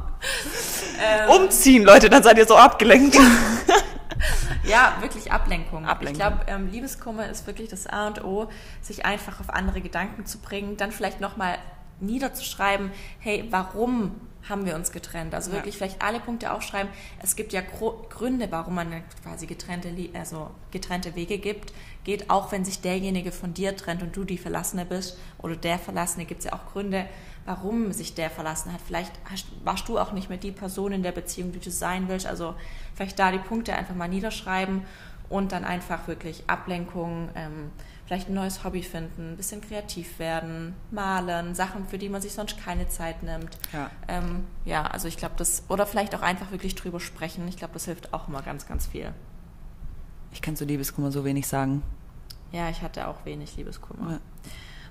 Ähm, 1.04 1.30
Umziehen, 1.30 1.84
Leute, 1.84 2.10
dann 2.10 2.24
seid 2.24 2.38
ihr 2.38 2.48
so 2.48 2.56
abgelenkt. 2.56 3.18
Ja, 4.64 4.96
wirklich 5.02 5.32
Ablenkung. 5.32 5.86
Ablenkung. 5.86 6.14
Ich 6.14 6.20
glaube, 6.20 6.46
ähm, 6.48 6.70
Liebeskummer 6.72 7.28
ist 7.28 7.48
wirklich 7.48 7.68
das 7.68 7.88
A 7.88 8.08
und 8.08 8.24
O, 8.24 8.48
sich 8.80 9.04
einfach 9.06 9.40
auf 9.40 9.50
andere 9.50 9.82
Gedanken 9.82 10.26
zu 10.26 10.38
bringen, 10.38 10.78
dann 10.78 10.92
vielleicht 10.92 11.20
nochmal 11.20 11.58
niederzuschreiben, 12.02 12.92
hey, 13.20 13.46
warum 13.50 14.12
haben 14.50 14.66
wir 14.66 14.76
uns 14.76 14.92
getrennt? 14.92 15.36
Also 15.36 15.52
Ja. 15.52 15.58
wirklich 15.58 15.78
vielleicht 15.78 16.02
alle 16.02 16.20
Punkte 16.20 16.52
aufschreiben. 16.52 16.92
Es 17.22 17.36
gibt 17.36 17.54
ja 17.54 17.62
Gründe, 17.62 18.48
warum 18.52 18.76
man 18.76 19.04
quasi 19.24 19.46
getrennte, 19.46 19.94
also 20.14 20.50
getrennte 20.72 21.16
Wege 21.16 21.38
gibt. 21.38 21.74
Geht 22.04 22.30
auch, 22.30 22.52
wenn 22.52 22.66
sich 22.66 22.82
derjenige 22.82 23.32
von 23.32 23.54
dir 23.54 23.76
trennt 23.78 24.02
und 24.02 24.16
du 24.16 24.24
die 24.24 24.40
Verlassene 24.40 24.86
bist 24.86 25.18
oder 25.38 25.56
der 25.56 25.78
Verlassene, 25.78 26.26
gibt 26.26 26.40
es 26.40 26.46
ja 26.46 26.54
auch 26.54 26.72
Gründe, 26.74 27.06
warum 27.46 27.92
sich 27.92 28.16
der 28.16 28.30
verlassen 28.30 28.74
hat. 28.74 28.82
Vielleicht 28.86 29.12
hast, 29.30 29.46
warst 29.64 29.88
du 29.88 30.00
auch 30.00 30.12
nicht 30.12 30.30
mehr 30.30 30.38
die 30.38 30.52
Person 30.52 30.92
in 30.92 31.04
der 31.04 31.12
Beziehung, 31.12 31.52
die 31.52 31.60
du 31.60 31.72
sein 31.72 32.08
willst. 32.08 32.26
Also 32.26 32.56
vielleicht 32.96 33.20
da 33.20 33.32
die 33.32 33.38
Punkte 33.40 33.76
einfach 33.76 33.96
mal 33.96 34.08
niederschreiben 34.08 34.84
und 35.30 35.52
dann 35.52 35.64
einfach 35.64 36.08
wirklich 36.08 36.44
Ablenkung, 36.48 37.30
ähm, 37.36 37.72
vielleicht 38.12 38.28
ein 38.28 38.34
neues 38.34 38.66
Hobby 38.66 38.84
finden, 38.84 39.32
ein 39.32 39.38
bisschen 39.38 39.62
kreativ 39.62 40.20
werden, 40.20 40.76
malen, 40.92 41.56
Sachen, 41.56 41.88
für 41.88 41.98
die 41.98 42.10
man 42.10 42.22
sich 42.22 42.34
sonst 42.34 42.58
keine 42.62 42.90
Zeit 42.90 43.24
nimmt. 43.24 43.58
Ja. 43.72 43.90
Ähm, 44.10 44.44
ja, 44.66 44.84
also 44.84 45.08
ich 45.08 45.16
glaube, 45.16 45.36
das, 45.38 45.64
oder 45.70 45.86
vielleicht 45.86 46.14
auch 46.14 46.22
einfach 46.22 46.52
wirklich 46.52 46.76
drüber 46.76 47.00
sprechen. 47.00 47.48
Ich 47.48 47.56
glaube, 47.56 47.74
das 47.74 47.86
hilft 47.86 48.14
auch 48.14 48.28
immer 48.28 48.42
ganz, 48.42 48.68
ganz 48.68 48.86
viel. 48.86 49.14
Ich 50.34 50.42
kann 50.42 50.58
zu 50.58 50.66
Liebeskummer 50.66 51.10
so 51.10 51.24
wenig 51.24 51.48
sagen. 51.48 51.84
Ja, 52.52 52.68
ich 52.68 52.82
hatte 52.82 53.08
auch 53.08 53.24
wenig 53.24 53.56
Liebeskummer. 53.56 54.12
Ja. 54.12 54.20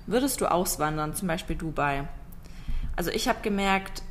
Würdest 0.07 0.41
du 0.41 0.49
auswandern, 0.49 1.13
zum 1.13 1.27
Beispiel 1.27 1.55
Dubai? 1.55 2.07
Also 2.95 3.11
ich 3.11 3.27
habe 3.27 3.41
gemerkt, 3.43 4.01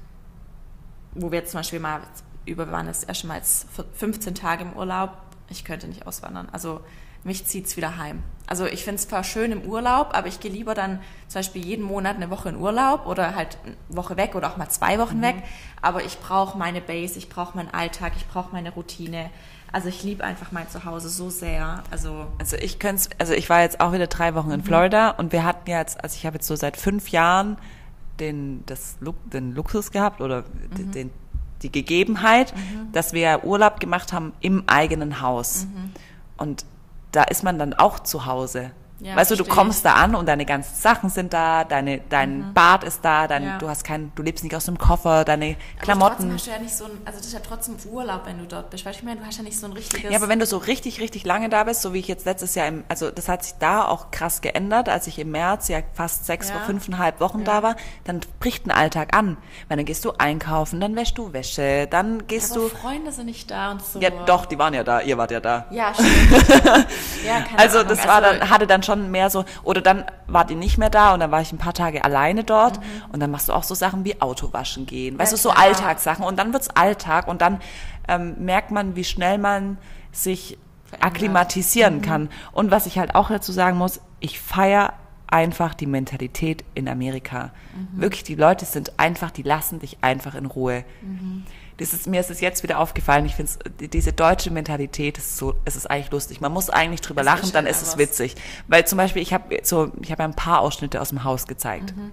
wo 1.16 1.32
wir 1.32 1.40
jetzt 1.40 1.50
zum 1.50 1.58
Beispiel 1.58 1.80
mal 1.80 2.02
über 2.46 2.70
waren 2.70 2.86
das 2.86 3.02
erste 3.02 3.26
Mal 3.26 3.38
jetzt 3.38 3.66
15 3.94 4.36
Tage 4.36 4.62
im 4.62 4.74
Urlaub, 4.74 5.16
ich 5.48 5.64
könnte 5.64 5.88
nicht 5.88 6.06
auswandern. 6.06 6.48
Also 6.52 6.80
mich 7.24 7.44
zieht's 7.46 7.76
wieder 7.76 7.96
heim. 7.98 8.22
Also 8.46 8.66
ich 8.66 8.82
finde 8.82 8.96
es 8.96 9.06
zwar 9.08 9.22
schön 9.22 9.52
im 9.52 9.62
Urlaub, 9.62 10.08
aber 10.12 10.26
ich 10.26 10.40
gehe 10.40 10.50
lieber 10.50 10.74
dann 10.74 10.98
zum 11.28 11.38
Beispiel 11.38 11.64
jeden 11.64 11.84
Monat 11.84 12.16
eine 12.16 12.30
Woche 12.30 12.48
in 12.48 12.56
Urlaub 12.56 13.06
oder 13.06 13.36
halt 13.36 13.58
eine 13.64 13.76
Woche 13.96 14.16
weg 14.16 14.34
oder 14.34 14.50
auch 14.50 14.56
mal 14.56 14.68
zwei 14.68 14.98
Wochen 14.98 15.22
weg. 15.22 15.36
Aber 15.82 16.02
ich 16.04 16.18
brauche 16.18 16.58
meine 16.58 16.80
Base, 16.80 17.16
ich 17.16 17.28
brauche 17.28 17.56
meinen 17.56 17.72
Alltag, 17.72 18.12
ich 18.16 18.26
brauche 18.26 18.50
meine 18.52 18.70
Routine. 18.72 19.30
Also 19.72 19.88
ich 19.88 20.02
liebe 20.02 20.24
einfach 20.24 20.50
mein 20.50 20.68
Zuhause 20.68 21.08
so 21.08 21.30
sehr. 21.30 21.84
Also 21.92 22.26
Also 22.38 22.56
ich 22.56 22.80
könnte 22.80 23.08
also 23.18 23.34
ich 23.34 23.48
war 23.48 23.60
jetzt 23.60 23.78
auch 23.80 23.92
wieder 23.92 24.08
drei 24.08 24.34
Wochen 24.34 24.50
in 24.50 24.64
Florida 24.64 25.10
und 25.10 25.30
wir 25.32 25.44
hatten 25.44 25.70
jetzt, 25.70 26.02
also 26.02 26.16
ich 26.16 26.26
habe 26.26 26.36
jetzt 26.36 26.48
so 26.48 26.56
seit 26.56 26.76
fünf 26.76 27.10
Jahren 27.10 27.56
den, 28.18 28.64
das, 28.66 28.96
den 29.32 29.54
Luxus 29.54 29.92
gehabt 29.92 30.20
oder 30.20 30.42
d- 30.42 30.84
den, 30.84 31.10
die 31.62 31.70
Gegebenheit, 31.70 32.52
dass 32.92 33.12
wir 33.12 33.44
Urlaub 33.44 33.78
gemacht 33.78 34.12
haben 34.12 34.32
im 34.40 34.64
eigenen 34.66 35.20
Haus. 35.20 35.68
Und 36.36 36.64
da 37.12 37.24
ist 37.24 37.42
man 37.42 37.58
dann 37.58 37.74
auch 37.74 38.00
zu 38.00 38.26
Hause. 38.26 38.72
Ja, 39.00 39.16
weißt 39.16 39.30
du, 39.30 39.36
du 39.36 39.44
kommst 39.44 39.84
da 39.84 39.94
an 39.94 40.14
und 40.14 40.26
deine 40.28 40.44
ganzen 40.44 40.74
Sachen 40.74 41.08
sind 41.10 41.32
da, 41.32 41.64
deine, 41.64 41.98
dein 42.10 42.52
Bad 42.52 42.84
ist 42.84 43.04
da, 43.04 43.26
dein, 43.26 43.44
Ja. 43.44 43.58
du 43.58 43.68
hast 43.68 43.82
kein, 43.84 44.12
du 44.14 44.22
lebst 44.22 44.44
nicht 44.44 44.54
aus 44.54 44.66
dem 44.66 44.76
Koffer, 44.78 45.24
deine 45.24 45.46
Aber 45.46 45.54
trotzdem 45.56 45.82
Klamotten. 45.84 46.32
hast 46.34 46.46
du 46.46 46.50
ja 46.50 46.58
nicht 46.58 46.74
so 46.74 46.84
ein, 46.84 46.90
also 47.04 47.18
das 47.18 47.26
ist 47.28 47.32
ja 47.32 47.40
trotzdem 47.40 47.76
Urlaub, 47.90 48.22
wenn 48.26 48.38
du 48.38 48.44
dort 48.46 48.68
bist. 48.70 48.84
Weißt 48.84 48.96
du, 48.98 49.00
ich 49.00 49.06
meine, 49.06 49.20
du 49.20 49.26
hast 49.26 49.38
ja 49.38 49.42
nicht 49.42 49.58
so 49.58 49.66
ein 49.66 49.72
richtiges. 49.72 50.10
Ja, 50.10 50.18
aber 50.18 50.28
wenn 50.28 50.38
du 50.38 50.44
so 50.46 50.58
richtig, 50.58 51.00
richtig 51.00 51.24
lange 51.24 51.48
da 51.48 51.64
bist, 51.64 51.80
so 51.82 51.94
wie 51.94 51.98
ich 51.98 52.08
jetzt 52.08 52.26
letztes 52.26 52.54
Jahr 52.54 52.66
im, 52.68 52.84
also 52.88 53.10
das 53.10 53.28
hat 53.28 53.42
sich 53.42 53.54
da 53.58 53.86
auch 53.86 54.10
krass 54.10 54.40
geändert, 54.42 54.88
als 54.90 55.06
ich 55.06 55.18
im 55.18 55.30
März 55.30 55.68
ja 55.68 55.78
fast 55.94 56.26
sechs, 56.26 56.50
Ja. 56.50 56.56
fünfeinhalb 56.66 57.20
Wochen 57.20 57.38
Ja. 57.40 57.44
da 57.46 57.62
war, 57.62 57.76
dann 58.04 58.20
bricht 58.38 58.66
ein 58.66 58.70
Alltag 58.70 59.16
an. 59.16 59.36
Weil 59.68 59.78
dann 59.78 59.86
gehst 59.86 60.04
du 60.04 60.12
einkaufen, 60.18 60.78
dann 60.80 60.94
wäschst 60.94 61.16
du 61.16 61.32
Wäsche, 61.32 61.86
dann 61.88 62.26
gehst 62.26 62.52
aber 62.52 62.60
du. 62.62 62.68
Freunde 62.68 63.12
sind 63.12 63.26
nicht 63.26 63.50
da 63.50 63.70
und 63.70 63.82
so. 63.82 63.98
Ja, 64.00 64.10
doch, 64.10 64.44
die 64.44 64.58
waren 64.58 64.74
ja 64.74 64.84
da, 64.84 65.00
ihr 65.00 65.16
wart 65.16 65.30
ja 65.30 65.40
da. 65.40 65.66
Ja, 65.70 65.94
stimmt. 65.94 66.08
ja, 67.26 67.40
keine 67.42 67.58
Also 67.58 67.78
Ahnung. 67.78 67.88
das 67.88 68.06
war 68.06 68.16
Also, 68.22 68.38
dann, 68.40 68.50
hatte 68.50 68.66
dann 68.66 68.82
schon 68.82 68.89
mehr 68.96 69.30
so, 69.30 69.44
oder 69.62 69.80
dann 69.80 70.04
war 70.26 70.44
die 70.44 70.54
nicht 70.54 70.78
mehr 70.78 70.90
da 70.90 71.14
und 71.14 71.20
dann 71.20 71.30
war 71.30 71.40
ich 71.40 71.52
ein 71.52 71.58
paar 71.58 71.74
Tage 71.74 72.04
alleine 72.04 72.44
dort 72.44 72.78
Mhm. 72.78 72.84
und 73.12 73.20
dann 73.20 73.30
machst 73.30 73.48
du 73.48 73.52
auch 73.52 73.62
so 73.64 73.74
Sachen 73.74 74.04
wie 74.04 74.20
Autowaschen 74.20 74.86
gehen, 74.86 75.18
weißt 75.18 75.32
Ja, 75.32 75.36
du, 75.36 75.42
so 75.42 75.50
klar. 75.50 75.64
Alltagssachen 75.64 76.24
und 76.24 76.38
dann 76.38 76.52
wird's 76.52 76.68
Alltag 76.70 77.28
und 77.28 77.40
dann 77.42 77.60
ähm, 78.08 78.34
merkt 78.44 78.70
man, 78.70 78.96
wie 78.96 79.04
schnell 79.04 79.38
man 79.38 79.78
sich 80.12 80.58
Verändert. 80.84 81.06
akklimatisieren 81.12 81.96
Mhm. 81.98 82.02
kann. 82.02 82.28
Und 82.52 82.70
was 82.70 82.86
ich 82.86 82.98
halt 82.98 83.14
auch 83.14 83.28
dazu 83.28 83.52
sagen 83.52 83.76
muss, 83.78 84.00
ich 84.18 84.40
feiere 84.40 84.92
einfach 85.28 85.74
die 85.74 85.86
Mentalität 85.86 86.64
in 86.74 86.88
Amerika. 86.88 87.52
Mhm. 87.74 88.00
Wirklich, 88.00 88.24
die 88.24 88.34
Leute 88.34 88.64
sind 88.64 88.98
einfach, 88.98 89.30
die 89.30 89.42
lassen 89.44 89.78
dich 89.78 89.98
einfach 90.02 90.34
in 90.34 90.46
Ruhe. 90.46 90.84
Mhm. 91.02 91.44
Das 91.80 91.94
ist, 91.94 92.06
mir 92.06 92.20
ist 92.20 92.30
es 92.30 92.40
jetzt 92.42 92.62
wieder 92.62 92.78
aufgefallen. 92.78 93.24
Ich 93.24 93.34
finde 93.36 93.50
diese 93.88 94.12
deutsche 94.12 94.50
Mentalität 94.50 95.16
ist 95.16 95.38
so, 95.38 95.54
es 95.64 95.76
ist 95.76 95.90
eigentlich 95.90 96.10
lustig. 96.10 96.42
Man 96.42 96.52
muss 96.52 96.68
eigentlich 96.68 97.00
drüber 97.00 97.22
Es 97.22 97.24
lachen, 97.24 97.44
ist 97.44 97.54
dann 97.54 97.66
ist 97.66 97.80
es 97.80 97.96
witzig. 97.96 98.34
Weil 98.68 98.86
zum 98.86 98.98
Beispiel, 98.98 99.22
ich 99.22 99.32
habe 99.32 99.58
so, 99.62 99.90
ich 100.02 100.12
habe 100.12 100.22
ja 100.22 100.28
ein 100.28 100.36
paar 100.36 100.60
Ausschnitte 100.60 101.00
aus 101.00 101.08
dem 101.08 101.24
Haus 101.24 101.46
gezeigt. 101.46 101.96
Mhm. 101.96 102.12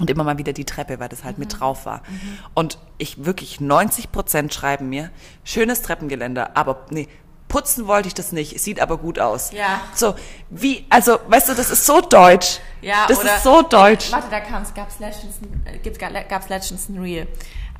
Und 0.00 0.10
immer 0.10 0.24
mal 0.24 0.36
wieder 0.38 0.52
die 0.52 0.64
Treppe, 0.64 0.98
weil 0.98 1.08
das 1.08 1.22
halt 1.22 1.38
mit 1.38 1.60
drauf 1.60 1.86
war. 1.86 2.02
Und 2.54 2.78
ich 2.98 3.24
wirklich 3.24 3.60
90 3.60 4.10
Prozent 4.10 4.52
schreiben 4.52 4.88
mir, 4.88 5.10
schönes 5.44 5.82
Treppengeländer, 5.82 6.56
aber 6.56 6.86
nee, 6.90 7.06
putzen 7.46 7.86
wollte 7.86 8.08
ich 8.08 8.14
das 8.14 8.32
nicht, 8.32 8.58
sieht 8.58 8.80
aber 8.80 8.98
gut 8.98 9.20
aus. 9.20 9.52
Ja. 9.52 9.80
So, 9.94 10.16
wie, 10.50 10.84
also, 10.90 11.20
weißt 11.28 11.50
du, 11.50 11.54
das 11.54 11.70
ist 11.70 11.86
so 11.86 12.00
deutsch. 12.00 12.58
Ja, 12.80 13.06
das 13.06 13.20
oder- 13.20 13.36
ist 13.36 13.44
so 13.44 13.62
deutsch. 13.62 14.10
Warte, 14.10 14.26
da 14.28 14.40
gab's 14.40 14.98
letztens, 14.98 15.36
äh, 15.64 16.24
gab's 16.28 16.48
letztens 16.48 16.88
ein 16.88 16.98
Reel. 16.98 17.28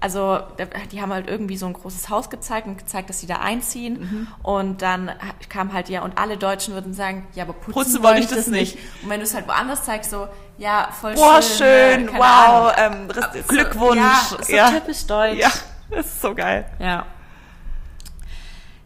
Also, 0.05 0.39
die 0.93 1.01
haben 1.01 1.15
halt 1.15 1.29
irgendwie 1.31 1.57
so 1.57 1.65
ein 1.65 1.73
großes 1.73 2.11
Haus 2.11 2.29
gezeigt 2.29 2.67
und 2.67 2.77
gezeigt, 2.77 3.09
dass 3.09 3.21
sie 3.21 3.27
da 3.27 3.37
einziehen. 3.37 4.01
Mhm. 4.01 4.27
Und 4.43 4.83
dann 4.83 5.11
kam 5.49 5.73
halt 5.73 5.89
ja, 5.89 6.03
und 6.03 6.19
alle 6.19 6.37
Deutschen 6.37 6.75
würden 6.75 6.93
sagen, 6.93 7.27
ja, 7.35 7.45
aber 7.45 7.55
putzen, 7.55 7.73
Putzen 7.73 8.03
wollte 8.03 8.21
ich 8.21 8.27
das 8.27 8.47
nicht. 8.49 8.77
Und 9.03 9.09
wenn 9.09 9.21
du 9.21 9.25
es 9.25 9.35
halt 9.35 9.49
woanders 9.49 9.83
zeigst, 9.83 10.11
so, 10.11 10.29
ja, 10.59 10.91
voll 11.01 11.15
Boah, 11.15 11.41
schön. 11.41 11.57
schön, 11.57 12.09
äh, 12.09 12.11
keine 12.11 12.19
wow, 12.19 12.73
ähm, 12.77 13.09
So, 13.15 13.43
Glückwunsch. 13.49 13.97
Ja, 14.47 14.69
so 14.69 14.79
typisch 14.79 15.07
deutsch. 15.07 15.39
Ja, 15.39 15.51
das 15.91 16.05
ist 16.05 16.21
so 16.21 16.35
geil. 16.35 16.67
Ja. 16.79 17.07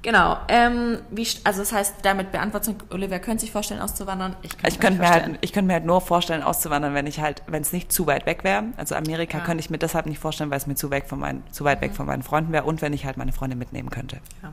Genau. 0.03 0.39
Ähm, 0.47 0.99
wie, 1.11 1.27
also 1.43 1.59
das 1.61 1.73
heißt, 1.73 1.95
damit 2.03 2.31
beantwortet 2.31 2.77
Olivia 2.91 3.19
könnte 3.19 3.41
sich 3.41 3.51
vorstellen, 3.51 3.81
auszuwandern. 3.81 4.37
Ich, 4.43 4.51
könnte 4.53 4.69
Ich 4.69 4.79
könnte 4.81 5.01
mir 5.01 5.11
halt, 5.11 5.39
ich 5.41 5.53
könnte 5.53 5.67
mir 5.67 5.73
halt 5.75 5.85
nur 5.87 6.01
vorstellen, 6.01 6.43
auszuwandern, 6.45 6.95
wenn 6.95 7.07
ich 7.09 7.21
halt, 7.21 7.43
wenn 7.49 7.63
es 7.63 7.73
nicht 7.73 7.91
zu 7.93 8.07
weit 8.07 8.25
weg 8.25 8.45
wäre. 8.45 8.65
Also 8.77 8.95
Amerika 8.95 9.39
Ja. 9.39 9.45
könnte 9.45 9.61
ich 9.61 9.71
mir 9.71 9.79
deshalb 9.79 10.07
nicht 10.07 10.21
vorstellen, 10.21 10.51
weil 10.51 10.59
es 10.59 10.69
mir 10.69 10.77
zu 10.77 10.91
weg 10.91 11.07
von 11.09 11.19
meinen, 11.19 11.43
zu 11.51 11.65
weit 11.65 11.81
weg 11.81 11.95
von 11.95 12.07
meinen 12.07 12.23
Freunden 12.23 12.53
wäre 12.53 12.65
und 12.65 12.81
wenn 12.81 12.93
ich 12.93 13.07
halt 13.07 13.17
meine 13.17 13.33
Freunde 13.33 13.57
mitnehmen 13.57 13.91
könnte. 13.91 14.19
Ja. 14.43 14.53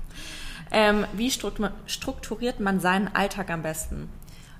ähm, 0.70 1.06
wie 1.14 1.28
struktu- 1.30 1.70
strukturiert 1.86 2.60
man 2.60 2.78
seinen 2.78 3.08
Alltag 3.14 3.48
am 3.50 3.62
besten? 3.62 4.10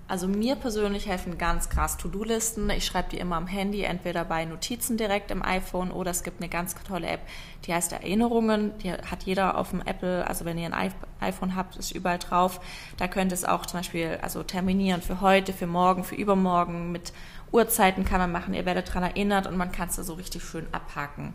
Also 0.06 0.28
mir 0.28 0.54
persönlich 0.56 1.08
helfen 1.08 1.38
ganz 1.38 1.70
krass 1.70 1.96
To-Do-Listen. 1.96 2.68
Ich 2.68 2.84
schreibe 2.84 3.08
die 3.08 3.18
immer 3.18 3.36
am 3.36 3.46
Handy, 3.46 3.84
entweder 3.84 4.26
bei 4.26 4.44
Notizen 4.44 4.98
direkt 4.98 5.30
im 5.30 5.42
iPhone 5.42 5.90
oder 5.90 6.10
es 6.10 6.22
gibt 6.22 6.40
eine 6.42 6.50
ganz 6.50 6.74
tolle 6.86 7.06
App, 7.08 7.20
die 7.64 7.72
heißt 7.72 7.92
Erinnerungen. 7.92 8.76
Die 8.78 8.92
hat 8.92 9.22
jeder 9.24 9.56
auf 9.56 9.70
dem 9.70 9.80
Apple, 9.80 10.26
also 10.26 10.44
wenn 10.44 10.58
ihr 10.58 10.66
ein 10.72 10.90
iP- 10.90 11.06
iPhone 11.20 11.56
habt, 11.56 11.76
ist 11.76 11.92
überall 11.92 12.18
drauf. 12.18 12.60
Da 12.98 13.08
könnt 13.08 13.32
ihr 13.32 13.36
es 13.36 13.46
auch 13.46 13.64
zum 13.64 13.80
Beispiel 13.80 14.18
also 14.20 14.42
terminieren 14.42 15.00
für 15.00 15.22
heute, 15.22 15.54
für 15.54 15.66
morgen, 15.66 16.04
für 16.04 16.16
übermorgen. 16.16 16.92
Mit 16.92 17.14
Uhrzeiten 17.50 18.04
kann 18.04 18.20
man 18.20 18.30
machen, 18.30 18.52
ihr 18.52 18.66
werdet 18.66 18.88
daran 18.88 19.04
erinnert 19.04 19.46
und 19.46 19.56
man 19.56 19.72
kann 19.72 19.88
es 19.88 19.96
da 19.96 20.02
so 20.02 20.12
richtig 20.14 20.44
schön 20.44 20.66
abhaken. 20.70 21.32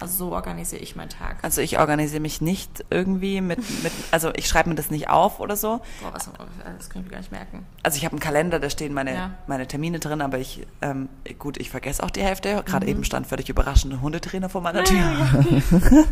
Also 0.00 0.26
so 0.28 0.32
organisiere 0.32 0.80
ich 0.82 0.96
meinen 0.96 1.08
Tag. 1.10 1.36
Also 1.42 1.60
ich 1.60 1.78
organisiere 1.78 2.20
mich 2.20 2.40
nicht 2.40 2.84
irgendwie 2.90 3.40
mit, 3.40 3.58
mit 3.82 3.92
also 4.10 4.30
ich 4.34 4.46
schreibe 4.48 4.68
mir 4.68 4.74
das 4.74 4.90
nicht 4.90 5.08
auf 5.10 5.40
oder 5.40 5.56
so. 5.56 5.80
Boah, 6.02 6.12
was, 6.12 6.30
das 6.78 6.88
kann 6.90 7.02
ich 7.02 7.06
mir 7.06 7.12
gar 7.12 7.18
nicht 7.18 7.32
merken. 7.32 7.66
Also 7.82 7.96
ich 7.96 8.04
habe 8.04 8.12
einen 8.12 8.20
Kalender, 8.20 8.58
da 8.60 8.70
stehen 8.70 8.94
meine, 8.94 9.14
Ja. 9.14 9.30
meine 9.46 9.66
Termine 9.66 9.98
drin, 9.98 10.20
aber 10.22 10.38
ich, 10.38 10.66
ähm, 10.82 11.08
gut, 11.38 11.58
ich 11.58 11.70
vergesse 11.70 12.02
auch 12.02 12.10
die 12.10 12.22
Hälfte. 12.22 12.62
Gerade 12.64 12.86
Mhm. 12.86 12.92
eben 12.92 13.04
stand 13.04 13.26
völlig 13.26 13.48
überraschend 13.48 13.92
ein 13.92 14.00
Hundetrainer 14.00 14.48
vor 14.48 14.60
meiner 14.60 14.84
Tür. 14.84 14.98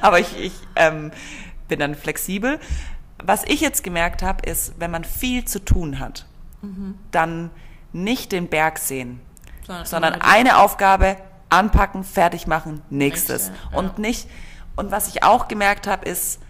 aber 0.00 0.20
ich, 0.20 0.38
ich 0.38 0.52
ähm, 0.76 1.10
bin 1.68 1.78
dann 1.80 1.94
flexibel. 1.94 2.58
Was 3.24 3.44
ich 3.44 3.60
jetzt 3.60 3.84
gemerkt 3.84 4.22
habe, 4.22 4.48
ist, 4.48 4.74
wenn 4.78 4.90
man 4.90 5.04
viel 5.04 5.44
zu 5.44 5.64
tun 5.64 5.98
hat, 6.00 6.26
Mhm. 6.60 6.94
dann 7.10 7.50
nicht 7.92 8.30
den 8.32 8.48
Berg 8.48 8.78
sehen, 8.78 9.20
Sondern- 9.66 9.84
sondern 9.86 10.12
sondern 10.14 10.30
eine 10.30 10.58
Aufgabe 10.58 11.16
anpacken, 11.52 12.04
fertig 12.04 12.46
machen, 12.46 12.82
nächstes. 12.90 13.48
Nächste, 13.48 13.66
ja. 13.72 13.78
Und 13.78 13.98
nicht, 13.98 14.28
und 14.76 14.90
was 14.90 15.08
ich 15.08 15.22
auch 15.22 15.48
gemerkt 15.48 15.86
habe, 15.86 16.08
ist, 16.08 16.40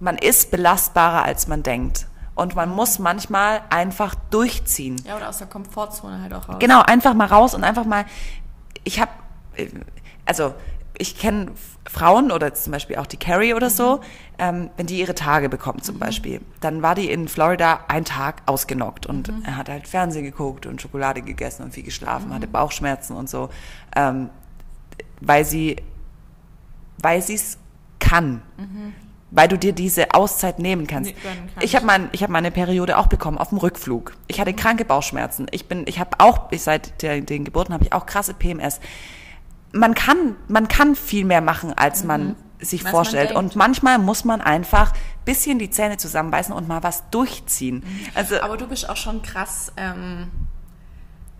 man 0.00 0.18
ist 0.18 0.50
belastbarer, 0.50 1.24
als 1.24 1.46
man 1.46 1.62
denkt. 1.62 2.06
Und 2.34 2.54
man 2.54 2.68
muss 2.68 2.98
manchmal 2.98 3.62
einfach 3.70 4.14
durchziehen. 4.30 5.00
Ja, 5.06 5.16
oder 5.16 5.28
aus 5.28 5.38
der 5.38 5.46
Komfortzone 5.46 6.20
halt 6.20 6.34
auch 6.34 6.48
raus. 6.48 6.56
Genau, 6.58 6.82
einfach 6.82 7.14
mal 7.14 7.26
raus 7.26 7.54
und 7.54 7.64
einfach 7.64 7.84
mal, 7.84 8.04
ich 8.84 9.00
habe, 9.00 9.10
also 10.26 10.54
ich 10.98 11.18
kenne 11.18 11.52
Frauen 11.88 12.30
oder 12.30 12.52
zum 12.54 12.72
Beispiel 12.72 12.96
auch 12.96 13.06
die 13.06 13.16
Carrie 13.16 13.54
oder 13.54 13.70
so, 13.70 14.00
ähm, 14.38 14.70
wenn 14.76 14.86
die 14.86 14.98
ihre 14.98 15.14
Tage 15.14 15.48
bekommt 15.48 15.84
zum 15.84 15.98
Beispiel, 15.98 16.40
dann 16.60 16.82
war 16.82 16.94
die 16.94 17.10
in 17.10 17.28
Florida 17.28 17.80
einen 17.88 18.04
Tag 18.04 18.42
ausgenockt 18.46 19.06
und 19.06 19.32
er 19.44 19.56
hat 19.56 19.68
halt 19.68 19.88
Fernsehen 19.88 20.24
geguckt 20.24 20.66
und 20.66 20.80
Schokolade 20.80 21.22
gegessen 21.22 21.62
und 21.62 21.72
viel 21.72 21.82
geschlafen, 21.84 22.34
hatte 22.34 22.46
Bauchschmerzen 22.46 23.14
und 23.16 23.28
so, 23.28 23.50
ähm, 23.94 24.30
weil 25.20 25.44
sie, 25.44 25.76
weil 26.98 27.22
sie 27.22 27.34
es 27.34 27.58
kann. 27.98 28.42
Weil 29.32 29.48
du 29.48 29.58
dir 29.58 29.72
diese 29.72 30.14
Auszeit 30.14 30.60
nehmen 30.60 30.86
kannst. 30.86 31.12
Nee. 31.12 31.64
Ich 31.64 31.74
habe 31.74 31.84
mein, 31.84 32.08
ich 32.12 32.22
habe 32.22 32.32
meine 32.32 32.52
Periode 32.52 32.96
auch 32.96 33.08
bekommen 33.08 33.38
auf 33.38 33.48
dem 33.48 33.58
Rückflug. 33.58 34.14
Ich 34.28 34.40
hatte 34.40 34.54
kranke 34.54 34.84
Bauchschmerzen. 34.84 35.46
Ich 35.50 35.66
bin, 35.66 35.84
ich 35.86 35.98
habe 35.98 36.10
auch, 36.18 36.52
ich, 36.52 36.62
seit 36.62 37.02
der, 37.02 37.20
den 37.20 37.44
Geburten 37.44 37.74
habe 37.74 37.84
ich 37.84 37.92
auch 37.92 38.06
krasse 38.06 38.34
PMS. 38.34 38.80
Man 39.78 39.94
kann, 39.94 40.36
man 40.48 40.68
kann 40.68 40.94
viel 40.96 41.24
mehr 41.24 41.40
machen, 41.40 41.72
als 41.76 42.04
man 42.04 42.36
sich 42.58 42.80
Was 42.80 42.84
man 42.84 42.92
vorstellt. 42.92 43.30
denkt. 43.30 43.38
und 43.38 43.56
manchmal 43.56 43.98
muss 43.98 44.24
man 44.24 44.40
einfach 44.40 44.92
bisschen 45.24 45.58
die 45.58 45.68
Zähne 45.70 45.98
zusammenbeißen 45.98 46.54
und 46.54 46.66
mal 46.68 46.82
was 46.82 47.08
durchziehen. 47.10 47.82
Also 48.14 48.40
Aber 48.40 48.56
du 48.56 48.66
bist 48.66 48.88
auch 48.88 48.96
schon 48.96 49.20
krass, 49.22 49.72
ähm, 49.76 50.30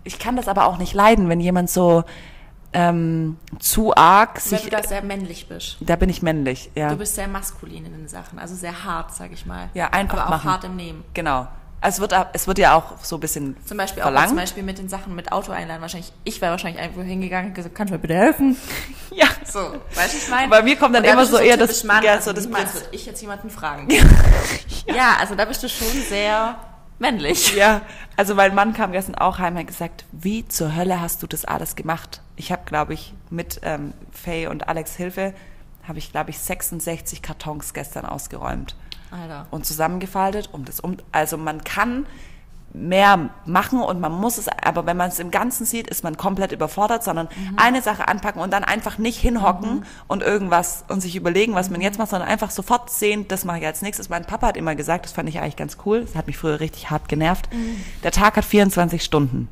ich 0.03 0.19
kann 0.19 0.35
das 0.35 0.47
aber 0.47 0.65
auch 0.67 0.77
nicht 0.77 0.93
leiden, 0.93 1.27
wenn 1.29 1.39
jemand 1.39 1.69
so 1.69 2.03
ähm, 2.73 3.37
zu 3.59 3.95
arg 3.95 4.35
wenn 4.35 4.41
sich. 4.59 4.63
du 4.63 4.69
da 4.69 4.83
sehr 4.83 5.01
männlich 5.01 5.47
bist. 5.47 5.77
Da 5.81 5.95
bin 5.95 6.09
ich 6.09 6.21
männlich, 6.21 6.69
ja. 6.75 6.89
Du 6.89 6.97
bist 6.97 7.15
sehr 7.15 7.27
maskulin 7.27 7.85
in 7.85 7.93
den 7.93 8.07
Sachen, 8.07 8.37
also 8.39 8.55
sehr 8.55 8.83
hart, 8.83 9.13
sag 9.15 9.31
ich 9.31 9.45
mal. 9.45 9.69
Ja, 9.73 9.89
einfach 9.89 10.17
Aber 10.19 10.25
auch 10.27 10.29
machen. 10.43 10.51
hart 10.51 10.63
im 10.65 10.75
Nehmen. 10.75 11.03
Genau. 11.13 11.47
Es 11.79 11.99
wird, 11.99 12.13
auch- 12.13 12.25
es 12.33 12.47
wird 12.47 12.57
ja 12.57 12.73
auch 12.75 12.93
so 13.03 13.17
ein 13.17 13.19
bisschen 13.19 13.55
Zum 13.65 13.77
Beispiel 13.77 14.01
auch 14.01 14.07
verlangt. 14.07 14.29
zum 14.29 14.37
Beispiel 14.37 14.63
mit 14.63 14.79
den 14.79 14.89
Sachen 14.89 15.13
mit 15.15 15.31
Auto 15.31 15.51
einladen. 15.51 15.79
Wahrscheinlich, 15.81 16.11
ich 16.23 16.41
wäre 16.41 16.51
wahrscheinlich 16.51 16.81
irgendwo 16.81 17.01
hingegangen 17.03 17.49
und 17.49 17.53
gesagt, 17.53 17.75
kannst 17.75 17.91
du 17.91 17.95
mir 17.95 17.99
bitte 17.99 18.15
helfen? 18.15 18.57
Ja. 19.11 19.27
So, 19.45 19.59
weißt 19.95 20.13
du, 20.13 20.17
ich 20.17 20.27
meine? 20.29 20.49
Bei 20.49 20.63
mir 20.63 20.75
kommt 20.75 20.95
dann 20.95 21.03
Und 21.03 21.07
da 21.07 21.13
immer 21.13 21.21
du 21.21 21.27
so 21.31 21.37
eher 21.37 21.55
das- 21.55 21.83
Mann, 21.83 22.03
ja, 22.03 22.13
also 22.13 22.31
so 22.31 22.33
das 22.33 22.45
niemals 22.45 22.73
würde 22.73 22.87
ich 22.91 23.05
jetzt 23.05 23.21
jemanden 23.21 23.49
fragen. 23.51 23.87
ja. 24.87 25.17
also 25.19 25.35
da 25.35 25.45
bist 25.45 25.61
du 25.63 25.69
schon 25.69 25.87
sehr 26.09 26.55
männlich. 26.99 27.55
Ja, 27.55 27.81
also 28.15 28.33
mein 28.33 28.55
Mann 28.55 28.73
kam 28.73 28.91
gestern 28.91 29.15
auch 29.15 29.37
heim 29.37 29.53
und 29.53 29.59
hat 29.59 29.67
gesagt, 29.67 30.05
wie 30.11 30.47
zur 30.47 30.75
Hölle 30.75 30.99
hast 30.99 31.21
du 31.21 31.27
das 31.27 31.45
alles 31.45 31.75
gemacht? 31.75 32.21
Ich 32.35 32.51
habe, 32.51 32.63
glaube 32.65 32.95
ich, 32.95 33.13
mit 33.29 33.59
ähm, 33.63 33.93
Faye 34.11 34.47
und 34.47 34.67
Alex 34.67 34.95
Hilfe, 34.95 35.33
habe 35.87 35.99
ich, 35.99 36.11
glaube 36.11 36.31
ich, 36.31 36.39
66 36.39 37.21
Kartons 37.21 37.73
gestern 37.73 38.05
ausgeräumt 38.05 38.75
Alter. 39.11 39.47
und 39.51 39.65
zusammengefaltet. 39.65 40.49
Um 40.51 40.65
das 40.65 40.79
um, 40.79 40.97
also 41.11 41.37
man 41.37 41.63
kann 41.63 42.05
mehr 42.73 43.29
machen 43.45 43.81
und 43.81 43.99
man 43.99 44.11
muss 44.11 44.37
es, 44.37 44.47
aber 44.47 44.85
wenn 44.85 44.97
man 44.97 45.09
es 45.09 45.19
im 45.19 45.31
Ganzen 45.31 45.65
sieht, 45.65 45.87
ist 45.87 46.03
man 46.03 46.17
komplett 46.17 46.51
überfordert, 46.51 47.03
sondern 47.03 47.27
eine 47.55 47.81
Sache 47.81 48.07
anpacken 48.07 48.41
und 48.41 48.51
dann 48.51 48.63
einfach 48.63 48.97
nicht 48.97 49.19
hinhocken 49.19 49.85
und 50.07 50.21
irgendwas 50.21 50.83
und 50.87 51.01
sich 51.01 51.15
überlegen, 51.15 51.55
was 51.55 51.69
man 51.69 51.81
jetzt 51.81 51.97
macht, 51.97 52.09
sondern 52.09 52.29
einfach 52.29 52.51
sofort 52.51 52.89
sehen, 52.89 53.27
das 53.27 53.45
mache 53.45 53.59
ich 53.59 53.65
als 53.65 53.81
nächstes. 53.81 54.09
Mein 54.09 54.25
Papa 54.25 54.47
hat 54.47 54.57
immer 54.57 54.75
gesagt, 54.75 55.05
das 55.05 55.13
fand 55.13 55.29
ich 55.29 55.39
eigentlich 55.39 55.55
ganz 55.55 55.77
cool, 55.85 56.01
das 56.01 56.15
hat 56.15 56.27
mich 56.27 56.37
früher 56.37 56.59
richtig 56.59 56.89
hart 56.89 57.07
genervt. 57.07 57.49
Der 58.03 58.11
Tag 58.11 58.37
hat 58.37 58.45
24 58.45 59.03
Stunden. 59.03 59.49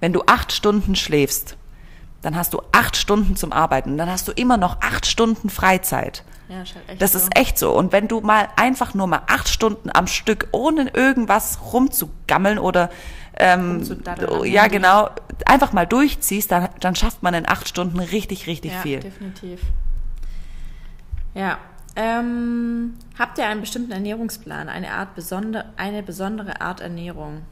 Wenn 0.00 0.12
du 0.12 0.22
acht 0.26 0.52
Stunden 0.52 0.94
schläfst, 0.94 1.56
dann 2.22 2.36
hast 2.36 2.54
du 2.54 2.62
acht 2.72 2.96
Stunden 2.96 3.36
zum 3.36 3.52
Arbeiten, 3.52 3.98
dann 3.98 4.08
hast 4.08 4.28
du 4.28 4.32
immer 4.32 4.56
noch 4.56 4.80
acht 4.80 5.06
Stunden 5.06 5.50
Freizeit. 5.50 6.24
Ja, 6.48 6.62
ist 6.62 6.74
halt 6.74 6.88
echt 6.88 7.02
Das 7.02 7.12
so. 7.12 7.18
ist 7.18 7.36
echt 7.36 7.58
so. 7.58 7.72
Und 7.72 7.92
wenn 7.92 8.08
du 8.08 8.20
mal 8.20 8.48
einfach 8.56 8.94
nur 8.94 9.06
mal 9.06 9.22
acht 9.26 9.48
Stunden 9.48 9.90
am 9.92 10.06
Stück 10.06 10.48
ohne 10.52 10.88
irgendwas 10.94 11.58
rumzugammeln 11.72 12.58
oder 12.58 12.90
ähm, 13.36 13.82
ja 14.44 14.66
genau, 14.66 15.08
einfach 15.46 15.72
mal 15.72 15.86
durchziehst, 15.86 16.52
dann, 16.52 16.68
dann 16.80 16.94
schafft 16.94 17.22
man 17.22 17.34
in 17.34 17.48
acht 17.48 17.68
Stunden 17.68 17.98
richtig, 17.98 18.46
richtig 18.46 18.72
ja, 18.72 18.80
viel. 18.80 19.00
definitiv. 19.00 19.60
Ja. 21.34 21.58
Ähm, 21.94 22.94
habt 23.18 23.36
ihr 23.38 23.46
einen 23.46 23.60
bestimmten 23.60 23.92
Ernährungsplan, 23.92 24.68
eine 24.68 24.92
Art 24.92 25.14
besonder, 25.14 25.66
eine 25.76 26.02
besondere 26.02 26.60
Art 26.60 26.80
Ernährung? 26.80 27.42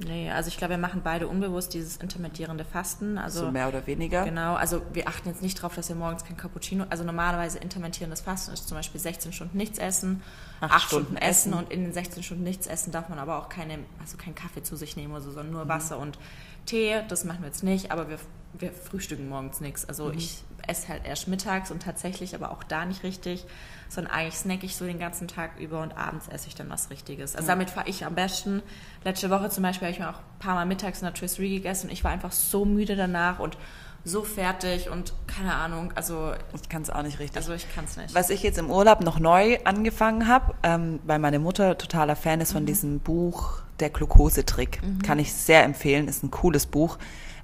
Nee, 0.00 0.30
also 0.30 0.48
ich 0.48 0.56
glaube, 0.56 0.74
wir 0.74 0.78
machen 0.78 1.00
beide 1.02 1.26
unbewusst 1.26 1.74
dieses 1.74 1.96
intermittierende 1.96 2.64
Fasten. 2.64 3.18
Also 3.18 3.46
So 3.46 3.50
mehr 3.50 3.66
oder 3.68 3.86
weniger. 3.86 4.24
Genau, 4.24 4.54
also 4.54 4.82
wir 4.92 5.08
achten 5.08 5.28
jetzt 5.28 5.42
nicht 5.42 5.58
darauf, 5.58 5.74
dass 5.74 5.88
wir 5.88 5.96
morgens 5.96 6.24
kein 6.24 6.36
Cappuccino, 6.36 6.84
also 6.88 7.02
normalerweise 7.02 7.58
intermittierendes 7.58 8.20
Fasten 8.20 8.52
ist 8.52 8.68
zum 8.68 8.76
Beispiel 8.76 9.00
16 9.00 9.32
Stunden 9.32 9.56
nichts 9.56 9.78
essen, 9.78 10.22
Acht 10.60 10.72
8 10.72 10.82
Stunden 10.82 11.06
Stunden 11.06 11.22
essen 11.22 11.52
und 11.52 11.70
in 11.72 11.82
den 11.82 11.92
16 11.92 12.22
Stunden 12.22 12.44
nichts 12.44 12.66
essen 12.68 12.92
darf 12.92 13.08
man 13.08 13.18
aber 13.18 13.38
auch 13.38 13.48
keine, 13.48 13.80
also 14.00 14.16
keinen 14.16 14.34
Kaffee 14.36 14.62
zu 14.62 14.76
sich 14.76 14.96
nehmen 14.96 15.12
oder 15.12 15.22
so, 15.22 15.30
sondern 15.32 15.52
nur 15.52 15.64
Mhm. 15.64 15.68
Wasser 15.68 15.98
und 15.98 16.18
Tee, 16.66 17.00
das 17.08 17.24
machen 17.24 17.40
wir 17.40 17.46
jetzt 17.48 17.64
nicht, 17.64 17.90
aber 17.90 18.08
wir, 18.08 18.18
wir 18.52 18.72
frühstücken 18.72 19.28
morgens 19.28 19.60
nichts. 19.60 19.82
Mhm. 19.82 19.88
Also 19.88 20.10
ich 20.12 20.44
esse 20.66 20.88
halt 20.88 21.06
erst 21.06 21.26
mittags 21.26 21.70
und 21.70 21.82
tatsächlich 21.82 22.34
aber 22.34 22.50
auch 22.52 22.62
da 22.62 22.84
nicht 22.84 23.02
richtig, 23.02 23.46
sondern 23.88 24.12
eigentlich 24.12 24.36
snack 24.36 24.62
ich 24.64 24.76
so 24.76 24.84
den 24.84 24.98
ganzen 24.98 25.28
Tag 25.28 25.58
über 25.58 25.80
und 25.82 25.96
abends 25.96 26.28
esse 26.28 26.48
ich 26.48 26.54
dann 26.54 26.68
was 26.70 26.90
Richtiges. 26.90 27.34
Also 27.36 27.48
damit 27.48 27.70
fahre 27.70 27.88
ich 27.88 28.04
am 28.04 28.14
besten. 28.14 28.62
Letzte 29.04 29.30
Woche 29.30 29.50
zum 29.50 29.62
Beispiel 29.62 29.86
habe 29.86 29.92
ich 29.92 30.00
mir 30.00 30.10
auch 30.10 30.18
ein 30.18 30.38
paar 30.38 30.54
Mal 30.54 30.66
mittags 30.66 31.00
in 31.00 31.06
der 31.06 31.14
Trisserie 31.14 31.56
gegessen 31.56 31.86
und 31.86 31.92
ich 31.92 32.04
war 32.04 32.10
einfach 32.10 32.32
so 32.32 32.64
müde 32.64 32.96
danach 32.96 33.38
und 33.38 33.56
so 34.04 34.22
fertig 34.22 34.88
und 34.90 35.12
keine 35.26 35.54
Ahnung, 35.54 35.92
also, 35.94 36.32
Ich 36.54 36.68
kann 36.68 36.82
es 36.82 36.90
auch 36.90 37.02
nicht 37.02 37.18
richtig. 37.18 37.36
also 37.36 37.52
ich 37.52 37.66
kann 37.74 37.84
es 37.84 37.96
nicht. 37.96 38.14
Was 38.14 38.30
ich 38.30 38.42
jetzt 38.42 38.58
im 38.58 38.70
Urlaub 38.70 39.02
noch 39.02 39.18
neu 39.18 39.58
angefangen 39.64 40.28
habe, 40.28 40.54
ähm, 40.62 41.00
weil 41.04 41.18
meine 41.18 41.38
Mutter 41.38 41.76
totaler 41.76 42.16
Fan 42.16 42.40
ist 42.40 42.52
von 42.52 42.64
diesem 42.64 43.00
Buch 43.00 43.62
Der 43.80 43.90
Glukosetrick. 43.90 44.80
Kann 45.04 45.18
ich 45.18 45.32
sehr 45.32 45.64
empfehlen, 45.64 46.08
ist 46.08 46.22
ein 46.22 46.30
cooles 46.30 46.66
Buch. 46.66 46.98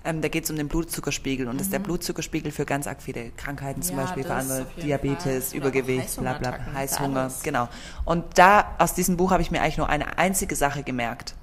Ähm, 0.04 0.20
da 0.20 0.28
geht 0.28 0.44
es 0.44 0.50
um 0.50 0.56
den 0.56 0.68
Blutzuckerspiegel 0.68 1.48
und 1.48 1.56
das 1.56 1.68
ist 1.68 1.72
der 1.72 1.78
Blutzuckerspiegel 1.78 2.52
für 2.52 2.66
ganz 2.66 2.86
arg 2.86 3.02
viele 3.02 3.30
Krankheiten, 3.30 3.80
zum 3.82 3.96
Mhm. 3.96 4.00
Ja, 4.00 4.06
Beispiel 4.06 4.24
jeden 4.76 4.86
Diabetes, 4.86 5.48
Fall. 5.48 5.58
Übergewicht, 5.58 6.20
bla 6.20 6.34
bla, 6.34 6.58
Heißhunger, 6.74 7.30
genau. 7.42 7.68
Und 8.04 8.24
da 8.36 8.74
aus 8.78 8.92
diesem 8.94 9.16
Buch 9.16 9.30
habe 9.30 9.40
ich 9.42 9.50
mir 9.50 9.62
eigentlich 9.62 9.78
nur 9.78 9.88
eine 9.88 10.18
einzige 10.18 10.56
Sache 10.56 10.82
gemerkt. 10.82 11.34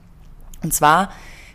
Und 0.64 0.74
zwar, 0.74 1.12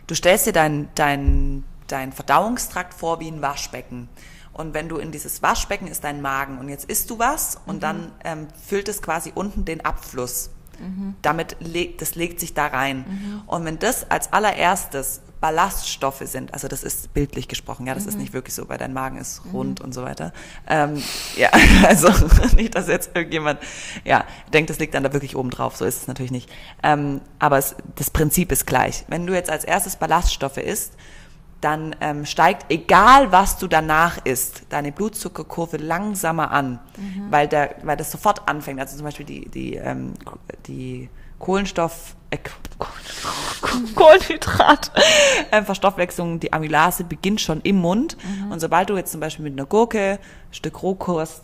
du 0.07 0.15
stellst 0.15 0.47
dir 0.47 0.53
dein, 0.53 0.89
dein, 0.95 1.63
dein 1.87 2.11
Verdauungstrakt 2.11 2.93
vor 2.93 3.21
wie 3.21 3.29
ein 3.31 3.41
Waschbecken. 3.41 4.09
Und 4.51 4.73
wenn 4.73 4.89
du 4.89 4.97
in 4.97 5.11
dieses 5.11 5.41
Waschbecken 5.41 5.87
ist 5.87 6.03
dein 6.03 6.21
Magen 6.21 6.57
und 6.57 6.67
jetzt 6.67 6.85
isst 6.85 7.09
du 7.09 7.19
was 7.19 7.57
und 7.67 7.83
dann 7.83 8.11
ähm, 8.25 8.47
füllt 8.65 8.89
es 8.89 9.01
quasi 9.01 9.31
unten 9.33 9.63
den 9.65 9.85
Abfluss. 9.85 10.49
Damit 11.23 11.57
legt, 11.59 12.03
das 12.03 12.13
legt 12.13 12.39
sich 12.39 12.53
da 12.53 12.67
rein. 12.67 13.43
Und 13.47 13.65
wenn 13.65 13.79
das 13.79 14.11
als 14.11 14.31
allererstes 14.31 15.21
Ballaststoffe 15.39 16.23
sind, 16.23 16.53
also 16.53 16.67
das 16.67 16.83
ist 16.83 17.13
bildlich 17.13 17.47
gesprochen, 17.47 17.85
ja, 17.87 17.93
das 17.93 18.05
ist 18.05 18.17
nicht 18.17 18.33
wirklich 18.33 18.55
so, 18.55 18.67
weil 18.69 18.77
dein 18.77 18.93
Magen 18.93 19.17
ist 19.17 19.41
rund 19.53 19.81
und 19.81 19.93
so 19.93 20.03
weiter. 20.03 20.33
Ähm, 20.67 21.01
ja, 21.35 21.49
also 21.87 22.09
nicht, 22.55 22.75
dass 22.75 22.87
jetzt 22.87 23.11
irgendjemand, 23.15 23.59
ja, 24.03 24.25
denkt, 24.53 24.69
das 24.69 24.79
liegt 24.79 24.93
dann 24.93 25.03
da 25.03 25.13
wirklich 25.13 25.35
oben 25.35 25.49
drauf, 25.49 25.75
so 25.77 25.85
ist 25.85 26.01
es 26.01 26.07
natürlich 26.07 26.31
nicht. 26.31 26.49
Ähm, 26.83 27.21
aber 27.39 27.57
es, 27.57 27.75
das 27.95 28.09
Prinzip 28.09 28.51
ist 28.51 28.65
gleich. 28.65 29.05
Wenn 29.07 29.27
du 29.27 29.33
jetzt 29.33 29.49
als 29.49 29.63
erstes 29.63 29.95
Ballaststoffe 29.95 30.57
isst, 30.57 30.93
dann 31.61 31.95
ähm, 32.01 32.25
steigt, 32.25 32.71
egal 32.71 33.31
was 33.31 33.57
du 33.57 33.67
danach 33.67 34.23
isst, 34.25 34.63
deine 34.69 34.91
Blutzuckerkurve 34.91 35.77
langsamer 35.77 36.51
an, 36.51 36.79
weil, 37.31 37.47
der, 37.47 37.77
weil 37.81 37.97
das 37.97 38.11
sofort 38.11 38.47
anfängt. 38.47 38.79
Also 38.79 38.95
zum 38.95 39.05
Beispiel 39.05 39.25
die, 39.25 39.49
die, 39.49 39.73
ähm, 39.75 40.13
die 40.67 41.09
Kohlenstoff, 41.39 42.15
äh, 42.29 42.37
Kohlenhydrat, 43.95 44.91
äh, 45.51 45.61
Verstoffwechslung, 45.63 46.39
die 46.39 46.53
Amylase 46.53 47.03
beginnt 47.03 47.41
schon 47.41 47.61
im 47.61 47.77
Mund. 47.77 48.17
Und 48.49 48.59
sobald 48.59 48.89
du 48.89 48.97
jetzt 48.97 49.11
zum 49.11 49.21
Beispiel 49.21 49.43
mit 49.43 49.53
einer 49.53 49.65
Gurke, 49.65 50.19
Stück 50.51 50.81
Rohkost, 50.83 51.41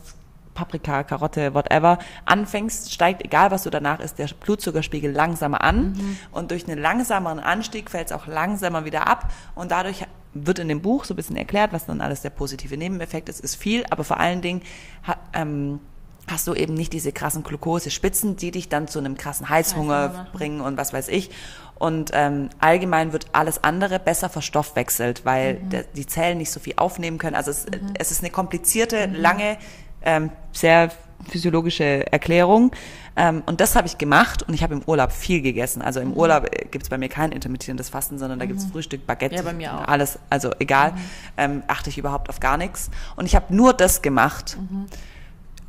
Paprika, 0.53 1.03
Karotte, 1.03 1.53
whatever, 1.53 1.97
anfängst, 2.25 2.93
steigt, 2.93 3.23
egal 3.25 3.51
was 3.51 3.63
du 3.63 3.69
danach 3.69 3.99
isst, 3.99 4.19
der 4.19 4.27
Blutzuckerspiegel 4.27 5.11
langsamer 5.11 5.61
an. 5.61 5.95
Und 6.31 6.51
durch 6.51 6.67
einen 6.67 6.79
langsameren 6.79 7.39
Anstieg 7.39 7.89
fällt 7.89 8.07
es 8.07 8.11
auch 8.11 8.27
langsamer 8.27 8.85
wieder 8.85 9.07
ab. 9.07 9.31
Und 9.55 9.71
dadurch 9.71 10.05
wird 10.33 10.59
in 10.59 10.67
dem 10.67 10.81
Buch 10.81 11.05
so 11.05 11.13
ein 11.13 11.17
bisschen 11.17 11.35
erklärt, 11.35 11.73
was 11.73 11.85
dann 11.85 12.01
alles 12.01 12.21
der 12.21 12.29
positive 12.29 12.77
Nebeneffekt 12.77 13.29
ist, 13.29 13.39
ist 13.39 13.55
viel, 13.55 13.85
aber 13.89 14.03
vor 14.03 14.19
allen 14.19 14.41
Dingen 14.41 14.61
ähm, 15.33 15.79
hast 16.29 16.47
du 16.47 16.53
eben 16.53 16.73
nicht 16.73 16.93
diese 16.93 17.11
krassen 17.11 17.43
Glukosespitzen, 17.43 18.37
die 18.37 18.51
dich 18.51 18.69
dann 18.69 18.87
zu 18.87 18.99
einem 18.99 19.17
krassen 19.17 19.49
Heißhunger 19.49 20.09
Heißhunger 20.09 20.27
bringen 20.33 20.61
und 20.61 20.77
was 20.77 20.93
weiß 20.93 21.09
ich. 21.09 21.29
Und 21.75 22.11
ähm, 22.13 22.49
allgemein 22.59 23.11
wird 23.11 23.25
alles 23.33 23.63
andere 23.63 23.99
besser 23.99 24.29
verstoffwechselt, 24.29 25.25
weil 25.25 25.55
der, 25.55 25.83
die 25.83 26.05
Zellen 26.05 26.37
nicht 26.37 26.51
so 26.51 26.59
viel 26.59 26.73
aufnehmen 26.77 27.17
können. 27.17 27.35
Also 27.35 27.51
es, 27.51 27.65
es 27.99 28.11
ist 28.11 28.21
eine 28.21 28.29
komplizierte, 28.29 29.07
lange, 29.07 29.57
ähm, 30.01 30.29
sehr 30.53 30.91
physiologische 31.29 32.09
Erklärung. 32.11 32.71
Ähm, 33.15 33.43
und 33.45 33.59
das 33.61 33.75
habe 33.75 33.87
ich 33.87 33.97
gemacht 33.97 34.43
und 34.43 34.53
ich 34.53 34.63
habe 34.63 34.73
im 34.73 34.81
Urlaub 34.85 35.11
viel 35.11 35.41
gegessen. 35.41 35.81
Also 35.81 35.99
im 35.99 36.13
Urlaub 36.13 36.45
äh, 36.45 36.65
gibt's 36.65 36.89
bei 36.89 36.97
mir 36.97 37.09
kein 37.09 37.31
intermittierendes 37.31 37.89
Fasten, 37.89 38.17
sondern 38.17 38.39
da 38.39 38.45
gibt's 38.45 38.65
Frühstück, 38.65 39.05
Baguette, 39.05 39.35
Ja, 39.35 39.41
bei 39.41 39.53
mir 39.53 39.73
auch. 39.73 39.87
alles, 39.87 40.19
also 40.29 40.51
egal. 40.59 40.93
Ähm, 41.37 41.63
achte 41.67 41.89
ich 41.89 41.97
überhaupt 41.97 42.29
auf 42.29 42.39
gar 42.39 42.57
nichts. 42.57 42.89
Und 43.15 43.25
ich 43.25 43.35
habe 43.35 43.53
nur 43.53 43.73
das 43.73 44.01
gemacht. 44.01 44.57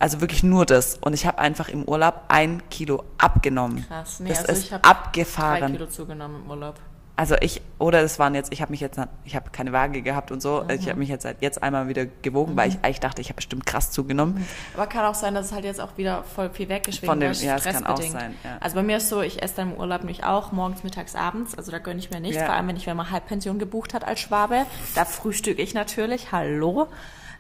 Also 0.05 0.21
wirklich 0.21 0.43
nur 0.43 0.67
das. 0.67 0.99
Und 1.01 1.15
ich 1.15 1.25
habe 1.25 1.39
einfach 1.39 1.71
im 1.71 1.85
Urlaub 1.85 2.25
ein 2.29 2.63
Kilo 2.69 3.05
abgenommen. 3.17 3.87
Krass. 3.89 4.21
Nee, 4.21 4.29
das 4.29 4.41
also 4.41 4.53
ist 4.53 4.65
ich 4.67 4.73
hab 4.75 4.83
Drei 4.83 4.91
abgefahren. 4.91 5.73
Kilo 5.73 5.87
zugenommen 5.87 6.43
im 6.45 6.51
Urlaub. 6.51 6.75
Also 7.17 7.37
ich, 7.41 7.63
oder 7.79 8.03
das 8.03 8.19
waren 8.19 8.35
jetzt, 8.35 8.53
ich 8.53 8.61
habe 8.61 8.71
mich 8.71 8.81
jetzt, 8.81 9.01
ich 9.25 9.35
habe 9.35 9.49
keine 9.49 9.73
Waage 9.73 10.03
gehabt 10.03 10.31
und 10.31 10.43
so. 10.43 10.59
Also 10.59 10.75
ich 10.75 10.91
habe 10.91 10.99
mich 10.99 11.09
jetzt 11.09 11.23
seit 11.23 11.41
jetzt 11.41 11.63
einmal 11.63 11.89
wieder 11.89 12.05
gewogen, 12.05 12.55
weil 12.55 12.69
ich 12.69 12.77
eigentlich 12.83 13.01
dachte, 13.01 13.23
ich 13.23 13.29
habe 13.29 13.37
bestimmt 13.37 13.65
krass 13.65 13.93
zugenommen. 13.93 14.47
Aber 14.75 14.87
kann 14.89 15.07
auch 15.07 15.15
sein, 15.15 15.35
dass 15.35 15.47
es 15.47 15.53
halt 15.53 15.65
jetzt 15.65 15.81
auch 15.81 15.97
wieder 15.97 16.23
voll 16.25 16.51
viel 16.51 16.69
weg 16.69 16.87
ist 16.87 17.03
Von 17.03 17.19
dem- 17.19 17.33
ja, 17.33 17.57
es 17.57 17.65
kann 17.65 17.87
auch 17.87 17.97
stressbedingt. 17.97 18.13
sein, 18.13 18.35
ja. 18.45 18.59
Also 18.61 18.77
bei 18.77 18.83
mir 18.83 18.99
ist 18.99 19.09
so, 19.09 19.23
ich 19.23 19.43
esse 19.43 19.55
dann 19.57 19.73
im 19.73 19.79
Urlaub 19.79 20.05
nicht 20.05 20.23
auch, 20.25 20.53
morgens, 20.53 20.85
mittags, 20.85 21.15
abends. 21.15 21.57
Also 21.57 21.73
da 21.73 21.79
gönne 21.79 21.99
ich 22.01 22.11
mir 22.11 22.21
nichts. 22.21 22.37
Ja. 22.37 22.45
Vor 22.45 22.55
allem, 22.55 22.69
wenn 22.69 22.77
ich 22.77 22.87
mir 22.87 22.95
mal 22.95 23.11
Halbpension 23.11 23.59
gebucht 23.59 23.95
hat 23.95 24.05
als 24.05 24.21
Schwabe. 24.21 24.67
Da 24.95 25.07
frühstücke 25.07 25.63
ich 25.63 25.73
natürlich. 25.73 26.31
Hallo. 26.31 26.89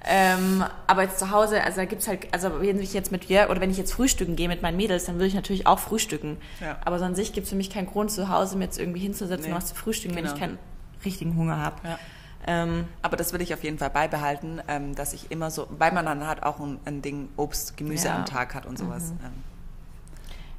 Ähm, 0.06 0.62
aber 0.86 1.02
jetzt 1.04 1.18
zu 1.18 1.30
Hause, 1.30 1.62
also 1.64 1.76
da 1.78 1.84
gibt's 1.86 2.06
halt, 2.08 2.26
also 2.32 2.60
wenn 2.60 2.78
ich 2.80 2.92
jetzt 2.92 3.10
mit 3.10 3.24
Jörg 3.24 3.48
oder 3.48 3.60
wenn 3.60 3.70
ich 3.70 3.78
jetzt 3.78 3.92
frühstücken 3.94 4.36
gehe 4.36 4.48
mit 4.48 4.60
meinen 4.60 4.76
Mädels, 4.76 5.04
dann 5.06 5.14
würde 5.14 5.26
ich 5.28 5.34
natürlich 5.34 5.66
auch 5.66 5.78
frühstücken. 5.78 6.36
Ja. 6.60 6.76
Aber 6.84 6.98
so 6.98 7.04
an 7.06 7.14
sich 7.14 7.32
gibt's 7.32 7.48
für 7.50 7.56
mich 7.56 7.70
keinen 7.70 7.86
Grund, 7.86 8.10
zu 8.10 8.28
Hause 8.28 8.56
mir 8.58 8.64
jetzt 8.64 8.78
irgendwie 8.78 9.00
hinzusetzen 9.00 9.46
Nee. 9.46 9.52
und 9.52 9.56
was 9.56 9.66
zu 9.66 9.74
frühstücken, 9.74 10.14
wenn 10.14 10.24
Genau. 10.24 10.34
ich 10.34 10.40
keinen 10.40 10.58
richtigen 11.04 11.36
Hunger 11.36 11.56
habe. 11.58 11.76
Ja. 11.84 11.98
Ähm, 12.46 12.84
Aber 13.00 13.16
das 13.16 13.32
will 13.32 13.40
ich 13.40 13.54
auf 13.54 13.64
jeden 13.64 13.78
Fall 13.78 13.88
beibehalten, 13.88 14.60
ähm, 14.68 14.94
dass 14.94 15.14
ich 15.14 15.30
immer 15.30 15.50
so, 15.50 15.66
weil 15.78 15.92
man 15.92 16.04
dann 16.04 16.26
halt 16.26 16.42
auch 16.42 16.60
ein, 16.60 16.78
ein 16.84 17.00
Ding 17.00 17.28
Obst, 17.38 17.78
Gemüse 17.78 18.08
Ja. 18.08 18.16
am 18.16 18.26
Tag 18.26 18.54
hat 18.54 18.66
und 18.66 18.78
sowas. 18.78 19.12
Ähm, 19.24 19.32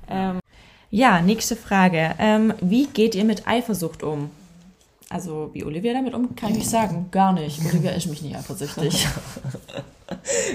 Ähm, 0.08 0.40
ja, 0.90 1.22
nächste 1.22 1.56
Frage. 1.56 2.16
Ähm, 2.20 2.54
wie 2.62 2.88
geht 2.88 3.14
ihr 3.16 3.26
mit 3.26 3.48
Eifersucht 3.48 4.02
um? 4.04 4.32
Also, 5.10 5.50
wie 5.54 5.64
Olivia 5.64 5.94
damit 5.94 6.14
um, 6.14 6.36
kann 6.36 6.52
ich 6.52 6.58
nicht 6.58 6.70
sagen. 6.70 7.08
Gar 7.12 7.34
nicht. 7.34 7.60
Olivia 7.66 7.92
ist 7.92 8.08
mich 8.08 8.22
nicht 8.22 8.36
eifersüchtig. 8.36 9.08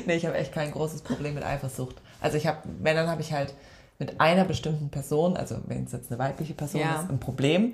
Nee, 0.07 0.14
ich 0.14 0.24
habe 0.26 0.36
echt 0.36 0.53
kein 0.53 0.70
großes 0.70 1.03
Problem 1.03 1.34
mit 1.34 1.44
Eifersucht. 1.44 1.96
Also 2.20 2.36
ich 2.36 2.46
habe, 2.46 2.59
wenn, 2.80 2.94
dann 2.94 3.09
habe 3.09 3.20
ich 3.20 3.32
halt 3.32 3.53
mit 3.98 4.20
einer 4.20 4.44
bestimmten 4.44 4.90
Person, 4.90 5.36
also 5.36 5.57
wenn 5.66 5.84
es 5.84 5.92
jetzt 5.92 6.11
eine 6.11 6.18
weibliche 6.20 6.55
Person 6.55 6.80
Ja. 6.80 7.01
ist, 7.03 7.11
ein 7.11 7.18
Problem. 7.18 7.72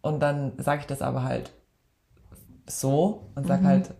Und 0.00 0.20
dann 0.20 0.52
sage 0.58 0.82
ich 0.82 0.86
das 0.86 1.02
aber 1.02 1.24
halt 1.24 1.50
so 2.66 3.26
und 3.34 3.46
sag 3.48 3.62
halt, 3.64 3.90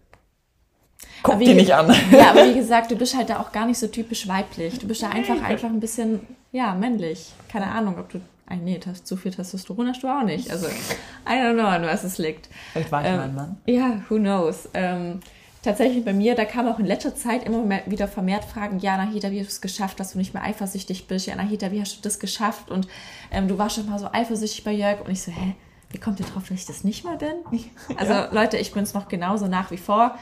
guck 1.23 1.35
Aber 1.35 1.45
die 1.45 1.51
wie- 1.51 1.55
nicht 1.55 1.75
an. 1.75 1.93
ja, 2.13 2.31
aber 2.31 2.47
wie 2.47 2.55
gesagt, 2.59 2.91
du 2.91 2.97
bist 2.97 3.17
halt 3.17 3.31
da 3.31 3.41
auch 3.41 3.51
gar 3.53 3.67
nicht 3.67 3.79
so 3.79 3.89
typisch 3.89 4.29
weiblich. 4.29 4.79
Du 4.79 4.87
bist 4.87 5.03
da 5.03 5.09
einfach, 5.11 5.43
einfach 5.43 5.69
ein 5.69 5.81
bisschen, 5.81 6.21
ja, 6.53 6.75
männlich. 6.75 7.33
Keine 7.51 7.67
Ahnung, 7.67 7.99
ob 7.99 8.09
du. 8.11 8.21
Ach 8.51 8.57
nee, 8.57 8.81
zu 8.81 9.17
viel 9.17 9.33
Testosteron 9.33 9.89
hast 9.89 10.03
du 10.03 10.09
auch 10.09 10.23
nicht. 10.23 10.51
Also, 10.51 10.67
I 10.67 11.33
don't 11.33 11.55
know, 11.55 11.67
an 11.67 11.83
was 11.83 12.05
es 12.05 12.17
liegt. 12.19 12.49
Vielleicht 12.73 12.91
war 12.91 13.03
ich 13.03 13.09
Ähm, 13.09 13.17
mal 13.17 13.25
ein 13.25 13.35
Mann. 13.35 13.57
Ja, 13.67 14.01
who 14.09 14.17
knows. 14.17 14.69
Ähm, 14.73 15.21
tatsächlich 15.63 16.03
bei 16.05 16.15
mir, 16.15 16.35
da 16.35 16.47
kam 16.47 16.67
auch 16.67 16.79
in 16.79 16.87
letzter 16.87 17.15
Zeit 17.15 17.45
immer 17.45 17.63
wieder 17.87 18.09
vermehrt 18.09 18.45
Fragen, 18.45 18.79
ja, 18.79 18.97
Nahida, 18.97 19.31
wie 19.31 19.41
hast 19.41 19.49
du 19.49 19.53
es 19.53 19.61
geschafft, 19.61 20.01
dass 20.01 20.13
du 20.13 20.19
nicht 20.19 20.33
mehr 20.33 20.45
eifersüchtig 20.45 21.07
bist? 21.09 21.27
Ja, 21.27 21.37
Nahida, 21.37 21.73
wie 21.73 21.81
hast 21.81 21.99
du 21.99 22.03
das 22.03 22.19
geschafft? 22.19 22.71
Und 22.71 22.89
ähm, 23.31 23.49
du 23.49 23.59
warst 23.59 23.77
schon 23.77 23.89
mal 23.89 23.99
so 23.99 24.09
eifersüchtig 24.11 24.65
bei 24.65 24.73
Jörg. 24.73 25.05
Und 25.05 25.11
ich 25.11 25.23
so, 25.23 25.31
hä, 25.31 25.55
wie 25.91 25.99
kommt 25.99 26.19
ihr 26.21 26.27
drauf, 26.27 26.45
dass 26.49 26.59
ich 26.59 26.67
das 26.67 26.85
nicht 26.85 27.05
mal 27.05 27.19
bin? 27.19 27.35
Also 27.97 28.35
Leute, 28.35 28.57
ich 28.57 28.73
bin 28.73 28.83
es 28.83 28.95
noch 28.95 29.09
genauso 29.09 29.47
nach 29.47 29.71
wie 29.71 29.77
vor. 29.79 30.17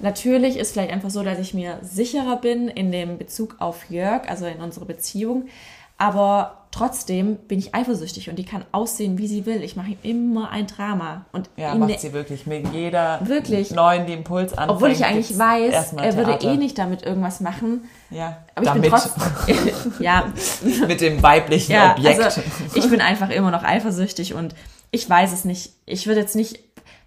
Natürlich 0.00 0.56
ist 0.56 0.72
vielleicht 0.72 0.92
einfach 0.92 1.10
so, 1.10 1.22
dass 1.22 1.38
ich 1.38 1.52
mir 1.52 1.78
sicherer 1.82 2.36
bin 2.36 2.68
in 2.68 2.90
dem 2.90 3.18
Bezug 3.18 3.56
auf 3.58 3.90
Jörg, 3.90 4.28
also 4.28 4.46
in 4.46 4.60
unsere 4.60 4.86
Beziehung. 4.86 5.48
Aber 6.00 6.56
trotzdem 6.70 7.36
bin 7.36 7.58
ich 7.58 7.74
eifersüchtig 7.74 8.30
und 8.30 8.36
die 8.36 8.44
kann 8.44 8.64
aussehen, 8.72 9.18
wie 9.18 9.26
sie 9.26 9.44
will. 9.44 9.62
Ich 9.62 9.76
mache 9.76 9.90
ihm 9.90 9.98
immer 10.02 10.50
ein 10.50 10.66
Drama. 10.66 11.26
Und 11.32 11.50
Ja, 11.56 11.74
macht 11.74 12.00
sie 12.00 12.14
wirklich 12.14 12.46
mit 12.46 12.72
jeder 12.72 13.20
Wirklich. 13.22 13.70
neuen, 13.72 14.06
die 14.06 14.14
Impuls 14.14 14.52
anfängt. 14.52 14.70
obwohl 14.70 14.90
ich 14.92 15.04
eigentlich 15.04 15.38
weiß, 15.38 15.92
er 15.92 16.16
würde 16.16 16.38
eh 16.42 16.56
nicht 16.56 16.78
damit 16.78 17.02
irgendwas 17.02 17.40
machen. 17.40 17.84
Ja, 18.08 18.38
Aber 18.54 18.62
ich 18.64 18.68
damit. 18.68 18.82
bin 18.82 18.90
trotzdem. 18.92 19.92
ja, 20.00 20.32
mit 20.88 21.00
dem 21.02 21.22
weiblichen 21.22 21.72
ja, 21.72 21.92
Objekt. 21.92 22.22
also 22.22 22.40
ich 22.74 22.88
bin 22.88 23.02
einfach 23.02 23.28
immer 23.28 23.50
noch 23.50 23.62
eifersüchtig 23.62 24.32
und 24.32 24.54
ich 24.90 25.08
weiß 25.10 25.32
es 25.34 25.44
nicht. 25.44 25.72
Ich 25.84 26.06
würde 26.06 26.20
jetzt 26.20 26.34
nicht, 26.34 26.60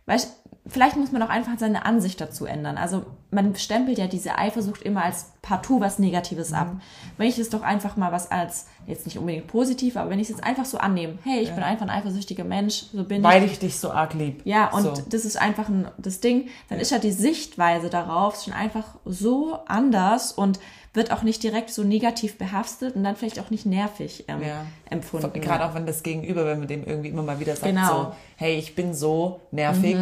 weißt, 0.05 0.29
vielleicht 0.65 0.95
muss 0.95 1.11
man 1.11 1.21
auch 1.21 1.29
einfach 1.29 1.53
seine 1.57 1.85
Ansicht 1.85 2.21
dazu 2.21 2.45
ändern. 2.45 2.77
Also 2.77 3.05
man 3.31 3.53
stempelt 3.55 3.97
ja 3.97 4.07
diese 4.07 4.37
Eifersucht 4.37 4.81
immer 4.81 5.03
als 5.03 5.31
partout 5.41 5.81
was 5.81 5.99
Negatives 5.99 6.53
ab. 6.53 6.75
Wenn 7.17 7.27
ich 7.27 7.37
es 7.37 7.49
doch 7.49 7.63
einfach 7.63 7.97
mal 7.97 8.11
was 8.13 8.31
als, 8.31 8.67
jetzt 8.87 9.05
nicht 9.05 9.17
unbedingt 9.17 9.47
positiv, 9.47 9.97
aber 9.97 10.09
wenn 10.09 10.19
ich 10.19 10.29
es 10.29 10.37
jetzt 10.37 10.43
einfach 10.43 10.63
so 10.65 10.77
annehme, 10.77 11.17
hey, 11.23 11.39
ich 11.41 11.51
bin 11.51 11.63
einfach 11.63 11.85
ein 11.85 11.89
eifersüchtiger 11.89 12.45
Mensch, 12.45 12.85
so 12.93 13.03
bin 13.03 13.17
ich. 13.17 13.23
weil 13.23 13.43
ich 13.43 13.59
dich 13.59 13.77
so 13.77 13.91
arg 13.91 14.13
lieb. 14.13 14.41
Ja, 14.45 14.69
und 14.71 14.83
so. 14.83 14.93
das 15.09 15.25
ist 15.25 15.35
einfach 15.41 15.67
ein, 15.67 15.87
das 15.97 16.21
Ding, 16.21 16.47
dann 16.69 16.79
ist 16.79 16.91
ja 16.91 16.99
die 16.99 17.11
Sichtweise 17.11 17.89
darauf 17.89 18.41
schon 18.41 18.53
einfach 18.53 18.85
so 19.03 19.59
anders 19.67 20.31
und 20.31 20.59
wird 20.93 21.11
auch 21.11 21.23
nicht 21.23 21.41
direkt 21.43 21.71
so 21.71 21.83
negativ 21.83 22.37
behaftet 22.37 22.95
und 22.95 23.03
dann 23.03 23.15
vielleicht 23.17 23.39
auch 23.39 23.49
nicht 23.49 23.65
nervig 23.65 24.25
ähm, 24.29 24.41
Ja. 24.43 24.65
empfunden. 24.89 25.41
Gerade 25.41 25.65
auch 25.65 25.73
wenn 25.73 25.85
das 25.87 26.03
Gegenüber, 26.03 26.45
wenn 26.45 26.59
man 26.59 26.67
dem 26.67 26.85
irgendwie 26.85 27.09
immer 27.09 27.23
mal 27.23 27.39
wieder 27.39 27.55
sagt, 27.55 27.65
Genau. 27.73 27.87
so, 27.87 28.11
hey, 28.37 28.57
ich 28.59 28.75
bin 28.75 28.93
so 28.93 29.41
nervig, 29.51 29.97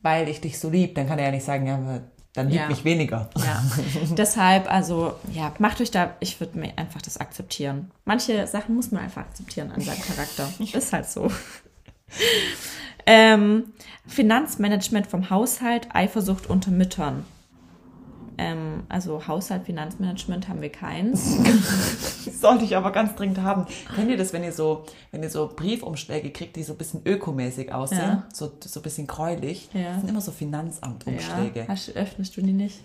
weil 0.00 0.28
ich 0.28 0.40
dich 0.40 0.58
so 0.58 0.70
lieb, 0.70 0.94
dann 0.94 1.06
kann 1.08 1.18
er 1.18 1.26
ja 1.26 1.30
nicht 1.32 1.44
sagen, 1.44 1.66
ja, 1.66 2.00
dann 2.34 2.48
lieb 2.48 2.60
Ja. 2.60 2.68
mich 2.68 2.84
weniger. 2.84 3.30
Ja, 3.36 3.62
deshalb, 4.16 4.70
also, 4.70 5.14
ja, 5.32 5.52
macht 5.58 5.80
euch 5.80 5.90
da, 5.90 6.14
ich 6.20 6.38
würde 6.40 6.58
mir 6.58 6.72
einfach 6.76 7.02
das 7.02 7.16
akzeptieren. 7.18 7.90
Manche 8.04 8.46
Sachen 8.46 8.74
muss 8.76 8.90
man 8.92 9.02
einfach 9.02 9.22
akzeptieren 9.22 9.70
an 9.72 9.80
seinem 9.80 10.00
Charakter. 10.02 10.48
Ist 10.72 10.92
halt 10.92 11.08
so. 11.08 11.30
ähm, 13.06 13.64
Finanzmanagement 14.06 15.06
vom 15.06 15.30
Haushalt, 15.30 15.88
Eifersucht 15.94 16.48
unter 16.48 16.70
Müttern. 16.70 17.24
Ähm, 18.38 18.84
also 18.88 19.26
Haushalt, 19.26 19.64
Finanzmanagement 19.64 20.48
haben 20.48 20.62
wir 20.62 20.70
keins. 20.70 21.36
Sollte 22.40 22.64
ich 22.64 22.76
aber 22.76 22.92
ganz 22.92 23.14
dringend 23.14 23.42
haben. 23.42 23.66
Kennt 23.94 24.10
ihr 24.10 24.16
das, 24.16 24.32
wenn 24.32 24.44
ihr 24.44 24.52
so, 24.52 24.86
wenn 25.10 25.22
ihr 25.22 25.30
so 25.30 25.50
Briefumschläge 25.54 26.30
kriegt, 26.30 26.56
die 26.56 26.62
so 26.62 26.72
ein 26.74 26.78
bisschen 26.78 27.02
ökomäßig 27.04 27.72
aussehen? 27.72 27.98
Ja. 28.00 28.28
So, 28.32 28.52
so 28.64 28.80
ein 28.80 28.82
bisschen 28.82 29.06
gräulich? 29.06 29.68
Ja. 29.74 29.90
Das 29.90 30.00
sind 30.00 30.08
immer 30.08 30.20
so 30.20 30.32
Finanzamtumschläge. 30.32 31.60
Ja, 31.60 31.68
hast, 31.68 31.94
öffnest 31.96 32.36
du 32.36 32.42
die 32.42 32.52
nicht? 32.52 32.80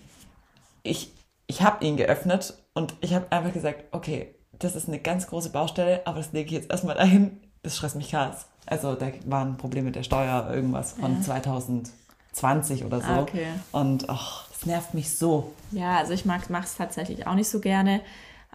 ich, 0.84 1.12
ich 1.48 1.62
habe 1.62 1.84
ihn 1.84 1.96
geöffnet 1.96 2.54
und 2.74 2.94
ich 3.00 3.14
habe 3.14 3.26
einfach 3.32 3.52
gesagt, 3.52 3.84
okay, 3.90 4.36
das 4.52 4.76
ist 4.76 4.86
eine 4.86 5.00
ganz 5.00 5.26
große 5.26 5.50
Baustelle, 5.50 6.06
aber 6.06 6.18
das 6.18 6.32
lege 6.32 6.46
ich 6.46 6.52
jetzt 6.52 6.70
erstmal 6.70 6.94
dahin. 6.94 7.40
Das 7.64 7.76
stresst 7.76 7.96
mich 7.96 8.10
krass. 8.10 8.46
Also 8.66 8.94
da 8.94 9.08
waren 9.26 9.56
Probleme 9.56 9.86
mit 9.86 9.96
der 9.96 10.04
Steuer, 10.04 10.50
irgendwas 10.52 10.92
von 10.92 11.22
2020 11.22 12.84
oder 12.84 13.00
so. 13.00 13.06
Ah, 13.06 13.22
okay. 13.22 13.46
Und 13.72 14.08
ach, 14.08 14.46
das 14.64 14.66
nervt 14.66 14.94
mich 14.94 15.16
so. 15.16 15.52
Ja, 15.72 15.98
also 15.98 16.12
ich 16.12 16.24
mag 16.24 16.42
es 16.48 16.76
tatsächlich 16.76 17.26
auch 17.26 17.34
nicht 17.34 17.48
so 17.48 17.60
gerne, 17.60 18.00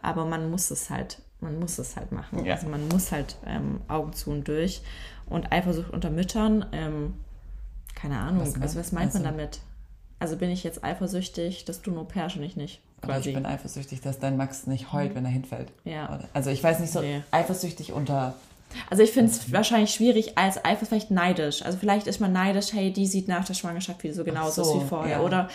aber 0.01 0.26
man 0.26 0.49
muss 0.49 0.72
es 0.72 0.89
halt, 0.89 1.22
man 1.41 1.60
muss 1.60 1.78
es 1.78 1.95
halt 1.95 2.12
machen. 2.12 2.45
Ja. 2.45 2.55
Also 2.55 2.68
man 2.68 2.88
muss 2.88 3.12
halt 3.12 3.36
ähm, 3.45 3.82
Augen 3.88 4.14
zu 4.14 4.32
und 4.32 4.47
durch. 4.47 4.82
Und 5.28 5.51
Eifersucht 5.51 5.91
unter 5.91 6.10
Müttern, 6.10 6.66
ähm, 6.72 7.14
keine 7.95 8.18
Ahnung, 8.18 8.41
Was 8.41 8.60
also 8.62 8.80
was 8.80 8.91
meint 8.91 9.14
man 9.14 9.24
also- 9.26 9.38
damit? 9.38 9.60
Also 10.22 10.36
bin 10.36 10.49
ich 10.49 10.66
jetzt 10.66 10.84
eifersüchtig, 10.84 11.64
dass 11.64 11.82
du 11.82 11.91
nur 11.91 12.05
Persch 12.05 12.36
und 12.36 12.43
ich 12.43 12.57
nicht? 12.57 12.82
Aber 13.01 13.14
Quasi. 13.14 13.30
ich 13.30 13.36
bin 13.36 13.45
eifersüchtig, 13.45 14.01
dass 14.01 14.20
dein 14.20 14.36
Max 14.36 14.68
nicht 14.68 14.91
heult, 14.91 15.16
wenn 15.16 15.24
er 15.24 15.32
hinfällt. 15.32 15.72
Ja. 15.86 16.20
Also 16.34 16.49
ich 16.49 16.62
weiß 16.62 16.80
nicht 16.82 16.91
so 16.91 16.99
Nee. 16.99 17.22
eifersüchtig 17.32 17.93
unter. 17.93 18.34
Also 18.89 19.01
ich 19.01 19.12
finde 19.12 19.32
es 19.32 19.49
wahrscheinlich 19.53 19.91
schwierig 19.93 20.38
als 20.38 20.57
Eifersucht, 20.66 20.89
vielleicht 20.89 21.12
neidisch. 21.12 21.62
Also 21.62 21.78
vielleicht 21.78 22.05
ist 22.07 22.20
man 22.20 22.34
neidisch, 22.34 22.74
hey, 22.74 22.91
die 22.91 23.07
sieht 23.07 23.30
nach 23.30 23.45
der 23.45 23.53
Schwangerschaft 23.53 24.03
wieder 24.03 24.14
so 24.14 24.26
genauso 24.26 24.64
so, 24.66 24.74
aus 24.74 24.84
wie 24.84 24.88
vorher. 24.88 25.18
ja. 25.20 25.24
Oder 25.24 25.49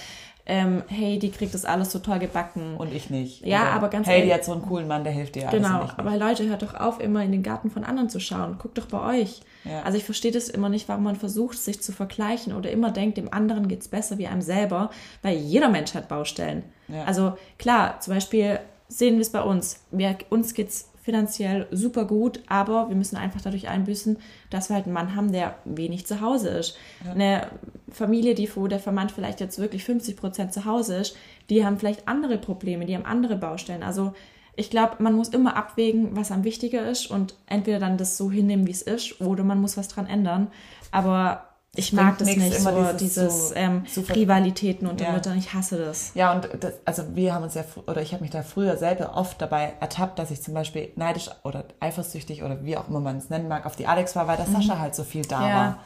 ähm, 0.46 0.82
hey, 0.88 1.18
die 1.18 1.30
kriegt 1.30 1.54
das 1.54 1.64
alles 1.64 1.90
so 1.90 1.98
toll 2.00 2.18
gebacken. 2.18 2.76
Und 2.76 2.92
ich 2.92 3.08
nicht. 3.08 3.44
Ja, 3.46 3.62
Oder, 3.62 3.70
aber 3.72 3.88
ganz 3.88 4.06
Hey, 4.06 4.16
die 4.16 4.20
ehrlich- 4.28 4.34
hat 4.34 4.44
so 4.44 4.52
einen 4.52 4.62
coolen 4.62 4.86
Mann, 4.86 5.02
der 5.04 5.12
hilft 5.12 5.36
dir. 5.36 5.48
alles 5.48 5.62
Genau, 5.62 5.88
aber 5.96 6.16
Leute, 6.18 6.46
hört 6.48 6.62
doch 6.62 6.74
auf, 6.74 7.00
immer 7.00 7.22
in 7.24 7.32
den 7.32 7.42
Garten 7.42 7.70
von 7.70 7.82
anderen 7.84 8.10
zu 8.10 8.20
schauen. 8.20 8.58
Guckt 8.58 8.76
doch 8.76 8.86
bei 8.86 9.20
euch. 9.20 9.40
Ja. 9.64 9.82
Also 9.82 9.96
ich 9.96 10.04
verstehe 10.04 10.32
das 10.32 10.48
immer 10.50 10.68
nicht, 10.68 10.86
warum 10.88 11.04
man 11.04 11.16
versucht, 11.16 11.56
sich 11.58 11.80
zu 11.80 11.92
vergleichen 11.92 12.52
oder 12.54 12.70
immer 12.70 12.90
denkt, 12.90 13.16
dem 13.16 13.32
anderen 13.32 13.68
geht's 13.68 13.88
besser 13.88 14.18
wie 14.18 14.26
einem 14.26 14.42
selber, 14.42 14.90
weil 15.22 15.36
jeder 15.38 15.70
Mensch 15.70 15.94
hat 15.94 16.08
Baustellen. 16.08 16.62
Ja. 16.88 17.04
Also 17.04 17.38
klar, 17.58 18.00
zum 18.00 18.12
Beispiel 18.14 18.58
sehen 18.88 19.14
wir 19.14 19.22
es 19.22 19.30
bei 19.30 19.40
uns. 19.40 19.80
Wir, 19.90 20.16
uns 20.28 20.52
geht's 20.52 20.90
finanziell 21.04 21.66
super 21.70 22.06
gut, 22.06 22.40
aber 22.48 22.88
wir 22.88 22.96
müssen 22.96 23.16
einfach 23.16 23.42
dadurch 23.42 23.68
einbüßen, 23.68 24.16
dass 24.48 24.70
wir 24.70 24.76
halt 24.76 24.86
einen 24.86 24.94
Mann 24.94 25.14
haben, 25.14 25.32
der 25.32 25.58
wenig 25.66 26.06
zu 26.06 26.22
Hause 26.22 26.48
ist. 26.48 26.78
Eine 27.08 27.48
Familie, 27.90 28.34
die 28.34 28.48
wo 28.56 28.66
der 28.68 28.78
Vermann 28.78 29.10
vielleicht 29.10 29.40
jetzt 29.40 29.58
wirklich 29.58 29.84
50 29.84 30.16
Prozent 30.16 30.54
zu 30.54 30.64
Hause 30.64 30.96
ist, 30.96 31.16
die 31.50 31.64
haben 31.64 31.78
vielleicht 31.78 32.08
andere 32.08 32.38
Probleme, 32.38 32.86
die 32.86 32.94
haben 32.94 33.04
andere 33.04 33.36
Baustellen. 33.36 33.82
Also 33.82 34.14
ich 34.56 34.70
glaube, 34.70 35.02
man 35.02 35.14
muss 35.14 35.28
immer 35.28 35.56
abwägen, 35.56 36.16
was 36.16 36.32
am 36.32 36.42
wichtiger 36.42 36.88
ist 36.88 37.10
und 37.10 37.34
entweder 37.46 37.80
dann 37.80 37.98
das 37.98 38.16
so 38.16 38.30
hinnehmen, 38.30 38.66
wie 38.66 38.72
es 38.72 38.82
ist, 38.82 39.20
oder 39.20 39.44
man 39.44 39.60
muss 39.60 39.76
was 39.76 39.88
dran 39.88 40.06
ändern. 40.06 40.46
Aber 40.90 41.48
ich 41.76 41.92
mag 41.92 42.18
das 42.18 42.28
nicht, 42.28 42.38
immer 42.58 42.90
so 42.92 42.96
dieses 42.98 42.98
dieses 42.98 43.52
ähm, 43.56 43.84
Rivalitäten 44.14 44.86
unter 44.86 45.04
Ja. 45.04 45.12
Müttern. 45.12 45.36
Ich 45.38 45.52
hasse 45.54 45.76
das. 45.78 46.12
Ja, 46.14 46.32
und 46.32 46.48
das, 46.60 46.74
also 46.84 47.02
wir 47.14 47.34
haben 47.34 47.42
uns 47.44 47.54
ja, 47.54 47.64
oder 47.86 48.00
ich 48.02 48.12
habe 48.12 48.22
mich 48.22 48.30
da 48.30 48.42
früher 48.42 48.76
selber 48.76 49.16
oft 49.16 49.40
dabei 49.40 49.72
ertappt, 49.80 50.18
dass 50.18 50.30
ich 50.30 50.42
zum 50.42 50.54
Beispiel 50.54 50.90
neidisch 50.96 51.30
oder 51.42 51.64
eifersüchtig 51.80 52.42
oder 52.42 52.64
wie 52.64 52.76
auch 52.76 52.88
immer 52.88 53.00
man 53.00 53.16
es 53.18 53.30
nennen 53.30 53.48
mag, 53.48 53.66
auf 53.66 53.76
die 53.76 53.86
Alex 53.86 54.14
war, 54.16 54.26
weil 54.28 54.36
der 54.36 54.46
Sascha 54.46 54.78
halt 54.78 54.94
so 54.94 55.04
viel 55.04 55.22
da 55.26 55.40
Mhm. 55.40 55.46
Ja. 55.48 55.54
war. 55.56 55.78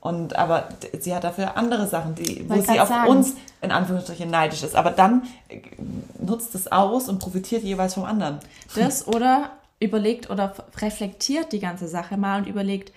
Und 0.00 0.36
aber 0.36 0.68
sie 1.00 1.14
hat 1.14 1.24
dafür 1.24 1.56
andere 1.56 1.86
Sachen, 1.86 2.14
die, 2.14 2.44
wo 2.48 2.60
sie 2.60 2.78
auf 2.78 2.88
sagen. 2.88 3.08
uns 3.10 3.32
in 3.62 3.70
Anführungsstrichen 3.70 4.28
neidisch 4.30 4.62
ist. 4.62 4.76
Aber 4.76 4.90
dann 4.90 5.22
äh, 5.48 5.60
nutzt 6.20 6.54
es 6.54 6.70
aus 6.70 7.08
und 7.08 7.20
profitiert 7.20 7.62
jeweils 7.62 7.94
vom 7.94 8.04
anderen. 8.04 8.38
Das 8.76 9.06
oder 9.08 9.50
überlegt 9.80 10.28
oder 10.30 10.54
reflektiert 10.78 11.52
die 11.52 11.58
ganze 11.58 11.88
Sache 11.88 12.16
mal 12.18 12.38
und 12.40 12.46
überlegt, 12.46 12.92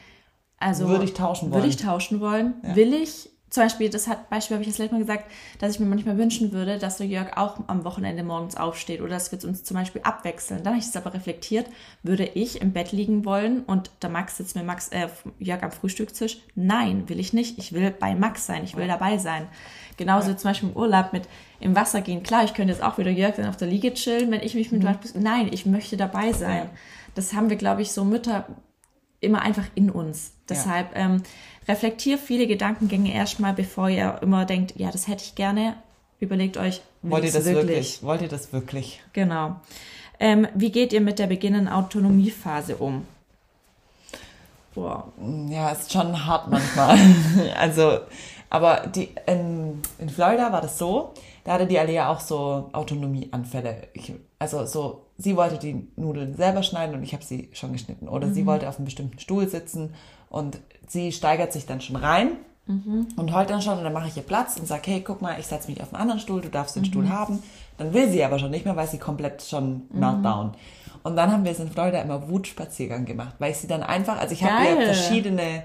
also 0.57 0.87
Würde 0.87 1.05
ich 1.05 1.13
tauschen 1.13 1.51
wollen? 1.51 1.61
Würde 1.61 1.69
ich 1.69 1.77
tauschen 1.77 2.19
wollen? 2.19 2.55
Will 2.63 2.93
ich? 2.93 3.29
Zum 3.49 3.63
Beispiel, 3.63 3.89
das 3.89 4.09
hat 4.09 4.29
Beispiel 4.29 4.55
habe 4.55 4.63
ich 4.63 4.69
das 4.69 4.77
letzte 4.77 4.95
Mal 4.95 4.99
gesagt, 4.99 5.31
dass 5.59 5.73
ich 5.73 5.79
mir 5.79 5.85
manchmal 5.85 6.17
wünschen 6.17 6.51
würde, 6.51 6.77
dass 6.79 6.97
der 6.97 7.07
Jörg 7.07 7.37
auch 7.37 7.57
am 7.67 7.85
Wochenende 7.85 8.21
morgens 8.21 8.57
aufsteht 8.57 8.99
oder 8.99 9.11
dass 9.11 9.31
wir 9.31 9.41
uns 9.47 9.63
zum 9.63 9.77
Beispiel 9.77 10.01
abwechseln. 10.03 10.63
Dann 10.63 10.73
habe 10.73 10.79
ich 10.79 10.85
das 10.85 10.97
aber 10.97 11.13
reflektiert, 11.13 11.65
würde 12.03 12.25
ich 12.25 12.61
im 12.61 12.73
Bett 12.73 12.91
liegen 12.91 13.23
wollen 13.23 13.63
und 13.63 13.89
der 14.01 14.09
Max 14.09 14.35
sitzt 14.35 14.57
mit 14.57 14.65
Max, 14.65 14.89
äh, 14.89 15.07
Jörg 15.39 15.63
am 15.63 15.71
Frühstückstisch? 15.71 16.39
Nein, 16.55 17.07
will 17.07 17.21
ich 17.21 17.31
nicht. 17.31 17.57
Ich 17.57 17.71
will 17.71 17.89
bei 17.97 18.15
Max 18.15 18.45
sein, 18.45 18.65
ich 18.65 18.75
will 18.75 18.87
dabei 18.87 19.17
sein. 19.17 19.47
Genauso 19.95 20.33
zum 20.33 20.49
Beispiel 20.49 20.69
im 20.69 20.75
Urlaub 20.75 21.13
mit 21.13 21.23
im 21.61 21.73
Wasser 21.73 22.01
gehen. 22.01 22.23
Klar, 22.23 22.43
ich 22.43 22.53
könnte 22.53 22.73
jetzt 22.73 22.83
auch 22.83 22.97
wieder 22.97 23.11
Jörg 23.11 23.35
dann 23.37 23.47
auf 23.47 23.57
der 23.57 23.69
Liege 23.69 23.93
chillen, 23.93 24.29
wenn 24.29 24.41
ich 24.41 24.55
mich 24.55 24.73
mit 24.73 24.83
Nein, 25.15 25.49
ich 25.51 25.65
möchte 25.65 25.95
dabei 25.95 26.33
sein. 26.33 26.65
Ja. 26.65 26.69
Das 27.15 27.33
haben 27.33 27.49
wir, 27.49 27.57
glaube 27.57 27.81
ich, 27.81 27.93
so 27.93 28.03
Mütter 28.03 28.45
immer 29.19 29.41
einfach 29.41 29.65
in 29.75 29.89
uns. 29.89 30.33
Deshalb 30.49 30.95
ähm, 30.95 31.23
reflektiert 31.67 32.19
viele 32.19 32.47
Gedankengänge 32.47 33.13
erstmal, 33.13 33.53
bevor 33.53 33.89
ihr 33.89 34.19
immer 34.21 34.45
denkt, 34.45 34.73
ja, 34.77 34.91
das 34.91 35.07
hätte 35.07 35.23
ich 35.23 35.35
gerne. 35.35 35.75
Überlegt 36.19 36.57
euch, 36.57 36.81
Wollt 37.03 37.25
ihr 37.25 37.31
das 37.31 37.45
wirklich? 37.45 38.01
Wollt 38.03 38.21
ihr 38.21 38.27
das 38.27 38.51
wirklich? 38.51 39.01
Genau. 39.13 39.57
Ähm, 40.19 40.47
wie 40.55 40.71
geht 40.71 40.93
ihr 40.93 41.01
mit 41.01 41.19
der 41.19 41.27
beginnenden 41.27 41.71
Autonomiephase 41.71 42.77
um? 42.77 43.05
Boah. 44.73 45.11
Ja, 45.49 45.69
ist 45.69 45.91
schon 45.91 46.25
hart 46.25 46.49
manchmal. 46.49 46.97
also, 47.57 47.99
aber 48.49 48.87
die, 48.87 49.09
in, 49.25 49.81
in 49.99 50.09
Florida 50.09 50.51
war 50.51 50.61
das 50.61 50.77
so, 50.77 51.13
da 51.47 51.53
hatte 51.53 51.65
die 51.65 51.79
Alea 51.79 52.09
auch 52.09 52.19
so 52.19 52.69
Autonomieanfälle. 52.73 53.87
Ich, 53.93 54.11
also 54.37 54.65
so, 54.65 55.05
sie 55.17 55.37
wollte 55.37 55.57
die 55.57 55.87
Nudeln 55.95 56.35
selber 56.35 56.61
schneiden 56.61 56.93
und 56.93 57.03
ich 57.03 57.13
habe 57.13 57.23
sie 57.23 57.47
schon 57.53 57.71
geschnitten. 57.71 58.09
Oder 58.09 58.33
sie 58.33 58.45
wollte 58.45 58.67
auf 58.67 58.75
einem 58.75 58.83
bestimmten 58.83 59.17
Stuhl 59.17 59.47
sitzen 59.47 59.93
und 60.29 60.59
sie 60.89 61.13
steigert 61.13 61.53
sich 61.53 61.65
dann 61.65 61.79
schon 61.79 61.95
rein 61.95 62.31
und 63.15 63.33
heult 63.33 63.49
dann 63.49 63.61
schon 63.61 63.77
und 63.77 63.85
dann 63.85 63.93
mache 63.93 64.09
ich 64.09 64.17
ihr 64.17 64.23
Platz 64.23 64.57
und 64.57 64.67
sage, 64.67 64.91
hey, 64.91 65.01
guck 65.01 65.21
mal, 65.21 65.39
ich 65.39 65.47
setze 65.47 65.71
mich 65.71 65.81
auf 65.81 65.93
einen 65.93 66.01
anderen 66.01 66.19
Stuhl, 66.19 66.41
du 66.41 66.49
darfst 66.49 66.75
den 66.75 66.83
Stuhl 66.83 67.07
haben. 67.07 67.41
Dann 67.77 67.93
will 67.93 68.09
sie 68.09 68.25
aber 68.25 68.39
schon 68.39 68.51
nicht 68.51 68.65
mehr, 68.65 68.75
weil 68.75 68.87
sie 68.87 68.97
komplett 68.97 69.41
schon 69.41 69.83
Meltdown. 69.93 70.51
Und 71.03 71.15
dann 71.15 71.31
haben 71.31 71.45
wir 71.45 71.53
es 71.53 71.59
in 71.59 71.69
Florida 71.69 72.01
immer 72.01 72.27
Wutspaziergang 72.27 73.05
gemacht, 73.05 73.35
weil 73.39 73.51
ich 73.51 73.57
sie 73.57 73.67
dann 73.67 73.83
einfach, 73.83 74.19
also 74.19 74.33
ich 74.33 74.43
habe 74.43 74.65
ihr 74.65 74.81
verschiedene 74.81 75.63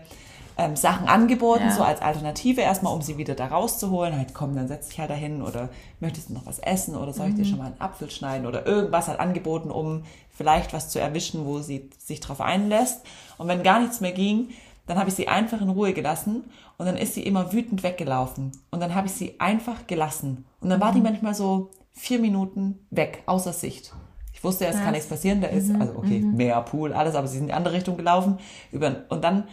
ähm, 0.59 0.77
Sachen 0.77 1.09
angeboten, 1.09 1.65
Ja. 1.65 1.71
so 1.73 1.83
als 1.83 2.03
Alternative 2.03 2.61
erstmal, 2.61 2.95
um 2.95 3.03
sie 3.03 3.17
wieder 3.17 3.35
da 3.35 3.47
rauszuholen. 3.47 4.17
Halt, 4.17 4.35
komm, 4.35 4.55
dann 4.55 4.69
setz 4.69 4.89
dich 4.89 4.99
halt 4.99 5.11
dahin 5.11 5.43
oder 5.43 5.69
möchtest 6.01 6.29
du 6.29 6.35
noch 6.35 6.47
was 6.47 6.59
essen 6.59 6.95
oder 6.97 7.13
soll 7.13 7.29
ich 7.29 7.35
dir 7.35 7.45
schon 7.45 7.59
mal 7.59 7.67
einen 7.67 7.81
Apfel 7.81 8.11
schneiden 8.11 8.47
oder 8.47 8.67
irgendwas 8.67 9.09
halt 9.09 9.21
angeboten, 9.21 9.71
um 9.71 10.03
vielleicht 10.31 10.73
was 10.73 10.89
zu 10.89 11.01
erwischen, 11.01 11.47
wo 11.47 11.61
sie 11.61 11.91
sich 11.99 12.21
drauf 12.21 12.41
einlässt. 12.41 13.01
Und 13.39 13.49
wenn 13.49 13.63
gar 13.63 13.81
nichts 13.81 14.01
mehr 14.01 14.13
ging, 14.13 14.51
dann 14.87 14.99
habe 14.99 15.09
ich 15.09 15.15
sie 15.15 15.29
einfach 15.29 15.61
in 15.61 15.69
Ruhe 15.69 15.93
gelassen 15.93 16.45
und 16.77 16.87
dann 16.87 16.97
ist 16.97 17.15
sie 17.15 17.23
immer 17.23 17.53
wütend 17.53 17.83
weggelaufen. 17.83 18.53
Und 18.71 18.81
dann 18.81 18.95
habe 18.95 19.07
ich 19.07 19.13
sie 19.13 19.39
einfach 19.41 19.87
gelassen. 19.87 20.45
Und 20.61 20.71
dann 20.71 20.81
war 20.81 20.93
die 20.93 21.01
manchmal 21.01 21.35
so 21.35 21.71
vier 21.93 22.19
Minuten 22.19 22.79
weg, 22.91 23.23
außer 23.27 23.53
Sicht. 23.53 23.93
Ich 24.35 24.43
wusste, 24.43 24.67
es 24.67 24.77
kann 24.83 24.91
nichts 24.93 25.07
passieren, 25.09 25.41
da 25.41 25.47
ist, 25.47 25.71
also 25.73 25.95
okay, 25.97 26.19
Meer, 26.19 26.61
Pool, 26.63 26.93
alles, 26.95 27.15
aber 27.15 27.29
sie 27.29 27.35
sind 27.35 27.43
in 27.45 27.49
die 27.49 27.53
andere 27.55 27.75
Richtung 27.75 27.97
gelaufen. 27.97 28.39
Über, 28.73 29.05
und 29.09 29.23
dann 29.23 29.45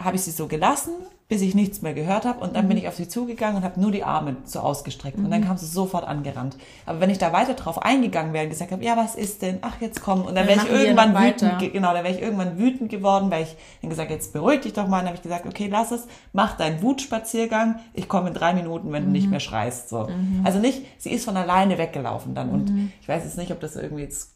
habe 0.00 0.16
ich 0.16 0.22
sie 0.22 0.30
so 0.30 0.48
gelassen, 0.48 0.92
bis 1.28 1.40
ich 1.40 1.54
nichts 1.54 1.80
mehr 1.80 1.94
gehört 1.94 2.26
habe. 2.26 2.40
Und 2.40 2.56
dann 2.56 2.68
bin 2.68 2.76
ich 2.76 2.88
auf 2.88 2.96
sie 2.96 3.08
zugegangen 3.08 3.56
und 3.56 3.62
habe 3.64 3.80
nur 3.80 3.90
die 3.90 4.04
Arme 4.04 4.36
so 4.44 4.60
ausgestreckt. 4.60 5.16
Und 5.16 5.30
dann 5.30 5.42
kam 5.44 5.56
sie 5.56 5.64
sofort 5.66 6.04
angerannt. 6.06 6.58
Aber 6.84 7.00
wenn 7.00 7.08
ich 7.08 7.16
da 7.18 7.32
weiter 7.32 7.54
drauf 7.54 7.80
eingegangen 7.80 8.32
wäre 8.34 8.44
und 8.44 8.50
gesagt 8.50 8.70
habe, 8.72 8.84
ja, 8.84 8.96
was 8.98 9.14
ist 9.14 9.40
denn? 9.40 9.58
Ach, 9.62 9.80
jetzt 9.80 10.02
komm. 10.02 10.20
Und 10.22 10.34
dann 10.34 10.46
Dann 10.46 10.58
wäre 10.58 10.66
ich 10.66 10.70
irgendwann 10.72 11.14
wütend, 11.14 11.72
genau, 11.72 11.94
dann 11.94 12.04
wäre 12.04 12.14
ich 12.14 12.20
irgendwann 12.20 12.58
wütend 12.58 12.90
geworden, 12.90 13.30
weil 13.30 13.44
ich 13.44 13.56
dann 13.80 13.88
gesagt, 13.88 14.10
jetzt 14.10 14.32
beruhig 14.34 14.60
dich 14.60 14.74
doch 14.74 14.88
mal. 14.88 14.98
Und 14.98 15.04
dann 15.04 15.06
habe 15.08 15.16
ich 15.16 15.22
gesagt, 15.22 15.46
okay, 15.46 15.68
lass 15.70 15.90
es, 15.90 16.06
mach 16.34 16.56
deinen 16.58 16.82
Wutspaziergang. 16.82 17.76
Ich 17.94 18.08
komme 18.08 18.28
in 18.28 18.34
drei 18.34 18.52
Minuten, 18.52 18.92
wenn 18.92 19.02
du 19.04 19.06
Mhm. 19.08 19.12
nicht 19.12 19.30
mehr 19.30 19.40
schreist. 19.40 19.88
So. 19.88 20.08
Also 20.44 20.58
nicht, 20.58 20.82
sie 20.98 21.10
ist 21.12 21.24
von 21.24 21.36
alleine 21.36 21.78
weggelaufen 21.78 22.34
dann. 22.34 22.48
Mhm. 22.48 22.52
Und 22.54 22.92
ich 23.00 23.08
weiß 23.08 23.24
jetzt 23.24 23.38
nicht, 23.38 23.52
ob 23.52 23.60
das 23.60 23.76
irgendwie 23.76 24.02
jetzt 24.02 24.34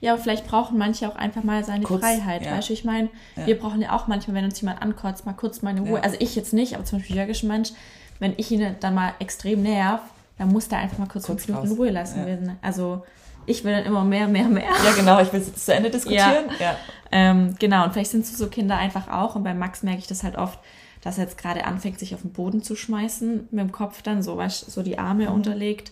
Ja, 0.00 0.12
aber 0.12 0.22
vielleicht 0.22 0.46
brauchen 0.46 0.78
manche 0.78 1.08
auch 1.08 1.16
einfach 1.16 1.42
mal 1.42 1.64
seine 1.64 1.84
Kurz, 1.84 2.00
Freiheit. 2.02 2.44
ja. 2.44 2.52
Weißt 2.52 2.68
du, 2.68 2.72
ich 2.72 2.84
meine, 2.84 3.08
wir 3.34 3.58
brauchen 3.58 3.80
ja 3.82 3.92
auch 3.96 4.06
manchmal, 4.06 4.36
wenn 4.36 4.44
uns 4.44 4.60
jemand 4.60 4.80
ankotzt, 4.80 5.26
mal 5.26 5.32
kurz 5.32 5.62
meine 5.62 5.80
Ruhe. 5.80 5.96
Ja. 5.98 6.02
Also 6.04 6.16
ich 6.20 6.36
jetzt 6.36 6.52
nicht, 6.52 6.74
aber 6.74 6.84
zum 6.84 6.98
Beispiel 6.98 7.16
Jörg 7.16 7.28
ist 7.28 7.42
ein 7.42 7.48
Mensch, 7.48 7.70
wenn 8.20 8.34
ich 8.36 8.50
ihn 8.52 8.76
dann 8.80 8.94
mal 8.94 9.12
extrem 9.18 9.62
nerv, 9.62 10.00
dann 10.38 10.48
muss 10.48 10.68
der 10.68 10.78
einfach 10.78 10.98
mal 10.98 11.08
kurz, 11.08 11.26
Kurz 11.26 11.44
fünf 11.46 11.58
Minuten. 11.62 11.76
Ruhe 11.76 11.90
lassen 11.90 12.20
Ja. 12.20 12.26
werden. 12.26 12.56
Also 12.62 13.04
ich 13.46 13.64
will 13.64 13.72
dann 13.72 13.84
immer 13.86 14.04
mehr, 14.04 14.28
mehr, 14.28 14.44
mehr. 14.48 14.70
Ja, 14.84 14.92
genau, 14.94 15.20
ich 15.20 15.32
will 15.32 15.40
es 15.40 15.48
jetzt 15.48 15.64
zu 15.66 15.74
Ende 15.74 15.90
diskutieren. 15.90 16.44
Ja. 16.60 16.76
Ähm, 17.10 17.54
genau, 17.58 17.84
und 17.84 17.92
vielleicht 17.92 18.10
sind 18.10 18.24
so, 18.26 18.36
so 18.36 18.48
Kinder 18.50 18.76
einfach 18.76 19.08
auch. 19.08 19.34
Und 19.34 19.42
bei 19.42 19.54
Max 19.54 19.82
merke 19.82 19.98
ich 20.00 20.06
das 20.06 20.22
halt 20.22 20.36
oft, 20.36 20.58
dass 21.02 21.16
er 21.18 21.24
jetzt 21.24 21.38
gerade 21.38 21.64
anfängt, 21.64 21.98
sich 21.98 22.14
auf 22.14 22.20
den 22.22 22.32
Boden 22.32 22.62
zu 22.62 22.76
schmeißen, 22.76 23.48
mit 23.50 23.60
dem 23.60 23.72
Kopf 23.72 24.02
dann 24.02 24.22
so, 24.22 24.36
weißt, 24.36 24.70
so 24.70 24.82
die 24.82 24.98
Arme 24.98 25.30
unterlegt. 25.30 25.90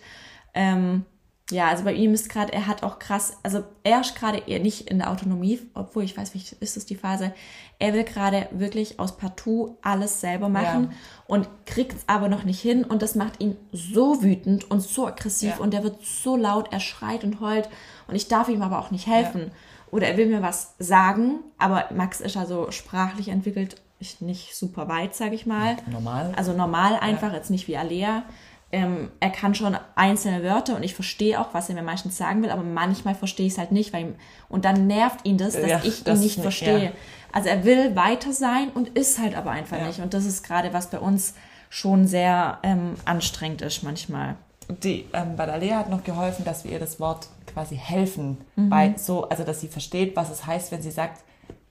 Ähm, 0.55 1.05
ja, 1.51 1.69
also 1.69 1.85
bei 1.85 1.93
ihm 1.93 2.13
ist 2.13 2.29
gerade, 2.29 2.53
er 2.53 2.67
hat 2.67 2.83
auch 2.83 2.99
krass, 2.99 3.37
also 3.45 3.63
er 3.85 4.01
ist 4.01 4.17
gerade 4.17 4.39
eher 4.49 4.59
nicht 4.59 4.91
in 4.91 4.99
der 4.99 5.11
Autonomie, 5.13 5.61
obwohl 5.75 6.03
ich 6.03 6.17
weiß, 6.17 6.35
wie 6.35 6.43
ist 6.61 6.77
es 6.77 6.87
die 6.87 6.97
Phase. 6.97 7.33
Er 7.79 7.93
will 7.95 8.03
gerade 8.05 8.49
wirklich 8.51 8.99
aus 8.99 9.17
Partout 9.17 9.77
alles 9.83 10.21
selber 10.21 10.49
machen 10.49 10.85
Ja. 10.91 10.97
und 11.29 11.49
kriegt 11.67 11.93
es 11.93 12.03
aber 12.09 12.29
noch 12.29 12.43
nicht 12.45 12.61
hin 12.61 12.83
und 12.85 13.01
das 13.03 13.15
macht 13.15 13.41
ihn 13.41 13.57
so 13.73 14.23
wütend 14.23 14.69
und 14.71 14.81
so 14.81 15.07
aggressiv 15.07 15.51
Ja. 15.51 15.63
und 15.63 15.73
der 15.73 15.85
wird 15.85 16.05
so 16.05 16.37
laut, 16.37 16.73
er 16.73 16.81
schreit 16.81 17.23
und 17.23 17.41
heult 17.41 17.69
und 18.09 18.17
ich 18.17 18.27
darf 18.29 18.49
ihm 18.49 18.63
aber 18.63 18.79
auch 18.81 18.91
nicht 18.91 19.07
helfen. 19.07 19.53
Oder 19.93 20.09
er 20.09 20.17
will 20.17 20.27
mir 20.27 20.43
was 20.43 20.75
sagen, 20.81 21.39
aber 21.59 21.85
Max 21.95 22.21
ist 22.21 22.37
also 22.37 22.73
sprachlich 22.73 23.29
entwickelt 23.29 23.77
ich 23.99 24.21
nicht 24.21 24.55
super 24.55 24.89
weit, 24.89 25.15
sage 25.15 25.35
ich 25.35 25.47
mal. 25.47 25.77
Normal. 25.91 26.33
Also 26.37 26.53
normal 26.53 26.99
einfach, 27.01 27.33
jetzt 27.33 27.51
nicht 27.51 27.67
wie 27.67 27.79
Alea. 27.79 28.25
Ähm, 28.73 29.11
er 29.21 29.31
kann 29.31 29.55
schon 29.55 29.77
einzelne 29.95 30.43
Wörter 30.43 30.75
und 30.77 30.83
ich 30.83 30.95
verstehe 30.95 31.41
auch, 31.41 31.55
was 31.55 31.69
er 31.69 31.77
mir 31.77 31.83
meistens 31.83 32.17
sagen 32.17 32.43
will, 32.43 32.51
aber 32.51 32.65
manchmal 32.65 33.15
verstehe 33.15 33.47
ich 33.47 33.53
es 33.53 33.59
halt 33.59 33.71
nicht, 33.71 33.93
weil 33.93 34.03
ihm, 34.03 34.15
und 34.49 34.65
dann 34.65 34.87
nervt 34.89 35.25
ihn 35.25 35.39
das, 35.39 35.55
dass 35.55 35.71
Ja, 35.71 35.81
ich 35.85 36.03
das 36.03 36.19
ihn 36.19 36.25
nicht 36.25 36.41
verstehe. 36.41 36.85
ja. 36.87 36.91
Also 37.33 37.49
er 37.49 37.65
will 37.65 37.95
weiter 37.95 38.33
sein 38.33 38.71
und 38.71 38.89
ist 38.91 39.19
halt 39.21 39.37
aber 39.37 39.51
einfach 39.53 39.79
Ja. 39.79 39.87
nicht. 39.87 40.01
Und 40.01 40.15
das 40.15 40.25
ist 40.25 40.43
gerade, 40.43 40.73
was 40.73 40.91
bei 40.91 40.99
uns 40.99 41.35
schon 41.71 42.07
sehr 42.09 42.59
ähm, 42.63 42.95
anstrengend 43.05 43.63
ist 43.63 43.83
manchmal. 43.83 44.35
die, 44.83 45.05
ähm, 45.13 45.37
bei 45.37 45.47
der 45.47 45.59
Lea 45.59 45.75
hat 45.75 45.89
noch 45.91 46.03
geholfen, 46.03 46.45
dass 46.45 46.65
wir 46.65 46.73
ihr 46.73 46.81
das 46.81 46.99
Wort 46.99 47.29
quasi 47.47 47.77
helfen, 47.77 48.39
Mhm. 48.57 48.69
bei 48.69 48.95
so, 48.97 49.29
also 49.29 49.45
dass 49.45 49.61
sie 49.61 49.69
versteht, 49.69 50.17
was 50.17 50.29
es 50.29 50.45
heißt, 50.45 50.73
wenn 50.73 50.83
sie 50.83 50.91
sagt 50.91 51.23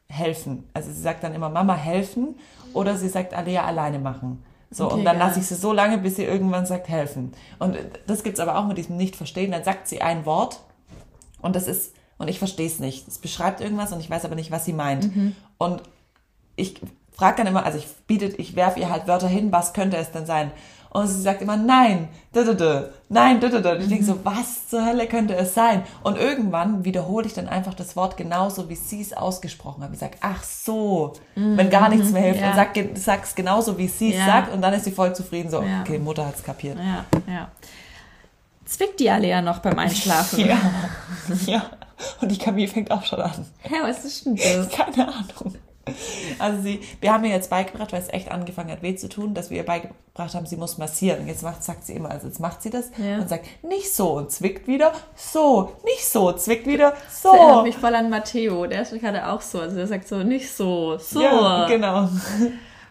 helfen. 0.07 0.63
Also 0.73 0.91
sie 0.91 1.01
sagt 1.01 1.23
dann 1.23 1.33
immer 1.35 1.49
Mama 1.49 1.75
helfen 1.75 2.35
oder 2.73 2.95
sie 2.95 3.09
sagt 3.09 3.33
Alea 3.33 3.65
alleine 3.65 3.99
machen. 3.99 4.43
So, 4.71 4.85
Okay, 4.85 4.95
und 4.95 5.05
dann 5.05 5.17
lasse 5.17 5.39
ich 5.39 5.47
sie 5.47 5.55
so 5.55 5.71
lange, 5.71 5.97
bis 5.97 6.15
sie 6.15 6.23
irgendwann 6.23 6.65
sagt 6.65 6.89
helfen. 6.89 7.33
Und 7.59 7.77
das 8.07 8.23
gibt's 8.23 8.39
aber 8.39 8.57
auch 8.57 8.65
mit 8.67 8.77
diesem 8.77 8.97
Nicht-Verstehen. 8.97 9.51
Dann 9.51 9.63
sagt 9.63 9.87
sie 9.87 10.01
ein 10.01 10.25
Wort 10.25 10.59
und 11.41 11.55
das 11.55 11.67
ist, 11.67 11.93
und 12.17 12.27
ich 12.27 12.39
verstehe 12.39 12.67
es 12.67 12.79
nicht. 12.79 13.07
Es 13.07 13.19
beschreibt 13.19 13.61
irgendwas 13.61 13.91
und 13.91 13.99
ich 13.99 14.09
weiß 14.09 14.25
aber 14.25 14.35
nicht, 14.35 14.51
was 14.51 14.65
sie 14.65 14.73
meint. 14.73 15.15
Mhm. 15.15 15.35
Und 15.57 15.83
ich 16.55 16.81
frage 17.11 17.37
dann 17.37 17.47
immer, 17.47 17.65
also 17.65 17.77
ich 17.77 17.87
biete, 18.07 18.25
ich 18.25 18.55
werfe 18.55 18.79
ihr 18.79 18.89
halt 18.89 19.07
Wörter 19.07 19.27
hin, 19.27 19.51
was 19.51 19.73
könnte 19.73 19.97
es 19.97 20.11
denn 20.11 20.25
sein? 20.25 20.51
Und 20.95 21.07
sie 21.07 21.21
sagt 21.21 21.41
immer, 21.41 21.57
nein, 21.57 22.07
da, 22.31 22.41
nein, 23.09 23.39
da. 23.39 23.47
Und 23.47 23.81
ich 23.81 23.89
denke 23.89 24.05
so, 24.05 24.19
was 24.23 24.69
zur 24.69 24.85
Hölle 24.85 25.07
könnte 25.07 25.35
es 25.35 25.53
sein? 25.53 25.83
Und 26.03 26.17
irgendwann 26.17 26.85
wiederhole 26.85 27.25
ich 27.27 27.33
dann 27.33 27.49
einfach 27.49 27.73
das 27.73 27.95
Wort 27.95 28.15
genauso, 28.15 28.69
wie 28.69 28.75
sie 28.75 29.01
es 29.01 29.11
ausgesprochen 29.11 29.83
hat. 29.83 29.89
Ich 29.91 29.99
sage, 29.99 30.17
ach 30.21 30.43
so, 30.43 31.13
wenn 31.35 31.69
gar 31.69 31.89
nichts 31.89 32.11
mehr 32.11 32.21
hilft. 32.21 32.39
ja. 32.41 32.49
Und 32.51 32.55
sag, 32.55 32.69
sag's 32.95 33.35
genauso, 33.35 33.77
wie 33.77 33.87
sie 33.87 34.11
es 34.13 34.19
Ja. 34.19 34.25
sagt. 34.25 34.53
Und 34.53 34.61
dann 34.61 34.73
ist 34.73 34.85
sie 34.85 34.91
voll 34.91 35.13
zufrieden, 35.13 35.49
so, 35.49 35.61
Ja. 35.61 35.81
okay, 35.81 35.99
Mutter 35.99 36.25
hat's 36.25 36.43
kapiert. 36.43 36.77
Ja, 36.77 37.03
ja. 37.31 37.49
Zwickt 38.65 38.99
die 38.99 39.09
Alea 39.11 39.41
noch 39.41 39.59
beim 39.59 39.77
Einschlafen? 39.77 40.39
Ja, 40.47 40.57
ja. 41.45 41.65
Und 42.21 42.29
die 42.31 42.37
Camille 42.37 42.67
fängt 42.67 42.89
auch 42.91 43.03
schon 43.03 43.21
an. 43.21 43.45
Hä, 43.61 43.75
was 43.83 44.03
ist 44.05 44.25
denn 44.25 44.35
das? 44.35 44.69
Keine 44.75 45.07
Ahnung. 45.07 45.55
Also 46.39 46.61
sie, 46.63 46.79
wir 46.99 47.13
haben 47.13 47.23
ihr 47.25 47.31
jetzt 47.31 47.49
beigebracht, 47.49 47.93
weil 47.93 48.01
es 48.01 48.09
echt 48.11 48.31
angefangen 48.31 48.71
hat 48.71 48.81
weh 48.81 48.95
zu 48.95 49.07
tun, 49.07 49.33
dass 49.33 49.49
wir 49.49 49.57
ihr 49.57 49.65
beigebracht 49.65 50.33
haben, 50.33 50.45
sie 50.45 50.57
muss 50.57 50.77
massieren. 50.77 51.21
Und 51.21 51.27
jetzt 51.27 51.43
macht, 51.43 51.63
sagt 51.63 51.85
sie 51.85 51.93
immer, 51.93 52.09
also 52.11 52.27
jetzt 52.27 52.39
macht 52.39 52.61
sie 52.61 52.69
das 52.71 52.89
Ja. 52.97 53.17
und 53.19 53.29
sagt, 53.29 53.45
nicht 53.63 53.93
so 53.93 54.13
und 54.13 54.31
zwickt 54.31 54.67
wieder, 54.67 54.93
so, 55.15 55.73
nicht 55.85 56.05
so, 56.07 56.31
zwickt 56.33 56.65
wieder, 56.67 56.91
Das 56.91 57.25
erinnert 57.25 57.55
so. 57.57 57.61
mich 57.63 57.77
voll 57.77 57.93
an 57.95 58.09
Matteo, 58.09 58.65
der 58.65 58.81
ist 58.81 58.99
gerade 58.99 59.27
auch 59.27 59.41
so. 59.41 59.59
Also 59.59 59.75
der 59.75 59.87
sagt 59.87 60.07
so, 60.07 60.17
nicht 60.17 60.51
so, 60.51 60.97
so. 60.97 61.21
Ja, 61.21 61.67
genau. 61.67 62.09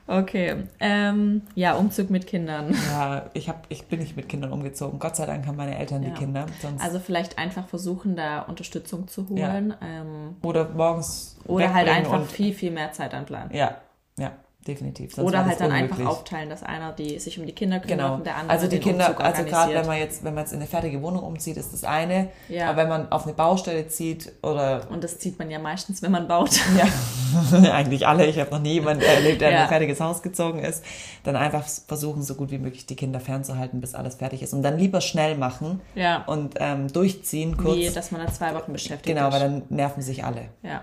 Okay. 0.07 0.65
Ähm, 0.81 1.43
ja, 1.55 1.75
Umzug 1.75 2.11
mit 2.11 2.27
Kindern. 2.27 2.77
Ja, 2.91 3.31
ich, 3.33 3.49
hab, 3.49 3.65
ich 3.71 3.87
bin 3.87 4.01
nicht 4.01 4.17
mit 4.17 4.29
Kindern 4.29 4.53
umgezogen. 4.53 4.99
Gott 4.99 5.17
sei 5.17 5.25
Dank 5.27 5.47
haben 5.47 5.57
meine 5.57 5.79
Eltern 5.79 6.03
Ja. 6.03 6.11
die 6.11 6.15
Kinder. 6.15 6.47
Sonst, 6.61 6.83
Also 6.83 6.99
vielleicht 6.99 7.39
einfach 7.39 7.67
versuchen, 7.67 8.15
da 8.15 8.41
Unterstützung 8.43 9.09
zu 9.09 9.29
holen. 9.29 9.75
Ähm, 9.83 10.37
oder 10.43 10.69
morgens 10.69 11.37
oder 11.47 11.73
halt 11.73 11.89
einfach 11.89 12.25
viel, 12.27 12.53
viel 12.53 12.71
mehr 12.71 12.93
Zeit 12.93 13.15
anplanen. 13.15 13.55
Ja, 13.55 13.77
ja, 14.19 14.33
definitiv. 14.67 15.15
Sonst 15.15 15.29
Oder 15.29 15.45
halt 15.45 15.61
dann 15.61 15.71
unmöglich. 15.71 15.93
einfach 15.99 16.11
aufteilen, 16.13 16.49
dass 16.49 16.63
einer 16.63 16.93
die 16.93 17.19
sich 17.19 17.39
um 17.39 17.47
die 17.47 17.53
Kinder 17.53 17.81
kümmert 17.81 17.99
Genau. 17.99 18.15
und 18.15 18.27
der 18.27 18.37
andere 18.37 18.51
Also 18.57 18.67
die 18.69 18.79
Kinder, 18.79 19.09
Umzug 19.11 19.25
also 19.25 19.45
gerade 19.45 19.75
wenn 19.75 19.87
man 19.87 19.99
jetzt, 19.99 20.25
wenn 20.25 20.35
man 20.35 20.45
jetzt 20.45 20.53
in 20.53 20.59
eine 20.61 20.67
fertige 20.69 21.03
Wohnung 21.03 21.23
umzieht, 21.23 21.57
ist 21.57 21.73
das 21.73 21.85
eine. 21.85 22.29
Ja. 22.49 22.69
Aber 22.69 22.79
wenn 22.79 22.89
man 22.89 23.13
auf 23.13 23.25
eine 23.25 23.35
Baustelle 23.35 23.87
zieht 23.89 24.33
oder 24.43 24.89
Und 24.91 25.05
das 25.05 25.19
zieht 25.19 25.39
man 25.39 25.51
ja 25.51 25.59
meistens, 25.59 26.03
wenn 26.03 26.13
man 26.13 26.27
baut. 26.29 26.51
ja, 26.79 27.73
eigentlich 27.73 28.07
alle, 28.07 28.27
ich 28.27 28.39
habe 28.41 28.51
noch 28.51 28.61
nie 28.61 28.73
jemanden 28.75 29.03
erlebt, 29.03 29.41
der 29.41 29.49
in 29.51 29.55
Ja. 29.57 29.63
ein 29.63 29.69
fertiges 29.69 30.01
Haus 30.01 30.23
gezogen 30.23 30.59
ist, 30.61 30.85
dann 31.25 31.37
einfach 31.37 31.65
versuchen, 31.87 32.23
so 32.23 32.35
gut 32.35 32.51
wie 32.51 32.59
möglich 32.59 32.87
die 32.87 32.97
Kinder 32.97 33.21
fernzuhalten, 33.21 33.81
bis 33.81 33.95
alles 33.95 34.17
fertig 34.17 34.43
ist. 34.43 34.53
Und 34.55 34.63
dann 34.63 34.79
lieber 34.79 35.01
schnell 35.01 35.37
machen 35.37 35.81
Ja. 35.95 36.25
und 36.27 36.55
ähm, 36.59 36.93
durchziehen 36.93 37.57
kurz. 37.57 37.77
Wie, 37.77 37.91
dass 37.91 38.11
man 38.11 38.25
da 38.25 38.33
zwei 38.33 38.55
Wochen 38.55 38.73
beschäftigt 38.73 39.15
genau, 39.15 39.29
ist. 39.29 39.35
weil 39.35 39.41
dann 39.41 39.63
nerven 39.69 40.03
sich 40.03 40.25
alle. 40.25 40.43
Ja. 40.63 40.83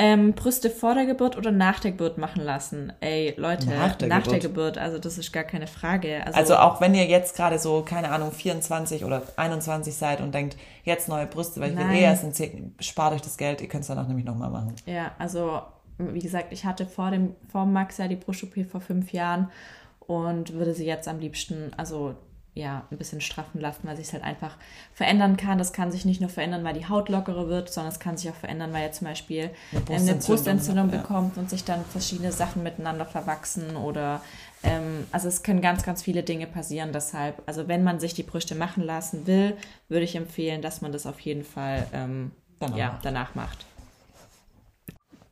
Ähm, 0.00 0.34
Brüste 0.34 0.70
vor 0.70 0.94
der 0.94 1.06
Geburt 1.06 1.36
oder 1.36 1.50
nach 1.50 1.80
der 1.80 1.90
Geburt 1.90 2.18
machen 2.18 2.44
lassen? 2.44 2.92
Ey, 3.00 3.34
Leute, 3.36 3.66
Nach 3.68 3.96
der 3.96 4.08
der 4.08 4.20
Geburt. 4.20 4.40
Geburt, 4.42 4.78
also 4.78 4.98
das 5.00 5.18
ist 5.18 5.32
gar 5.32 5.42
keine 5.42 5.66
Frage. 5.66 6.24
Also, 6.24 6.38
Also 6.38 6.56
auch 6.56 6.80
wenn 6.80 6.94
ihr 6.94 7.06
jetzt 7.06 7.34
gerade 7.34 7.58
so, 7.58 7.82
keine 7.82 8.10
Ahnung, 8.10 8.30
24 8.30 9.04
oder 9.04 9.22
21 9.34 9.92
seid 9.96 10.20
und 10.20 10.32
denkt, 10.32 10.56
jetzt 10.84 11.08
neue 11.08 11.26
Brüste, 11.26 11.60
weil 11.60 11.72
ich 11.72 11.76
will 11.76 11.90
eh 11.90 12.02
erst 12.02 12.22
in 12.22 12.32
10, 12.32 12.76
spart 12.78 13.14
euch 13.14 13.22
das 13.22 13.36
Geld, 13.36 13.60
ihr 13.60 13.66
könnt 13.66 13.82
es 13.82 13.88
danach 13.88 14.06
nämlich 14.06 14.24
nochmal 14.24 14.50
machen. 14.50 14.74
Ja, 14.86 15.12
also 15.18 15.62
wie 15.98 16.20
gesagt, 16.20 16.52
ich 16.52 16.64
hatte 16.64 16.86
vor 16.86 17.10
dem 17.10 17.34
vor 17.50 17.66
Max 17.66 17.98
ja 17.98 18.06
die 18.06 18.14
Brust-OP 18.14 18.70
vor 18.70 18.80
fünf 18.80 19.12
Jahren 19.12 19.50
und 19.98 20.52
würde 20.52 20.74
sie 20.74 20.86
jetzt 20.86 21.08
am 21.08 21.18
liebsten, 21.18 21.72
also 21.76 22.14
ja, 22.54 22.84
ein 22.90 22.98
bisschen 22.98 23.20
straffen 23.20 23.60
lassen, 23.60 23.80
weil 23.84 23.96
sich 23.96 24.08
es 24.08 24.12
halt 24.12 24.24
einfach 24.24 24.56
verändern 24.92 25.36
kann. 25.36 25.58
Das 25.58 25.72
kann 25.72 25.92
sich 25.92 26.04
nicht 26.04 26.20
nur 26.20 26.30
verändern, 26.30 26.64
weil 26.64 26.74
die 26.74 26.88
Haut 26.88 27.08
lockerer 27.08 27.48
wird, 27.48 27.72
sondern 27.72 27.92
es 27.92 28.00
kann 28.00 28.16
sich 28.16 28.28
auch 28.30 28.34
verändern, 28.34 28.72
weil 28.72 28.82
er 28.82 28.92
zum 28.92 29.06
Beispiel 29.06 29.50
Eine 29.70 29.80
eine 29.80 29.86
Brustentzündung 29.86 30.36
Brustentzündung 30.36 30.86
hat, 30.86 30.94
ja. 30.94 31.00
bekommt 31.00 31.38
und 31.38 31.50
sich 31.50 31.64
dann 31.64 31.84
verschiedene 31.84 32.32
Sachen 32.32 32.62
miteinander 32.62 33.04
verwachsen 33.04 33.76
oder 33.76 34.20
ähm, 34.64 35.06
also 35.12 35.28
es 35.28 35.42
können 35.42 35.60
ganz, 35.60 35.84
ganz 35.84 36.02
viele 36.02 36.22
Dinge 36.24 36.46
passieren. 36.46 36.92
Deshalb, 36.92 37.42
also 37.46 37.68
wenn 37.68 37.84
man 37.84 38.00
sich 38.00 38.14
die 38.14 38.24
Brüste 38.24 38.54
machen 38.54 38.82
lassen 38.82 39.26
will, 39.26 39.56
würde 39.88 40.04
ich 40.04 40.16
empfehlen, 40.16 40.60
dass 40.60 40.80
man 40.80 40.90
das 40.90 41.06
auf 41.06 41.20
jeden 41.20 41.44
Fall 41.44 41.86
ähm, 41.92 42.32
Danach 42.58 42.76
ja, 42.76 42.88
macht. 42.88 43.04
danach 43.04 43.34
macht. 43.34 43.66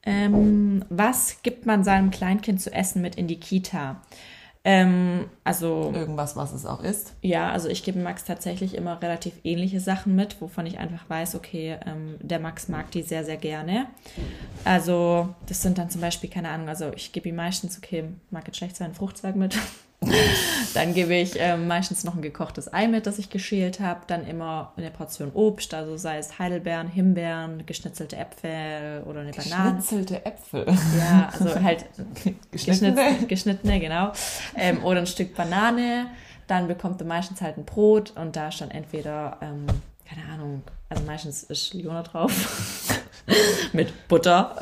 Ähm, 0.04 0.84
was 0.88 1.42
gibt 1.42 1.66
man 1.66 1.82
seinem 1.82 2.12
Kleinkind 2.12 2.62
zu 2.62 2.72
essen 2.72 3.02
mit 3.02 3.16
in 3.16 3.26
die 3.26 3.40
Kita? 3.40 4.00
Ähm, 4.68 5.26
also 5.44 5.92
Irgendwas, 5.94 6.34
was 6.34 6.52
es 6.52 6.66
auch 6.66 6.82
ist. 6.82 7.14
ja, 7.22 7.52
also 7.52 7.68
ich 7.68 7.84
gebe 7.84 8.00
Max 8.00 8.24
tatsächlich 8.24 8.74
immer 8.74 9.00
relativ 9.00 9.34
ähnliche 9.44 9.78
Sachen 9.78 10.16
mit, 10.16 10.40
wovon 10.40 10.66
ich 10.66 10.78
einfach 10.78 11.08
weiß, 11.08 11.36
okay, 11.36 11.78
ähm, 11.86 12.16
der 12.20 12.40
Max 12.40 12.66
mag 12.68 12.90
die 12.90 13.02
sehr, 13.02 13.24
sehr 13.24 13.36
gerne. 13.36 13.86
Also 14.64 15.28
das 15.46 15.62
sind 15.62 15.78
dann 15.78 15.88
zum 15.88 16.00
Beispiel, 16.00 16.28
keine 16.28 16.48
Ahnung, 16.48 16.68
also 16.68 16.90
ich 16.96 17.12
gebe 17.12 17.28
ihm 17.28 17.36
meistens, 17.36 17.78
okay, 17.78 18.08
mag 18.32 18.44
jetzt 18.48 18.56
schlecht 18.56 18.74
sein, 18.74 18.92
Fruchtzweig 18.92 19.36
mit. 19.36 19.56
dann 20.74 20.94
gebe 20.94 21.14
ich 21.14 21.34
ähm, 21.38 21.66
meistens 21.66 22.04
noch 22.04 22.14
ein 22.14 22.22
gekochtes 22.22 22.72
Ei 22.72 22.88
mit, 22.88 23.06
das 23.06 23.18
ich 23.18 23.30
geschält 23.30 23.80
habe. 23.80 24.00
Dann 24.06 24.26
immer 24.26 24.72
eine 24.76 24.90
Portion 24.90 25.30
Obst, 25.32 25.74
also 25.74 25.96
sei 25.96 26.18
es 26.18 26.38
Heidelbeeren, 26.38 26.88
Himbeeren, 26.88 27.64
geschnitzelte 27.66 28.16
Äpfel 28.16 29.02
oder 29.06 29.20
eine 29.20 29.32
Banane. 29.32 29.70
Schnitzelte 29.70 30.24
Äpfel. 30.24 30.66
Ja, 30.98 31.30
also 31.32 31.62
halt 31.62 31.86
Geschnittene? 32.50 32.94
geschnittene, 32.94 33.26
geschnittene 33.26 33.80
genau. 33.80 34.12
Ähm, 34.56 34.84
oder 34.84 35.00
ein 35.00 35.06
Stück 35.06 35.34
Banane. 35.34 36.06
Dann 36.46 36.68
bekommt 36.68 37.00
er 37.00 37.06
meistens 37.06 37.40
halt 37.40 37.56
ein 37.58 37.64
Brot 37.64 38.12
und 38.16 38.36
da 38.36 38.48
ist 38.48 38.60
dann 38.60 38.70
entweder, 38.70 39.38
ähm, 39.42 39.66
keine 40.08 40.24
Ahnung, 40.32 40.62
also 40.88 41.02
meistens 41.04 41.42
ist 41.42 41.74
Liona 41.74 42.02
drauf 42.02 42.32
mit 43.72 44.08
Butter. 44.08 44.56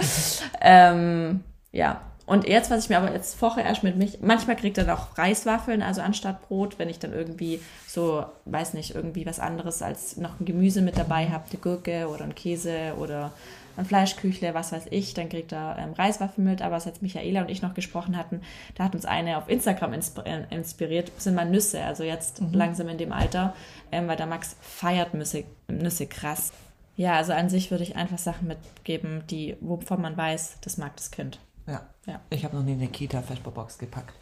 ähm, 0.60 1.44
ja. 1.72 2.00
Und 2.26 2.48
jetzt, 2.48 2.70
was 2.70 2.84
ich 2.84 2.90
mir 2.90 2.96
aber 2.96 3.12
jetzt 3.12 3.34
vorher 3.34 3.64
erst 3.64 3.82
mit 3.82 3.96
mich, 3.96 4.20
manchmal 4.22 4.56
kriegt 4.56 4.78
er 4.78 4.94
auch 4.94 5.18
Reiswaffeln, 5.18 5.82
also 5.82 6.00
anstatt 6.00 6.48
Brot, 6.48 6.78
wenn 6.78 6.88
ich 6.88 6.98
dann 6.98 7.12
irgendwie 7.12 7.60
so, 7.86 8.24
weiß 8.46 8.72
nicht, 8.74 8.94
irgendwie 8.94 9.26
was 9.26 9.40
anderes 9.40 9.82
als 9.82 10.16
noch 10.16 10.40
ein 10.40 10.46
Gemüse 10.46 10.80
mit 10.80 10.96
dabei 10.96 11.28
habe, 11.28 11.44
eine 11.50 11.60
Gurke 11.60 12.08
oder 12.08 12.24
ein 12.24 12.34
Käse 12.34 12.94
oder 12.98 13.32
ein 13.76 13.84
Fleischküchle, 13.84 14.54
was 14.54 14.72
weiß 14.72 14.86
ich, 14.90 15.14
dann 15.14 15.28
kriegt 15.28 15.52
er 15.52 15.76
ähm, 15.78 15.92
Reiswaffeln 15.92 16.46
mit. 16.46 16.62
Aber 16.62 16.76
was 16.76 16.84
jetzt 16.86 17.02
Michaela 17.02 17.42
und 17.42 17.50
ich 17.50 17.60
noch 17.60 17.74
gesprochen 17.74 18.16
hatten, 18.16 18.40
da 18.74 18.84
hat 18.84 18.94
uns 18.94 19.04
eine 19.04 19.36
auf 19.36 19.48
Instagram 19.48 19.92
insp 19.92 20.18
äh, 20.24 20.44
inspiriert, 20.50 21.12
sind 21.18 21.34
mal 21.34 21.48
Nüsse, 21.48 21.82
also 21.82 22.04
jetzt 22.04 22.40
langsam 22.52 22.88
in 22.88 22.98
dem 22.98 23.12
Alter, 23.12 23.54
ähm, 23.92 24.08
weil 24.08 24.16
der 24.16 24.26
Max 24.26 24.56
feiert 24.60 25.12
Nüsse, 25.12 25.44
Nüsse 25.68 26.06
krass. 26.06 26.52
Ja, 26.96 27.16
also 27.16 27.32
an 27.32 27.50
sich 27.50 27.70
würde 27.70 27.82
ich 27.82 27.96
einfach 27.96 28.18
Sachen 28.18 28.46
mitgeben, 28.46 29.24
die, 29.28 29.56
wovon 29.60 30.00
man 30.00 30.16
weiß, 30.16 30.58
das 30.60 30.78
mag 30.78 30.96
das 30.96 31.10
Kind. 31.10 31.40
Ja. 31.66 31.86
Ja. 32.06 32.20
Ich 32.30 32.44
habe 32.44 32.56
noch 32.56 32.62
nie 32.62 32.72
eine 32.72 32.88
Kita-Vesperbox 32.88 33.78
gepackt. 33.78 34.14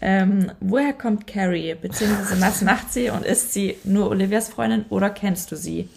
Ähm, 0.00 0.52
woher 0.60 0.92
kommt 0.92 1.26
Carrie? 1.26 1.74
Beziehungsweise 1.74 2.40
was 2.40 2.62
macht 2.62 2.92
sie 2.92 3.10
und 3.10 3.24
ist 3.24 3.52
sie 3.52 3.76
nur 3.84 4.08
Olivias 4.10 4.48
Freundin 4.48 4.84
oder 4.90 5.10
kennst 5.10 5.50
du 5.52 5.56
sie? 5.56 5.88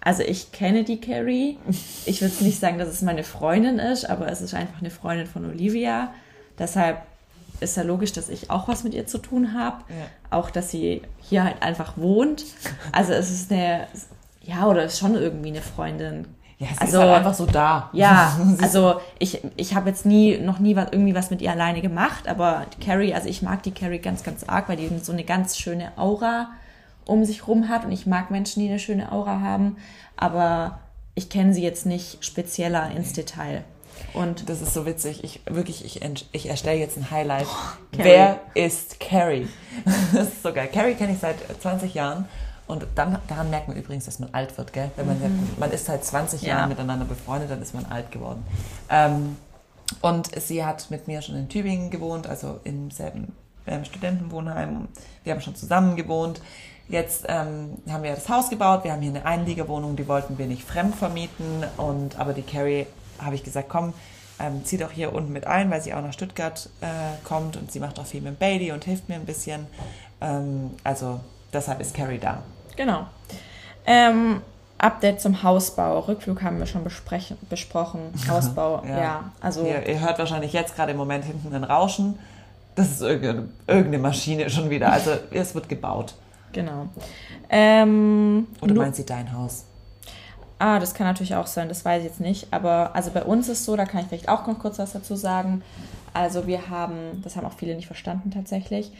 Also 0.00 0.22
ich 0.22 0.50
kenne 0.50 0.82
die 0.84 1.00
Carrie. 1.00 1.58
Ich 2.06 2.22
würde 2.22 2.42
nicht 2.42 2.58
sagen, 2.58 2.78
dass 2.78 2.88
es 2.88 3.02
meine 3.02 3.22
Freundin 3.22 3.78
ist, 3.78 4.08
aber 4.08 4.28
es 4.32 4.40
ist 4.40 4.54
einfach 4.54 4.80
eine 4.80 4.90
Freundin 4.90 5.26
von 5.26 5.44
Olivia. 5.44 6.14
Deshalb 6.58 7.02
ist 7.60 7.76
ja 7.76 7.82
logisch, 7.82 8.12
dass 8.12 8.30
ich 8.30 8.50
auch 8.50 8.66
was 8.66 8.82
mit 8.82 8.94
ihr 8.94 9.06
zu 9.06 9.18
tun 9.18 9.52
habe. 9.52 9.84
Ja. 9.90 10.06
Auch, 10.30 10.50
dass 10.50 10.70
sie 10.70 11.02
hier 11.18 11.44
halt 11.44 11.62
einfach 11.62 11.98
wohnt. 11.98 12.44
Also 12.92 13.12
es 13.12 13.30
ist 13.30 13.52
eine, 13.52 13.88
ja, 14.42 14.66
oder 14.66 14.84
ist 14.84 14.98
schon 14.98 15.14
irgendwie 15.14 15.50
eine 15.50 15.60
Freundin. 15.60 16.26
Ja, 16.60 16.68
sie 16.68 16.78
also, 16.78 16.98
ist 16.98 17.02
halt 17.02 17.16
einfach 17.16 17.34
so 17.34 17.46
da. 17.46 17.88
Ja, 17.94 18.38
also 18.62 19.00
ich, 19.18 19.40
ich 19.56 19.74
habe 19.74 19.88
jetzt 19.88 20.04
nie, 20.04 20.36
noch 20.36 20.58
nie 20.58 20.76
was, 20.76 20.88
irgendwie 20.92 21.14
was 21.14 21.30
mit 21.30 21.40
ihr 21.40 21.50
alleine 21.50 21.80
gemacht, 21.80 22.28
aber 22.28 22.66
Carrie, 22.84 23.14
also 23.14 23.28
ich 23.28 23.40
mag 23.40 23.62
die 23.62 23.70
Carrie 23.72 23.98
ganz, 23.98 24.22
ganz 24.22 24.44
arg, 24.44 24.68
weil 24.68 24.76
die 24.76 24.90
so 25.02 25.10
eine 25.10 25.24
ganz 25.24 25.56
schöne 25.56 25.96
Aura 25.96 26.50
um 27.06 27.24
sich 27.24 27.48
rum 27.48 27.70
hat 27.70 27.86
und 27.86 27.92
ich 27.92 28.06
mag 28.06 28.30
Menschen, 28.30 28.60
die 28.62 28.68
eine 28.68 28.78
schöne 28.78 29.10
Aura 29.10 29.40
haben, 29.40 29.78
aber 30.16 30.80
ich 31.14 31.30
kenne 31.30 31.54
sie 31.54 31.62
jetzt 31.62 31.86
nicht 31.86 32.22
spezieller 32.22 32.90
ins 32.94 33.14
Detail. 33.14 33.64
Und 34.12 34.48
Das 34.48 34.60
ist 34.60 34.74
so 34.74 34.86
witzig. 34.86 35.24
Ich 35.24 35.40
wirklich, 35.46 35.84
ich, 35.84 36.00
ich 36.32 36.48
erstelle 36.48 36.78
jetzt 36.78 36.96
ein 36.96 37.10
Highlight. 37.10 37.46
Carrie. 37.92 38.04
Wer 38.04 38.40
ist 38.54 39.00
Carrie? 39.00 39.48
Das 40.12 40.28
ist 40.28 40.42
so 40.42 40.52
geil. 40.52 40.68
Carrie 40.72 40.94
kenne 40.94 41.12
ich 41.12 41.18
seit 41.18 41.36
20 41.60 41.94
Jahren. 41.94 42.26
Und 42.70 42.86
dann, 42.94 43.18
daran 43.28 43.50
merkt 43.50 43.68
man 43.68 43.76
übrigens, 43.76 44.04
dass 44.06 44.18
man 44.18 44.30
alt 44.32 44.56
wird, 44.56 44.72
gell? 44.72 44.90
Wenn 44.96 45.06
man, 45.06 45.48
man 45.58 45.70
ist 45.70 45.86
seit 45.86 46.04
20 46.04 46.42
Mhm. 46.42 46.48
Ja. 46.48 46.54
Jahren 46.58 46.68
miteinander 46.68 47.04
befreundet, 47.04 47.50
dann 47.50 47.60
ist 47.60 47.74
man 47.74 47.84
alt 47.86 48.10
geworden. 48.12 48.44
Ähm, 48.88 49.36
und 50.00 50.30
sie 50.40 50.64
hat 50.64 50.90
mit 50.90 51.08
mir 51.08 51.20
schon 51.20 51.34
in 51.36 51.48
Tübingen 51.48 51.90
gewohnt, 51.90 52.26
also 52.26 52.60
im 52.64 52.90
selben 52.90 53.32
ähm, 53.66 53.84
Studentenwohnheim. 53.84 54.88
Wir 55.24 55.32
haben 55.32 55.40
schon 55.40 55.56
zusammen 55.56 55.96
gewohnt. 55.96 56.40
Jetzt 56.88 57.24
ähm, 57.28 57.78
haben 57.88 58.02
wir 58.02 58.14
das 58.14 58.28
Haus 58.28 58.50
gebaut. 58.50 58.84
Wir 58.84 58.92
haben 58.92 59.00
hier 59.02 59.10
eine 59.10 59.24
Einliegerwohnung, 59.24 59.96
die 59.96 60.08
wollten 60.08 60.38
wir 60.38 60.46
nicht 60.46 60.62
fremd 60.64 60.94
vermieten. 60.94 61.64
Und, 61.76 62.18
aber 62.18 62.32
die 62.32 62.42
Carrie 62.42 62.86
habe 63.18 63.34
ich 63.34 63.42
gesagt, 63.44 63.68
komm, 63.68 63.92
ähm, 64.40 64.64
zieh 64.64 64.78
doch 64.78 64.90
hier 64.90 65.12
unten 65.12 65.32
mit 65.32 65.46
ein, 65.46 65.70
weil 65.70 65.82
sie 65.82 65.92
auch 65.94 66.02
nach 66.02 66.12
Stuttgart 66.12 66.68
äh, 66.80 66.86
kommt 67.24 67.56
und 67.56 67.70
sie 67.70 67.78
macht 67.80 67.98
auch 68.00 68.06
viel 68.06 68.22
mit 68.22 68.38
Bailey 68.38 68.72
und 68.72 68.84
hilft 68.84 69.08
mir 69.08 69.16
ein 69.16 69.26
bisschen. 69.26 69.66
Ähm, 70.20 70.70
also 70.82 71.20
deshalb 71.52 71.80
ist 71.80 71.94
Carrie 71.94 72.18
da. 72.18 72.42
Genau. 72.80 73.04
Ähm, 73.84 74.40
Update 74.78 75.20
zum 75.20 75.42
Hausbau. 75.42 75.98
Rückflug 76.00 76.40
haben 76.42 76.58
wir 76.58 76.64
schon 76.64 76.82
besprochen. 77.50 78.00
Hausbau, 78.28 78.82
ja. 78.88 78.98
Ja. 78.98 79.32
Also 79.38 79.66
Ihr, 79.66 79.86
ihr 79.86 80.00
hört 80.00 80.18
wahrscheinlich 80.18 80.54
jetzt 80.54 80.74
gerade 80.74 80.92
im 80.92 80.96
Moment 80.96 81.26
hinten 81.26 81.54
ein 81.54 81.64
Rauschen. 81.64 82.18
Das 82.76 82.90
ist 82.90 83.02
irgendeine, 83.02 83.48
irgendeine 83.66 83.98
Maschine 83.98 84.48
schon 84.48 84.70
wieder. 84.70 84.90
Also 84.90 85.10
es 85.30 85.54
wird 85.54 85.68
gebaut. 85.68 86.14
genau. 86.52 86.88
Ähm, 87.50 88.46
Oder 88.62 88.74
meint 88.74 88.96
sie 88.96 89.04
dein 89.04 89.30
Haus? 89.30 89.66
Ah, 90.58 90.78
das 90.78 90.94
kann 90.94 91.06
natürlich 91.06 91.34
auch 91.34 91.48
sein, 91.48 91.68
das 91.68 91.84
weiß 91.84 92.00
ich 92.02 92.08
jetzt 92.08 92.20
nicht. 92.20 92.46
Aber 92.50 92.94
also 92.94 93.10
bei 93.10 93.24
uns 93.24 93.50
ist 93.50 93.66
so, 93.66 93.76
da 93.76 93.84
kann 93.84 94.00
ich 94.00 94.06
vielleicht 94.06 94.30
auch 94.30 94.46
noch 94.46 94.58
kurz 94.58 94.78
was 94.78 94.92
dazu 94.92 95.16
sagen. 95.16 95.62
Also 96.14 96.46
wir 96.46 96.70
haben, 96.70 97.20
das 97.22 97.36
haben 97.36 97.46
auch 97.46 97.52
viele 97.58 97.74
nicht 97.74 97.86
verstanden 97.88 98.30
tatsächlich. 98.30 98.90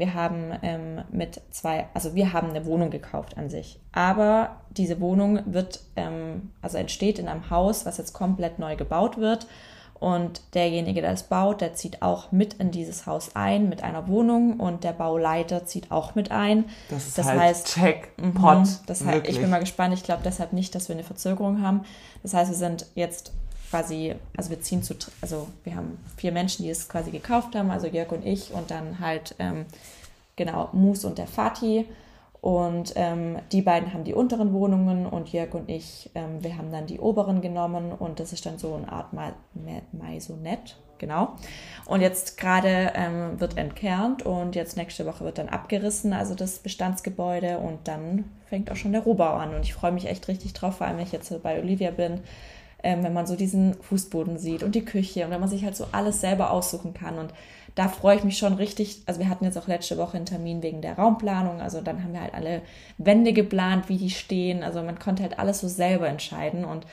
Wir 0.00 0.14
haben 0.14 0.52
ähm, 0.62 1.02
mit 1.12 1.40
zwei, 1.50 1.86
also 1.94 2.14
wir 2.16 2.32
haben 2.32 2.50
eine 2.50 2.66
Wohnung 2.66 2.90
gekauft 2.90 3.38
an 3.38 3.48
sich. 3.50 3.78
Aber 3.92 4.56
diese 4.70 5.00
Wohnung 5.00 5.40
wird, 5.46 5.80
ähm, 5.94 6.50
also 6.62 6.76
entsteht 6.78 7.18
in 7.20 7.28
einem 7.28 7.50
Haus, 7.50 7.86
was 7.86 7.98
jetzt 7.98 8.12
komplett 8.14 8.58
neu 8.58 8.74
gebaut 8.74 9.18
wird. 9.18 9.46
Und 10.00 10.40
derjenige, 10.54 11.02
der 11.02 11.12
es 11.12 11.24
baut, 11.24 11.60
der 11.60 11.74
zieht 11.74 12.00
auch 12.00 12.32
mit 12.32 12.54
in 12.54 12.70
dieses 12.70 13.04
Haus 13.04 13.32
ein 13.36 13.68
mit 13.68 13.82
einer 13.84 14.08
Wohnung 14.08 14.58
und 14.58 14.82
der 14.82 14.92
Bauleiter 14.94 15.66
zieht 15.66 15.92
auch 15.92 16.14
mit 16.14 16.30
ein. 16.30 16.64
Das 16.88 17.06
ist 17.06 17.18
Das 17.18 17.26
halt 17.26 17.38
heißt- 17.38 17.78
Jackpot. 17.78 18.58
Mhm. 18.60 18.76
Das 18.86 19.04
heißt, 19.04 19.28
ich 19.28 19.38
bin 19.38 19.50
mal 19.50 19.60
gespannt. 19.60 19.92
Ich 19.92 20.02
glaube 20.02 20.22
deshalb 20.24 20.54
nicht, 20.54 20.74
dass 20.74 20.88
wir 20.88 20.96
eine 20.96 21.04
Verzögerung 21.04 21.60
haben. 21.60 21.82
Das 22.22 22.32
heißt, 22.32 22.50
wir 22.50 22.56
sind 22.56 22.86
jetzt 22.94 23.32
quasi, 23.70 24.14
also 24.36 24.50
wir 24.50 24.60
ziehen 24.60 24.82
zu, 24.82 24.94
also 25.20 25.48
wir 25.64 25.76
haben 25.76 25.98
vier 26.16 26.32
Menschen, 26.32 26.64
die 26.64 26.70
es 26.70 26.88
quasi 26.88 27.10
gekauft 27.10 27.54
haben, 27.54 27.70
also 27.70 27.86
Jörg 27.86 28.10
und 28.10 28.26
ich 28.26 28.52
und 28.52 28.70
dann 28.70 28.98
halt 28.98 29.36
ähm, 29.38 29.64
genau 30.36 30.68
Mus 30.72 31.04
und 31.04 31.18
der 31.18 31.28
Fatih. 31.28 31.86
Und 32.40 32.94
ähm, 32.96 33.36
die 33.52 33.60
beiden 33.60 33.92
haben 33.92 34.04
die 34.04 34.14
unteren 34.14 34.54
Wohnungen 34.54 35.04
und 35.06 35.30
Jörg 35.30 35.52
und 35.52 35.68
ich, 35.68 36.10
ähm, 36.14 36.42
wir 36.42 36.56
haben 36.56 36.72
dann 36.72 36.86
die 36.86 36.98
oberen 36.98 37.42
genommen 37.42 37.92
und 37.92 38.18
das 38.18 38.32
ist 38.32 38.46
dann 38.46 38.58
so 38.58 38.74
eine 38.74 38.90
Art 38.90 39.12
Ma 39.12 39.34
Ma 39.52 39.82
Maisonette, 39.92 40.72
genau. 40.96 41.34
Und 41.84 42.00
jetzt 42.00 42.38
gerade 42.38 42.92
ähm, 42.94 43.38
wird 43.38 43.58
entkernt 43.58 44.24
und 44.24 44.56
jetzt 44.56 44.78
nächste 44.78 45.04
Woche 45.04 45.22
wird 45.26 45.36
dann 45.36 45.50
abgerissen, 45.50 46.14
also 46.14 46.34
das 46.34 46.60
Bestandsgebäude 46.60 47.58
und 47.58 47.86
dann 47.86 48.24
fängt 48.46 48.72
auch 48.72 48.76
schon 48.76 48.92
der 48.92 49.02
Rohbau 49.02 49.34
an 49.34 49.54
und 49.54 49.60
ich 49.60 49.74
freue 49.74 49.92
mich 49.92 50.06
echt 50.06 50.26
richtig 50.26 50.54
drauf, 50.54 50.78
vor 50.78 50.86
allem 50.86 50.96
wenn 50.96 51.04
ich 51.04 51.12
jetzt 51.12 51.42
bei 51.42 51.60
Olivia 51.60 51.90
bin, 51.90 52.20
ähm, 52.82 53.02
wenn 53.02 53.12
man 53.12 53.26
so 53.26 53.36
diesen 53.36 53.74
Fußboden 53.74 54.38
sieht 54.38 54.62
und 54.62 54.74
die 54.74 54.84
Küche 54.84 55.24
und 55.24 55.30
wenn 55.30 55.40
man 55.40 55.48
sich 55.48 55.64
halt 55.64 55.76
so 55.76 55.86
alles 55.92 56.20
selber 56.20 56.50
aussuchen 56.50 56.94
kann 56.94 57.18
und 57.18 57.32
da 57.74 57.88
freue 57.88 58.16
ich 58.16 58.24
mich 58.24 58.38
schon 58.38 58.54
richtig. 58.54 59.02
Also 59.06 59.20
wir 59.20 59.28
hatten 59.28 59.44
jetzt 59.44 59.56
auch 59.56 59.68
letzte 59.68 59.96
Woche 59.96 60.16
einen 60.16 60.26
Termin 60.26 60.62
wegen 60.62 60.82
der 60.82 60.96
Raumplanung. 60.96 61.60
Also 61.60 61.80
dann 61.80 62.02
haben 62.02 62.12
wir 62.12 62.20
halt 62.20 62.34
alle 62.34 62.62
Wände 62.98 63.32
geplant, 63.32 63.88
wie 63.88 63.96
die 63.96 64.10
stehen. 64.10 64.62
Also 64.62 64.82
man 64.82 64.98
konnte 64.98 65.22
halt 65.22 65.38
alles 65.38 65.60
so 65.60 65.68
selber 65.68 66.08
entscheiden. 66.08 66.64
Und 66.64 66.84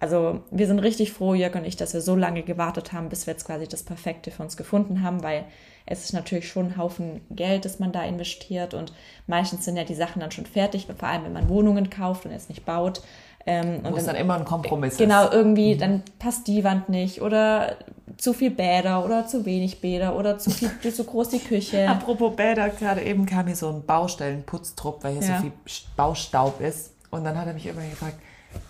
also 0.00 0.40
wir 0.50 0.66
sind 0.66 0.78
richtig 0.80 1.12
froh, 1.12 1.34
Jörg 1.34 1.54
und 1.54 1.64
ich, 1.64 1.76
dass 1.76 1.94
wir 1.94 2.00
so 2.00 2.16
lange 2.16 2.42
gewartet 2.42 2.92
haben, 2.92 3.08
bis 3.08 3.26
wir 3.26 3.34
jetzt 3.34 3.44
quasi 3.44 3.68
das 3.68 3.82
Perfekte 3.82 4.30
für 4.30 4.42
uns 4.42 4.56
gefunden 4.56 5.02
haben, 5.02 5.22
weil 5.22 5.44
es 5.86 6.04
ist 6.04 6.12
natürlich 6.12 6.48
schon 6.48 6.66
ein 6.66 6.76
Haufen 6.76 7.20
Geld, 7.30 7.64
das 7.64 7.78
man 7.78 7.92
da 7.92 8.02
investiert. 8.04 8.74
Und 8.74 8.92
meistens 9.26 9.64
sind 9.64 9.76
ja 9.76 9.84
die 9.84 9.94
Sachen 9.94 10.20
dann 10.20 10.30
schon 10.30 10.46
fertig, 10.46 10.86
vor 10.98 11.08
allem 11.08 11.24
wenn 11.24 11.32
man 11.32 11.48
Wohnungen 11.48 11.90
kauft 11.90 12.24
und 12.24 12.32
jetzt 12.32 12.48
nicht 12.48 12.64
baut. 12.64 13.02
Ähm, 13.46 13.80
und 13.82 13.96
es 13.96 14.06
dann 14.06 14.16
immer 14.16 14.36
ein 14.36 14.44
Kompromiss 14.44 14.96
Genau, 14.96 15.30
irgendwie, 15.30 15.76
dann 15.76 16.02
passt 16.18 16.46
die 16.46 16.64
Wand 16.64 16.88
nicht 16.88 17.20
oder 17.20 17.76
zu 18.16 18.32
viel 18.32 18.50
Bäder 18.50 19.04
oder 19.04 19.26
zu 19.26 19.44
wenig 19.44 19.80
Bäder 19.80 20.16
oder 20.16 20.38
zu 20.38 20.50
viel, 20.50 20.70
zu 20.94 21.04
groß 21.04 21.28
die 21.30 21.40
Küche. 21.40 21.88
Apropos 21.88 22.34
Bäder, 22.36 22.70
gerade 22.70 23.02
eben 23.02 23.26
kam 23.26 23.46
hier 23.46 23.56
so 23.56 23.68
ein 23.68 23.84
Baustellenputztrupp, 23.84 25.04
weil 25.04 25.14
hier 25.18 25.22
Ja. 25.28 25.36
so 25.36 25.42
viel 25.42 25.52
Baustaub 25.96 26.60
ist. 26.60 26.92
Und 27.10 27.24
dann 27.24 27.38
hat 27.38 27.46
er 27.46 27.54
mich 27.54 27.66
irgendwann 27.66 27.90
gefragt, 27.90 28.16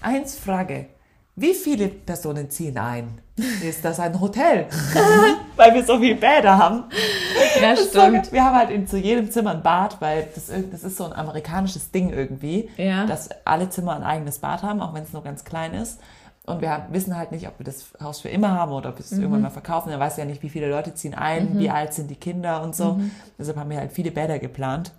eins 0.01 0.37
Frage, 0.37 0.87
wie 1.37 1.55
viele 1.55 1.89
Personen 1.89 2.51
ziehen 2.51 2.79
ein? 2.79 3.21
Ist 3.63 3.85
das 3.85 3.99
ein 3.99 4.21
Hotel? 4.21 4.67
weil 5.57 5.75
wir 5.75 5.85
so 5.85 5.99
viele 5.99 6.15
Bäder 6.17 6.57
haben. 6.59 6.85
Ja, 7.61 7.71
Das 7.71 7.81
ist 7.81 7.93
so 7.93 8.01
wir 8.01 8.45
haben 8.45 8.57
halt 8.57 8.71
in 8.71 8.87
zu 8.87 8.97
jedem 8.97 9.31
Zimmer 9.31 9.53
ein 9.53 9.63
Bad, 9.63 10.01
weil 10.01 10.27
das, 10.35 10.51
das 10.73 10.83
ist 10.85 10.97
so 10.97 11.05
ein 11.05 11.13
amerikanisches 11.13 11.91
Ding 11.93 12.11
irgendwie, 12.11 12.69
Ja. 12.77 13.07
dass 13.07 13.29
alle 13.45 13.69
Zimmer 13.71 13.95
ein 13.97 14.03
eigenes 14.03 14.39
Bad 14.41 14.63
haben, 14.63 14.81
auch 14.81 14.93
wenn 14.95 15.05
es 15.05 15.13
nur 15.13 15.23
ganz 15.23 15.45
klein 15.45 15.73
ist. 15.75 16.01
Und 16.47 16.61
wir 16.61 16.71
haben, 16.71 16.93
wissen 16.93 17.17
halt 17.17 17.33
nicht, 17.33 17.47
ob 17.49 17.59
wir 17.59 17.65
das 17.65 17.87
Haus 18.03 18.21
für 18.21 18.29
immer 18.29 18.51
haben 18.51 18.73
oder 18.73 18.91
ob 18.91 18.99
wir 18.99 19.05
es 19.05 19.13
irgendwann 19.13 19.43
mal 19.43 19.51
verkaufen. 19.51 19.91
Er 19.91 20.01
weiß 20.01 20.17
ja 20.17 20.25
nicht, 20.25 20.43
wie 20.43 20.49
viele 20.51 20.69
Leute 20.69 20.95
ziehen 20.95 21.15
ein, 21.15 21.59
wie 21.59 21.71
alt 21.71 21.95
sind 21.95 22.11
die 22.11 22.17
Kinder 22.17 22.63
und 22.63 22.75
so. 22.77 23.01
Deshalb 23.39 23.57
haben 23.57 23.71
wir 23.71 23.79
halt 23.79 23.93
viele 23.93 24.11
Bäder 24.11 24.39
geplant. 24.39 24.93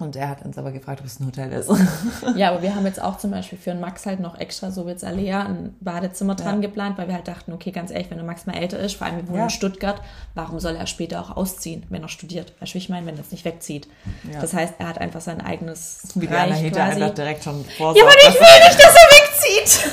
Und 0.00 0.16
er 0.16 0.28
hat 0.28 0.44
uns 0.44 0.58
aber 0.58 0.72
gefragt, 0.72 0.98
ob 1.00 1.06
es 1.06 1.20
ein 1.20 1.26
Hotel 1.26 1.52
ist. 1.52 1.70
Ja, 2.36 2.50
aber 2.50 2.62
wir 2.62 2.74
haben 2.74 2.84
jetzt 2.84 3.00
auch 3.00 3.16
zum 3.16 3.30
Beispiel 3.30 3.56
für 3.56 3.70
den 3.70 3.80
Max 3.80 4.06
halt 4.06 4.18
noch 4.18 4.36
extra, 4.38 4.72
so 4.72 4.86
wie 4.86 4.90
jetzt 4.90 5.04
Alea, 5.04 5.44
ein 5.44 5.76
Badezimmer 5.80 6.34
dran 6.34 6.56
Ja. 6.60 6.68
geplant, 6.68 6.98
weil 6.98 7.06
wir 7.06 7.14
halt 7.14 7.28
dachten, 7.28 7.52
okay, 7.52 7.70
ganz 7.70 7.92
ehrlich, 7.92 8.10
wenn 8.10 8.16
der 8.18 8.26
Max 8.26 8.44
mal 8.44 8.56
älter 8.56 8.76
ist, 8.80 8.96
vor 8.96 9.06
allem 9.06 9.18
wir 9.18 9.28
wohnen 9.28 9.38
Ja. 9.38 9.44
in 9.44 9.50
Stuttgart, 9.50 10.00
warum 10.34 10.58
soll 10.58 10.74
er 10.74 10.88
später 10.88 11.20
auch 11.20 11.36
ausziehen, 11.36 11.84
wenn 11.90 12.02
er 12.02 12.08
studiert? 12.08 12.52
Weißt 12.60 12.72
du, 12.72 12.74
wie 12.74 12.78
ich 12.78 12.88
meine, 12.88 13.06
wenn 13.06 13.14
er 13.14 13.20
es 13.20 13.30
nicht 13.30 13.44
wegzieht? 13.44 13.86
Ja. 14.32 14.40
Das 14.40 14.52
heißt, 14.52 14.74
er 14.78 14.88
hat 14.88 14.98
einfach 14.98 15.20
sein 15.20 15.40
eigenes 15.40 16.00
Wie 16.16 16.26
Reich 16.26 16.50
Anahita 16.50 16.86
quasi. 16.86 17.02
einfach 17.02 17.14
direkt 17.14 17.44
schon 17.44 17.58
Ja, 17.60 17.70
vorsorgt. 17.76 18.00
aber 18.02 18.28
ich 18.34 18.34
will 18.34 18.68
nicht, 18.68 18.80
dass 18.80 18.94
er 18.96 19.62
wegzieht! 19.62 19.92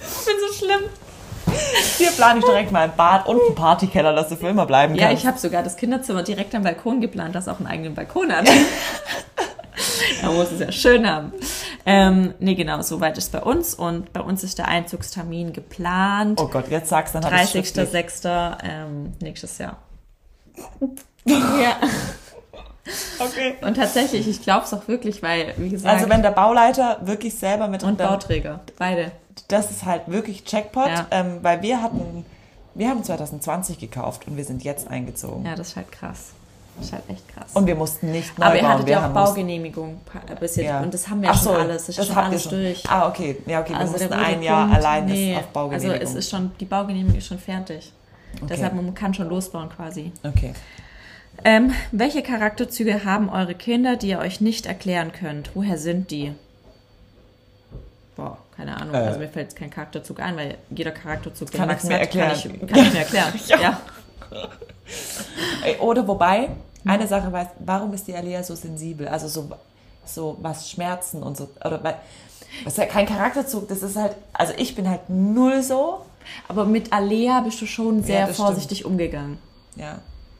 ich 0.00 0.24
bin 0.24 0.34
so 0.48 0.54
schlimm. 0.64 0.90
Hier 1.98 2.10
plane 2.12 2.38
ich 2.40 2.44
direkt 2.44 2.72
mal 2.72 2.82
ein 2.84 2.92
Bad 2.96 3.26
und 3.26 3.40
einen 3.40 3.54
Partykeller, 3.54 4.12
dass 4.14 4.28
du 4.28 4.36
für 4.36 4.48
immer 4.48 4.66
bleiben 4.66 4.94
Ja, 4.94 5.08
kannst. 5.08 5.22
ich 5.22 5.26
habe 5.28 5.38
sogar 5.38 5.62
das 5.62 5.76
Kinderzimmer 5.76 6.22
direkt 6.22 6.54
am 6.54 6.62
Balkon 6.62 7.00
geplant, 7.00 7.34
das 7.34 7.48
auch 7.48 7.58
einen 7.58 7.66
eigenen 7.66 7.94
Balkon 7.94 8.32
hat. 8.32 8.48
Man 10.22 10.34
muss 10.34 10.50
es 10.50 10.60
ja 10.60 10.70
schön 10.72 11.08
haben. 11.08 11.32
Ähm, 11.86 12.34
nee, 12.38 12.54
genau, 12.54 12.82
soweit 12.82 13.16
ist 13.16 13.32
bei 13.32 13.40
uns. 13.40 13.74
Und 13.74 14.12
bei 14.12 14.20
uns 14.20 14.44
ist 14.44 14.58
der 14.58 14.68
Einzugstermin 14.68 15.52
geplant. 15.52 16.40
oh 16.40 16.48
Gott, 16.48 16.68
jetzt 16.68 16.90
sagst 16.90 17.14
du, 17.14 17.20
dann 17.20 17.30
habe 17.32 17.42
ich 17.42 17.50
30.06. 17.54 18.58
Ähm, 18.62 19.12
nächstes 19.20 19.56
Jahr. 19.58 19.78
ja, 21.24 21.76
Okay. 23.18 23.54
und 23.62 23.74
tatsächlich, 23.76 24.26
ich 24.26 24.42
glaube 24.42 24.64
es 24.64 24.72
auch 24.74 24.88
wirklich, 24.88 25.22
weil, 25.22 25.54
wie 25.58 25.68
gesagt, 25.68 25.94
Also 25.94 26.08
wenn 26.10 26.22
der 26.22 26.30
Bauleiter 26.32 26.98
wirklich 27.02 27.34
selber 27.34 27.68
mit 27.68 27.82
und 27.84 27.98
Bauträger, 27.98 28.60
beide. 28.78 29.12
Das 29.48 29.70
ist 29.70 29.84
halt 29.84 30.02
wirklich 30.06 30.42
Jackpot, 30.46 30.88
Ja. 30.88 31.06
ähm, 31.10 31.38
weil 31.42 31.62
wir 31.62 31.82
hatten, 31.82 32.24
wir 32.74 32.88
haben 32.88 33.02
2020 33.04 33.78
gekauft 33.78 34.26
und 34.26 34.36
wir 34.36 34.44
sind 34.44 34.62
jetzt 34.64 34.88
eingezogen. 34.88 35.44
Ja, 35.44 35.54
das 35.54 35.68
ist 35.68 35.76
halt 35.76 35.90
krass. 35.92 36.30
Das 36.76 36.86
ist 36.86 36.92
halt 36.92 37.02
echt 37.10 37.28
krass. 37.28 37.50
Und 37.52 37.66
wir 37.66 37.74
mussten 37.74 38.10
nicht 38.12 38.38
neu 38.38 38.46
Aber 38.46 38.54
ihr 38.56 38.62
bauen. 38.62 38.70
hattet 38.72 38.86
wir 38.86 38.92
ja 38.94 39.08
auch 39.08 39.12
Baugenehmigung 39.12 40.00
bis 40.38 40.56
jetzt. 40.56 40.66
Ja. 40.66 40.80
Und 40.80 40.94
das 40.94 41.08
haben 41.08 41.20
wir 41.20 41.28
ja 41.28 41.34
Ach 41.34 41.42
schon 41.42 41.52
so, 41.54 41.58
alles. 41.58 41.86
Das 41.86 41.98
ist 41.98 42.06
schon 42.06 42.16
ihr 42.16 42.22
alles 42.22 42.42
schon. 42.44 42.52
durch. 42.52 42.88
Ah, 42.88 43.08
okay. 43.08 43.36
Ja, 43.46 43.60
okay. 43.60 43.70
Wir 43.70 43.78
Also 43.78 43.92
mussten 43.92 44.12
ein 44.12 44.42
Jahr 44.42 44.62
Punkt, 44.66 44.76
allein 44.78 45.04
nee. 45.06 45.34
das 45.34 45.44
auf 45.44 45.50
Baugenehmigung. 45.50 46.00
Also 46.00 46.04
es 46.10 46.14
ist 46.14 46.30
schon, 46.30 46.52
die 46.60 46.64
Baugenehmigung 46.64 47.18
ist 47.18 47.26
schon 47.26 47.38
fertig. 47.38 47.92
Okay. 48.36 48.46
Deshalb 48.48 48.74
man 48.74 48.94
kann 48.94 49.12
schon 49.12 49.28
losbauen 49.28 49.68
quasi. 49.68 50.12
okay. 50.22 50.54
Ähm, 51.44 51.72
welche 51.90 52.22
Charakterzüge 52.22 53.04
haben 53.04 53.28
eure 53.30 53.54
Kinder, 53.54 53.96
die 53.96 54.08
ihr 54.10 54.18
euch 54.18 54.40
nicht 54.40 54.66
erklären 54.66 55.10
könnt? 55.12 55.50
Woher 55.54 55.78
sind 55.78 56.10
die? 56.10 56.34
Boah, 58.16 58.38
keine 58.60 58.76
Ahnung. 58.76 58.94
Äh. 58.94 58.98
Also 58.98 59.18
mir 59.18 59.28
fällt 59.28 59.48
jetzt 59.50 59.56
kein 59.56 59.70
Charakterzug 59.70 60.20
ein, 60.20 60.36
weil 60.36 60.58
jeder 60.70 60.90
Charakterzug, 60.92 61.50
den 61.50 61.58
Kann 61.58 61.68
Max 61.68 61.84
ich 61.84 61.88
mir 61.88 61.94
hat, 61.94 62.00
erklären. 62.02 62.40
Kann 62.40 62.54
ich, 62.54 62.68
kann 62.68 62.86
ich 62.86 62.92
mir 62.92 62.98
erklären. 63.00 63.32
ja. 63.60 63.80
Ey, 65.64 65.76
Oder 65.78 66.06
wobei, 66.06 66.50
eine 66.84 67.06
Sache 67.06 67.32
weiß, 67.32 67.48
warum 67.60 67.92
ist 67.94 68.06
die 68.06 68.14
Alia 68.14 68.42
so 68.42 68.54
sensibel? 68.54 69.08
Also 69.08 69.28
so, 69.28 69.50
so 70.04 70.36
was 70.40 70.70
Schmerzen 70.70 71.22
und 71.22 71.36
so. 71.36 71.48
Oder 71.64 71.82
weil, 71.82 71.96
das 72.64 72.74
ist 72.74 72.78
ja 72.78 72.86
kein 72.86 73.06
Charakterzug, 73.06 73.68
das 73.68 73.82
ist 73.82 73.96
halt, 73.96 74.14
also 74.32 74.52
ich 74.56 74.74
bin 74.74 74.88
halt 74.88 75.08
null 75.08 75.62
so. 75.62 76.04
Aber 76.48 76.64
mit 76.64 76.92
Alea 76.92 77.40
bist 77.40 77.60
du 77.60 77.66
schon 77.66 78.02
sehr 78.02 78.20
Ja, 78.20 78.26
vorsichtig 78.26 78.84
umgegangen. 78.84 79.38
Ja, 79.76 79.98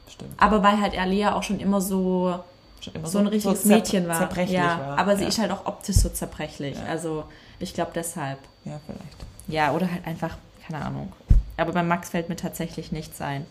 stimmt. 0.09 0.31
Aber 0.37 0.61
weil 0.61 0.79
halt 0.79 0.97
Alea 0.97 1.33
auch 1.35 1.43
schon 1.43 1.59
immer 1.59 1.81
so, 1.81 2.39
Schon 2.81 2.95
immer 2.95 3.07
so 3.07 3.19
ein 3.19 3.27
richtiges 3.27 3.63
zer- 3.63 3.67
Mädchen 3.67 4.07
war. 4.07 4.17
Zerbrechlich 4.17 4.57
ja, 4.57 4.79
war. 4.79 4.97
aber 4.97 5.15
sie 5.15 5.23
ja. 5.23 5.29
ist 5.29 5.39
halt 5.39 5.51
auch 5.51 5.65
optisch 5.65 5.97
so 5.97 6.09
zerbrechlich. 6.09 6.77
Also 6.87 7.23
ich 7.61 7.73
glaube 7.73 7.91
deshalb. 7.93 8.39
Ja, 8.65 8.79
vielleicht. 8.85 9.25
Ja, 9.47 9.73
oder 9.73 9.91
halt 9.91 10.05
einfach, 10.05 10.37
keine 10.65 10.83
Ahnung. 10.83 11.11
Aber 11.57 11.73
bei 11.73 11.83
Max 11.83 12.09
fällt 12.09 12.29
mir 12.29 12.35
tatsächlich 12.35 12.91
nichts 12.91 13.21
ein. 13.21 13.45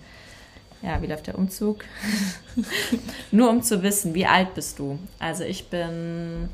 Ja, 0.82 1.02
wie 1.02 1.06
läuft 1.06 1.26
der 1.26 1.36
Umzug? 1.36 1.84
Nur 3.30 3.50
um 3.50 3.62
zu 3.62 3.82
wissen, 3.82 4.14
wie 4.14 4.26
alt 4.26 4.54
bist 4.54 4.78
du? 4.78 4.98
Also 5.18 5.44
ich 5.44 5.68
bin 5.68 6.48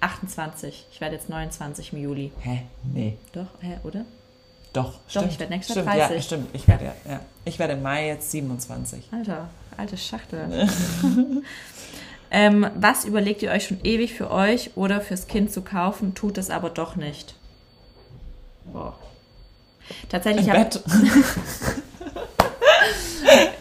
28. 0.00 0.86
Ich 0.92 1.00
werde 1.00 1.16
jetzt 1.16 1.28
29 1.28 1.92
im 1.92 2.02
Juli. 2.02 2.32
Hä? 2.40 2.62
Nee. 2.82 3.16
Doch, 3.32 3.46
hä, 3.60 3.78
oder? 3.82 4.04
Doch, 4.72 5.00
stimmt. 5.08 5.32
ich 5.32 5.40
werde 5.40 5.54
nächstes 5.54 5.76
Jahr 5.76 5.84
stimmt, 5.84 6.00
30. 6.00 6.16
Ja, 6.16 6.22
stimmt. 6.22 6.48
Ich 6.52 6.68
werde, 6.68 6.84
ja. 6.84 7.20
Ich 7.46 7.58
werde 7.58 7.72
im 7.72 7.82
Mai 7.82 8.08
jetzt 8.08 8.30
27. 8.30 9.08
Alter, 9.10 9.48
alte 9.76 9.96
Schachtel. 9.96 10.68
ähm, 12.30 12.68
was 12.74 13.04
überlegt 13.04 13.42
ihr 13.42 13.50
euch 13.50 13.66
schon 13.66 13.80
ewig 13.84 14.14
für 14.14 14.30
euch 14.30 14.70
oder 14.76 15.00
fürs 15.00 15.26
Kind 15.26 15.52
zu 15.52 15.62
kaufen, 15.62 16.14
tut 16.14 16.38
es 16.38 16.50
aber 16.50 16.70
doch 16.70 16.96
nicht? 16.96 17.34
Boah. 18.72 18.94
Tatsächlich 20.08 20.50
habe. 20.50 20.68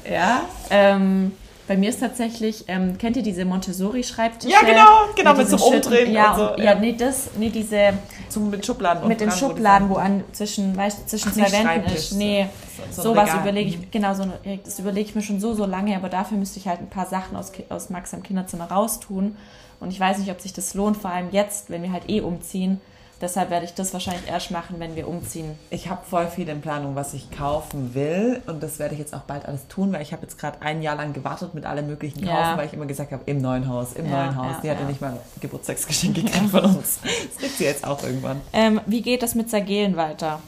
Ja, 0.09 0.41
ähm, 0.69 1.31
bei 1.67 1.77
mir 1.77 1.89
ist 1.89 1.99
tatsächlich, 1.99 2.65
ähm, 2.67 2.97
kennt 2.97 3.17
ihr 3.17 3.23
diese 3.23 3.43
Montessori-Schreibtische? 3.43 4.53
Ja, 4.53 4.61
genau, 4.61 5.13
genau, 5.15 5.33
mit 5.33 5.49
so 5.49 5.55
einem 5.55 5.75
Umdrehen 5.75 6.13
Ja, 6.13 6.31
und 6.31 6.37
so, 6.37 6.43
ja, 6.57 6.73
ja. 6.73 6.75
nee, 6.75 6.95
das, 6.97 7.29
nee, 7.37 7.49
diese 7.49 7.93
Zum, 8.29 8.51
mit 8.51 8.65
Schubladen. 8.65 9.07
mit 9.07 9.19
den 9.19 9.31
Schubladen, 9.31 9.89
wo 9.89 9.95
an 9.95 10.23
zwischen, 10.31 10.77
weißt, 10.77 11.01
du, 11.01 11.05
zwischen 11.07 11.29
Ach, 11.29 11.47
zwei 11.47 11.51
Wänden 11.51 11.93
ist. 11.93 12.11
Nee, 12.13 12.47
so- 12.91 13.01
so 13.03 13.11
Regal. 13.11 13.41
überlege 13.41 13.69
ich, 13.69 13.91
genau, 13.91 14.13
so 14.13 14.23
eine, 14.23 14.57
das 14.63 14.79
überlege 14.79 15.09
ich 15.09 15.15
mir 15.15 15.21
schon 15.21 15.39
so, 15.39 15.53
so 15.53 15.65
lange, 15.65 15.95
aber 15.95 16.09
dafür 16.09 16.37
müsste 16.37 16.59
ich 16.59 16.67
halt 16.67 16.79
ein 16.81 16.89
paar 16.89 17.05
Sachen 17.07 17.35
aus, 17.37 17.51
aus 17.69 17.89
Max 17.89 18.13
am 18.13 18.23
Kinderzimmer 18.23 18.65
raustun. 18.71 19.35
Und 19.79 19.91
ich 19.91 19.99
weiß 19.99 20.19
nicht, 20.19 20.31
ob 20.31 20.39
sich 20.41 20.53
das 20.53 20.73
lohnt, 20.73 20.97
vor 20.97 21.11
allem 21.11 21.27
jetzt, 21.31 21.69
wenn 21.69 21.83
wir 21.83 21.91
halt 21.91 22.09
eh 22.09 22.21
umziehen. 22.21 22.79
Deshalb 23.21 23.49
werde 23.49 23.65
ich 23.65 23.73
das 23.73 23.93
wahrscheinlich 23.93 24.27
erst 24.27 24.51
machen, 24.51 24.75
wenn 24.79 24.97
wir 24.97 25.07
umziehen. 25.07 25.57
Ich 25.69 25.89
habe 25.89 26.01
voll 26.05 26.27
viel 26.27 26.49
in 26.49 26.59
Planung, 26.59 26.95
was 26.95 27.13
ich 27.13 27.31
kaufen 27.31 27.93
will. 27.95 28.41
Und 28.45 28.61
das 28.61 28.77
werde 28.77 28.93
ich 28.93 28.99
jetzt 28.99 29.13
auch 29.13 29.21
bald 29.21 29.45
alles 29.45 29.67
tun, 29.69 29.93
weil 29.93 30.01
ich 30.01 30.11
habe 30.11 30.23
jetzt 30.23 30.37
gerade 30.37 30.61
ein 30.61 30.81
Jahr 30.81 30.97
lang 30.97 31.13
gewartet 31.13 31.53
mit 31.53 31.65
allem 31.65 31.87
möglichen 31.87 32.19
kaufen, 32.21 32.35
Ja. 32.35 32.57
weil 32.57 32.65
ich 32.67 32.73
immer 32.73 32.85
gesagt 32.85 33.13
habe, 33.13 33.23
im 33.25 33.37
neuen 33.41 33.69
Haus, 33.69 33.93
im 33.93 34.05
Ja, 34.09 34.25
neuen 34.25 34.35
Haus. 34.35 34.55
ja, 34.57 34.61
die 34.63 34.69
hat 34.71 34.77
ja 34.77 34.83
ja. 34.83 34.89
nicht 34.89 34.99
mal 35.01 35.17
Geburtstagsgeschenk 35.39 36.15
gekriegt 36.15 36.49
von 36.49 36.65
uns. 36.65 36.99
Das 37.01 37.37
kriegt 37.37 37.57
sie 37.57 37.63
jetzt 37.63 37.87
auch 37.87 38.03
irgendwann. 38.03 38.41
Ähm, 38.51 38.81
wie 38.85 39.01
geht 39.01 39.23
das 39.23 39.33
mit 39.33 39.49
Zergelen 39.49 39.95
weiter? 39.95 40.41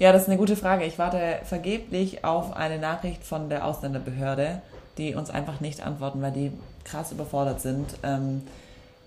Ja, 0.00 0.12
das 0.12 0.22
ist 0.22 0.28
eine 0.28 0.38
gute 0.38 0.56
Frage. 0.56 0.84
Ich 0.86 0.98
warte 0.98 1.40
vergeblich 1.44 2.24
auf 2.24 2.56
eine 2.56 2.78
Nachricht 2.78 3.22
von 3.22 3.50
der 3.50 3.66
Ausländerbehörde, 3.66 4.62
die 4.96 5.14
uns 5.14 5.28
einfach 5.28 5.60
nicht 5.60 5.82
antworten, 5.86 6.22
weil 6.22 6.32
die 6.32 6.52
krass 6.84 7.12
überfordert 7.12 7.60
sind. 7.60 7.86
Ähm, 8.02 8.42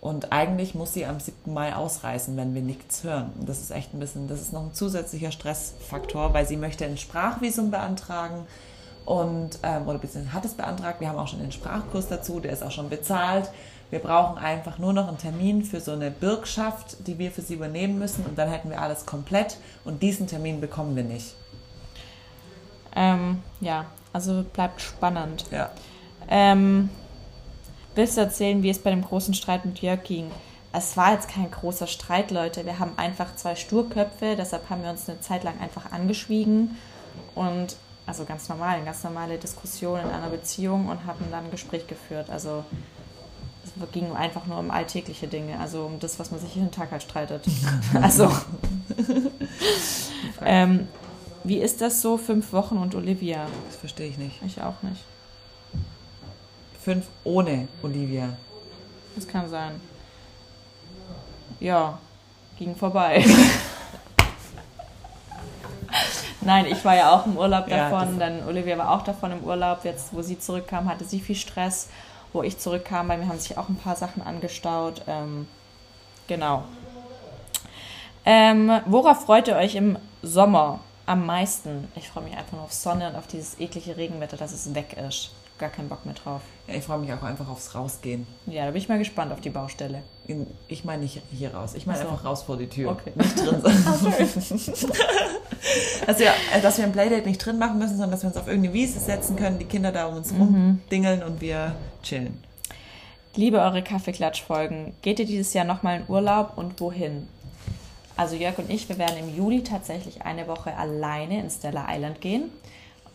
Und 0.02 0.32
eigentlich 0.32 0.76
muss 0.76 0.94
sie 0.94 1.06
am 1.06 1.20
7. 1.20 1.52
Mai 1.54 1.76
ausreisen, 1.76 2.38
wenn 2.38 2.54
wir 2.54 2.62
nichts 2.62 3.04
hören. 3.04 3.32
Und 3.40 3.50
das 3.50 3.60
ist 3.62 3.72
echt 3.72 3.94
ein 3.94 4.00
bisschen, 4.00 4.28
das 4.28 4.42
ist 4.42 4.54
noch 4.54 4.62
ein 4.64 4.74
zusätzlicher 4.74 5.32
Stressfaktor, 5.32 6.34
weil 6.34 6.46
sie 6.46 6.58
möchte 6.58 6.86
ein 6.86 6.98
Sprachvisum 6.98 7.72
beantragen 7.72 8.46
und 9.06 9.60
ähm, 9.64 9.88
oder 9.88 9.98
beziehungsweise 9.98 10.34
hat 10.34 10.46
es 10.46 10.54
beantragt. 10.54 11.00
Wir 11.02 11.10
haben 11.10 11.18
auch 11.18 11.28
schon 11.28 11.40
den 11.40 11.52
Sprachkurs 11.52 12.08
dazu, 12.08 12.40
der 12.40 12.52
ist 12.54 12.64
auch 12.64 12.72
schon 12.72 12.90
bezahlt. 12.90 13.50
Wir 13.94 14.00
brauchen 14.00 14.40
einfach 14.40 14.80
nur 14.80 14.92
noch 14.92 15.08
einen 15.08 15.20
Termin 15.20 15.64
für 15.64 15.80
so 15.80 15.92
eine 15.92 16.10
Bürgschaft, 16.10 17.06
die 17.06 17.20
wir 17.20 17.30
für 17.30 17.44
sie 17.44 17.54
übernehmen 17.54 18.00
müssen 18.00 18.26
und 18.26 18.36
dann 18.40 18.50
hätten 18.50 18.72
wir 18.72 18.82
alles 18.82 19.06
komplett 19.06 19.58
und 19.86 20.02
diesen 20.02 20.26
Termin 20.26 20.60
bekommen 20.60 20.96
wir 20.96 21.04
nicht. 21.04 21.36
Ähm, 22.96 23.44
ja, 23.62 23.86
also 24.12 24.44
bleibt 24.52 24.82
spannend. 24.82 25.46
Ja. 25.52 25.70
Ähm, 26.28 26.90
willst 27.94 28.18
du 28.18 28.22
erzählen, 28.22 28.64
wie 28.64 28.72
es 28.72 28.80
bei 28.80 28.90
dem 28.90 29.04
großen 29.04 29.36
Streit 29.36 29.64
mit 29.64 29.80
Jörg 29.80 30.02
ging? 30.02 30.32
Es 30.72 30.98
war 30.98 31.14
jetzt 31.14 31.30
kein 31.30 31.52
großer 31.52 31.86
Streit, 31.86 32.32
Leute. 32.32 32.66
Wir 32.66 32.80
haben 32.80 32.94
einfach 32.98 33.36
zwei 33.36 33.54
Sturköpfe, 33.56 34.36
deshalb 34.36 34.72
haben 34.72 34.82
wir 34.82 34.90
uns 34.90 35.08
eine 35.08 35.20
Zeit 35.20 35.44
lang 35.44 35.62
einfach 35.62 35.92
angeschwiegen 35.92 36.80
und 37.36 37.76
also 38.08 38.26
ganz 38.26 38.50
normal, 38.50 38.78
eine 38.78 38.86
ganz 38.86 39.04
normale 39.04 39.38
Diskussion 39.38 40.00
in 40.00 40.10
einer 40.10 40.30
Beziehung 40.30 40.90
und 40.90 41.06
haben 41.06 41.24
dann 41.30 41.46
ein 41.46 41.52
Gespräch 41.52 41.86
geführt. 41.86 42.32
Also 42.32 42.64
ging 43.92 44.12
einfach 44.14 44.46
nur 44.46 44.58
um 44.60 44.72
alltägliche 44.72 45.28
Dinge, 45.28 45.60
also 45.60 45.86
um 45.86 46.00
das, 46.00 46.20
was 46.20 46.32
man 46.32 46.40
sich 46.40 46.56
jeden 46.56 46.72
Tag 46.72 46.92
halt 46.92 47.04
streitet. 47.04 47.44
also 48.02 48.32
ähm, 50.42 50.88
wie 51.44 51.58
ist 51.58 51.82
das 51.82 52.02
so, 52.02 52.18
fünf 52.18 52.54
Wochen 52.54 52.78
und 52.78 52.96
Olivia? 52.96 53.46
Das 53.68 53.76
verstehe 53.78 54.08
ich 54.08 54.18
nicht. 54.18 54.42
Ich 54.46 54.62
auch 54.62 54.82
nicht. 54.82 55.04
Fünf 56.82 57.06
ohne 57.24 57.68
Olivia. 57.82 58.30
Das 59.16 59.28
kann 59.28 59.50
sein. 59.50 59.80
Ja, 61.60 62.00
ging 62.58 62.76
vorbei. 62.76 63.26
Nein, 66.42 66.66
ich 66.66 66.84
war 66.84 66.96
ja 66.96 67.12
auch 67.12 67.26
im 67.26 67.38
Urlaub 67.38 67.68
Ja, 67.70 67.90
davon, 67.90 68.20
dann 68.20 68.46
Olivia 68.46 68.78
war 68.78 68.92
auch 68.92 69.04
davon 69.04 69.32
im 69.32 69.44
Urlaub. 69.44 69.86
Jetzt, 69.86 70.14
wo 70.14 70.22
sie 70.22 70.38
zurückkam, 70.40 70.90
hatte 70.90 71.06
sie 71.06 71.20
viel 71.20 71.36
Stress. 71.36 71.90
Wo 72.34 72.44
ich 72.44 72.58
zurückkam, 72.58 73.08
bei 73.08 73.18
mir 73.18 73.28
haben 73.28 73.40
sich 73.40 73.58
auch 73.58 73.70
ein 73.70 73.76
paar 73.76 73.96
Sachen 73.96 74.22
angestaut. 74.22 75.02
Ähm, 75.08 75.48
genau. 76.28 76.64
Ähm, 78.26 78.72
worauf 78.86 79.26
freut 79.26 79.48
ihr 79.48 79.56
euch 79.56 79.76
im 79.76 79.98
Sommer 80.22 80.80
am 81.06 81.26
meisten? 81.26 81.88
Ich 81.96 82.10
freue 82.10 82.24
mich 82.24 82.36
einfach 82.36 82.54
nur 82.54 82.64
auf 82.64 82.74
Sonne 82.74 83.10
und 83.10 83.16
auf 83.16 83.28
dieses 83.28 83.60
eklige 83.60 83.98
Regenwetter, 83.98 84.38
dass 84.38 84.52
es 84.52 84.74
weg 84.74 84.98
ist. 85.08 85.32
Gar 85.60 85.70
keinen 85.70 85.88
Bock 85.88 86.04
mehr 86.06 86.16
drauf. 86.16 86.42
Ja, 86.68 86.76
ich 86.76 86.84
freue 86.84 86.98
mich 86.98 87.14
auch 87.14 87.22
einfach 87.22 87.48
aufs 87.48 87.76
Rausgehen. 87.76 88.26
Ja, 88.48 88.66
da 88.66 88.72
bin 88.72 88.82
ich 88.82 88.90
mal 88.90 88.98
gespannt 88.98 89.32
auf 89.32 89.40
die 89.40 89.52
Baustelle. 89.52 90.02
In, 90.26 90.48
ich 90.68 90.84
meine 90.84 91.04
nicht 91.04 91.22
hier 91.32 91.54
raus. 91.54 91.76
Ich 91.76 91.86
meine 91.86 92.00
so. 92.00 92.08
einfach 92.08 92.26
raus 92.26 92.44
vor 92.44 92.58
die 92.58 92.68
Tür. 92.68 92.92
Okay. 92.92 93.12
Nicht 93.16 93.40
drin 93.40 93.62
sein. 93.62 93.76
dass, 96.08 96.20
wir, 96.20 96.32
äh, 96.56 96.62
dass 96.62 96.78
wir 96.78 96.86
ein 96.86 96.92
Playdate 96.92 97.28
nicht 97.28 97.46
drin 97.46 97.60
machen 97.60 97.78
müssen, 97.78 97.98
sondern 97.98 98.12
dass 98.12 98.24
wir 98.24 98.30
uns 98.30 98.38
auf 98.38 98.48
irgendeine 98.48 98.74
Wiese 98.74 99.00
setzen 99.00 99.36
können, 99.36 99.60
die 99.60 99.66
Kinder 99.66 99.92
da 99.92 100.08
um 100.08 100.16
uns 100.16 100.34
rumdingeln 100.34 101.22
und 101.22 101.40
wir 101.40 101.76
chillen. 102.04 102.44
Liebe 103.36 103.60
eure 103.60 103.82
Kaffeeklatsch-Folgen. 103.82 104.94
Geht 105.02 105.20
ihr 105.20 105.26
dieses 105.26 105.54
Jahr 105.54 105.66
nochmal 105.66 106.02
in 106.02 106.06
Urlaub 106.08 106.54
und 106.56 106.80
wohin? 106.80 107.28
Also 108.16 108.36
Jörg 108.36 108.60
und 108.60 108.70
ich, 108.70 108.88
wir 108.90 109.00
werden 109.00 109.18
im 109.18 109.36
Juli 109.36 109.64
tatsächlich 109.64 110.22
eine 110.22 110.48
Woche 110.48 110.78
alleine 110.78 111.40
in 111.40 111.50
Stella 111.50 111.88
Island 111.90 112.22
gehen. 112.22 112.52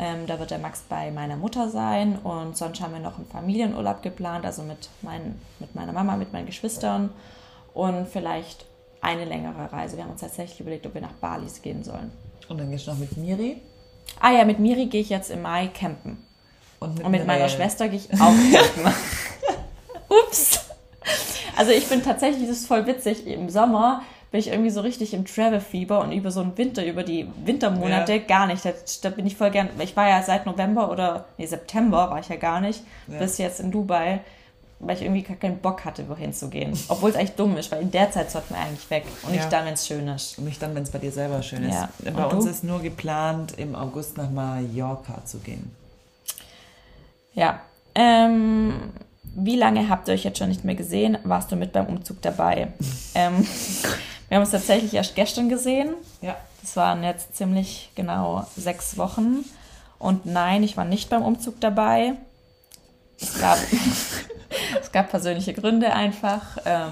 Ähm, 0.00 0.26
da 0.26 0.40
wird 0.40 0.50
der 0.50 0.58
Max 0.58 0.82
bei 0.88 1.12
meiner 1.12 1.36
Mutter 1.36 1.68
sein 1.68 2.18
und 2.18 2.56
sonst 2.56 2.80
haben 2.80 2.94
wir 2.94 3.00
noch 3.00 3.16
einen 3.16 3.26
Familienurlaub 3.26 4.02
geplant, 4.02 4.44
also 4.44 4.62
mit, 4.62 4.88
mein, 5.02 5.40
mit 5.60 5.74
meiner 5.74 5.92
Mama, 5.92 6.16
mit 6.16 6.32
meinen 6.32 6.46
Geschwistern 6.46 7.10
und 7.74 8.08
vielleicht 8.08 8.64
eine 9.00 9.24
längere 9.24 9.72
Reise. 9.72 9.96
Wir 9.96 10.04
haben 10.04 10.12
uns 10.12 10.20
tatsächlich 10.20 10.60
überlegt, 10.60 10.86
ob 10.86 10.94
wir 10.94 11.00
nach 11.00 11.12
Bali 11.12 11.46
gehen 11.62 11.84
sollen. 11.84 12.10
Und 12.48 12.58
dann 12.58 12.70
gehst 12.70 12.86
du 12.86 12.90
noch 12.90 12.98
mit 12.98 13.16
Miri 13.16 13.60
Ah 14.20 14.32
ja, 14.32 14.44
mit 14.44 14.58
Miri 14.58 14.86
gehe 14.86 15.00
ich 15.00 15.10
jetzt 15.10 15.30
im 15.30 15.42
Mai 15.42 15.68
campen. 15.68 16.18
Und 16.80 16.94
mit, 16.96 17.04
Und 17.04 17.10
mit 17.12 17.26
meiner. 17.26 17.48
Schwester 17.48 17.88
gehe 17.88 17.98
ich 17.98 18.12
auch 18.20 18.32
campen. 18.52 18.94
Ups. 20.08 20.60
Also 21.56 21.72
ich 21.72 21.86
bin 21.88 22.02
tatsächlich, 22.02 22.48
das 22.48 22.58
ist 22.58 22.66
voll 22.66 22.86
witzig, 22.86 23.26
im 23.26 23.48
Sommer 23.50 24.02
bin 24.30 24.40
ich 24.40 24.48
irgendwie 24.48 24.70
so 24.70 24.82
richtig 24.82 25.14
im 25.14 25.24
Travel-Fieber 25.24 26.00
und 26.02 26.12
über 26.12 26.30
so 26.30 26.40
einen 26.40 26.56
Winter, 26.58 26.84
über 26.84 27.02
die 27.02 27.26
Wintermonate 27.44 28.12
Ja. 28.12 28.18
gar 28.18 28.46
nicht. 28.46 28.62
Da, 28.64 28.70
da 29.02 29.08
bin 29.10 29.26
ich 29.26 29.36
voll 29.36 29.50
gern, 29.50 29.70
ich 29.78 29.96
war 29.96 30.06
ja 30.08 30.22
seit 30.22 30.44
November 30.44 30.90
oder, 30.90 31.24
nee, 31.38 31.46
September 31.46 32.10
war 32.10 32.20
ich 32.20 32.28
ja 32.28 32.36
gar 32.36 32.60
nicht, 32.60 32.82
Ja. 33.06 33.18
bis 33.18 33.38
jetzt 33.38 33.58
in 33.60 33.70
Dubai, 33.70 34.20
weil 34.80 34.96
ich 34.96 35.02
irgendwie 35.02 35.22
gar 35.22 35.36
keinen 35.38 35.58
Bock 35.58 35.84
hatte, 35.86 36.06
wohin 36.10 36.32
zu 36.34 36.48
gehen. 36.50 36.78
Obwohl 36.88 37.08
es 37.10 37.16
eigentlich 37.16 37.36
dumm 37.36 37.56
ist, 37.56 37.72
weil 37.72 37.80
in 37.80 37.90
der 37.90 38.10
Zeit 38.12 38.30
sollte 38.30 38.52
man 38.52 38.62
eigentlich 38.62 38.88
weg 38.90 39.04
und 39.22 39.30
Ja. 39.34 39.40
nicht 39.40 39.50
dann, 39.52 39.64
wenn 39.64 39.74
es 39.74 39.86
schön 39.86 40.06
ist. 40.08 40.38
Und 40.38 40.44
nicht 40.44 40.60
dann, 40.62 40.74
wenn 40.74 40.82
es 40.82 40.90
bei 40.90 40.98
dir 40.98 41.10
selber 41.10 41.42
schön 41.42 41.64
ist. 41.64 41.74
Ja. 41.74 41.88
Bei 42.14 42.26
uns 42.26 42.44
du? 42.44 42.50
ist 42.50 42.62
nur 42.64 42.80
geplant, 42.80 43.54
im 43.56 43.74
August 43.74 44.18
nach 44.18 44.30
Mallorca 44.30 45.24
zu 45.24 45.38
gehen. 45.38 45.74
Ja. 47.38 47.60
Ähm, 47.94 48.74
wie 49.22 49.54
lange 49.54 49.88
habt 49.88 50.08
ihr 50.08 50.14
euch 50.14 50.24
jetzt 50.24 50.38
schon 50.38 50.48
nicht 50.48 50.64
mehr 50.64 50.74
gesehen? 50.74 51.18
Warst 51.22 51.52
du 51.52 51.56
mit 51.56 51.72
beim 51.72 51.86
Umzug 51.86 52.20
dabei? 52.20 52.72
ähm, 53.14 53.46
wir 54.28 54.36
haben 54.36 54.42
uns 54.42 54.50
tatsächlich 54.50 54.92
erst 54.94 55.14
gestern 55.14 55.48
gesehen. 55.48 55.94
Ja. 56.20 56.36
Das 56.62 56.74
waren 56.76 57.04
jetzt 57.04 57.36
ziemlich 57.36 57.92
genau 57.94 58.44
sechs 58.56 58.98
Wochen. 58.98 59.44
Und 60.00 60.26
nein, 60.26 60.64
ich 60.64 60.76
war 60.76 60.84
nicht 60.84 61.10
beim 61.10 61.22
Umzug 61.22 61.60
dabei. 61.60 62.14
Es 63.20 63.40
gab, 63.40 63.58
es 64.80 64.90
gab 64.90 65.08
persönliche 65.08 65.54
Gründe 65.54 65.92
einfach. 65.92 66.58
Ähm, 66.64 66.90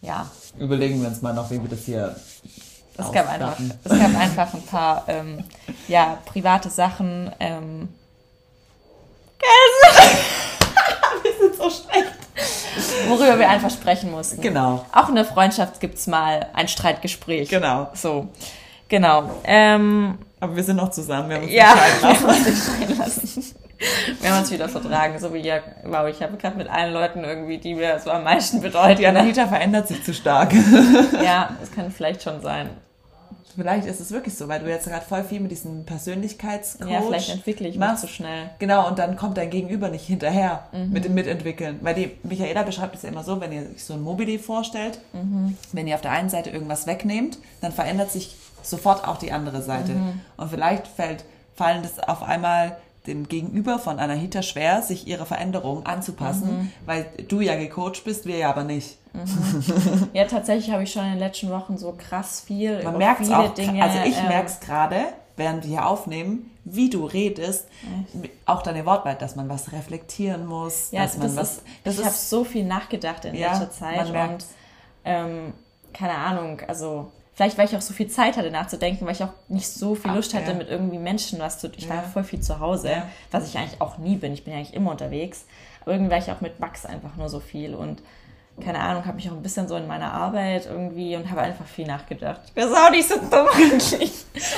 ja, 0.00 0.30
Überlegen 0.58 1.02
wir 1.02 1.08
uns 1.08 1.20
mal 1.20 1.34
noch, 1.34 1.50
wie 1.50 1.60
wir 1.60 1.68
das 1.68 1.80
hier 1.80 2.16
es 2.96 3.12
gab, 3.12 3.28
einfach, 3.28 3.58
es 3.82 3.90
gab 3.90 4.16
einfach 4.16 4.54
ein 4.54 4.62
paar 4.62 5.04
ähm, 5.08 5.44
ja, 5.88 6.18
private 6.24 6.70
Sachen. 6.70 7.30
Ähm, 7.40 7.88
wir 11.22 11.32
sind 11.38 11.56
so 11.56 11.70
schlecht. 11.70 12.12
Worüber 13.08 13.38
wir 13.38 13.48
einfach 13.48 13.70
sprechen 13.70 14.10
mussten. 14.10 14.40
Genau. 14.40 14.84
Auch 14.92 15.08
in 15.08 15.14
der 15.14 15.24
Freundschaft 15.24 15.80
gibt's 15.80 16.06
mal 16.06 16.48
ein 16.54 16.68
Streitgespräch. 16.68 17.48
Genau. 17.48 17.90
So. 17.94 18.28
Genau. 18.88 19.30
Ähm, 19.44 20.18
Aber 20.40 20.56
wir 20.56 20.64
sind 20.64 20.76
noch 20.76 20.90
zusammen. 20.90 21.28
Wir 21.28 21.36
haben 21.36 21.44
uns 21.44 21.52
ja, 21.52 21.74
nicht 21.74 22.02
wir 22.02 22.08
haben 22.08 22.24
uns 22.24 22.78
nicht 22.78 22.98
lassen. 22.98 23.54
Wir 24.20 24.30
haben 24.30 24.40
uns 24.40 24.50
wieder 24.50 24.68
vertragen, 24.68 25.18
so 25.18 25.34
wie 25.34 25.40
ja, 25.40 25.60
wow, 25.84 26.08
ich 26.08 26.22
habe 26.22 26.36
gerade 26.36 26.56
mit 26.56 26.68
allen 26.68 26.94
Leuten 26.94 27.24
irgendwie, 27.24 27.58
die 27.58 27.74
mir 27.74 27.98
so 27.98 28.10
am 28.10 28.24
meisten 28.24 28.60
bedeuten. 28.60 28.98
Die 28.98 29.06
Anahita 29.06 29.46
verändert 29.46 29.88
sich 29.88 30.02
zu 30.02 30.14
stark. 30.14 30.52
Ja, 31.22 31.50
das 31.60 31.70
kann 31.72 31.90
vielleicht 31.90 32.22
schon 32.22 32.40
sein. 32.40 32.70
Vielleicht 33.56 33.86
ist 33.86 34.00
es 34.00 34.10
wirklich 34.10 34.34
so, 34.36 34.48
weil 34.48 34.60
du 34.60 34.68
jetzt 34.68 34.86
gerade 34.86 35.04
voll 35.04 35.22
viel 35.24 35.40
mit 35.40 35.50
diesem 35.50 35.84
Persönlichkeitscoach 35.84 36.88
Ja, 36.90 37.00
vielleicht 37.02 37.30
entwickle 37.30 37.68
ich 37.68 37.78
machst. 37.78 38.02
zu 38.02 38.08
schnell. 38.08 38.50
Genau, 38.58 38.88
und 38.88 38.98
dann 38.98 39.16
kommt 39.16 39.36
dein 39.36 39.50
Gegenüber 39.50 39.88
nicht 39.88 40.06
hinterher 40.06 40.64
Mhm. 40.72 40.90
mit 40.92 41.04
dem 41.04 41.14
Mitentwickeln. 41.14 41.78
Weil 41.82 41.94
die 41.94 42.10
Michaela 42.22 42.62
beschreibt 42.62 42.94
es 42.96 43.02
ja 43.02 43.08
immer 43.10 43.24
so, 43.24 43.40
wenn 43.40 43.52
ihr 43.52 43.62
euch 43.74 43.84
so 43.84 43.94
ein 43.94 44.02
Mobile 44.02 44.38
vorstellt, 44.38 44.98
Mhm. 45.12 45.56
wenn 45.72 45.86
ihr 45.86 45.94
auf 45.94 46.00
der 46.00 46.10
einen 46.12 46.28
Seite 46.28 46.50
irgendwas 46.50 46.86
wegnehmt, 46.86 47.38
dann 47.60 47.72
verändert 47.72 48.10
sich 48.10 48.34
sofort 48.62 49.06
auch 49.06 49.18
die 49.18 49.32
andere 49.32 49.62
Seite. 49.62 49.92
Mhm. 49.92 50.20
Und 50.36 50.50
vielleicht 50.50 50.86
fällt, 50.88 51.24
fallen 51.54 51.82
das 51.82 51.98
auf 52.00 52.22
einmal 52.22 52.76
dem 53.06 53.28
Gegenüber 53.28 53.78
von 53.78 53.98
Anahita 53.98 54.42
schwer, 54.42 54.80
sich 54.82 55.06
ihrer 55.06 55.26
Veränderung 55.26 55.84
anzupassen, 55.86 56.58
Mhm. 56.58 56.70
weil 56.86 57.06
du 57.28 57.40
ja 57.40 57.54
gecoacht 57.56 58.04
bist, 58.04 58.24
wir 58.26 58.36
ja 58.38 58.50
aber 58.50 58.64
nicht. 58.64 58.96
Ja, 60.12 60.24
tatsächlich 60.24 60.70
habe 60.72 60.82
ich 60.82 60.92
schon 60.92 61.04
in 61.04 61.10
den 61.10 61.18
letzten 61.18 61.50
Wochen 61.50 61.76
so 61.78 61.94
krass 61.96 62.40
viel 62.40 62.82
Man 62.82 62.96
über 62.96 63.14
viele 63.16 63.38
auch, 63.38 63.54
Dinge. 63.54 63.82
also 63.82 63.98
ich 64.06 64.18
ähm, 64.18 64.28
merke 64.28 64.46
es 64.46 64.58
gerade, 64.60 64.96
während 65.36 65.62
wir 65.64 65.70
hier 65.70 65.86
aufnehmen, 65.86 66.50
wie 66.64 66.88
du 66.90 67.04
redest, 67.04 67.66
auch 68.46 68.62
deine 68.62 68.86
Wortwahl, 68.86 69.16
dass 69.16 69.36
man 69.36 69.48
was 69.48 69.70
reflektieren 69.72 70.46
muss, 70.46 70.90
Ja, 70.90 71.02
dass 71.02 71.16
man 71.18 71.36
was, 71.36 71.58
ist, 71.58 71.62
das 71.84 71.98
ich 71.98 72.04
habe 72.04 72.14
so 72.14 72.42
viel 72.44 72.64
nachgedacht 72.64 73.24
in 73.26 73.34
Ja, 73.34 73.50
letzter 73.50 73.70
Zeit 73.70 74.08
und 74.08 74.44
ähm, 75.04 75.52
keine 75.92 76.14
Ahnung, 76.14 76.60
also 76.66 77.12
vielleicht 77.34 77.58
weil 77.58 77.66
ich 77.66 77.76
auch 77.76 77.80
so 77.80 77.92
viel 77.94 78.08
Zeit 78.08 78.36
hatte 78.36 78.50
nachzudenken, 78.50 79.04
weil 79.06 79.12
ich 79.12 79.22
auch 79.24 79.32
nicht 79.48 79.68
so 79.68 79.94
viel 79.94 80.10
Ach, 80.10 80.16
Lust 80.16 80.34
hatte 80.34 80.52
ja. 80.52 80.56
mit 80.56 80.68
irgendwie 80.68 80.98
Menschen 80.98 81.38
was 81.40 81.58
zu 81.58 81.68
Ich 81.76 81.88
war 81.88 81.96
Ja. 81.96 82.02
voll 82.02 82.24
viel 82.24 82.40
zu 82.40 82.60
Hause, 82.60 82.90
Ja. 82.90 83.02
was 83.30 83.48
ich 83.48 83.56
eigentlich 83.58 83.80
auch 83.80 83.98
nie 83.98 84.16
bin. 84.16 84.32
Ich 84.34 84.44
bin 84.44 84.52
ja 84.52 84.58
eigentlich 84.60 84.74
immer 84.74 84.90
unterwegs. 84.92 85.44
Aber 85.82 85.92
irgendwie 85.92 86.10
war 86.12 86.18
ich 86.18 86.30
auch 86.30 86.40
mit 86.40 86.60
Max 86.60 86.86
einfach 86.86 87.16
nur 87.16 87.28
so 87.28 87.40
viel 87.40 87.74
und 87.74 88.02
keine 88.64 88.78
Ahnung, 88.78 89.04
habe 89.04 89.16
mich 89.16 89.28
auch 89.28 89.32
ein 89.34 89.42
bisschen 89.42 89.66
so 89.66 89.74
in 89.74 89.88
meiner 89.88 90.12
Arbeit 90.12 90.66
irgendwie 90.66 91.16
und 91.16 91.28
habe 91.28 91.40
einfach 91.40 91.66
viel 91.66 91.88
nachgedacht. 91.88 92.40
Ich 92.46 92.52
bin 92.52 92.68
auch 92.72 92.88
nicht 92.90 93.08
so 93.08 93.16
dumm 93.16 93.48
eigentlich. 93.52 94.12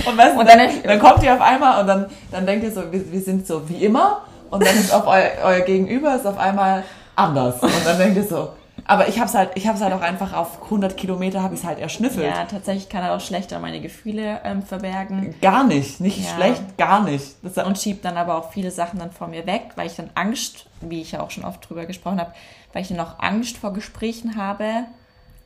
und, 0.06 0.18
weißt, 0.18 0.36
und 0.36 0.46
dann, 0.46 0.58
dann- 0.58 0.82
dann, 0.84 0.98
kommt 1.00 1.22
ihr 1.22 1.32
auf 1.32 1.40
einmal 1.40 1.80
und 1.80 1.86
dann, 1.86 2.06
dann 2.30 2.44
denkt 2.44 2.64
ihr 2.64 2.72
so, 2.72 2.92
wir, 2.92 3.10
wir 3.10 3.20
sind 3.22 3.46
so 3.46 3.66
wie 3.70 3.82
immer 3.86 4.20
und 4.50 4.62
dann 4.66 4.76
ist 4.76 4.92
auf 4.92 5.06
euer, 5.06 5.30
euer 5.44 5.60
Gegenüber 5.60 6.14
ist 6.14 6.26
auf 6.26 6.36
einmal 6.36 6.84
anders 7.14 7.62
und 7.62 7.72
dann 7.86 7.96
denkt 7.96 8.16
ihr 8.18 8.24
so, 8.24 8.50
aber 8.86 9.08
ich 9.08 9.18
hab's 9.20 9.34
halt, 9.34 9.50
ich 9.54 9.66
hab's 9.66 9.80
halt 9.80 9.92
auch 9.92 10.00
einfach 10.00 10.32
auf 10.32 10.62
100 10.64 10.96
Kilometer 10.96 11.42
habe 11.42 11.54
ich 11.54 11.60
es 11.60 11.66
halt 11.66 11.78
erschnüffelt. 11.78 12.26
Ja, 12.26 12.44
tatsächlich 12.44 12.88
kann 12.88 13.02
er 13.02 13.14
auch 13.16 13.20
schlechter 13.20 13.58
meine 13.58 13.80
Gefühle 13.80 14.40
ähm, 14.44 14.62
verbergen. 14.62 15.34
Gar 15.40 15.64
nicht, 15.64 16.00
nicht 16.00 16.24
Ja. 16.24 16.34
schlecht, 16.34 16.78
gar 16.78 17.02
nicht. 17.02 17.36
Das, 17.42 17.56
und 17.64 17.78
schiebt 17.78 18.04
dann 18.04 18.16
aber 18.16 18.36
auch 18.36 18.52
viele 18.52 18.70
Sachen 18.70 18.98
dann 18.98 19.10
vor 19.10 19.28
mir 19.28 19.46
weg, 19.46 19.70
weil 19.76 19.86
ich 19.86 19.96
dann 19.96 20.10
Angst, 20.14 20.66
wie 20.80 21.00
ich 21.00 21.12
ja 21.12 21.20
auch 21.20 21.30
schon 21.30 21.44
oft 21.44 21.68
drüber 21.68 21.86
gesprochen 21.86 22.20
habe, 22.20 22.32
weil 22.72 22.82
ich 22.82 22.88
dann 22.88 23.00
auch 23.00 23.18
Angst 23.18 23.56
vor 23.56 23.72
Gesprächen 23.72 24.36
habe, 24.36 24.84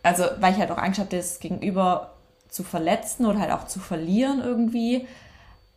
also 0.02 0.24
weil 0.40 0.52
ich 0.52 0.58
halt 0.58 0.70
auch 0.70 0.78
Angst 0.78 0.98
habe, 0.98 1.14
das 1.14 1.40
Gegenüber 1.40 2.12
zu 2.48 2.62
verletzen 2.64 3.26
oder 3.26 3.38
halt 3.38 3.52
auch 3.52 3.66
zu 3.66 3.80
verlieren 3.80 4.40
irgendwie. 4.42 5.06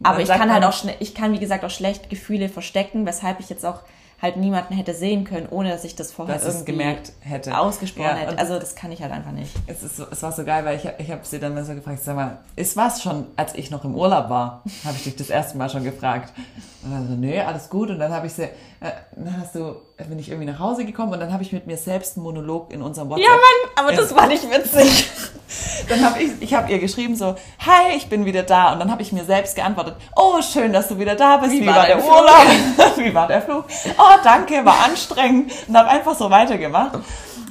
Aber 0.01 0.20
ich 0.20 0.28
kann 0.28 0.51
halt 0.51 0.66
auch 0.66 0.74
schnell, 0.74 0.95
ich 0.99 1.14
kann 1.16 1.32
wie 1.32 1.39
gesagt 1.39 1.64
auch 1.64 1.70
schlecht 1.70 2.09
Gefühle 2.09 2.49
verstecken, 2.49 3.05
weshalb 3.05 3.39
ich 3.39 3.49
jetzt 3.49 3.66
auch 3.66 3.80
halt 4.24 4.38
niemanden 4.38 4.74
hätte 4.74 4.93
sehen 4.93 5.26
können, 5.26 5.47
ohne 5.49 5.69
dass 5.69 5.84
ich 5.84 5.97
das 5.97 6.13
vorher 6.13 6.36
dass 6.36 6.45
irgendwie 6.45 6.71
gemerkt 6.71 7.11
hätte. 7.19 7.57
ausgesprochen 7.57 8.07
Ja, 8.07 8.15
hätte. 8.15 8.39
Also 8.39 8.57
das 8.57 8.74
kann 8.74 8.89
ich 8.93 9.01
halt 9.01 9.11
einfach 9.11 9.34
nicht. 9.34 9.51
Es, 9.67 9.84
ist 9.84 9.97
so, 9.97 10.05
es 10.09 10.24
war 10.24 10.32
so 10.32 10.45
geil, 10.45 10.63
weil 10.63 10.78
ich, 10.78 10.88
ich 10.97 11.11
habe 11.11 11.19
sie 11.24 11.39
dann 11.39 11.61
so 11.65 11.76
gefragt, 11.76 11.99
sag 12.01 12.15
mal, 12.15 12.38
ist 12.55 12.78
was 12.78 13.03
schon, 13.03 13.28
als 13.36 13.53
ich 13.53 13.69
noch 13.69 13.84
im 13.84 13.95
Urlaub 13.95 14.30
war, 14.30 14.63
habe 14.86 14.95
ich 14.95 15.03
dich 15.03 15.17
das 15.17 15.30
erste 15.30 15.57
Mal 15.57 15.69
schon 15.69 15.84
gefragt. 15.84 16.34
Und 16.84 16.93
dann 16.93 17.05
so, 17.05 17.15
nee, 17.15 17.41
alles 17.41 17.69
gut. 17.69 17.89
Und 17.89 17.99
dann 17.99 18.13
habe 18.13 18.28
ich 18.28 18.34
sie, 18.34 18.43
äh, 18.43 18.91
dann 19.11 19.41
hast 19.41 19.55
du, 19.55 19.76
bin 20.07 20.17
ich 20.17 20.30
irgendwie 20.30 20.49
nach 20.49 20.59
Hause 20.59 20.86
gekommen 20.86 21.11
und 21.11 21.19
dann 21.19 21.34
habe 21.34 21.43
ich 21.43 21.51
mit 21.51 21.67
mir 21.67 21.78
selbst 21.78 22.15
einen 22.15 22.24
Monolog 22.24 22.71
in 22.71 22.82
unserem 22.82 23.09
WhatsApp. 23.09 23.28
Ja, 23.28 23.32
Mann, 23.32 23.86
aber 23.86 23.93
das 23.93 24.15
war 24.15 24.28
nicht 24.28 24.49
witzig. 24.49 25.09
Dann 25.89 26.03
habe 26.05 26.21
ich, 26.21 26.31
ich 26.39 26.53
habe 26.53 26.71
ihr 26.71 26.79
geschrieben 26.79 27.15
so, 27.15 27.35
hi, 27.59 27.95
ich 27.95 28.09
bin 28.09 28.25
wieder 28.25 28.43
da. 28.43 28.73
Und 28.73 28.79
dann 28.79 28.91
habe 28.91 29.01
ich 29.01 29.11
mir 29.11 29.25
selbst 29.25 29.55
geantwortet, 29.55 29.95
oh, 30.15 30.41
schön, 30.41 30.73
dass 30.73 30.87
du 30.87 30.99
wieder 30.99 31.15
da 31.15 31.37
bist. 31.37 31.51
Wie, 31.51 31.65
war, 31.65 31.85
der 31.85 31.97
dein 31.97 32.05
Urlaub? 32.05 32.45
Wie 32.97 33.13
war 33.13 33.27
der 33.27 33.41
Flug? 33.41 33.65
Oh, 33.97 34.17
danke, 34.23 34.63
war 34.65 34.85
anstrengend. 34.85 35.51
Und 35.67 35.77
habe 35.77 35.89
einfach 35.89 36.15
so 36.15 36.29
weitergemacht. 36.29 36.99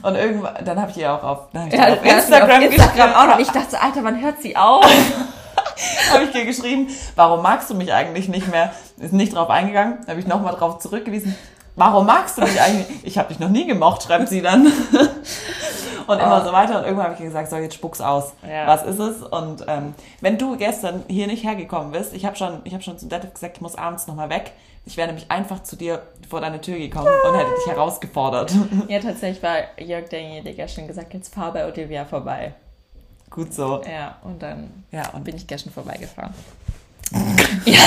Und 0.03 0.16
irgendwann, 0.16 0.64
dann 0.64 0.80
habe 0.80 0.90
ich 0.90 0.96
ihr 0.96 1.12
auch 1.12 1.22
auf, 1.22 1.38
dann 1.53 1.70
Ja, 1.70 1.92
auf 1.92 2.05
Instagram, 2.05 2.50
auf 2.50 2.62
Instagram 2.62 2.70
geschrieben, 2.70 3.14
auch 3.14 3.26
noch. 3.26 3.38
Ich 3.38 3.50
dachte 3.50 3.80
Alter, 3.80 4.03
wann 4.03 4.20
hört 4.20 4.42
sie 4.42 4.57
auf? 4.57 4.84
habe 6.12 6.24
ich 6.24 6.30
dir 6.32 6.44
geschrieben, 6.44 6.88
warum 7.14 7.42
magst 7.42 7.70
du 7.70 7.74
mich 7.74 7.92
eigentlich 7.92 8.28
nicht 8.28 8.48
mehr? 8.50 8.72
Ist 8.98 9.12
nicht 9.12 9.34
drauf 9.34 9.48
eingegangen, 9.50 9.98
habe 10.09 10.18
ich 10.18 10.26
nochmal 10.26 10.55
drauf 10.55 10.78
zurückgewiesen. 10.78 11.36
Warum 11.77 12.07
magst 12.07 12.37
du 12.37 12.43
mich 12.43 12.61
eigentlich? 12.61 12.87
Ich 13.03 13.18
habe 13.18 13.29
dich 13.29 13.39
noch 13.39 13.49
nie 13.49 13.66
gemocht, 13.66 14.03
schreibt 14.03 14.29
sie 14.29 14.43
dann. 14.43 14.66
Und 16.07 16.18
immer 16.18 16.45
so 16.45 16.53
weiter. 16.53 16.79
Und 16.79 16.85
irgendwann 16.85 17.07
habe 17.07 17.14
ich 17.14 17.20
gesagt, 17.20 17.49
so 17.49 17.57
jetzt 17.57 17.75
spuck's 17.75 18.01
aus. 18.01 18.33
Ja. 18.47 18.66
Was 18.66 18.83
ist 18.85 18.99
es? 18.99 19.23
Und 19.23 19.64
ähm, 19.68 19.95
wenn 20.20 20.37
du 20.37 20.57
gestern 20.57 21.05
hier 21.09 21.27
nicht 21.27 21.45
hergekommen 21.45 21.93
bist, 21.93 22.12
ich 22.12 22.27
habe 22.27 22.37
schon, 22.37 22.61
ich 22.64 22.75
habe 22.75 22.83
schon 22.83 22.99
zu 22.99 23.07
Detlef 23.07 23.35
gesagt, 23.35 23.57
ich 23.57 23.62
muss 23.62 23.77
abends 23.77 24.07
nochmal 24.07 24.29
weg. 24.29 24.53
Ich 24.85 24.97
wäre 24.97 25.07
nämlich 25.07 25.31
einfach 25.31 25.62
zu 25.62 25.77
dir 25.77 26.03
vor 26.29 26.41
deine 26.41 26.61
Tür 26.61 26.77
gekommen 26.77 27.07
und 27.07 27.39
hätte 27.39 27.55
dich 27.55 27.66
herausgefordert. 27.73 28.53
Ja, 28.89 28.99
tatsächlich 28.99 29.43
war 29.43 29.57
Jörg 29.79 30.09
derjenige, 30.09 30.55
der 30.55 30.68
schon 30.68 30.89
gesagt 30.89 31.09
hat, 31.09 31.14
jetzt 31.14 31.33
fahr 31.33 31.53
bei 31.53 31.64
Olivia 31.66 32.05
vorbei. 32.05 32.53
Gut 33.31 33.55
so. 33.55 33.81
Ja, 33.91 34.16
und 34.23 34.43
dann 34.43 34.85
Ja, 34.91 35.09
und 35.12 35.25
bin 35.25 35.37
ich 35.37 35.47
gestern 35.47 35.73
vorbeigefahren. 35.73 36.35
Ja, 37.65 37.81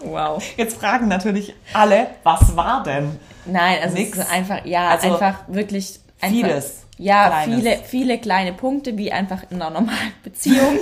wow. 0.00 0.42
jetzt 0.56 0.78
fragen 0.78 1.08
natürlich 1.08 1.54
alle, 1.72 2.08
was 2.22 2.56
war 2.56 2.82
denn? 2.82 3.18
Nein, 3.46 3.78
also 3.82 3.96
Nix. 3.96 4.18
es 4.18 4.24
ist 4.24 4.30
einfach, 4.32 4.64
ja, 4.64 4.90
Also 4.90 5.12
einfach 5.12 5.40
wirklich 5.48 6.00
einfach, 6.20 6.36
vieles 6.36 6.82
Ja, 6.98 7.28
Kleines. 7.28 7.54
viele, 7.56 7.76
viele 7.84 8.18
kleine 8.18 8.52
Punkte, 8.52 8.96
wie 8.98 9.10
einfach 9.12 9.42
in 9.50 9.60
einer 9.62 9.70
normalen 9.70 10.12
Beziehung. 10.22 10.78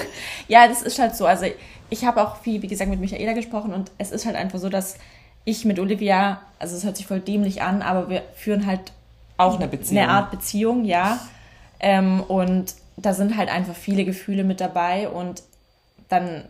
ja, 0.48 0.66
das 0.66 0.82
ist 0.82 0.98
halt 0.98 1.14
so. 1.16 1.26
Also 1.26 1.46
ich 1.90 2.04
habe 2.04 2.22
auch 2.22 2.36
viel, 2.38 2.62
wie 2.62 2.66
gesagt, 2.66 2.90
mit 2.90 2.98
Michaela 3.00 3.32
gesprochen 3.34 3.72
und 3.72 3.90
es 3.98 4.10
ist 4.10 4.26
halt 4.26 4.34
einfach 4.36 4.58
so, 4.58 4.68
dass 4.68 4.96
ich 5.44 5.64
mit 5.64 5.78
Olivia, 5.78 6.40
also 6.58 6.76
es 6.76 6.84
hört 6.84 6.96
sich 6.96 7.06
voll 7.06 7.20
dämlich 7.20 7.62
an, 7.62 7.82
aber 7.82 8.08
wir 8.10 8.22
führen 8.34 8.66
halt 8.66 8.92
Auch 9.36 9.56
eine 9.56 9.68
Beziehung. 9.68 10.02
eine 10.02 10.10
Art 10.10 10.30
Beziehung, 10.32 10.84
ja. 10.84 11.20
Ähm, 11.78 12.20
und 12.22 12.74
da 12.96 13.14
sind 13.14 13.36
halt 13.36 13.48
einfach 13.50 13.76
viele 13.76 14.04
Gefühle 14.04 14.42
mit 14.42 14.60
dabei 14.60 15.08
und 15.08 15.42
dann, 16.08 16.46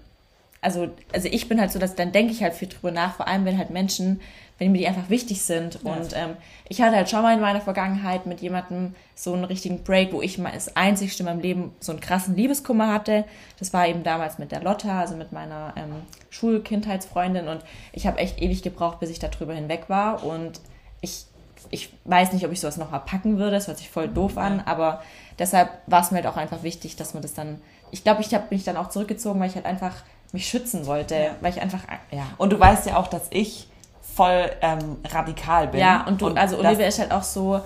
also, 0.67 0.89
also 1.13 1.29
ich 1.31 1.49
bin 1.49 1.61
halt 1.61 1.71
so, 1.71 1.79
dass 1.79 1.95
dann 1.95 2.11
denke 2.11 2.33
ich 2.33 2.43
halt 2.43 2.53
viel 2.53 2.67
drüber 2.67 2.91
nach, 2.91 3.15
vor 3.15 3.29
allem 3.29 3.45
wenn 3.45 3.57
halt 3.57 3.71
Menschen, 3.71 4.21
wenn 4.59 4.73
mir 4.73 4.79
die 4.79 4.89
einfach 4.89 5.09
wichtig 5.11 5.43
sind. 5.43 5.85
Und 5.85 6.13
ähm, 6.17 6.37
ich 6.69 6.83
hatte 6.83 6.97
halt 6.97 7.09
schon 7.09 7.23
mal 7.23 7.35
in 7.35 7.41
meiner 7.41 7.61
Vergangenheit 7.61 8.27
mit 8.27 8.41
jemandem 8.41 8.97
so 9.15 9.33
einen 9.33 9.45
richtigen 9.45 9.85
Break, 9.85 10.13
wo 10.13 10.23
ich 10.23 10.39
mal 10.39 10.51
das 10.53 10.75
einzigste 10.75 11.23
in 11.23 11.27
meinem 11.27 11.39
Leben 11.39 11.73
so 11.79 11.93
einen 11.93 12.01
krassen 12.01 12.35
Liebeskummer 12.35 12.93
hatte. 12.93 13.25
Das 13.61 13.73
war 13.73 13.87
eben 13.87 14.03
damals 14.03 14.41
mit 14.41 14.51
der 14.51 14.61
Lotta, 14.61 14.99
also 14.99 15.15
mit 15.15 15.31
meiner 15.31 15.73
ähm, 15.77 16.03
Schulkindheitsfreundin. 16.31 17.47
Und 17.47 17.61
ich 17.93 18.09
habe 18.09 18.19
echt 18.19 18.43
ewig 18.43 18.63
gebraucht, 18.63 18.99
bis 18.99 19.11
ich 19.11 19.21
darüber 19.21 19.55
hinweg 19.55 19.85
war. 19.87 20.25
Und 20.25 20.61
ich, 21.01 21.27
ich 21.71 21.93
weiß 22.07 22.33
nicht, 22.33 22.45
ob 22.45 22.51
ich 22.51 22.59
sowas 22.59 22.77
noch 22.77 22.91
mal 22.91 22.99
packen 22.99 23.39
würde. 23.39 23.53
Das 23.53 23.69
hört 23.69 23.79
sich 23.79 23.89
voll 23.89 24.09
doof 24.09 24.37
an. 24.37 24.61
Aber 24.67 25.01
deshalb 25.39 25.71
war 25.87 26.03
es 26.03 26.11
mir 26.11 26.17
halt 26.17 26.27
auch 26.27 26.37
einfach 26.37 26.65
wichtig, 26.65 26.97
dass 26.97 27.15
man 27.15 27.23
das 27.23 27.35
dann. 27.35 27.61
Ich 27.93 28.03
glaube, 28.03 28.21
ich 28.21 28.35
habe 28.35 28.47
mich 28.51 28.65
dann 28.65 28.77
auch 28.77 28.89
zurückgezogen, 28.89 29.39
weil 29.39 29.49
ich 29.49 29.55
halt 29.55 29.65
einfach 29.65 29.95
mich 30.37 30.49
schützen 30.49 30.87
wollte. 30.87 31.15
Ja. 31.17 31.31
Weil 31.41 31.53
ich 31.53 31.61
einfach, 31.61 31.81
ja. 32.11 32.23
Und 32.39 32.53
du 32.53 32.61
weißt 32.61 32.87
ja 32.87 32.97
auch, 32.97 33.09
dass 33.09 33.23
ich 33.31 33.69
voll 34.15 34.51
ähm, 34.63 34.97
radikal 35.11 35.69
bin. 35.69 35.81
Ja, 35.81 36.05
und 36.07 36.21
du, 36.23 36.29
also 36.29 36.57
das- 36.57 36.67
Olivia 36.67 36.87
ist 36.87 36.99
halt 36.99 37.11
auch 37.13 37.23
so 37.23 37.61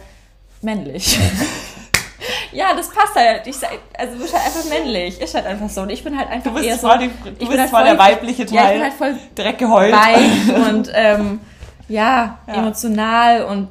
männlich. 0.62 1.18
ja, 2.52 2.74
das 2.74 2.88
passt 2.90 3.14
halt. 3.14 3.46
Ich 3.46 3.56
sag, 3.56 3.70
also 3.96 4.14
du 4.14 4.20
bist 4.22 4.34
halt 4.34 4.44
einfach 4.46 4.64
männlich. 4.68 5.20
Ist 5.20 5.34
halt 5.34 5.46
einfach 5.46 5.68
so. 5.68 5.82
Und 5.82 5.90
ich 5.90 6.02
bin 6.02 6.16
halt 6.18 6.28
einfach 6.28 6.50
Du 6.50 6.54
bist 6.56 6.66
eher 6.66 6.78
voll, 6.78 6.92
so. 6.92 6.98
die, 6.98 7.04
ich 7.06 7.12
du 7.12 7.30
bin 7.38 7.48
bist 7.48 7.58
halt 7.60 7.70
voll 7.70 7.84
der 7.84 7.98
weibliche 7.98 8.46
Teil. 8.46 8.56
Ja, 8.56 8.66
ich 8.68 8.72
bin 8.74 8.82
halt 8.82 8.94
voll 8.94 9.14
direkt 9.36 9.58
geheult. 9.58 9.92
weich 9.94 10.54
und 10.70 10.90
ähm, 10.94 11.40
ja, 11.88 12.38
Ja. 12.46 12.54
emotional 12.54 13.44
und 13.44 13.68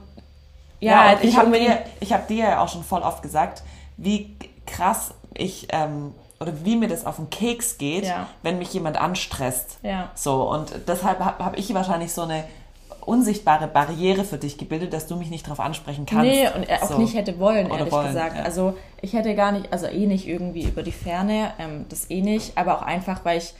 ja, 0.81 1.11
Ja, 1.11 1.13
und 1.17 1.23
ich 1.25 1.35
habe 1.37 1.51
dir, 1.59 1.79
ich 1.99 2.13
hab 2.13 2.27
dir 2.27 2.37
ja 2.49 2.61
auch 2.61 2.69
schon 2.69 2.83
voll 2.83 3.01
oft 3.01 3.21
gesagt, 3.21 3.63
wie 3.97 4.35
krass 4.65 5.13
ich 5.33 5.67
ähm, 5.71 6.13
oder 6.39 6.53
wie 6.63 6.75
mir 6.75 6.87
das 6.87 7.05
auf 7.05 7.17
den 7.17 7.29
Keks 7.29 7.77
geht, 7.77 8.05
Ja. 8.05 8.27
wenn 8.43 8.57
mich 8.59 8.73
jemand 8.73 8.99
anstresst. 8.99 9.77
Ja. 9.83 10.09
So 10.15 10.49
und 10.49 10.71
deshalb 10.87 11.19
habe 11.19 11.43
hab 11.43 11.57
ich 11.57 11.73
wahrscheinlich 11.73 12.13
so 12.13 12.21
eine 12.23 12.43
unsichtbare 13.01 13.67
Barriere 13.67 14.23
für 14.23 14.37
dich 14.37 14.57
gebildet, 14.57 14.93
dass 14.93 15.07
du 15.07 15.15
mich 15.15 15.29
nicht 15.29 15.45
darauf 15.45 15.59
ansprechen 15.59 16.05
kannst. 16.05 16.25
Nee, 16.25 16.47
und 16.55 16.63
er 16.69 16.83
auch 16.83 16.89
So. 16.89 16.97
nicht 16.97 17.15
hätte 17.15 17.39
wollen, 17.39 17.67
Oder 17.67 17.79
ehrlich 17.79 17.93
wollen, 17.93 18.07
gesagt. 18.07 18.37
ja. 18.37 18.43
Also 18.43 18.77
ich 19.01 19.13
hätte 19.13 19.33
gar 19.35 19.51
nicht, 19.51 19.71
also 19.73 19.87
eh 19.87 20.05
nicht 20.05 20.27
irgendwie 20.27 20.63
über 20.63 20.83
die 20.83 20.91
Ferne, 20.91 21.51
ähm, 21.59 21.85
das 21.89 22.09
eh 22.11 22.21
nicht, 22.21 22.57
aber 22.57 22.77
auch 22.77 22.81
einfach, 22.83 23.25
weil 23.25 23.39
ich 23.39 23.53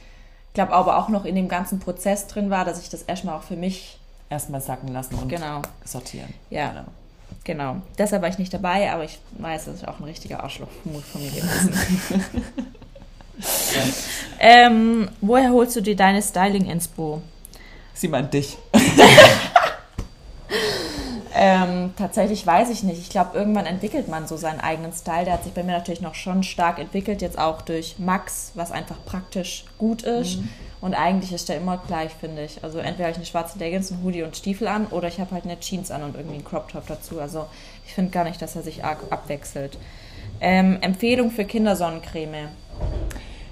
glaube 0.54 0.72
aber 0.72 0.98
auch 0.98 1.08
noch 1.08 1.24
in 1.24 1.34
dem 1.34 1.48
ganzen 1.48 1.80
Prozess 1.80 2.26
drin 2.28 2.50
war, 2.50 2.64
dass 2.64 2.80
ich 2.80 2.90
das 2.90 3.02
erstmal 3.02 3.36
auch 3.36 3.42
für 3.42 3.56
mich 3.56 3.98
erstmal 4.28 4.60
sacken 4.60 4.88
lassen 4.88 5.16
und 5.16 5.28
Genau. 5.28 5.62
sortieren. 5.84 6.32
Ja. 6.50 6.68
Genau. 6.68 6.84
Genau. 7.50 7.78
Deshalb 7.98 8.22
war 8.22 8.28
ich 8.28 8.38
nicht 8.38 8.54
dabei, 8.54 8.92
aber 8.92 9.02
ich 9.02 9.18
weiß, 9.32 9.64
das 9.64 9.74
ist 9.74 9.88
auch 9.88 9.98
ein 9.98 10.04
richtiger 10.04 10.44
Arschloch-Mut 10.44 11.02
von 11.02 11.20
mir 11.20 11.32
gewesen. 11.32 11.74
ähm, 14.38 15.08
woher 15.20 15.50
holst 15.50 15.74
du 15.74 15.80
dir 15.80 15.96
deine 15.96 16.22
Styling-Inspo? 16.22 17.20
Sie 17.92 18.06
meint 18.06 18.32
dich. 18.32 18.56
Ähm, 21.32 21.94
tatsächlich 21.96 22.44
weiß 22.44 22.70
ich 22.70 22.82
nicht. 22.82 23.00
Ich 23.00 23.08
glaube, 23.08 23.38
irgendwann 23.38 23.64
entwickelt 23.64 24.08
man 24.08 24.26
so 24.26 24.36
seinen 24.36 24.60
eigenen 24.60 24.92
Style. 24.92 25.24
Der 25.24 25.34
hat 25.34 25.44
sich 25.44 25.54
bei 25.54 25.62
mir 25.62 25.72
natürlich 25.72 26.02
noch 26.02 26.14
schon 26.14 26.42
stark 26.42 26.78
entwickelt, 26.78 27.22
jetzt 27.22 27.38
auch 27.38 27.62
durch 27.62 27.98
Max, 27.98 28.50
was 28.56 28.72
einfach 28.72 28.96
praktisch 29.06 29.64
gut 29.78 30.02
ist. 30.02 30.40
Und 30.80 30.94
eigentlich 30.94 31.32
ist 31.32 31.48
der 31.50 31.56
immer 31.58 31.76
gleich, 31.86 32.10
finde 32.12 32.44
ich. 32.44 32.64
Also 32.64 32.78
entweder 32.78 33.04
habe 33.04 33.10
ich 33.12 33.16
eine 33.18 33.26
schwarze 33.26 33.58
Leggings, 33.58 33.92
einen 33.92 34.02
Hoodie 34.02 34.22
und 34.22 34.34
Stiefel 34.36 34.66
an 34.66 34.86
oder 34.86 35.08
ich 35.08 35.20
habe 35.20 35.32
halt 35.32 35.44
eine 35.44 35.60
Jeans 35.60 35.90
an 35.90 36.02
und 36.02 36.16
irgendwie 36.16 36.36
einen 36.36 36.44
Crop 36.44 36.68
Top 36.68 36.86
dazu. 36.86 37.20
Also 37.20 37.46
ich 37.86 37.92
finde 37.92 38.10
gar 38.10 38.24
nicht, 38.24 38.40
dass 38.40 38.56
er 38.56 38.62
sich 38.62 38.82
arg 38.82 38.98
abwechselt. 39.10 39.76
Ähm, 40.40 40.78
Empfehlung 40.80 41.30
für 41.30 41.44
Kindersonnencreme. 41.44 42.48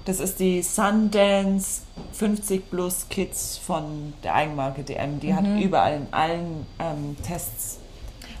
Das 0.05 0.19
ist 0.19 0.39
die 0.39 0.63
Sundance 0.63 1.81
50 2.13 2.69
Plus 2.71 3.05
Kids 3.09 3.59
von 3.63 4.13
der 4.23 4.33
Eigenmarke 4.33 4.81
DM. 4.81 5.19
Die 5.19 5.35
hat 5.35 5.45
überall 5.45 5.97
in 5.97 6.07
allen 6.11 6.65
ähm, 6.79 7.15
Tests. 7.21 7.77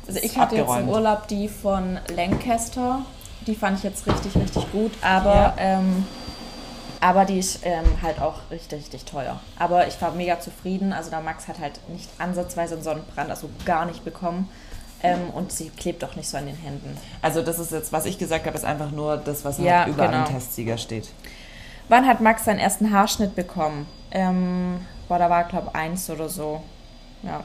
Also 0.07 0.19
ich 0.23 0.35
hatte 0.35 0.55
jetzt 0.55 0.63
im 0.65 0.69
abgeräumt. 0.71 0.89
Urlaub 0.91 1.27
die 1.27 1.47
von 1.47 1.99
Lancaster. 2.15 3.05
Die 3.45 3.53
fand 3.53 3.77
ich 3.77 3.83
jetzt 3.83 4.07
richtig, 4.07 4.35
richtig 4.35 4.71
gut. 4.71 4.91
Aber, 5.01 5.33
Ja. 5.35 5.55
ähm, 5.59 6.05
aber 7.01 7.25
die 7.25 7.39
ist 7.39 7.59
ähm, 7.63 7.85
halt 8.01 8.21
auch 8.21 8.35
richtig, 8.51 8.79
richtig 8.79 9.05
teuer. 9.05 9.39
Aber 9.57 9.87
ich 9.87 10.01
war 10.01 10.11
mega 10.11 10.39
zufrieden. 10.39 10.91
Also 10.93 11.09
der 11.09 11.21
Max 11.21 11.47
hat 11.47 11.59
halt 11.59 11.79
nicht 11.89 12.09
ansatzweise 12.17 12.75
einen 12.75 12.83
Sonnenbrand, 12.83 13.29
also 13.29 13.49
gar 13.65 13.85
nicht 13.85 14.03
bekommen. 14.03 14.49
Ähm, 15.01 15.29
und 15.33 15.51
sie 15.51 15.69
klebt 15.69 16.03
auch 16.03 16.15
nicht 16.15 16.27
so 16.27 16.37
an 16.37 16.45
den 16.45 16.57
Händen. 16.57 16.97
Also 17.21 17.41
das 17.41 17.57
ist 17.57 17.71
jetzt, 17.71 17.93
was 17.93 18.05
ich 18.05 18.17
gesagt 18.17 18.45
habe, 18.45 18.57
ist 18.57 18.65
einfach 18.65 18.91
nur 18.91 19.15
das, 19.15 19.45
was 19.45 19.57
Ja, 19.57 19.79
halt 19.79 19.89
überall 19.93 20.09
genau. 20.11 20.27
im 20.27 20.33
Testsieger 20.33 20.77
steht. 20.77 21.09
Wann 21.87 22.05
hat 22.05 22.19
Max 22.19 22.43
seinen 22.45 22.59
ersten 22.59 22.91
Haarschnitt 22.91 23.33
bekommen? 23.33 23.87
Ähm, 24.11 24.81
boah, 25.07 25.17
da 25.17 25.29
war, 25.29 25.45
glaube 25.45 25.69
ich, 25.69 25.75
eins 25.75 26.09
oder 26.09 26.27
so. 26.27 26.61
Ja. 27.23 27.43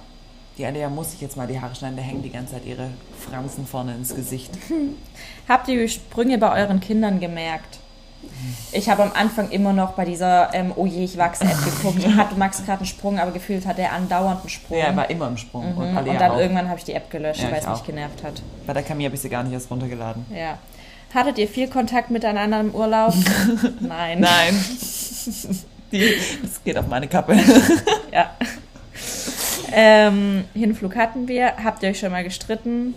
Die 0.59 0.66
Alia 0.66 0.89
muss 0.89 1.12
sich 1.12 1.20
jetzt 1.20 1.36
mal 1.36 1.47
die 1.47 1.60
Haare 1.60 1.74
schneiden, 1.74 1.97
da 1.97 2.02
hängen 2.02 2.22
die 2.22 2.31
ganze 2.31 2.55
Zeit 2.55 2.64
ihre 2.66 2.90
Fransen 3.18 3.66
vorne 3.66 3.94
ins 3.94 4.14
Gesicht. 4.14 4.51
Habt 5.48 5.68
ihr 5.68 5.89
Sprünge 5.89 6.39
bei 6.39 6.60
euren 6.62 6.81
Kindern 6.81 7.20
gemerkt? 7.20 7.78
Ich 8.72 8.88
habe 8.88 9.02
am 9.05 9.12
Anfang 9.14 9.51
immer 9.51 9.72
noch 9.72 9.92
bei 9.92 10.05
dieser 10.05 10.52
ähm, 10.55 10.72
Oh 10.76 10.84
je, 10.86 11.05
ich 11.05 11.16
wachse 11.16 11.44
App 11.44 11.56
geguckt. 11.64 12.05
Hat 12.16 12.36
Max 12.36 12.64
gerade 12.64 12.78
einen 12.78 12.86
Sprung, 12.86 13.18
aber 13.18 13.30
gefühlt 13.30 13.66
hat 13.66 13.78
er 13.78 13.92
andauernd 13.92 14.40
einen 14.40 14.48
Sprung. 14.48 14.78
Ja, 14.78 14.86
er 14.86 14.96
war 14.96 15.09
immer 15.10 15.28
im 15.28 15.36
Sprung. 15.36 15.74
Und, 15.76 15.90
Mhm. 15.92 15.96
Alia 15.98 16.12
Und 16.12 16.20
dann 16.20 16.30
auch. 16.32 16.38
irgendwann 16.38 16.68
habe 16.68 16.78
ich 16.78 16.84
die 16.84 16.92
App 16.94 17.10
gelöscht, 17.10 17.42
Ja, 17.42 17.51
weil 17.52 17.60
es 17.60 17.68
mich 17.68 17.84
genervt 17.84 18.22
hat. 18.24 18.42
Bei 18.66 18.72
der 18.72 18.82
Camille 18.82 19.06
habe 19.09 19.16
ich 19.16 19.22
sie 19.22 19.28
gar 19.28 19.42
nicht 19.44 19.52
erst 19.52 19.70
runtergeladen. 19.70 20.26
Ja. 20.34 20.59
Hattet 21.14 21.38
ihr 21.38 21.46
viel 21.46 21.68
Kontakt 21.68 22.10
miteinander 22.10 22.59
im 22.60 22.74
Urlaub? 22.74 23.14
Nein. 23.80 24.20
Nein. 24.20 24.64
Die, 25.92 26.12
das 26.42 26.64
geht 26.64 26.76
auf 26.76 26.88
meine 26.88 27.06
Kappe. 27.06 27.36
Ja. 28.12 28.30
Ähm, 29.72 30.44
Hinflug 30.55 30.96
hatten 30.96 31.28
wir. 31.28 31.52
Habt 31.62 31.82
ihr 31.82 31.90
euch 31.90 31.98
schon 32.01 32.10
mal 32.12 32.24
gestritten? 32.24 32.94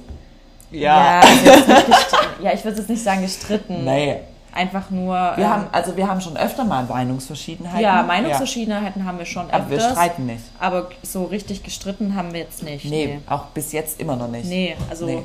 Ja. 0.71 1.19
also 1.21 1.43
gestritten. 1.45 2.43
ja 2.43 2.53
ich 2.53 2.63
würde 2.63 2.77
jetzt 2.79 2.89
nicht 2.89 3.03
sagen 3.03 3.21
gestritten. 3.21 3.85
Nee. 3.85 4.17
Einfach 4.57 4.89
nur. 4.89 5.13
Wir 5.35 5.37
ähm, 5.45 5.49
haben, 5.49 5.67
also 5.71 5.95
wir 5.95 6.07
haben 6.07 6.19
schon 6.19 6.35
öfter 6.35 6.65
mal 6.65 6.83
Meinungsverschiedenheiten. 6.85 7.79
ja, 7.83 8.01
Meinungsverschiedenheiten 8.01 9.05
haben 9.05 9.19
wir 9.19 9.25
schon 9.25 9.49
Aber 9.51 9.69
wir 9.69 9.79
streiten 9.79 10.25
nicht. 10.25 10.43
Aber 10.59 10.89
so 11.03 11.25
richtig 11.25 11.61
gestritten 11.61 12.15
haben 12.15 12.33
wir 12.33 12.39
jetzt 12.39 12.63
nicht. 12.63 12.85
Nee, 12.85 13.19
auch 13.29 13.45
bis 13.53 13.71
jetzt 13.71 13.99
immer 13.99 14.15
noch 14.15 14.27
nicht. 14.29 14.45
Nee, 14.45 14.75
also 14.89 15.05
Nee. 15.05 15.21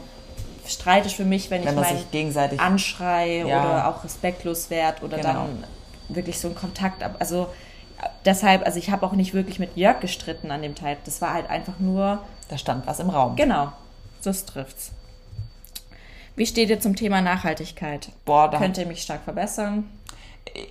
Streit 0.67 1.07
ist 1.07 1.15
für 1.17 1.25
mich, 1.25 1.51
wenn, 1.51 1.65
Wenn 1.65 1.75
ich 1.75 1.81
meinen 1.81 1.97
sich 1.97 2.11
gegenseitig. 2.11 2.61
Anschrei 2.61 3.39
Ja. 3.39 3.45
oder 3.65 3.89
auch 3.89 4.05
respektlos 4.05 4.69
werd 4.71 5.03
oder 5.03 5.17
Genau. 5.17 5.33
dann 5.33 5.65
wirklich 6.09 6.39
so 6.39 6.49
ein 6.49 6.55
Kontakt 6.55 7.03
ab. 7.03 7.17
Also 7.19 7.49
deshalb, 8.25 8.65
also 8.67 8.79
ich 8.79 8.91
habe 8.91 9.05
auch 9.07 9.13
nicht 9.13 9.33
wirklich 9.35 9.59
mit 9.59 9.77
Jörg 9.77 10.01
gestritten 10.01 10.51
an 10.51 10.63
dem 10.63 10.75
Teil. 10.75 10.99
Das 11.05 11.21
war 11.23 11.33
halt 11.35 11.49
einfach 11.51 11.79
nur, 11.79 12.19
Da 12.49 12.59
stand 12.59 12.87
was 12.87 13.01
im 13.01 13.09
Raum. 13.11 13.35
genau, 13.35 13.73
das 14.23 14.45
trifft's. 14.45 14.93
Wie 16.37 16.47
steht 16.47 16.71
ihr 16.71 16.81
zum 16.81 16.97
Thema 16.97 17.21
Nachhaltigkeit? 17.21 18.11
Boah, 18.25 18.51
da 18.51 18.59
Könnt 18.59 18.79
ihr 18.79 18.87
mich 18.87 19.03
stark 19.03 19.23
verbessern? 19.23 19.85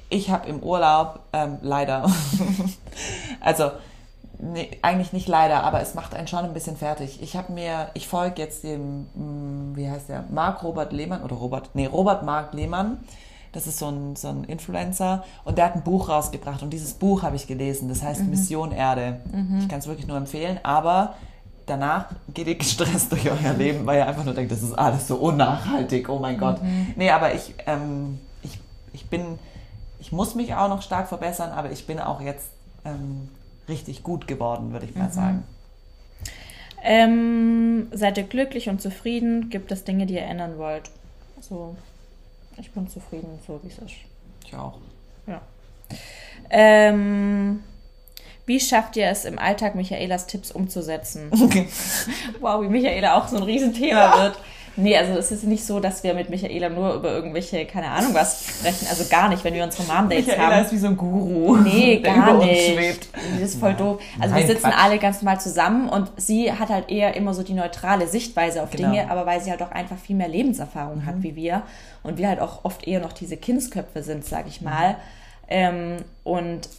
ich 0.10 0.30
habe 0.30 0.48
im 0.50 0.60
Urlaub 0.62 1.22
ähm, 1.34 1.58
leider, 1.62 2.06
also 3.40 3.72
nee, 4.38 4.70
eigentlich 4.82 5.14
nicht 5.14 5.28
leider, 5.28 5.64
aber 5.64 5.82
es 5.82 5.96
macht 5.96 6.14
einen 6.14 6.28
schon 6.28 6.44
ein 6.46 6.54
bisschen 6.54 6.76
fertig. 6.78 7.22
Ich 7.22 7.36
habe 7.36 7.54
mir, 7.54 7.90
ich 7.94 8.08
folge 8.08 8.42
jetzt 8.42 8.64
dem, 8.64 9.08
mh, 9.16 9.78
wie 9.78 9.90
heißt 9.90 10.10
der, 10.10 10.26
Marc 10.30 10.64
Robert 10.64 10.92
Lehmann 10.92 11.24
oder 11.24 11.36
Robert, 11.36 11.70
nee, 11.74 11.86
Robert 11.86 12.24
Marc 12.24 12.54
Lehmann. 12.54 13.00
Das 13.54 13.68
ist 13.68 13.80
so 13.80 13.88
ein, 13.90 14.16
so 14.16 14.30
ein 14.30 14.46
Influencer 14.46 15.26
und 15.44 15.58
der 15.58 15.66
hat 15.66 15.76
ein 15.76 15.84
Buch 15.84 16.08
rausgebracht 16.08 16.64
und 16.64 16.70
dieses 16.72 16.94
Buch 16.94 17.24
habe 17.24 17.36
ich 17.36 17.48
gelesen. 17.48 17.90
Das 17.90 18.02
heißt 18.02 18.24
Mission 18.24 18.72
Erde. 18.72 19.20
Ich 19.60 19.68
kann 19.68 19.80
es 19.80 19.88
wirklich 19.88 20.08
nur 20.08 20.16
empfehlen, 20.16 20.58
aber 20.64 21.16
danach 21.66 22.08
geht 22.34 22.48
ihr 22.48 22.56
gestresst 22.56 23.12
durch 23.12 23.30
euer 23.30 23.54
Leben, 23.54 23.86
weil 23.86 24.00
ihr 24.00 24.08
einfach 24.08 24.24
nur 24.24 24.34
denkt, 24.34 24.52
das 24.52 24.64
ist 24.64 24.74
alles 24.74 25.08
so 25.08 25.16
unnachhaltig, 25.18 26.10
oh 26.10 26.20
mein 26.20 26.38
Gott. 26.38 26.60
Nee, 26.96 27.10
aber 27.10 27.34
ich, 27.34 27.54
ähm, 27.66 28.20
ich, 28.44 28.60
ich 28.94 29.10
bin, 29.10 29.40
ich 30.00 30.12
muss 30.12 30.36
mich 30.36 30.54
auch 30.56 30.70
noch 30.70 30.82
stark 30.82 31.08
verbessern, 31.08 31.52
aber 31.52 31.72
ich 31.72 31.88
bin 31.88 32.00
auch 32.00 32.22
jetzt 32.22 32.50
ähm, 32.86 33.30
richtig 33.68 34.04
gut 34.04 34.28
geworden, 34.28 34.74
würde 34.74 34.86
ich 34.86 34.96
mal 34.96 35.12
sagen. 35.12 35.44
Ähm, 36.84 37.88
seid 37.92 38.18
ihr 38.18 38.24
glücklich 38.24 38.70
und 38.70 38.82
zufrieden? 38.82 39.50
Gibt 39.50 39.72
es 39.72 39.84
Dinge, 39.84 40.08
die 40.08 40.16
ihr 40.16 40.24
ändern 40.24 40.58
wollt? 40.58 40.90
So, 41.40 41.76
ich 42.58 42.72
bin 42.72 42.88
zufrieden, 42.88 43.40
so 43.46 43.60
wie 43.64 43.68
es 43.68 43.78
ist. 43.78 43.96
Ich 44.46 44.56
auch. 44.56 44.80
Ja. 45.28 45.42
Ähm, 46.50 47.64
wie 48.52 48.60
schafft 48.60 48.98
ihr 48.98 49.08
es 49.08 49.24
im 49.24 49.40
Alltag, 49.40 49.76
Michaelas 49.76 50.28
Tipps 50.28 50.52
umzusetzen? 50.52 51.30
wow, 52.42 52.62
wie 52.62 52.68
Michaela 52.68 53.16
auch 53.18 53.30
so 53.30 53.38
ein 53.38 53.44
Riesenthema 53.44 54.24
wird. 54.24 54.38
Nee, 54.76 54.98
also 54.98 55.14
es 55.14 55.32
ist 55.32 55.46
nicht 55.46 55.66
so, 55.66 55.80
dass 55.80 56.04
wir 56.04 56.14
mit 56.14 56.30
Michaela 56.30 56.68
nur 56.68 56.96
über 56.96 57.12
irgendwelche, 57.12 57.66
keine 57.66 57.88
Ahnung 57.88 58.14
was 58.14 58.44
sprechen. 58.46 58.88
Also 58.90 59.06
gar 59.10 59.30
nicht, 59.30 59.42
wenn 59.46 59.54
wir 59.54 59.64
unsere 59.64 59.84
Mom-Dates 59.84 60.28
Michaela 60.28 60.56
haben. 60.56 60.66
ist 60.66 60.74
wie 60.74 60.78
so 60.80 60.88
ein 60.88 60.98
Guru, 60.98 61.56
Nee, 61.58 62.00
gar 62.04 62.34
nicht. 62.40 63.08
Das 63.40 63.42
ist 63.42 63.60
voll 63.60 63.74
doof. 63.74 64.02
Also 64.20 64.34
Nein, 64.36 64.44
wir 64.44 64.54
sitzen 64.54 64.70
Quatsch. 64.70 64.84
alle 64.84 64.98
ganz 65.00 65.22
normal 65.22 65.40
zusammen 65.40 65.88
und 65.88 66.12
sie 66.18 66.52
hat 66.52 66.68
halt 66.68 66.90
eher 66.92 67.16
immer 67.16 67.34
so 67.34 67.44
die 67.44 67.54
neutrale 67.54 68.06
Sichtweise 68.08 68.64
auf 68.64 68.72
Genau. 68.72 68.90
Mhm. 68.90 68.92
Dinge, 68.92 69.12
aber 69.12 69.26
weil 69.26 69.40
sie 69.40 69.50
halt 69.50 69.62
auch 69.62 69.72
einfach 69.72 69.98
viel 69.98 70.18
mehr 70.18 70.28
Lebenserfahrung 70.28 71.06
hat 71.06 71.16
wie 71.20 71.38
wir 71.38 71.64
und 72.04 72.18
wir 72.18 72.28
halt 72.28 72.42
auch 72.42 72.66
oft 72.66 72.86
eher 72.86 73.00
noch 73.00 73.14
diese 73.14 73.38
Kindsköpfe 73.38 74.04
sind, 74.04 74.26
sag 74.26 74.46
ich 74.48 74.60
mal. 74.62 74.90
Mhm. 74.92 74.96
Ähm, 75.48 75.98
und 76.26 76.70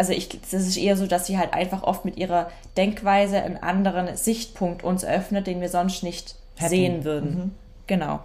also 0.00 0.14
ich, 0.14 0.30
das 0.30 0.54
ist 0.54 0.78
eher 0.78 0.96
so, 0.96 1.06
dass 1.06 1.26
sie 1.26 1.36
halt 1.36 1.52
einfach 1.52 1.82
oft 1.82 2.06
mit 2.06 2.16
ihrer 2.16 2.50
Denkweise 2.78 3.42
einen 3.42 3.58
anderen 3.58 4.16
Sichtpunkt 4.16 4.82
uns 4.82 5.04
öffnet, 5.04 5.46
den 5.46 5.60
wir 5.60 5.68
sonst 5.68 6.02
nicht 6.02 6.36
Hätten. 6.56 6.70
sehen 6.70 7.04
würden. 7.04 7.54
Genau. 7.86 8.20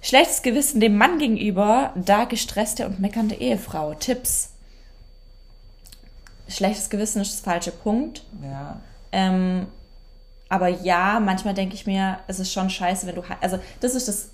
Schlechtes 0.00 0.40
Gewissen 0.40 0.80
dem 0.80 0.96
Mann 0.96 1.18
gegenüber, 1.18 1.92
da 1.96 2.24
gestresste 2.24 2.86
und 2.86 2.98
meckernde 2.98 3.34
Ehefrau. 3.34 3.92
Tipps. 3.92 4.54
Schlechtes 6.48 6.88
Gewissen 6.88 7.20
ist 7.20 7.34
das 7.34 7.40
falsche 7.40 7.72
Punkt. 7.72 8.24
Ja. 8.42 8.80
Ähm, 9.12 9.66
aber 10.48 10.68
ja, 10.68 11.20
manchmal 11.20 11.52
denke 11.52 11.74
ich 11.74 11.86
mir, 11.86 12.20
es 12.26 12.40
ist 12.40 12.54
schon 12.54 12.70
scheiße, 12.70 13.06
wenn 13.06 13.16
du. 13.16 13.22
Also, 13.42 13.58
das 13.80 13.94
ist 13.94 14.08
das 14.08 14.30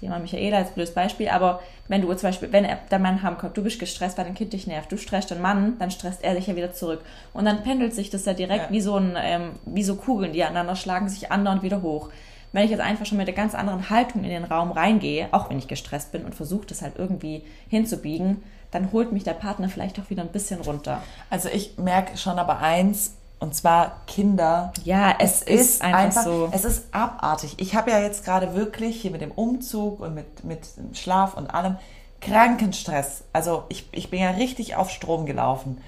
Thema 0.00 0.18
Michaela 0.18 0.58
als 0.58 0.70
blödes 0.70 0.94
Beispiel, 0.94 1.28
aber 1.28 1.60
wenn 1.88 2.02
du 2.02 2.12
zum 2.14 2.28
Beispiel, 2.28 2.52
wenn 2.52 2.64
er, 2.64 2.78
der 2.90 2.98
Mann 2.98 3.22
heimkommt, 3.22 3.56
du 3.56 3.62
bist 3.62 3.78
gestresst, 3.78 4.18
weil 4.18 4.24
dein 4.24 4.34
Kind 4.34 4.52
dich 4.52 4.66
nervt, 4.66 4.90
du 4.92 4.96
stresst 4.96 5.30
den 5.30 5.40
Mann, 5.40 5.76
dann 5.78 5.90
stresst 5.90 6.22
er 6.22 6.34
dich 6.34 6.46
ja 6.46 6.56
wieder 6.56 6.72
zurück. 6.72 7.00
Und 7.32 7.44
dann 7.44 7.62
pendelt 7.62 7.94
sich 7.94 8.10
das 8.10 8.24
ja 8.24 8.32
direkt 8.34 8.66
Ja. 8.66 8.70
wie 8.70 8.80
so 8.80 8.96
ein, 8.96 9.16
ähm, 9.20 9.50
wie 9.66 9.82
so 9.82 9.96
Kugeln, 9.96 10.32
die 10.32 10.42
aneinander 10.44 10.76
schlagen, 10.76 11.08
sich 11.08 11.32
andauernd 11.32 11.62
wieder 11.62 11.82
hoch. 11.82 12.10
Wenn 12.52 12.64
ich 12.64 12.70
jetzt 12.70 12.80
einfach 12.80 13.04
schon 13.04 13.18
mit 13.18 13.28
einer 13.28 13.36
ganz 13.36 13.54
anderen 13.54 13.90
Haltung 13.90 14.24
in 14.24 14.30
den 14.30 14.44
Raum 14.44 14.70
reingehe, 14.72 15.28
auch 15.32 15.50
wenn 15.50 15.58
ich 15.58 15.68
gestresst 15.68 16.12
bin 16.12 16.24
und 16.24 16.34
versuche 16.34 16.66
das 16.66 16.80
halt 16.82 16.94
irgendwie 16.96 17.42
hinzubiegen, 17.68 18.42
dann 18.70 18.92
holt 18.92 19.12
mich 19.12 19.24
der 19.24 19.32
Partner 19.34 19.68
vielleicht 19.68 19.98
auch 20.00 20.10
wieder 20.10 20.22
ein 20.22 20.28
bisschen 20.32 20.60
runter. 20.60 21.02
Also 21.30 21.48
ich 21.48 21.76
merke 21.78 22.16
schon 22.16 22.38
aber 22.38 22.60
eins, 22.60 23.14
und 23.40 23.54
zwar 23.54 24.00
Kinder. 24.06 24.72
Ja, 24.84 25.14
es, 25.18 25.42
ist, 25.42 25.82
einfach, 25.82 26.22
so. 26.24 26.48
Es 26.52 26.64
ist 26.64 26.92
abartig. 26.92 27.54
Ich 27.58 27.74
habe 27.76 27.90
ja 27.90 28.00
jetzt 28.00 28.24
gerade 28.24 28.54
wirklich 28.54 29.00
hier 29.00 29.10
mit 29.12 29.20
dem 29.20 29.30
Umzug 29.30 30.00
und 30.00 30.14
mit, 30.14 30.44
mit 30.44 30.76
dem 30.76 30.94
Schlaf 30.94 31.34
und 31.34 31.48
allem 31.54 31.76
Krankenstress. 32.20 33.22
Also 33.32 33.64
ich, 33.68 33.88
ich 33.92 34.10
bin 34.10 34.20
ja 34.20 34.30
richtig 34.30 34.76
auf 34.76 34.90
Strom 34.90 35.26
gelaufen. 35.26 35.80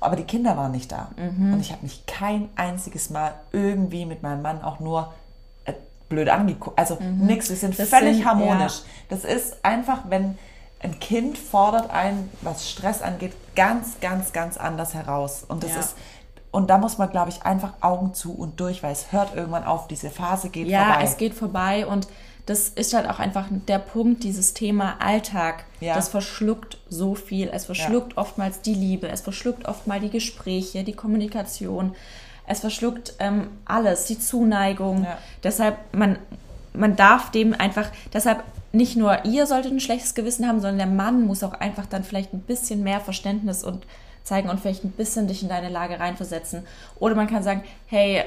Aber 0.00 0.14
die 0.14 0.22
Kinder 0.24 0.56
waren 0.56 0.70
nicht 0.70 0.92
da. 0.92 1.08
Mhm. 1.16 1.54
Und 1.54 1.60
ich 1.60 1.72
habe 1.72 1.82
mich 1.82 2.06
kein 2.06 2.48
einziges 2.54 3.10
Mal 3.10 3.34
irgendwie 3.52 4.04
mit 4.06 4.22
meinem 4.22 4.42
Mann 4.42 4.62
auch 4.62 4.78
nur 4.78 5.12
äh, 5.64 5.72
blöd 6.08 6.28
angeguckt. 6.28 6.78
Also 6.78 6.98
nix, 7.00 7.48
wir 7.48 7.56
sind 7.56 7.72
Mhm. 7.74 7.76
Das 7.78 7.88
völlig 7.88 8.16
sind- 8.18 8.26
harmonisch. 8.26 8.82
Das 9.08 9.24
ist 9.24 9.56
einfach, 9.64 10.02
wenn 10.08 10.38
ein 10.80 11.00
Kind 11.00 11.36
fordert 11.36 11.90
einen, 11.90 12.30
was 12.42 12.70
Stress 12.70 13.02
angeht, 13.02 13.32
ganz, 13.56 13.98
ganz, 14.00 14.32
ganz 14.32 14.56
anders 14.56 14.94
heraus. 14.94 15.44
Und 15.48 15.64
das 15.64 15.72
Ja. 15.72 15.80
ist, 15.80 15.96
Und 16.58 16.70
da 16.70 16.76
muss 16.76 16.98
man, 16.98 17.08
glaube 17.08 17.30
ich, 17.30 17.44
einfach 17.44 17.74
Augen 17.82 18.14
zu 18.14 18.32
und 18.32 18.58
durch, 18.58 18.82
weil 18.82 18.90
es 18.90 19.12
hört 19.12 19.32
irgendwann 19.36 19.62
auf, 19.62 19.86
diese 19.86 20.10
Phase 20.10 20.48
geht 20.48 20.66
ja, 20.66 20.86
vorbei. 20.86 21.04
es 21.04 21.16
geht 21.16 21.34
vorbei 21.34 21.86
und 21.86 22.08
das 22.46 22.68
ist 22.70 22.94
halt 22.94 23.08
auch 23.08 23.20
einfach 23.20 23.46
der 23.68 23.78
Punkt, 23.78 24.24
dieses 24.24 24.54
Thema 24.54 24.96
Alltag. 24.98 25.66
Ja. 25.78 25.94
Das 25.94 26.08
verschluckt 26.08 26.78
so 26.88 27.14
viel. 27.14 27.48
Es 27.52 27.66
verschluckt 27.66 28.16
oftmals 28.16 28.60
die 28.60 28.74
Liebe, 28.74 29.06
es 29.06 29.20
verschluckt 29.20 29.68
oftmals 29.68 30.02
die 30.02 30.10
Gespräche, 30.10 30.82
die 30.82 30.94
Kommunikation. 30.94 31.94
Es 32.44 32.58
verschluckt 32.58 33.14
ähm, 33.20 33.50
alles, 33.64 34.06
die 34.06 34.18
Zuneigung. 34.18 35.04
Ja. 35.04 35.16
Deshalb, 35.44 35.76
man, 35.92 36.18
man 36.72 36.96
darf 36.96 37.30
dem 37.30 37.54
einfach, 37.54 37.88
deshalb 38.12 38.42
nicht 38.72 38.96
nur 38.96 39.24
ihr 39.24 39.46
solltet 39.46 39.70
ein 39.70 39.78
schlechtes 39.78 40.16
Gewissen 40.16 40.48
haben, 40.48 40.60
sondern 40.60 40.78
der 40.78 40.86
Mann 40.88 41.24
muss 41.24 41.44
auch 41.44 41.54
einfach 41.54 41.86
dann 41.86 42.02
vielleicht 42.02 42.34
ein 42.34 42.40
bisschen 42.40 42.82
mehr 42.82 42.98
Verständnis 42.98 43.62
und 43.62 43.86
zeigen 44.28 44.48
und 44.48 44.60
vielleicht 44.60 44.84
ein 44.84 44.92
bisschen 44.92 45.26
dich 45.26 45.42
in 45.42 45.48
deine 45.48 45.68
Lage 45.68 45.98
reinversetzen. 45.98 46.66
Oder 46.98 47.14
man 47.14 47.26
kann 47.26 47.42
sagen, 47.42 47.64
hey, 47.86 48.24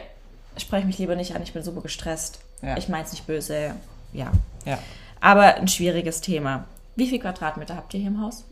sprech 0.57 0.85
mich 0.85 0.97
lieber 0.97 1.15
nicht 1.15 1.35
an, 1.35 1.43
ich 1.43 1.53
bin 1.53 1.63
super 1.63 1.81
gestresst. 1.81 2.39
Ja. 2.61 2.77
Ich 2.77 2.89
meine 2.89 3.05
es 3.05 3.11
nicht 3.11 3.25
böse. 3.27 3.75
Ja. 4.11 4.31
ja. 4.65 4.77
Aber 5.21 5.55
ein 5.55 5.67
schwieriges 5.67 6.21
Thema. 6.21 6.65
Wie 6.95 7.07
viel 7.07 7.19
Quadratmeter 7.19 7.75
habt 7.75 7.93
ihr 7.93 8.01
hier 8.01 8.09
im 8.09 8.21
Haus? 8.21 8.43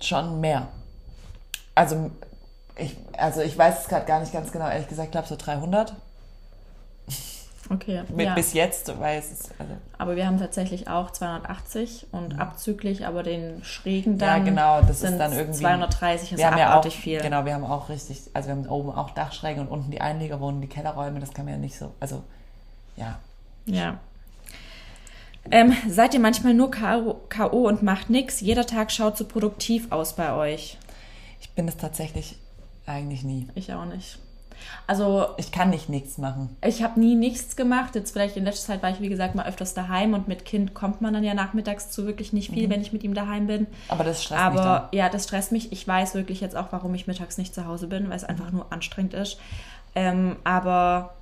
Schon 0.00 0.40
mehr. 0.40 0.68
Also 1.74 2.10
ich, 2.76 2.96
also 3.16 3.42
ich 3.42 3.56
weiß 3.56 3.82
es 3.82 3.88
gerade 3.88 4.06
gar 4.06 4.20
nicht 4.20 4.32
ganz 4.32 4.50
genau, 4.50 4.68
ehrlich 4.68 4.88
gesagt, 4.88 5.08
ich 5.08 5.12
glaube 5.12 5.28
so 5.28 5.36
300 5.36 5.94
Okay. 7.72 8.02
mit 8.12 8.26
ja. 8.26 8.34
bis 8.34 8.52
jetzt, 8.52 8.98
weil 8.98 9.20
es 9.20 9.30
ist, 9.30 9.54
also, 9.58 9.72
Aber 9.96 10.16
wir 10.16 10.26
haben 10.26 10.38
tatsächlich 10.38 10.88
auch 10.88 11.12
280 11.12 12.08
und 12.10 12.40
abzüglich 12.40 13.06
aber 13.06 13.22
den 13.22 13.62
schrägen 13.62 14.14
Mhm. 14.14 14.18
ja 14.18 14.26
dann 14.26 14.44
genau, 14.44 14.80
das 14.82 15.00
sind 15.00 15.12
ist 15.12 15.18
dann 15.18 15.32
irgendwie 15.32 15.60
230, 15.60 16.32
also 16.32 16.42
wir 16.42 16.50
haben 16.50 16.58
ja 16.58 16.66
auch, 16.66 16.70
abartig 16.72 16.96
viel. 16.96 17.20
genau, 17.20 17.44
wir 17.44 17.54
haben 17.54 17.64
auch 17.64 17.88
richtig, 17.88 18.22
also 18.34 18.48
wir 18.48 18.56
haben 18.56 18.66
oben 18.66 18.90
auch 18.90 19.10
Dachschrägen 19.10 19.62
und 19.62 19.68
unten 19.68 19.92
die 19.92 20.00
Einlegerwohnungen, 20.00 20.62
die 20.62 20.68
Kellerräume, 20.68 21.20
das 21.20 21.32
kann 21.32 21.44
man 21.44 21.54
ja 21.54 21.60
nicht 21.60 21.78
so, 21.78 21.94
also 22.00 22.24
ja, 22.96 23.18
Ja. 23.66 24.00
Ähm, 25.50 25.74
seid 25.88 26.12
ihr 26.12 26.20
manchmal 26.20 26.54
nur 26.54 26.70
K.O. 26.70 27.66
Und 27.66 27.82
macht 27.82 28.10
nix? 28.10 28.40
Jeder 28.40 28.66
Tag 28.66 28.92
schaut 28.92 29.16
so 29.16 29.24
produktiv 29.24 29.90
aus 29.90 30.14
bei 30.14 30.34
euch. 30.34 30.76
ich 31.40 31.50
bin 31.50 31.66
es 31.66 31.76
tatsächlich 31.76 32.36
eigentlich 32.86 33.22
nie. 33.22 33.48
Ich 33.54 33.72
auch 33.72 33.86
nicht. 33.86 34.18
Also 34.86 35.28
Ich 35.36 35.52
kann 35.52 35.70
nicht 35.70 35.88
nichts 35.88 36.18
machen. 36.18 36.56
ich 36.64 36.82
habe 36.82 36.98
nie 37.00 37.14
nichts 37.14 37.56
gemacht. 37.56 37.94
Jetzt 37.94 38.12
vielleicht 38.12 38.36
in 38.36 38.44
letzter 38.44 38.68
Zeit 38.72 38.82
war 38.82 38.90
ich, 38.90 39.00
wie 39.00 39.08
gesagt, 39.08 39.34
mal 39.34 39.46
öfters 39.46 39.74
daheim 39.74 40.14
und 40.14 40.28
mit 40.28 40.44
Kind 40.44 40.74
kommt 40.74 41.00
man 41.00 41.12
dann 41.14 41.24
ja 41.24 41.34
nachmittags 41.34 41.90
zu 41.90 42.06
wirklich 42.06 42.32
nicht 42.32 42.50
viel, 42.52 42.68
wenn 42.70 42.80
ich 42.80 42.92
mit 42.92 43.02
ihm 43.04 43.14
daheim 43.14 43.46
bin. 43.46 43.66
Aber 43.88 44.04
das 44.04 44.22
stresst 44.22 44.42
Mhm. 44.44 44.52
mich 44.52 44.60
Aber 44.60 44.88
ja, 44.92 45.08
das 45.08 45.24
stresst 45.24 45.52
mich. 45.52 45.72
Ich 45.72 45.86
weiß 45.86 46.14
wirklich 46.14 46.40
jetzt 46.40 46.56
auch, 46.56 46.66
warum 46.70 46.94
ich 46.94 47.06
mittags 47.06 47.38
nicht 47.38 47.54
zu 47.54 47.66
Hause 47.66 47.86
bin, 47.86 48.08
weil 48.08 48.16
es 48.16 48.24
einfach 48.24 48.50
nur 48.50 48.66
anstrengend 48.72 49.14
ist. 49.14 49.38
Ähm, 49.94 50.36
aber 50.44 51.14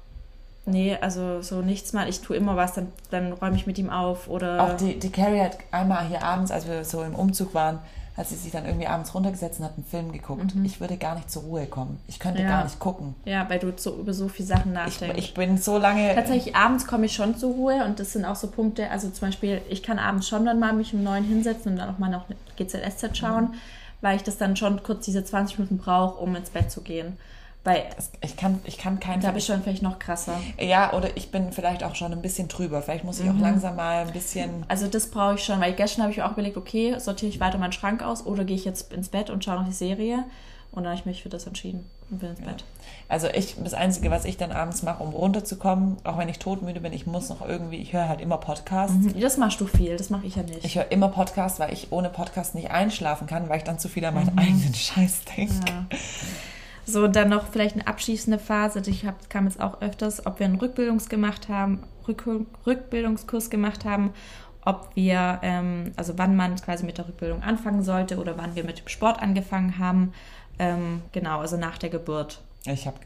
nee, 0.67 0.97
also 1.01 1.41
so 1.43 1.63
nichts 1.63 1.93
mal. 1.93 2.09
Ich 2.09 2.21
tue 2.21 2.37
immer 2.37 2.57
was, 2.57 2.75
dann, 2.75 2.89
dann 3.11 3.33
räume 3.33 3.57
ich 3.57 3.67
mit 3.67 3.79
ihm 3.79 3.91
auf 3.91 4.29
oder. 4.29 4.63
Auch 4.63 4.77
die, 4.77 4.99
die 4.99 5.11
Carrie 5.11 5.41
hat 5.41 5.57
einmal 5.71 6.07
hier 6.07 6.23
abends, 6.23 6.51
als 6.51 6.67
wir 6.69 6.85
so 6.85 7.03
im 7.03 7.15
Umzug 7.15 7.55
waren, 7.55 7.79
hat 8.19 8.27
sie 8.27 8.35
sich 8.35 8.53
dann 8.53 8.67
irgendwie 8.67 8.87
abends 8.89 9.15
runtergesetzt 9.15 9.61
und 9.61 9.65
hat 9.67 9.75
einen 9.77 9.87
Film 9.87 10.13
geguckt. 10.13 10.53
Ich 10.65 10.81
würde 10.81 10.97
gar 10.99 11.15
nicht 11.15 11.31
zur 11.31 11.43
Ruhe 11.45 11.65
kommen. 11.67 11.99
Ich 12.09 12.19
könnte 12.19 12.41
Mhm. 12.43 12.49
Ja. 12.49 12.57
gar 12.57 12.65
nicht 12.65 12.79
gucken. 12.79 13.15
ja, 13.25 13.49
weil 13.49 13.59
du 13.61 13.73
so 13.77 13.95
über 13.97 14.13
so 14.13 14.29
viele 14.29 14.49
Sachen 14.49 14.73
Ich, 14.73 15.01
nachdenkst. 15.01 15.19
ich 15.19 15.33
bin 15.35 15.57
so 15.57 15.79
lange. 15.79 16.15
Tatsächlich 16.15 16.55
abends 16.57 16.87
komme 16.87 17.07
ich 17.07 17.15
schon 17.15 17.37
zur 17.37 17.53
Ruhe 17.55 17.85
und 17.87 17.99
das 18.01 18.13
sind 18.13 18.25
auch 18.27 18.37
so 18.37 18.49
Punkte, 18.49 18.91
also 18.91 19.09
zum 19.09 19.29
Beispiel, 19.29 19.63
ich 19.71 19.83
kann 19.83 19.99
abends 19.99 20.29
schon 20.29 20.45
dann 20.45 20.59
mal 20.59 20.73
mich 20.75 20.93
um 20.93 21.03
neun 21.03 21.25
hinsetzen 21.25 21.73
und 21.73 21.79
dann 21.79 21.95
auch 21.95 21.99
mal 21.99 22.11
noch 22.11 22.27
GZSZ 22.57 23.17
schauen, 23.17 23.55
weil 24.01 24.17
ich 24.17 24.23
das 24.25 24.37
dann 24.37 24.57
schon 24.57 24.83
kurz 24.83 25.05
diese 25.05 25.25
20 25.25 25.59
Minuten 25.61 25.79
brauche, 25.79 26.21
um 26.21 26.35
ins 26.37 26.51
Bett 26.51 26.71
zu 26.71 26.81
gehen. 26.83 27.17
Weil 27.69 27.85
Ich 28.23 28.37
kann, 28.37 28.61
ich 28.65 28.79
kann 28.79 28.99
keinen 28.99 29.21
da 29.21 29.31
bist 29.31 29.49
du 29.49 29.53
dann 29.53 29.63
vielleicht 29.63 29.83
noch 29.83 29.99
krasser. 29.99 30.41
Ja, 30.59 30.95
oder 30.95 31.17
ich 31.17 31.31
bin 31.31 31.53
vielleicht 31.53 31.85
auch 31.85 31.95
schon 31.95 32.13
ein 32.13 32.23
bisschen 32.23 32.49
drüber. 32.49 32.81
Vielleicht 32.81 33.05
muss 33.05 33.21
ich 33.21 33.29
auch 33.29 33.39
langsam 33.39 33.77
mal 33.77 34.07
ein 34.07 34.13
bisschen. 34.13 34.65
Also 34.69 34.89
das 34.89 35.11
brauche 35.11 35.35
ich 35.35 35.45
schon, 35.45 35.61
weil 35.61 35.75
gestern 35.75 36.03
habe 36.03 36.13
ich 36.13 36.23
auch 36.23 36.33
überlegt, 36.33 36.57
okay, 36.57 36.99
sortiere 36.99 37.31
ich 37.31 37.41
weiter 37.41 37.59
meinen 37.59 37.73
Schrank 37.73 38.03
aus 38.03 38.25
oder 38.25 38.45
gehe 38.45 38.57
ich 38.57 38.65
jetzt 38.65 38.93
ins 38.93 39.11
Bett 39.11 39.29
und 39.29 39.45
schaue 39.45 39.57
noch 39.57 39.67
die 39.67 39.73
Serie? 39.73 40.25
Und 40.71 40.85
dann 40.85 40.93
habe 40.93 40.99
ich 41.01 41.07
mich 41.07 41.23
für 41.23 41.29
das 41.29 41.47
entschieden 41.47 41.87
und 42.11 42.19
bin 42.21 42.31
ins 42.31 42.41
Bett. 42.41 42.65
Also 43.09 43.27
ich, 43.29 43.57
das 43.63 43.75
Einzige, 43.75 44.11
was 44.11 44.25
ich 44.25 44.37
dann 44.37 44.53
abends 44.53 44.83
mache, 44.83 45.03
um 45.03 45.11
runterzukommen, 45.11 45.97
auch 46.05 46.19
wenn 46.19 46.29
ich 46.29 46.39
todmüde 46.39 46.81
bin, 46.81 46.93
ich 46.93 47.07
muss 47.07 47.31
noch 47.31 47.47
irgendwie, 47.47 47.77
ich 47.77 47.93
höre 47.93 48.09
halt 48.09 48.21
immer 48.21 48.37
Podcasts. 48.37 48.95
Das 49.19 49.39
machst 49.39 49.61
du 49.61 49.67
viel, 49.67 49.97
das 49.97 50.11
mache 50.11 50.27
ich 50.27 50.37
ja 50.37 50.43
nicht. 50.43 50.65
Ich 50.65 50.77
höre 50.77 50.91
immer 50.93 51.09
Podcasts, 51.09 51.59
weil 51.59 51.73
ich 51.73 51.91
ohne 51.91 52.11
Podcast 52.11 52.55
nicht 52.55 52.71
einschlafen 52.71 53.27
kann, 53.27 53.49
weil 53.49 53.59
ich 53.59 53.65
dann 53.65 53.79
zu 53.79 53.89
viel 53.89 54.05
an 54.05 54.15
meinen 54.15 54.39
eigenen 54.39 54.75
Scheiß 54.75 55.21
denke. 55.37 55.55
Ja. 55.67 55.87
So, 56.91 57.07
dann 57.07 57.29
noch 57.29 57.49
vielleicht 57.49 57.75
eine 57.75 57.87
abschließende 57.87 58.39
Phase. 58.39 58.81
Ich 58.87 59.05
hab, 59.05 59.29
kam 59.29 59.45
jetzt 59.45 59.61
auch 59.61 59.83
öfters, 59.83 60.25
ob 60.25 60.39
wir 60.39 60.47
einen 60.47 60.57
Rückbildungs 60.57 61.11
gemacht 61.11 61.51
haben, 61.51 61.83
Rück, 62.09 62.25
Rückbildungskurs 62.67 63.51
gemacht 63.51 63.85
haben, 63.85 64.15
ob 64.65 64.89
wir, 64.95 65.39
ähm, 65.43 65.93
also 65.97 66.15
wann 66.17 66.35
man 66.35 66.57
quasi 66.57 66.87
mit 66.87 66.97
der 66.97 67.07
Rückbildung 67.07 67.43
anfangen 67.43 67.83
sollte 67.83 68.17
oder 68.17 68.39
wann 68.39 68.55
wir 68.55 68.65
mit 68.65 68.79
dem 68.79 68.89
Sport 68.89 69.21
angefangen 69.21 69.79
haben. 69.79 70.15
Ähm, 70.59 71.03
genau, 71.13 71.41
also 71.41 71.59
nach 71.59 71.77
der 71.77 71.91
Geburt. 71.91 72.41
Ich 72.65 72.87
habe 72.87 72.97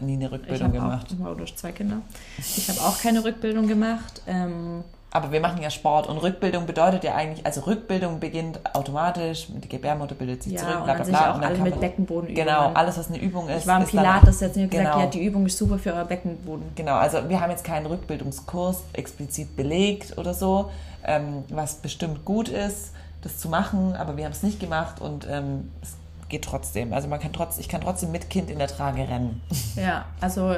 nie 0.00 0.14
eine 0.14 0.24
Ich 0.26 0.32
Rückbildung 0.32 0.68
habe 0.68 0.78
gemacht. 0.78 1.06
auch 1.22 1.38
wow, 1.38 1.54
zwei 1.54 1.72
Kinder. 1.72 2.00
Ich 2.38 2.68
habe 2.70 2.80
auch 2.80 2.98
keine 2.98 3.22
Rückbildung 3.24 3.68
gemacht. 3.68 4.22
Ähm, 4.26 4.84
Aber 5.10 5.32
wir 5.32 5.40
machen 5.40 5.62
ja 5.62 5.70
Sport 5.70 6.06
und 6.06 6.18
Rückbildung 6.18 6.66
bedeutet 6.66 7.02
ja 7.02 7.14
eigentlich, 7.14 7.46
also 7.46 7.62
Rückbildung 7.62 8.20
beginnt 8.20 8.60
automatisch, 8.74 9.46
die 9.48 9.68
Gebärmutter 9.68 10.14
bildet 10.14 10.42
sich 10.42 10.52
ja, 10.52 10.60
zurück, 10.60 10.84
bla 10.84 10.94
bla 10.94 11.04
bla. 11.04 11.30
auch 11.30 11.34
und 11.36 11.42
dann 11.42 11.52
alle 11.52 11.62
mit 11.62 11.80
Beckenbodenübungen. 11.80 12.46
Genau, 12.46 12.72
alles, 12.74 12.98
was 12.98 13.08
eine 13.08 13.18
Übung 13.18 13.48
ist. 13.48 13.62
Ich 13.62 13.66
war 13.66 13.80
im 13.80 13.86
Pilates, 13.86 14.40
jetzt 14.40 14.56
mir 14.56 14.68
gesagt, 14.68 14.92
Genau. 14.92 15.00
ja, 15.00 15.06
die 15.06 15.24
Übung 15.24 15.46
ist 15.46 15.56
super 15.56 15.78
für 15.78 15.94
euer 15.94 16.04
Beckenboden. 16.04 16.66
Genau, 16.74 16.96
also 16.96 17.26
wir 17.28 17.40
haben 17.40 17.50
jetzt 17.50 17.64
keinen 17.64 17.86
Rückbildungskurs 17.86 18.82
explizit 18.92 19.56
belegt 19.56 20.18
oder 20.18 20.34
so, 20.34 20.70
ähm, 21.04 21.44
was 21.48 21.76
bestimmt 21.76 22.26
gut 22.26 22.50
ist, 22.50 22.92
das 23.22 23.38
zu 23.38 23.48
machen, 23.48 23.96
aber 23.96 24.16
wir 24.18 24.26
haben 24.26 24.32
es 24.32 24.42
nicht 24.42 24.60
gemacht 24.60 25.00
und 25.00 25.26
ähm, 25.30 25.70
es 25.82 25.96
geht 26.28 26.44
trotzdem. 26.44 26.92
Also 26.92 27.08
man 27.08 27.18
kann 27.18 27.32
trotz, 27.32 27.56
ich 27.56 27.70
kann 27.70 27.80
trotzdem 27.80 28.12
mit 28.12 28.28
Kind 28.28 28.50
in 28.50 28.58
der 28.58 28.68
Trage 28.68 29.08
rennen. 29.08 29.40
Ja, 29.74 30.04
also 30.20 30.54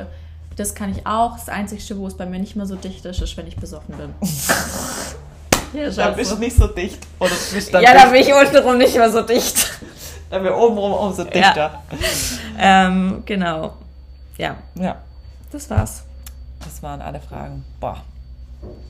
das 0.57 0.75
kann 0.75 0.91
ich 0.91 1.07
auch. 1.07 1.35
Das 1.37 1.49
Einzige, 1.49 1.97
wo 1.99 2.07
es 2.07 2.17
bei 2.17 2.27
mir 2.27 2.39
nicht 2.39 2.57
mehr 2.57 2.67
so 2.67 2.77
dicht 2.77 3.05
ist, 3.05 3.21
ist, 3.21 3.37
wenn 3.37 3.47
ich 3.47 3.57
besoffen 3.57 3.97
bin. 3.97 4.15
ja, 5.73 5.87
ist 5.87 5.99
auch 5.99 6.17
so. 6.19 6.37
nicht 6.37 6.57
so 6.57 6.67
dicht. 6.67 7.07
Oder 7.19 7.33
bist 7.53 7.73
ja, 7.73 7.95
da 7.95 8.07
bin 8.07 8.21
ich 8.21 8.33
untenrum 8.33 8.79
nicht 8.79 8.95
mehr 8.97 9.11
so 9.11 9.23
dicht. 9.23 9.71
dann 10.31 10.45
wir 10.45 10.57
obenrum 10.57 10.93
umso 10.93 11.25
dichter. 11.25 11.83
Ähm, 12.59 13.23
genau. 13.27 13.75
Ja, 14.39 14.57
Ja. 14.75 14.97
das 15.53 15.69
war's. 15.71 16.05
das 16.65 16.83
waren 16.83 17.03
alle 17.03 17.21
Fragen. 17.21 17.65
Boah, 17.81 17.99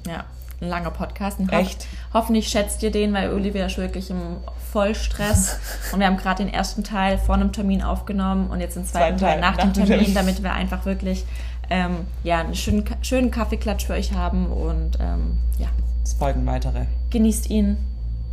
Ja, 0.06 0.24
ein 0.60 0.68
langer 0.68 0.90
Podcast. 0.90 1.38
Und 1.40 1.52
Echt? 1.52 1.86
hoffentlich 2.12 2.48
schätzt 2.48 2.82
ihr 2.82 2.90
den, 2.90 3.12
weil 3.14 3.32
Olivia 3.32 3.66
ist 3.66 3.78
wirklich 3.78 4.10
im 4.10 4.36
Vollstress. 4.72 5.58
und 5.92 6.00
wir 6.00 6.06
haben 6.06 6.16
gerade 6.18 6.44
den 6.44 6.52
ersten 6.52 6.84
Teil 6.84 7.18
vor 7.18 7.34
einem 7.34 7.52
Termin 7.52 7.82
aufgenommen 7.82 8.50
und 8.50 8.60
jetzt 8.60 8.76
den 8.76 8.84
zweiten 8.84 9.18
Zweiten 9.18 9.40
Teil 9.40 9.40
nach 9.40 9.56
dem 9.56 9.68
nach 9.68 9.74
dem 9.74 9.86
Termin, 9.86 9.98
Termin. 9.98 10.14
damit 10.14 10.42
wir 10.42 10.52
einfach 10.52 10.84
wirklich 10.84 11.24
ähm, 11.70 12.06
ja, 12.24 12.40
einen 12.40 12.54
schönen, 12.54 12.84
schönen 13.02 13.30
Kaffeeklatsch 13.30 13.86
für 13.86 13.94
euch 13.94 14.12
haben 14.12 14.46
und 14.46 14.98
ähm, 15.00 15.38
ja, 15.58 15.68
es 16.04 16.12
folgen 16.14 16.44
weitere. 16.46 16.86
genießt 17.10 17.48
ihn. 17.50 17.76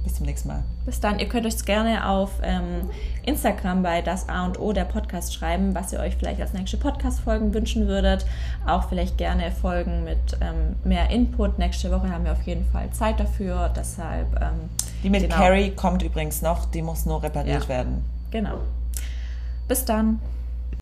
Bis 0.03 0.15
zum 0.15 0.25
nächsten 0.25 0.47
Mal. 0.47 0.63
Bis 0.85 1.01
dann. 1.01 1.19
Ihr 1.19 1.27
könnt 1.27 1.45
euch 1.45 1.65
gerne 1.65 2.07
auf 2.07 2.31
ähm, 2.41 2.89
Instagram 3.25 3.83
bei 3.83 4.01
das 4.01 4.29
A 4.29 4.45
und 4.45 4.57
O 4.57 4.71
der 4.71 4.85
Podcast 4.85 5.33
schreiben, 5.33 5.75
was 5.75 5.91
ihr 5.91 5.99
euch 5.99 6.15
vielleicht 6.15 6.39
als 6.39 6.53
nächste 6.53 6.77
Podcast-Folgen 6.77 7.53
wünschen 7.53 7.87
würdet. 7.87 8.25
Auch 8.65 8.87
vielleicht 8.87 9.17
gerne 9.17 9.51
Folgen 9.51 10.05
mit 10.05 10.17
ähm, 10.39 10.77
mehr 10.85 11.09
Input. 11.09 11.59
Nächste 11.59 11.91
Woche 11.91 12.09
haben 12.09 12.23
wir 12.23 12.31
auf 12.31 12.43
jeden 12.43 12.65
Fall 12.71 12.89
Zeit 12.91 13.19
dafür. 13.19 13.69
Deshalb, 13.75 14.27
ähm, 14.41 14.69
Die 15.03 15.09
mit 15.09 15.23
Genau. 15.23 15.35
Carrie 15.35 15.71
kommt 15.71 16.01
übrigens 16.03 16.41
noch, 16.41 16.65
die 16.71 16.81
muss 16.81 17.05
nur 17.05 17.21
repariert 17.21 17.63
Ja. 17.63 17.69
werden. 17.69 18.05
genau. 18.31 18.59
Bis 19.67 19.83
dann. 19.83 20.21